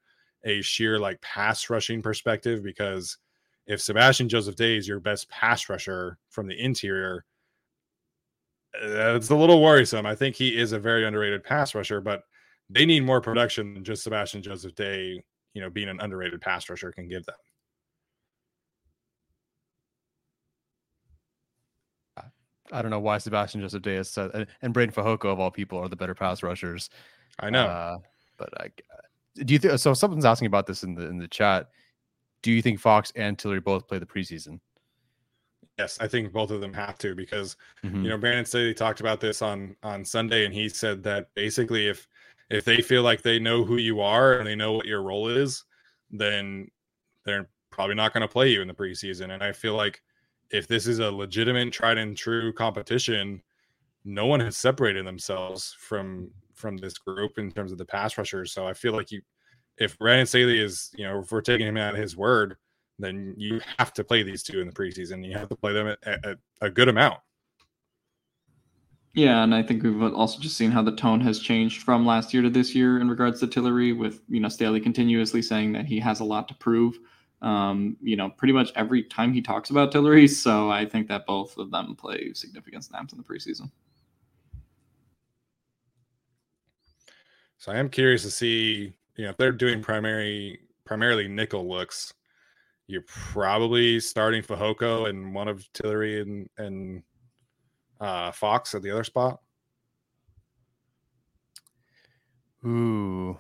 a 0.45 0.61
sheer 0.61 0.99
like 0.99 1.21
pass 1.21 1.71
rushing 1.71 2.03
perspective 2.03 2.63
because 2.63 3.19
if 3.67 3.81
Sebastian 3.81 4.29
Joseph 4.29 4.57
Day 4.57 4.77
is 4.77 4.89
your 4.89 5.01
best 5.01 5.29
pass 5.31 5.69
rusher 5.69 6.19
from 6.29 6.49
the 6.49 6.61
interior, 6.61 7.25
uh, 8.75 9.15
it's 9.15 9.31
a 9.31 9.37
little 9.37 9.63
worrisome. 9.63 10.07
I 10.07 10.15
think 10.15 10.35
he 10.35 10.59
is 10.59 10.73
a 10.73 10.79
very 10.79 11.07
underrated 11.07 11.45
pass 11.45 11.75
rusher, 11.75 12.01
but 12.01 12.25
they 12.73 12.87
need 12.87 13.05
more 13.05 13.21
production 13.21 13.75
than 13.75 13.85
just 13.85 14.03
Sebastian 14.03 14.43
Joseph 14.43 14.75
Day, 14.75 15.23
you 15.55 15.61
know, 15.61 15.71
being 15.71 15.89
an 15.89 16.01
underrated 16.01 16.41
pass 16.41 16.69
rusher 16.71 16.91
can 16.93 17.09
give 17.09 17.25
them. 17.27 17.37
I 22.73 22.81
don't 22.81 22.91
know 22.91 23.01
why 23.01 23.19
Sebastian 23.19 23.61
Joseph 23.61 23.83
Day 23.83 23.97
is 23.97 24.09
said, 24.09 24.31
and- 24.33 24.47
and 24.63 24.73
Breiden 24.75 24.95
Fehoko 24.95 25.27
of 25.31 25.39
all 25.39 25.51
people 25.51 25.79
are 25.79 25.89
the 25.89 25.97
better 25.97 26.15
pass 26.15 26.43
rushers. 26.43 26.89
I 27.39 27.51
know. 27.51 27.67
Uh, 27.67 27.99
but 28.39 28.49
I 28.61 28.71
do 29.37 29.55
you 29.55 29.59
think 29.59 29.79
so? 29.79 29.95
Someone's 29.95 30.25
asking 30.27 30.47
about 30.47 30.67
this 30.67 30.83
in 30.83 30.95
the 30.95 31.07
in 31.07 31.19
the 31.19 31.29
chat. 31.29 31.71
Do 32.43 32.51
you 32.53 32.61
think 32.63 32.81
Fox 32.81 33.13
and 33.17 33.39
Tillery 33.39 33.61
both 33.61 33.87
play 33.89 33.99
the 33.99 34.07
preseason? 34.07 34.61
yes, 35.79 35.97
I 36.01 36.07
think 36.09 36.33
both 36.33 36.51
of 36.51 36.61
them 36.61 36.73
have 36.75 36.99
to 36.99 37.15
because 37.15 37.57
Mhm. 37.83 38.03
you 38.05 38.09
know 38.11 38.19
brandon 38.19 38.45
Staley 38.45 38.75
talked 38.75 39.01
about 39.01 39.21
this 39.21 39.41
on 39.43 39.75
on 39.83 40.05
sunday 40.05 40.45
and 40.45 40.53
he 40.53 40.69
said 40.69 41.03
that 41.05 41.33
basically 41.35 41.89
if 41.89 42.07
if 42.53 42.65
they 42.65 42.83
feel 42.83 43.03
like 43.03 43.23
they 43.23 43.39
know 43.39 43.65
who 43.65 43.79
you 43.79 44.01
are 44.01 44.35
and 44.35 44.47
they 44.47 44.55
know 44.55 44.73
what 44.73 44.87
your 44.87 45.03
role 45.03 45.29
is 45.29 45.65
then 46.11 46.69
they're 47.25 47.49
probably 47.71 47.95
not 47.95 48.13
going 48.13 48.21
to 48.21 48.29
play 48.29 48.51
you 48.51 48.61
in 48.61 48.69
the 48.69 48.75
preseason. 48.75 49.33
And 49.33 49.43
i 49.43 49.51
feel 49.51 49.75
like 49.75 50.03
if 50.51 50.69
this 50.69 50.87
is 50.87 50.99
a 50.99 51.11
legitimate 51.11 51.73
tried 51.73 51.99
and 51.99 52.17
true 52.17 52.53
competition 52.53 53.43
no 54.05 54.27
one 54.27 54.41
has 54.41 54.57
separated 54.57 55.07
themselves 55.07 55.75
from 55.79 56.31
from 56.55 56.77
this 56.77 56.99
group 56.99 57.39
in 57.39 57.51
terms 57.51 57.73
of 57.73 57.79
the 57.79 57.85
pass 57.85 58.19
rushers. 58.19 58.53
So 58.53 58.67
i 58.67 58.75
feel 58.75 58.93
like 58.93 59.11
you 59.11 59.23
if 59.79 59.99
brandon 59.99 60.27
Staley 60.27 60.61
is 60.61 60.91
you 60.97 61.05
know 61.05 61.21
if 61.21 61.33
we're 61.33 61.41
taking 61.41 61.67
him 61.67 61.79
at 61.79 61.95
his 61.95 62.17
word 62.17 62.57
then 62.99 63.35
you 63.37 63.61
have 63.79 63.93
to 63.95 64.05
play 64.05 64.23
these 64.23 64.43
two 64.43 64.61
in 64.61 64.67
the 64.67 64.73
preseason. 64.73 65.27
You 65.27 65.37
have 65.37 65.49
to 65.49 65.57
play 65.57 65.73
them 65.73 65.89
at, 65.89 66.25
at 66.25 66.39
a 66.61 66.71
good 66.71 66.89
amount 66.89 67.19
Yeah, 69.15 69.43
and 69.45 69.55
I 69.55 69.63
think 69.63 69.83
we've 69.83 70.03
also 70.03 70.41
just 70.41 70.57
seen 70.57 70.71
how 70.71 70.83
the 70.83 70.97
tone 70.97 71.21
has 71.21 71.39
changed 71.39 71.83
from 71.83 72.07
last 72.07 72.33
year 72.33 72.43
to 72.43 72.49
this 72.49 72.75
year 72.75 72.99
in 72.99 73.11
regards 73.11 73.41
to 73.41 73.47
Tillery, 73.47 73.93
with 73.93 74.23
you 74.29 74.41
know 74.41 74.49
Staley 74.49 74.81
continuously 74.81 75.43
saying 75.43 75.73
that 75.73 75.85
he 75.85 76.01
has 76.01 76.21
a 76.21 76.25
lot 76.25 76.49
to 76.49 76.55
prove. 76.55 76.99
Um, 77.43 77.97
you 78.01 78.17
know, 78.17 78.31
pretty 78.31 78.55
much 78.55 78.73
every 78.75 79.03
time 79.03 79.35
he 79.35 79.43
talks 79.43 79.69
about 79.69 79.93
Tillery, 79.93 80.29
so 80.29 80.71
I 80.71 80.87
think 80.87 81.09
that 81.09 81.27
both 81.27 81.59
of 81.59 81.71
them 81.71 81.95
play 81.95 82.33
significant 82.33 82.85
snaps 82.85 83.13
in 83.13 83.19
the 83.19 83.25
preseason. 83.25 83.71
So 87.59 87.71
I 87.71 87.77
am 87.77 87.91
curious 87.91 88.23
to 88.23 88.31
see, 88.31 88.95
you 89.17 89.25
know, 89.25 89.31
if 89.31 89.37
they're 89.37 89.53
doing 89.53 89.83
primary 89.83 90.61
primarily 90.87 91.29
nickel 91.29 91.69
looks, 91.69 92.15
you're 92.87 93.05
probably 93.07 94.01
starting 94.01 94.43
Fehoko 94.43 95.09
and 95.11 95.35
one 95.35 95.49
of 95.49 95.71
Tillery 95.75 96.23
and 96.23 96.49
and 96.57 97.03
uh 98.03 98.33
Fox 98.33 98.75
at 98.75 98.83
the 98.83 98.91
other 98.91 99.05
spot. 99.05 99.41
Ooh, 102.65 103.37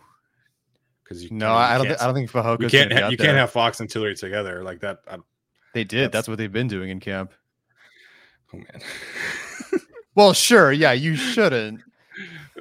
Because 1.05 1.23
you 1.23 1.31
no, 1.31 1.53
I 1.55 1.79
don't. 1.79 1.87
Think, 1.87 2.01
I 2.03 2.07
don't 2.07 2.15
think 2.15 2.33
you 2.61 2.69
can't 2.69 2.93
ha- 2.93 3.09
you 3.09 3.17
can't 3.17 3.37
have 3.37 3.51
Fox 3.51 3.79
and 3.81 3.89
Tillery 3.89 4.15
together 4.17 4.63
like 4.65 4.81
that. 4.81 4.99
I, 5.09 5.19
They 5.75 5.85
did. 5.85 5.99
that's- 6.07 6.13
That's 6.13 6.29
what 6.29 6.39
they've 6.39 6.53
been 6.53 6.67
doing 6.69 6.91
in 6.91 7.01
camp. 7.01 7.33
oh 8.53 8.59
man. 8.59 8.81
Well, 10.15 10.35
sure. 10.35 10.71
Yeah, 10.73 10.93
you 10.93 11.17
shouldn't. 11.17 11.81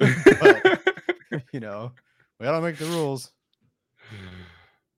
you 0.00 1.60
know, 1.60 1.92
we 2.40 2.44
gotta 2.46 2.62
make 2.62 2.78
the 2.78 2.86
rules. 2.86 3.30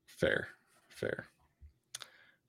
fair, 0.06 0.46
fair. 0.88 1.26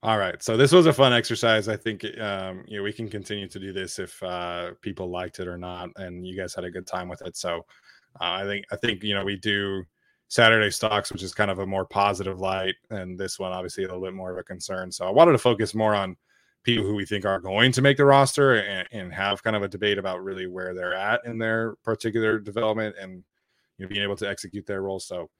All 0.06 0.18
right, 0.18 0.40
so 0.40 0.56
this 0.56 0.70
was 0.70 0.86
a 0.86 0.92
fun 0.92 1.12
exercise. 1.12 1.66
I 1.66 1.76
think 1.76 2.04
um, 2.20 2.62
you 2.68 2.76
know 2.76 2.84
we 2.84 2.92
can 2.92 3.08
continue 3.08 3.48
to 3.48 3.58
do 3.58 3.72
this 3.72 3.98
if 3.98 4.22
uh, 4.22 4.70
people 4.80 5.10
liked 5.10 5.40
it 5.40 5.48
or 5.48 5.58
not, 5.58 5.90
and 5.96 6.24
you 6.24 6.36
guys 6.36 6.54
had 6.54 6.62
a 6.62 6.70
good 6.70 6.86
time 6.86 7.08
with 7.08 7.22
it. 7.22 7.36
So 7.36 7.66
uh, 8.20 8.38
I 8.38 8.44
think 8.44 8.66
I 8.70 8.76
think 8.76 9.02
you 9.02 9.14
know 9.14 9.24
we 9.24 9.34
do 9.34 9.82
Saturday 10.28 10.70
stocks, 10.70 11.10
which 11.10 11.24
is 11.24 11.34
kind 11.34 11.50
of 11.50 11.58
a 11.58 11.66
more 11.66 11.84
positive 11.84 12.38
light, 12.38 12.76
and 12.90 13.18
this 13.18 13.40
one 13.40 13.50
obviously 13.50 13.82
a 13.82 13.88
little 13.88 14.00
bit 14.00 14.14
more 14.14 14.30
of 14.30 14.38
a 14.38 14.44
concern. 14.44 14.92
So 14.92 15.08
I 15.08 15.10
wanted 15.10 15.32
to 15.32 15.38
focus 15.38 15.74
more 15.74 15.96
on 15.96 16.16
people 16.62 16.84
who 16.84 16.94
we 16.94 17.04
think 17.04 17.24
are 17.24 17.40
going 17.40 17.72
to 17.72 17.82
make 17.82 17.96
the 17.96 18.04
roster 18.04 18.54
and, 18.54 18.86
and 18.92 19.12
have 19.12 19.42
kind 19.42 19.56
of 19.56 19.64
a 19.64 19.68
debate 19.68 19.98
about 19.98 20.22
really 20.22 20.46
where 20.46 20.72
they're 20.72 20.94
at 20.94 21.24
in 21.24 21.36
their 21.36 21.74
particular 21.82 22.38
development 22.38 22.94
and 23.00 23.24
you 23.76 23.84
know 23.84 23.88
being 23.88 24.04
able 24.04 24.16
to 24.18 24.28
execute 24.28 24.66
their 24.66 24.82
role. 24.82 25.00
So 25.00 25.30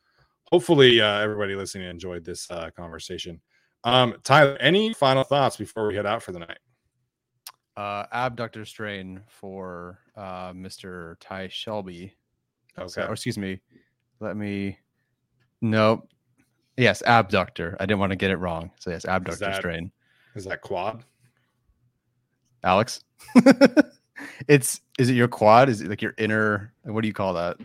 hopefully 0.51 1.01
uh, 1.01 1.21
everybody 1.21 1.55
listening 1.55 1.89
enjoyed 1.89 2.25
this 2.25 2.51
uh, 2.51 2.71
conversation. 2.77 3.41
Um, 3.87 4.17
Tyler, 4.25 4.57
any 4.59 4.93
final 4.93 5.23
thoughts 5.23 5.57
before 5.57 5.87
we 5.87 5.95
head 5.95 6.07
out 6.07 6.21
for 6.23 6.33
the 6.33 6.41
night? 6.41 6.59
Uh, 7.77 8.05
abductor 8.11 8.65
strain 8.65 9.21
for 9.29 9.99
uh, 10.17 10.53
Mr. 10.53 11.15
Ty 11.21 11.49
Shelby. 11.49 12.13
So- 12.77 12.83
Okay. 12.83 13.03
or 13.09 13.13
excuse 13.13 13.39
me. 13.39 13.61
Let 14.21 14.37
me. 14.37 14.79
Nope. 15.63 16.09
Yes, 16.77 17.03
abductor. 17.07 17.77
I 17.79 17.87
didn't 17.87 18.01
want 18.01 18.11
to 18.11 18.17
get 18.17 18.31
it 18.31 18.37
wrong. 18.39 18.71
So 18.81 18.91
yes, 18.91 19.05
abductor 19.05 19.47
that- 19.47 19.57
strain. 19.57 19.93
Is 20.35 20.45
that 20.45 20.61
quad? 20.63 21.05
Alex. 22.65 23.05
it's 24.49 24.81
is 24.99 25.09
it 25.09 25.15
your 25.15 25.29
quad? 25.29 25.69
Is 25.69 25.81
it 25.81 25.89
like 25.89 26.03
your 26.03 26.15
inner? 26.19 26.73
What 26.83 27.03
do 27.03 27.09
you 27.09 27.15
call 27.15 27.35
that? 27.35 27.57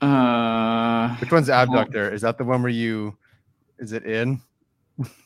Uh, 0.00 1.14
Which 1.16 1.30
one's 1.32 1.48
abductor? 1.48 2.12
Is 2.12 2.22
that 2.22 2.36
the 2.38 2.44
one 2.44 2.60
where 2.62 2.70
you? 2.70 3.16
Is 3.78 3.92
it 3.92 4.04
in? 4.04 4.40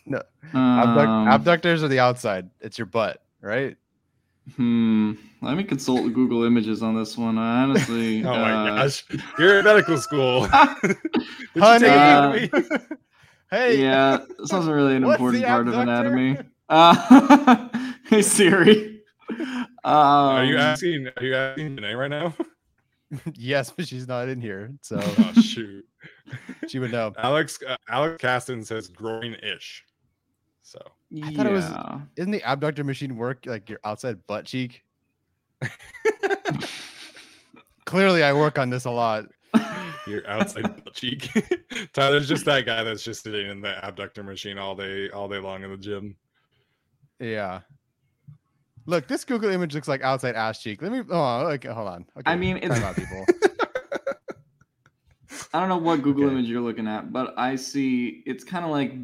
No, 0.06 0.22
um, 0.52 1.28
abductors 1.28 1.82
are 1.82 1.88
the 1.88 2.00
outside. 2.00 2.50
It's 2.60 2.78
your 2.78 2.86
butt. 2.86 3.22
right? 3.40 3.76
Hmm. 4.56 5.12
Let 5.40 5.56
me 5.56 5.64
consult 5.64 6.12
Google 6.12 6.44
Images 6.44 6.82
on 6.82 6.96
this 6.96 7.16
one. 7.16 7.38
I 7.38 7.62
honestly. 7.62 8.24
Oh 8.26 8.32
my 8.32 8.52
uh, 8.52 8.76
gosh, 8.76 9.04
you're 9.38 9.58
in 9.58 9.64
medical 9.64 9.96
school. 9.98 10.46
Honey. 11.56 11.86
Uh, 11.86 12.48
hey, 13.50 13.80
Yeah, 13.80 14.18
this 14.38 14.52
wasn't 14.52 14.74
really 14.74 14.96
an 14.96 15.04
important 15.04 15.42
the 15.42 15.48
part 15.48 15.68
of 15.68 15.74
anatomy. 15.74 16.38
Uh, 16.68 17.68
hey 18.06 18.22
Siri. 18.22 19.02
Um, 19.30 19.66
are 19.84 20.44
you 20.44 20.58
asking? 20.58 21.08
Are 21.16 21.24
you 21.24 21.34
asking 21.34 21.76
Janae 21.76 21.98
right 21.98 22.10
now? 22.10 22.34
yes, 23.34 23.70
but 23.70 23.86
she's 23.86 24.08
not 24.08 24.28
in 24.28 24.40
here, 24.40 24.72
so 24.80 25.00
oh 25.02 25.32
shoot. 25.40 25.84
she 26.68 26.78
would 26.78 26.92
know. 26.92 27.12
Alex 27.18 27.58
uh, 27.66 27.76
Alex 27.88 28.16
Caston 28.20 28.64
says 28.64 28.88
groin-ish. 28.88 29.84
So 30.62 30.80
I 31.24 31.34
thought 31.34 31.46
it 31.46 31.52
was- 31.52 31.64
yeah. 31.68 32.00
Isn't 32.16 32.30
the 32.30 32.42
abductor 32.44 32.84
machine 32.84 33.16
work 33.16 33.44
like 33.46 33.68
your 33.68 33.80
outside 33.84 34.26
butt 34.26 34.44
cheek? 34.46 34.82
Clearly, 37.84 38.22
I 38.22 38.32
work 38.32 38.58
on 38.58 38.70
this 38.70 38.84
a 38.84 38.90
lot. 38.90 39.26
your 40.06 40.26
outside 40.28 40.62
butt 40.84 40.94
cheek. 40.94 41.28
Tyler's 41.92 42.28
just 42.28 42.44
that 42.46 42.64
guy 42.64 42.82
that's 42.84 43.02
just 43.02 43.22
sitting 43.22 43.48
in 43.50 43.60
the 43.60 43.84
abductor 43.84 44.22
machine 44.22 44.56
all 44.58 44.74
day 44.74 45.10
all 45.10 45.28
day 45.28 45.38
long 45.38 45.62
in 45.64 45.70
the 45.70 45.76
gym. 45.76 46.16
Yeah. 47.18 47.60
Look, 48.86 49.06
this 49.06 49.24
Google 49.24 49.50
image 49.50 49.74
looks 49.74 49.88
like 49.88 50.02
outside 50.02 50.34
ass 50.34 50.60
cheek. 50.60 50.82
Let 50.82 50.90
me. 50.92 51.02
Oh, 51.10 51.46
okay, 51.48 51.68
hold 51.68 51.88
on. 51.88 52.06
Okay, 52.16 52.30
I 52.30 52.36
mean, 52.36 52.56
it's- 52.56 52.78
time 52.78 52.88
out, 52.88 52.96
people. 52.96 53.26
I 55.52 55.60
don't 55.60 55.68
know 55.68 55.78
what 55.78 56.02
Google 56.02 56.24
Okay. 56.24 56.32
image 56.34 56.46
you're 56.46 56.60
looking 56.60 56.86
at, 56.88 57.12
but 57.12 57.34
I 57.38 57.56
see 57.56 58.22
it's 58.26 58.44
kind 58.44 58.64
of 58.64 58.70
like 58.70 58.94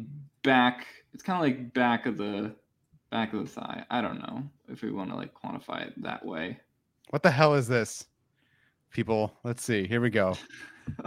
back. 0.43 0.85
It's 1.13 1.23
kind 1.23 1.37
of 1.37 1.43
like 1.43 1.73
back 1.73 2.05
of 2.05 2.17
the 2.17 2.55
back 3.11 3.33
of 3.33 3.39
the 3.41 3.49
thigh. 3.49 3.85
I 3.89 4.01
don't 4.01 4.19
know 4.19 4.43
if 4.67 4.81
we 4.81 4.91
want 4.91 5.09
to 5.09 5.15
like 5.15 5.33
quantify 5.33 5.87
it 5.87 6.01
that 6.03 6.25
way. 6.25 6.59
What 7.09 7.23
the 7.23 7.31
hell 7.31 7.55
is 7.55 7.67
this? 7.67 8.05
People, 8.91 9.33
let's 9.43 9.63
see. 9.63 9.87
Here 9.87 10.01
we 10.01 10.09
go. 10.09 10.35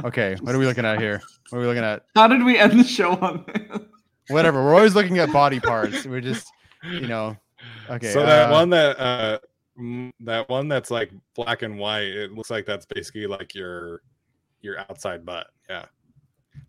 Okay, 0.05 0.37
what 0.41 0.55
are 0.55 0.59
we 0.59 0.67
looking 0.67 0.85
at 0.85 1.01
here? 1.01 1.21
What 1.51 1.59
are 1.59 1.61
we 1.61 1.67
looking 1.67 1.85
at? 1.85 2.05
How 2.15 2.29
did 2.29 2.45
we 2.45 2.59
end 2.59 2.79
the 2.79 2.85
show 2.85 3.13
on 3.17 3.45
this? 3.55 3.81
Whatever. 4.29 4.65
We're 4.65 4.75
always 4.75 4.95
looking 4.95 5.19
at 5.19 5.33
body 5.33 5.61
parts. 5.61 6.05
We're 6.07 6.21
just, 6.21 6.47
you 6.85 7.07
know. 7.07 7.37
Okay. 7.91 8.13
so 8.13 8.25
that 8.25 8.49
uh, 8.49 8.53
one 8.53 8.71
that 8.71 8.99
uh 9.01 9.39
mm, 9.79 10.11
that 10.21 10.49
one 10.49 10.69
that's 10.69 10.91
like 10.91 11.11
black 11.35 11.63
and 11.63 11.79
white, 11.79 12.05
it 12.05 12.33
looks 12.33 12.51
like 12.51 12.65
that's 12.65 12.87
basically 12.87 13.27
like 13.27 13.55
your 13.55 14.03
your 14.63 14.79
outside 14.79 15.27
butt. 15.27 15.49
Yeah. 15.69 15.87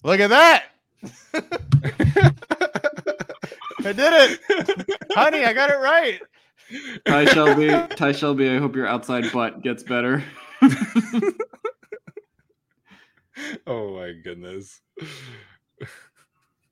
Look 0.04 0.20
at 0.20 0.30
that. 0.30 0.66
I 3.86 3.92
did 3.92 4.14
it, 4.14 4.40
honey. 5.12 5.44
I 5.44 5.54
got 5.54 5.70
it 5.70 5.78
right. 5.78 6.22
Ty 7.06 7.26
Shelby, 7.26 7.70
Ty 7.96 8.12
Shelby. 8.14 8.50
I 8.50 8.58
hope 8.58 8.76
your 8.76 8.88
outside 8.88 9.32
butt 9.32 9.62
gets 9.62 9.84
better. 9.84 10.24
oh 13.68 13.96
my 13.96 14.14
goodness. 14.24 14.80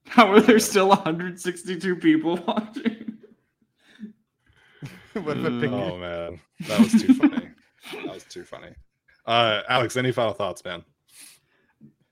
How 0.07 0.31
are 0.31 0.41
there 0.41 0.59
still 0.59 0.89
162 0.89 1.95
people 1.97 2.37
watching? 2.47 3.17
what 5.13 5.37
if 5.37 5.45
I? 5.45 5.67
Oh 5.67 5.97
man. 5.97 6.39
That 6.67 6.79
was 6.79 6.91
too 6.91 7.13
funny. 7.13 7.49
that 8.05 8.13
was 8.13 8.23
too 8.25 8.43
funny. 8.43 8.73
Uh 9.25 9.61
Alex, 9.69 9.97
any 9.97 10.11
final 10.11 10.33
thoughts, 10.33 10.63
man? 10.63 10.83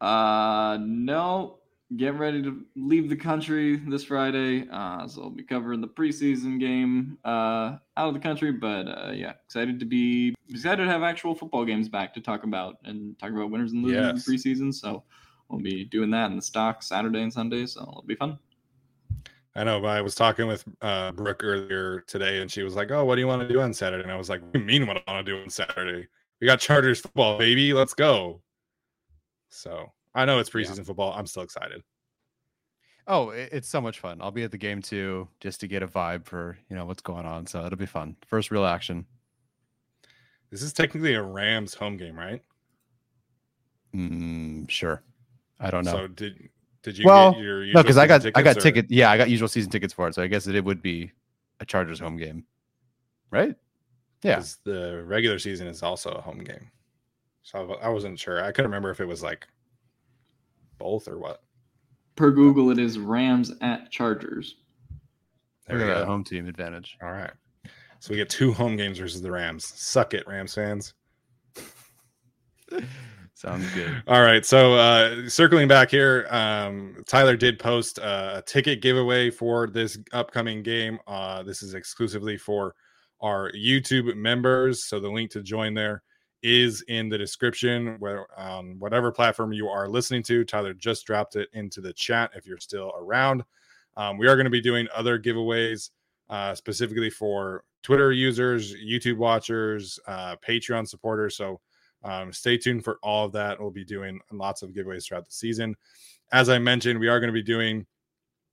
Uh, 0.02 0.78
no. 0.82 1.56
Getting 1.98 2.20
ready 2.20 2.44
to 2.44 2.64
leave 2.76 3.10
the 3.10 3.16
country 3.16 3.78
this 3.78 4.04
Friday. 4.04 4.68
Uh, 4.72 5.08
so 5.08 5.24
I'll 5.24 5.30
be 5.32 5.42
covering 5.42 5.82
the 5.82 5.88
preseason 5.88 6.60
game 6.60 7.18
uh, 7.26 7.78
out 7.98 8.08
of 8.10 8.14
the 8.14 8.20
country. 8.20 8.52
But 8.52 8.84
uh, 8.88 9.12
yeah, 9.12 9.34
excited 9.44 9.80
to 9.80 9.86
be 9.88 10.36
excited 10.50 10.84
to 10.86 10.90
have 10.92 11.02
actual 11.02 11.34
football 11.34 11.66
games 11.66 11.90
back 11.90 12.14
to 12.14 12.22
talk 12.22 12.44
about 12.44 12.76
and 12.84 13.18
talk 13.18 13.32
about 13.32 13.50
winners 13.50 13.72
and 13.72 13.84
losers 13.84 13.98
Yes. 14.00 14.28
in 14.28 14.34
preseason. 14.36 14.72
So 14.72 15.04
we'll 15.50 15.62
be 15.62 15.84
doing 15.84 16.12
that 16.12 16.30
in 16.30 16.36
the 16.36 16.44
stock 16.44 16.84
Saturday 16.84 17.24
and 17.24 17.34
Sunday. 17.34 17.66
So 17.66 17.82
it'll 17.82 18.04
be 18.04 18.14
fun. 18.14 18.38
I 19.56 19.64
know, 19.64 19.82
but 19.82 19.88
I 19.88 20.02
was 20.02 20.14
talking 20.14 20.46
with 20.46 20.64
uh, 20.82 21.12
Brooke 21.14 21.44
earlier 21.44 22.02
today, 22.02 22.40
and 22.42 22.52
she 22.52 22.62
was 22.62 22.76
like, 22.76 22.92
"Oh, 22.92 23.04
what 23.04 23.16
do 23.16 23.22
you 23.22 23.28
want 23.28 23.42
to 23.42 23.48
do 23.52 23.62
on 23.62 23.74
Saturday?" 23.74 24.04
And 24.04 24.12
I 24.12 24.16
was 24.16 24.30
like, 24.30 24.42
"What 24.44 24.54
do 24.54 24.60
you 24.60 24.66
mean, 24.66 24.86
what 24.86 25.02
I 25.08 25.12
want 25.12 25.26
to 25.26 25.32
do 25.36 25.42
on 25.42 25.50
Saturday? 25.50 26.08
We 26.40 26.46
got 26.46 26.60
Chargers 26.60 27.02
football, 27.02 27.40
baby. 27.40 27.74
Let's 27.74 27.96
go!" 27.96 28.44
So 29.50 29.92
I 30.16 30.26
know 30.26 30.40
it's 30.40 30.50
Yeah. 30.54 30.62
preseason 30.62 30.86
football. 30.86 31.14
I'm 31.14 31.26
still 31.28 31.44
excited. 31.44 31.84
Oh, 33.08 33.30
it's 33.32 33.68
so 33.68 33.82
much 33.82 34.00
fun. 34.00 34.22
I'll 34.22 34.30
be 34.32 34.44
at 34.44 34.52
the 34.52 34.58
game 34.58 34.82
too, 34.84 35.28
just 35.40 35.60
to 35.62 35.68
get 35.68 35.82
a 35.82 35.88
vibe 35.88 36.26
for 36.26 36.58
you 36.70 36.76
know 36.76 36.86
what's 36.86 37.02
going 37.02 37.26
on. 37.26 37.48
So 37.48 37.66
it'll 37.66 37.78
be 37.78 37.86
fun. 37.88 38.16
First 38.28 38.52
real 38.52 38.66
action. 38.66 39.06
This 40.52 40.62
is 40.62 40.74
technically 40.74 41.14
a 41.16 41.22
Rams 41.22 41.74
home 41.74 41.98
game, 41.98 42.18
right? 42.18 42.44
Mm, 43.96 44.70
sure. 44.70 45.04
I 45.60 45.72
don't 45.72 45.86
know. 45.86 45.92
So 45.92 46.08
did 46.08 46.50
did 46.84 46.98
you 46.98 47.06
Well, 47.06 47.32
get 47.34 47.42
your 47.42 47.66
no, 47.66 47.82
because 47.82 47.98
I 47.98 48.08
got 48.08 48.26
I 48.36 48.42
got 48.44 48.58
or- 48.58 48.62
ticket. 48.62 48.90
Yeah, 48.90 49.10
I 49.12 49.18
got 49.18 49.30
usual 49.30 49.48
season 49.48 49.72
tickets 49.72 49.94
for 49.94 50.08
it. 50.08 50.16
So 50.16 50.22
I 50.22 50.28
guess 50.28 50.46
that 50.46 50.56
it 50.56 50.64
would 50.64 50.82
be 50.82 51.12
a 51.60 51.66
Chargers 51.66 52.00
home 52.00 52.18
game, 52.18 52.46
right? 53.32 53.56
Yeah. 54.22 54.44
the 54.66 55.02
regular 55.06 55.40
season 55.40 55.68
is 55.68 55.82
also 55.82 56.12
a 56.12 56.22
home 56.22 56.40
game. 56.44 56.70
So 57.44 57.76
I 57.82 57.90
wasn't 57.90 58.20
sure. 58.20 58.44
I 58.44 58.52
couldn't 58.52 58.70
remember 58.70 58.92
if 58.92 59.00
it 59.00 59.08
was 59.08 59.24
like 59.24 59.48
both 60.78 61.08
or 61.08 61.18
what. 61.18 61.42
Per 62.16 62.32
Google, 62.32 62.70
it 62.70 62.80
is 62.80 63.00
Rams 63.00 63.52
at 63.62 63.92
Chargers. 63.92 64.56
There 65.68 65.78
Look 65.78 65.86
we 65.86 65.92
at 65.92 65.96
that 65.96 66.06
go. 66.06 66.12
home 66.12 66.24
team 66.24 66.48
advantage. 66.48 66.98
All 67.02 67.12
right. 67.12 67.32
So 68.00 68.12
we 68.12 68.18
get 68.18 68.30
two 68.30 68.52
home 68.54 68.76
games 68.76 68.98
versus 69.00 69.22
the 69.22 69.32
Rams. 69.32 69.66
Suck 69.66 70.14
it, 70.14 70.28
Rams 70.28 70.54
fans. 70.54 70.94
Sounds 73.34 73.70
good. 73.74 74.04
All 74.08 74.22
right. 74.22 74.46
So 74.46 74.74
uh 74.74 75.30
circling 75.30 75.68
back 75.68 75.90
here, 75.92 76.28
um 76.30 77.04
Tyler 77.08 77.38
did 77.38 77.58
post 77.58 77.98
uh, 78.00 78.34
a 78.36 78.42
ticket 78.42 78.82
giveaway 78.82 79.30
for 79.30 79.68
this 79.68 79.98
upcoming 80.12 80.62
game. 80.62 81.00
Uh 81.08 81.44
this 81.44 81.64
is 81.64 81.74
exclusively 81.74 82.38
for 82.38 82.76
our 83.22 83.52
YouTube 83.54 84.14
members. 84.16 84.86
So 84.88 85.00
the 85.00 85.10
link 85.10 85.32
to 85.32 85.42
join 85.42 85.74
there 85.74 86.04
is 86.42 86.82
in 86.88 87.10
the 87.10 87.18
description 87.18 87.96
where 88.00 88.26
on 88.40 88.78
whatever 88.80 89.12
platform 89.12 89.52
you 89.52 89.68
are 89.68 89.90
listening 89.90 90.24
to. 90.24 90.44
Tyler 90.46 90.74
just 90.74 91.06
dropped 91.06 91.36
it 91.36 91.50
into 91.54 91.82
the 91.82 91.94
chat 91.94 92.32
if 92.36 92.46
you're 92.48 92.60
still 92.60 92.94
around. 92.98 93.44
Um, 93.98 94.18
we 94.18 94.28
are 94.28 94.36
going 94.36 94.46
to 94.46 94.52
be 94.52 94.62
doing 94.62 94.88
other 94.94 95.20
giveaways 95.20 95.90
uh, 96.30 96.56
specifically 96.56 97.10
for 97.10 97.64
Twitter 97.84 98.12
users, 98.12 98.74
YouTube 98.76 99.18
watchers, 99.18 100.00
uh, 100.08 100.36
Patreon 100.38 100.88
supporters. 100.88 101.36
So 101.36 101.60
um, 102.04 102.32
stay 102.32 102.58
tuned 102.58 102.84
for 102.84 103.00
all 103.04 103.26
of 103.26 103.32
that. 103.34 103.60
We'll 103.60 103.72
be 103.72 103.86
doing 103.86 104.20
lots 104.32 104.62
of 104.62 104.72
giveaways 104.72 105.06
throughout 105.06 105.26
the 105.26 105.32
season. 105.32 105.76
As 106.32 106.50
I 106.50 106.60
mentioned, 106.60 107.00
we 107.00 107.08
are 107.08 107.20
going 107.20 107.30
to 107.30 107.34
be 107.34 107.44
doing 107.44 107.86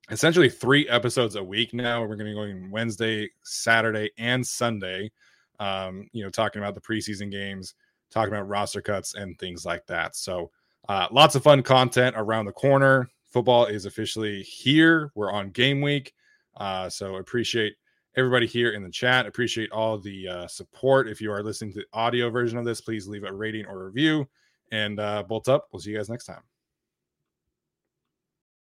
essentially 0.09 0.49
three 0.49 0.87
episodes 0.89 1.35
a 1.35 1.43
week 1.43 1.73
now. 1.73 2.01
We're 2.01 2.15
going 2.15 2.19
to 2.19 2.25
be 2.25 2.33
going 2.33 2.71
Wednesday, 2.71 3.29
Saturday, 3.43 4.11
and 4.17 4.45
Sunday. 4.45 5.11
Um, 5.59 6.07
you 6.11 6.23
know, 6.23 6.29
talking 6.29 6.61
about 6.61 6.75
the 6.75 6.81
preseason 6.81 7.31
games, 7.31 7.73
talking 8.11 8.33
about 8.33 8.47
roster 8.47 8.81
cuts 8.81 9.15
and 9.15 9.37
things 9.39 9.65
like 9.65 9.85
that. 9.87 10.15
So, 10.15 10.51
uh, 10.87 11.07
lots 11.11 11.35
of 11.35 11.43
fun 11.43 11.63
content 11.63 12.15
around 12.17 12.45
the 12.45 12.51
corner. 12.51 13.09
Football 13.31 13.65
is 13.65 13.85
officially 13.85 14.41
here. 14.43 15.11
We're 15.15 15.31
on 15.31 15.49
game 15.51 15.81
week. 15.81 16.13
Uh, 16.55 16.89
so 16.89 17.17
appreciate 17.17 17.75
everybody 18.15 18.47
here 18.47 18.71
in 18.71 18.83
the 18.83 18.89
chat. 18.89 19.25
Appreciate 19.25 19.71
all 19.71 19.97
the 19.97 20.27
uh, 20.27 20.47
support. 20.47 21.07
If 21.07 21.21
you 21.21 21.31
are 21.31 21.43
listening 21.43 21.73
to 21.73 21.79
the 21.79 21.85
audio 21.93 22.29
version 22.29 22.57
of 22.57 22.65
this, 22.65 22.81
please 22.81 23.07
leave 23.07 23.23
a 23.23 23.31
rating 23.31 23.65
or 23.65 23.85
review. 23.85 24.27
And 24.71 24.99
uh, 24.99 25.23
bolt 25.23 25.47
up. 25.47 25.67
We'll 25.71 25.79
see 25.79 25.91
you 25.91 25.97
guys 25.97 26.09
next 26.09 26.25
time. 26.25 26.41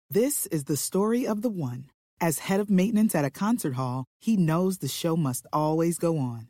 This 0.09 0.45
is 0.47 0.65
the 0.65 0.77
story 0.77 1.25
of 1.25 1.41
the 1.41 1.49
one. 1.49 1.89
As 2.21 2.39
head 2.39 2.59
of 2.59 2.69
maintenance 2.69 3.15
at 3.15 3.25
a 3.25 3.29
concert 3.29 3.73
hall, 3.73 4.05
he 4.19 4.37
knows 4.37 4.77
the 4.77 4.87
show 4.87 5.17
must 5.17 5.45
always 5.51 5.97
go 5.97 6.17
on. 6.17 6.49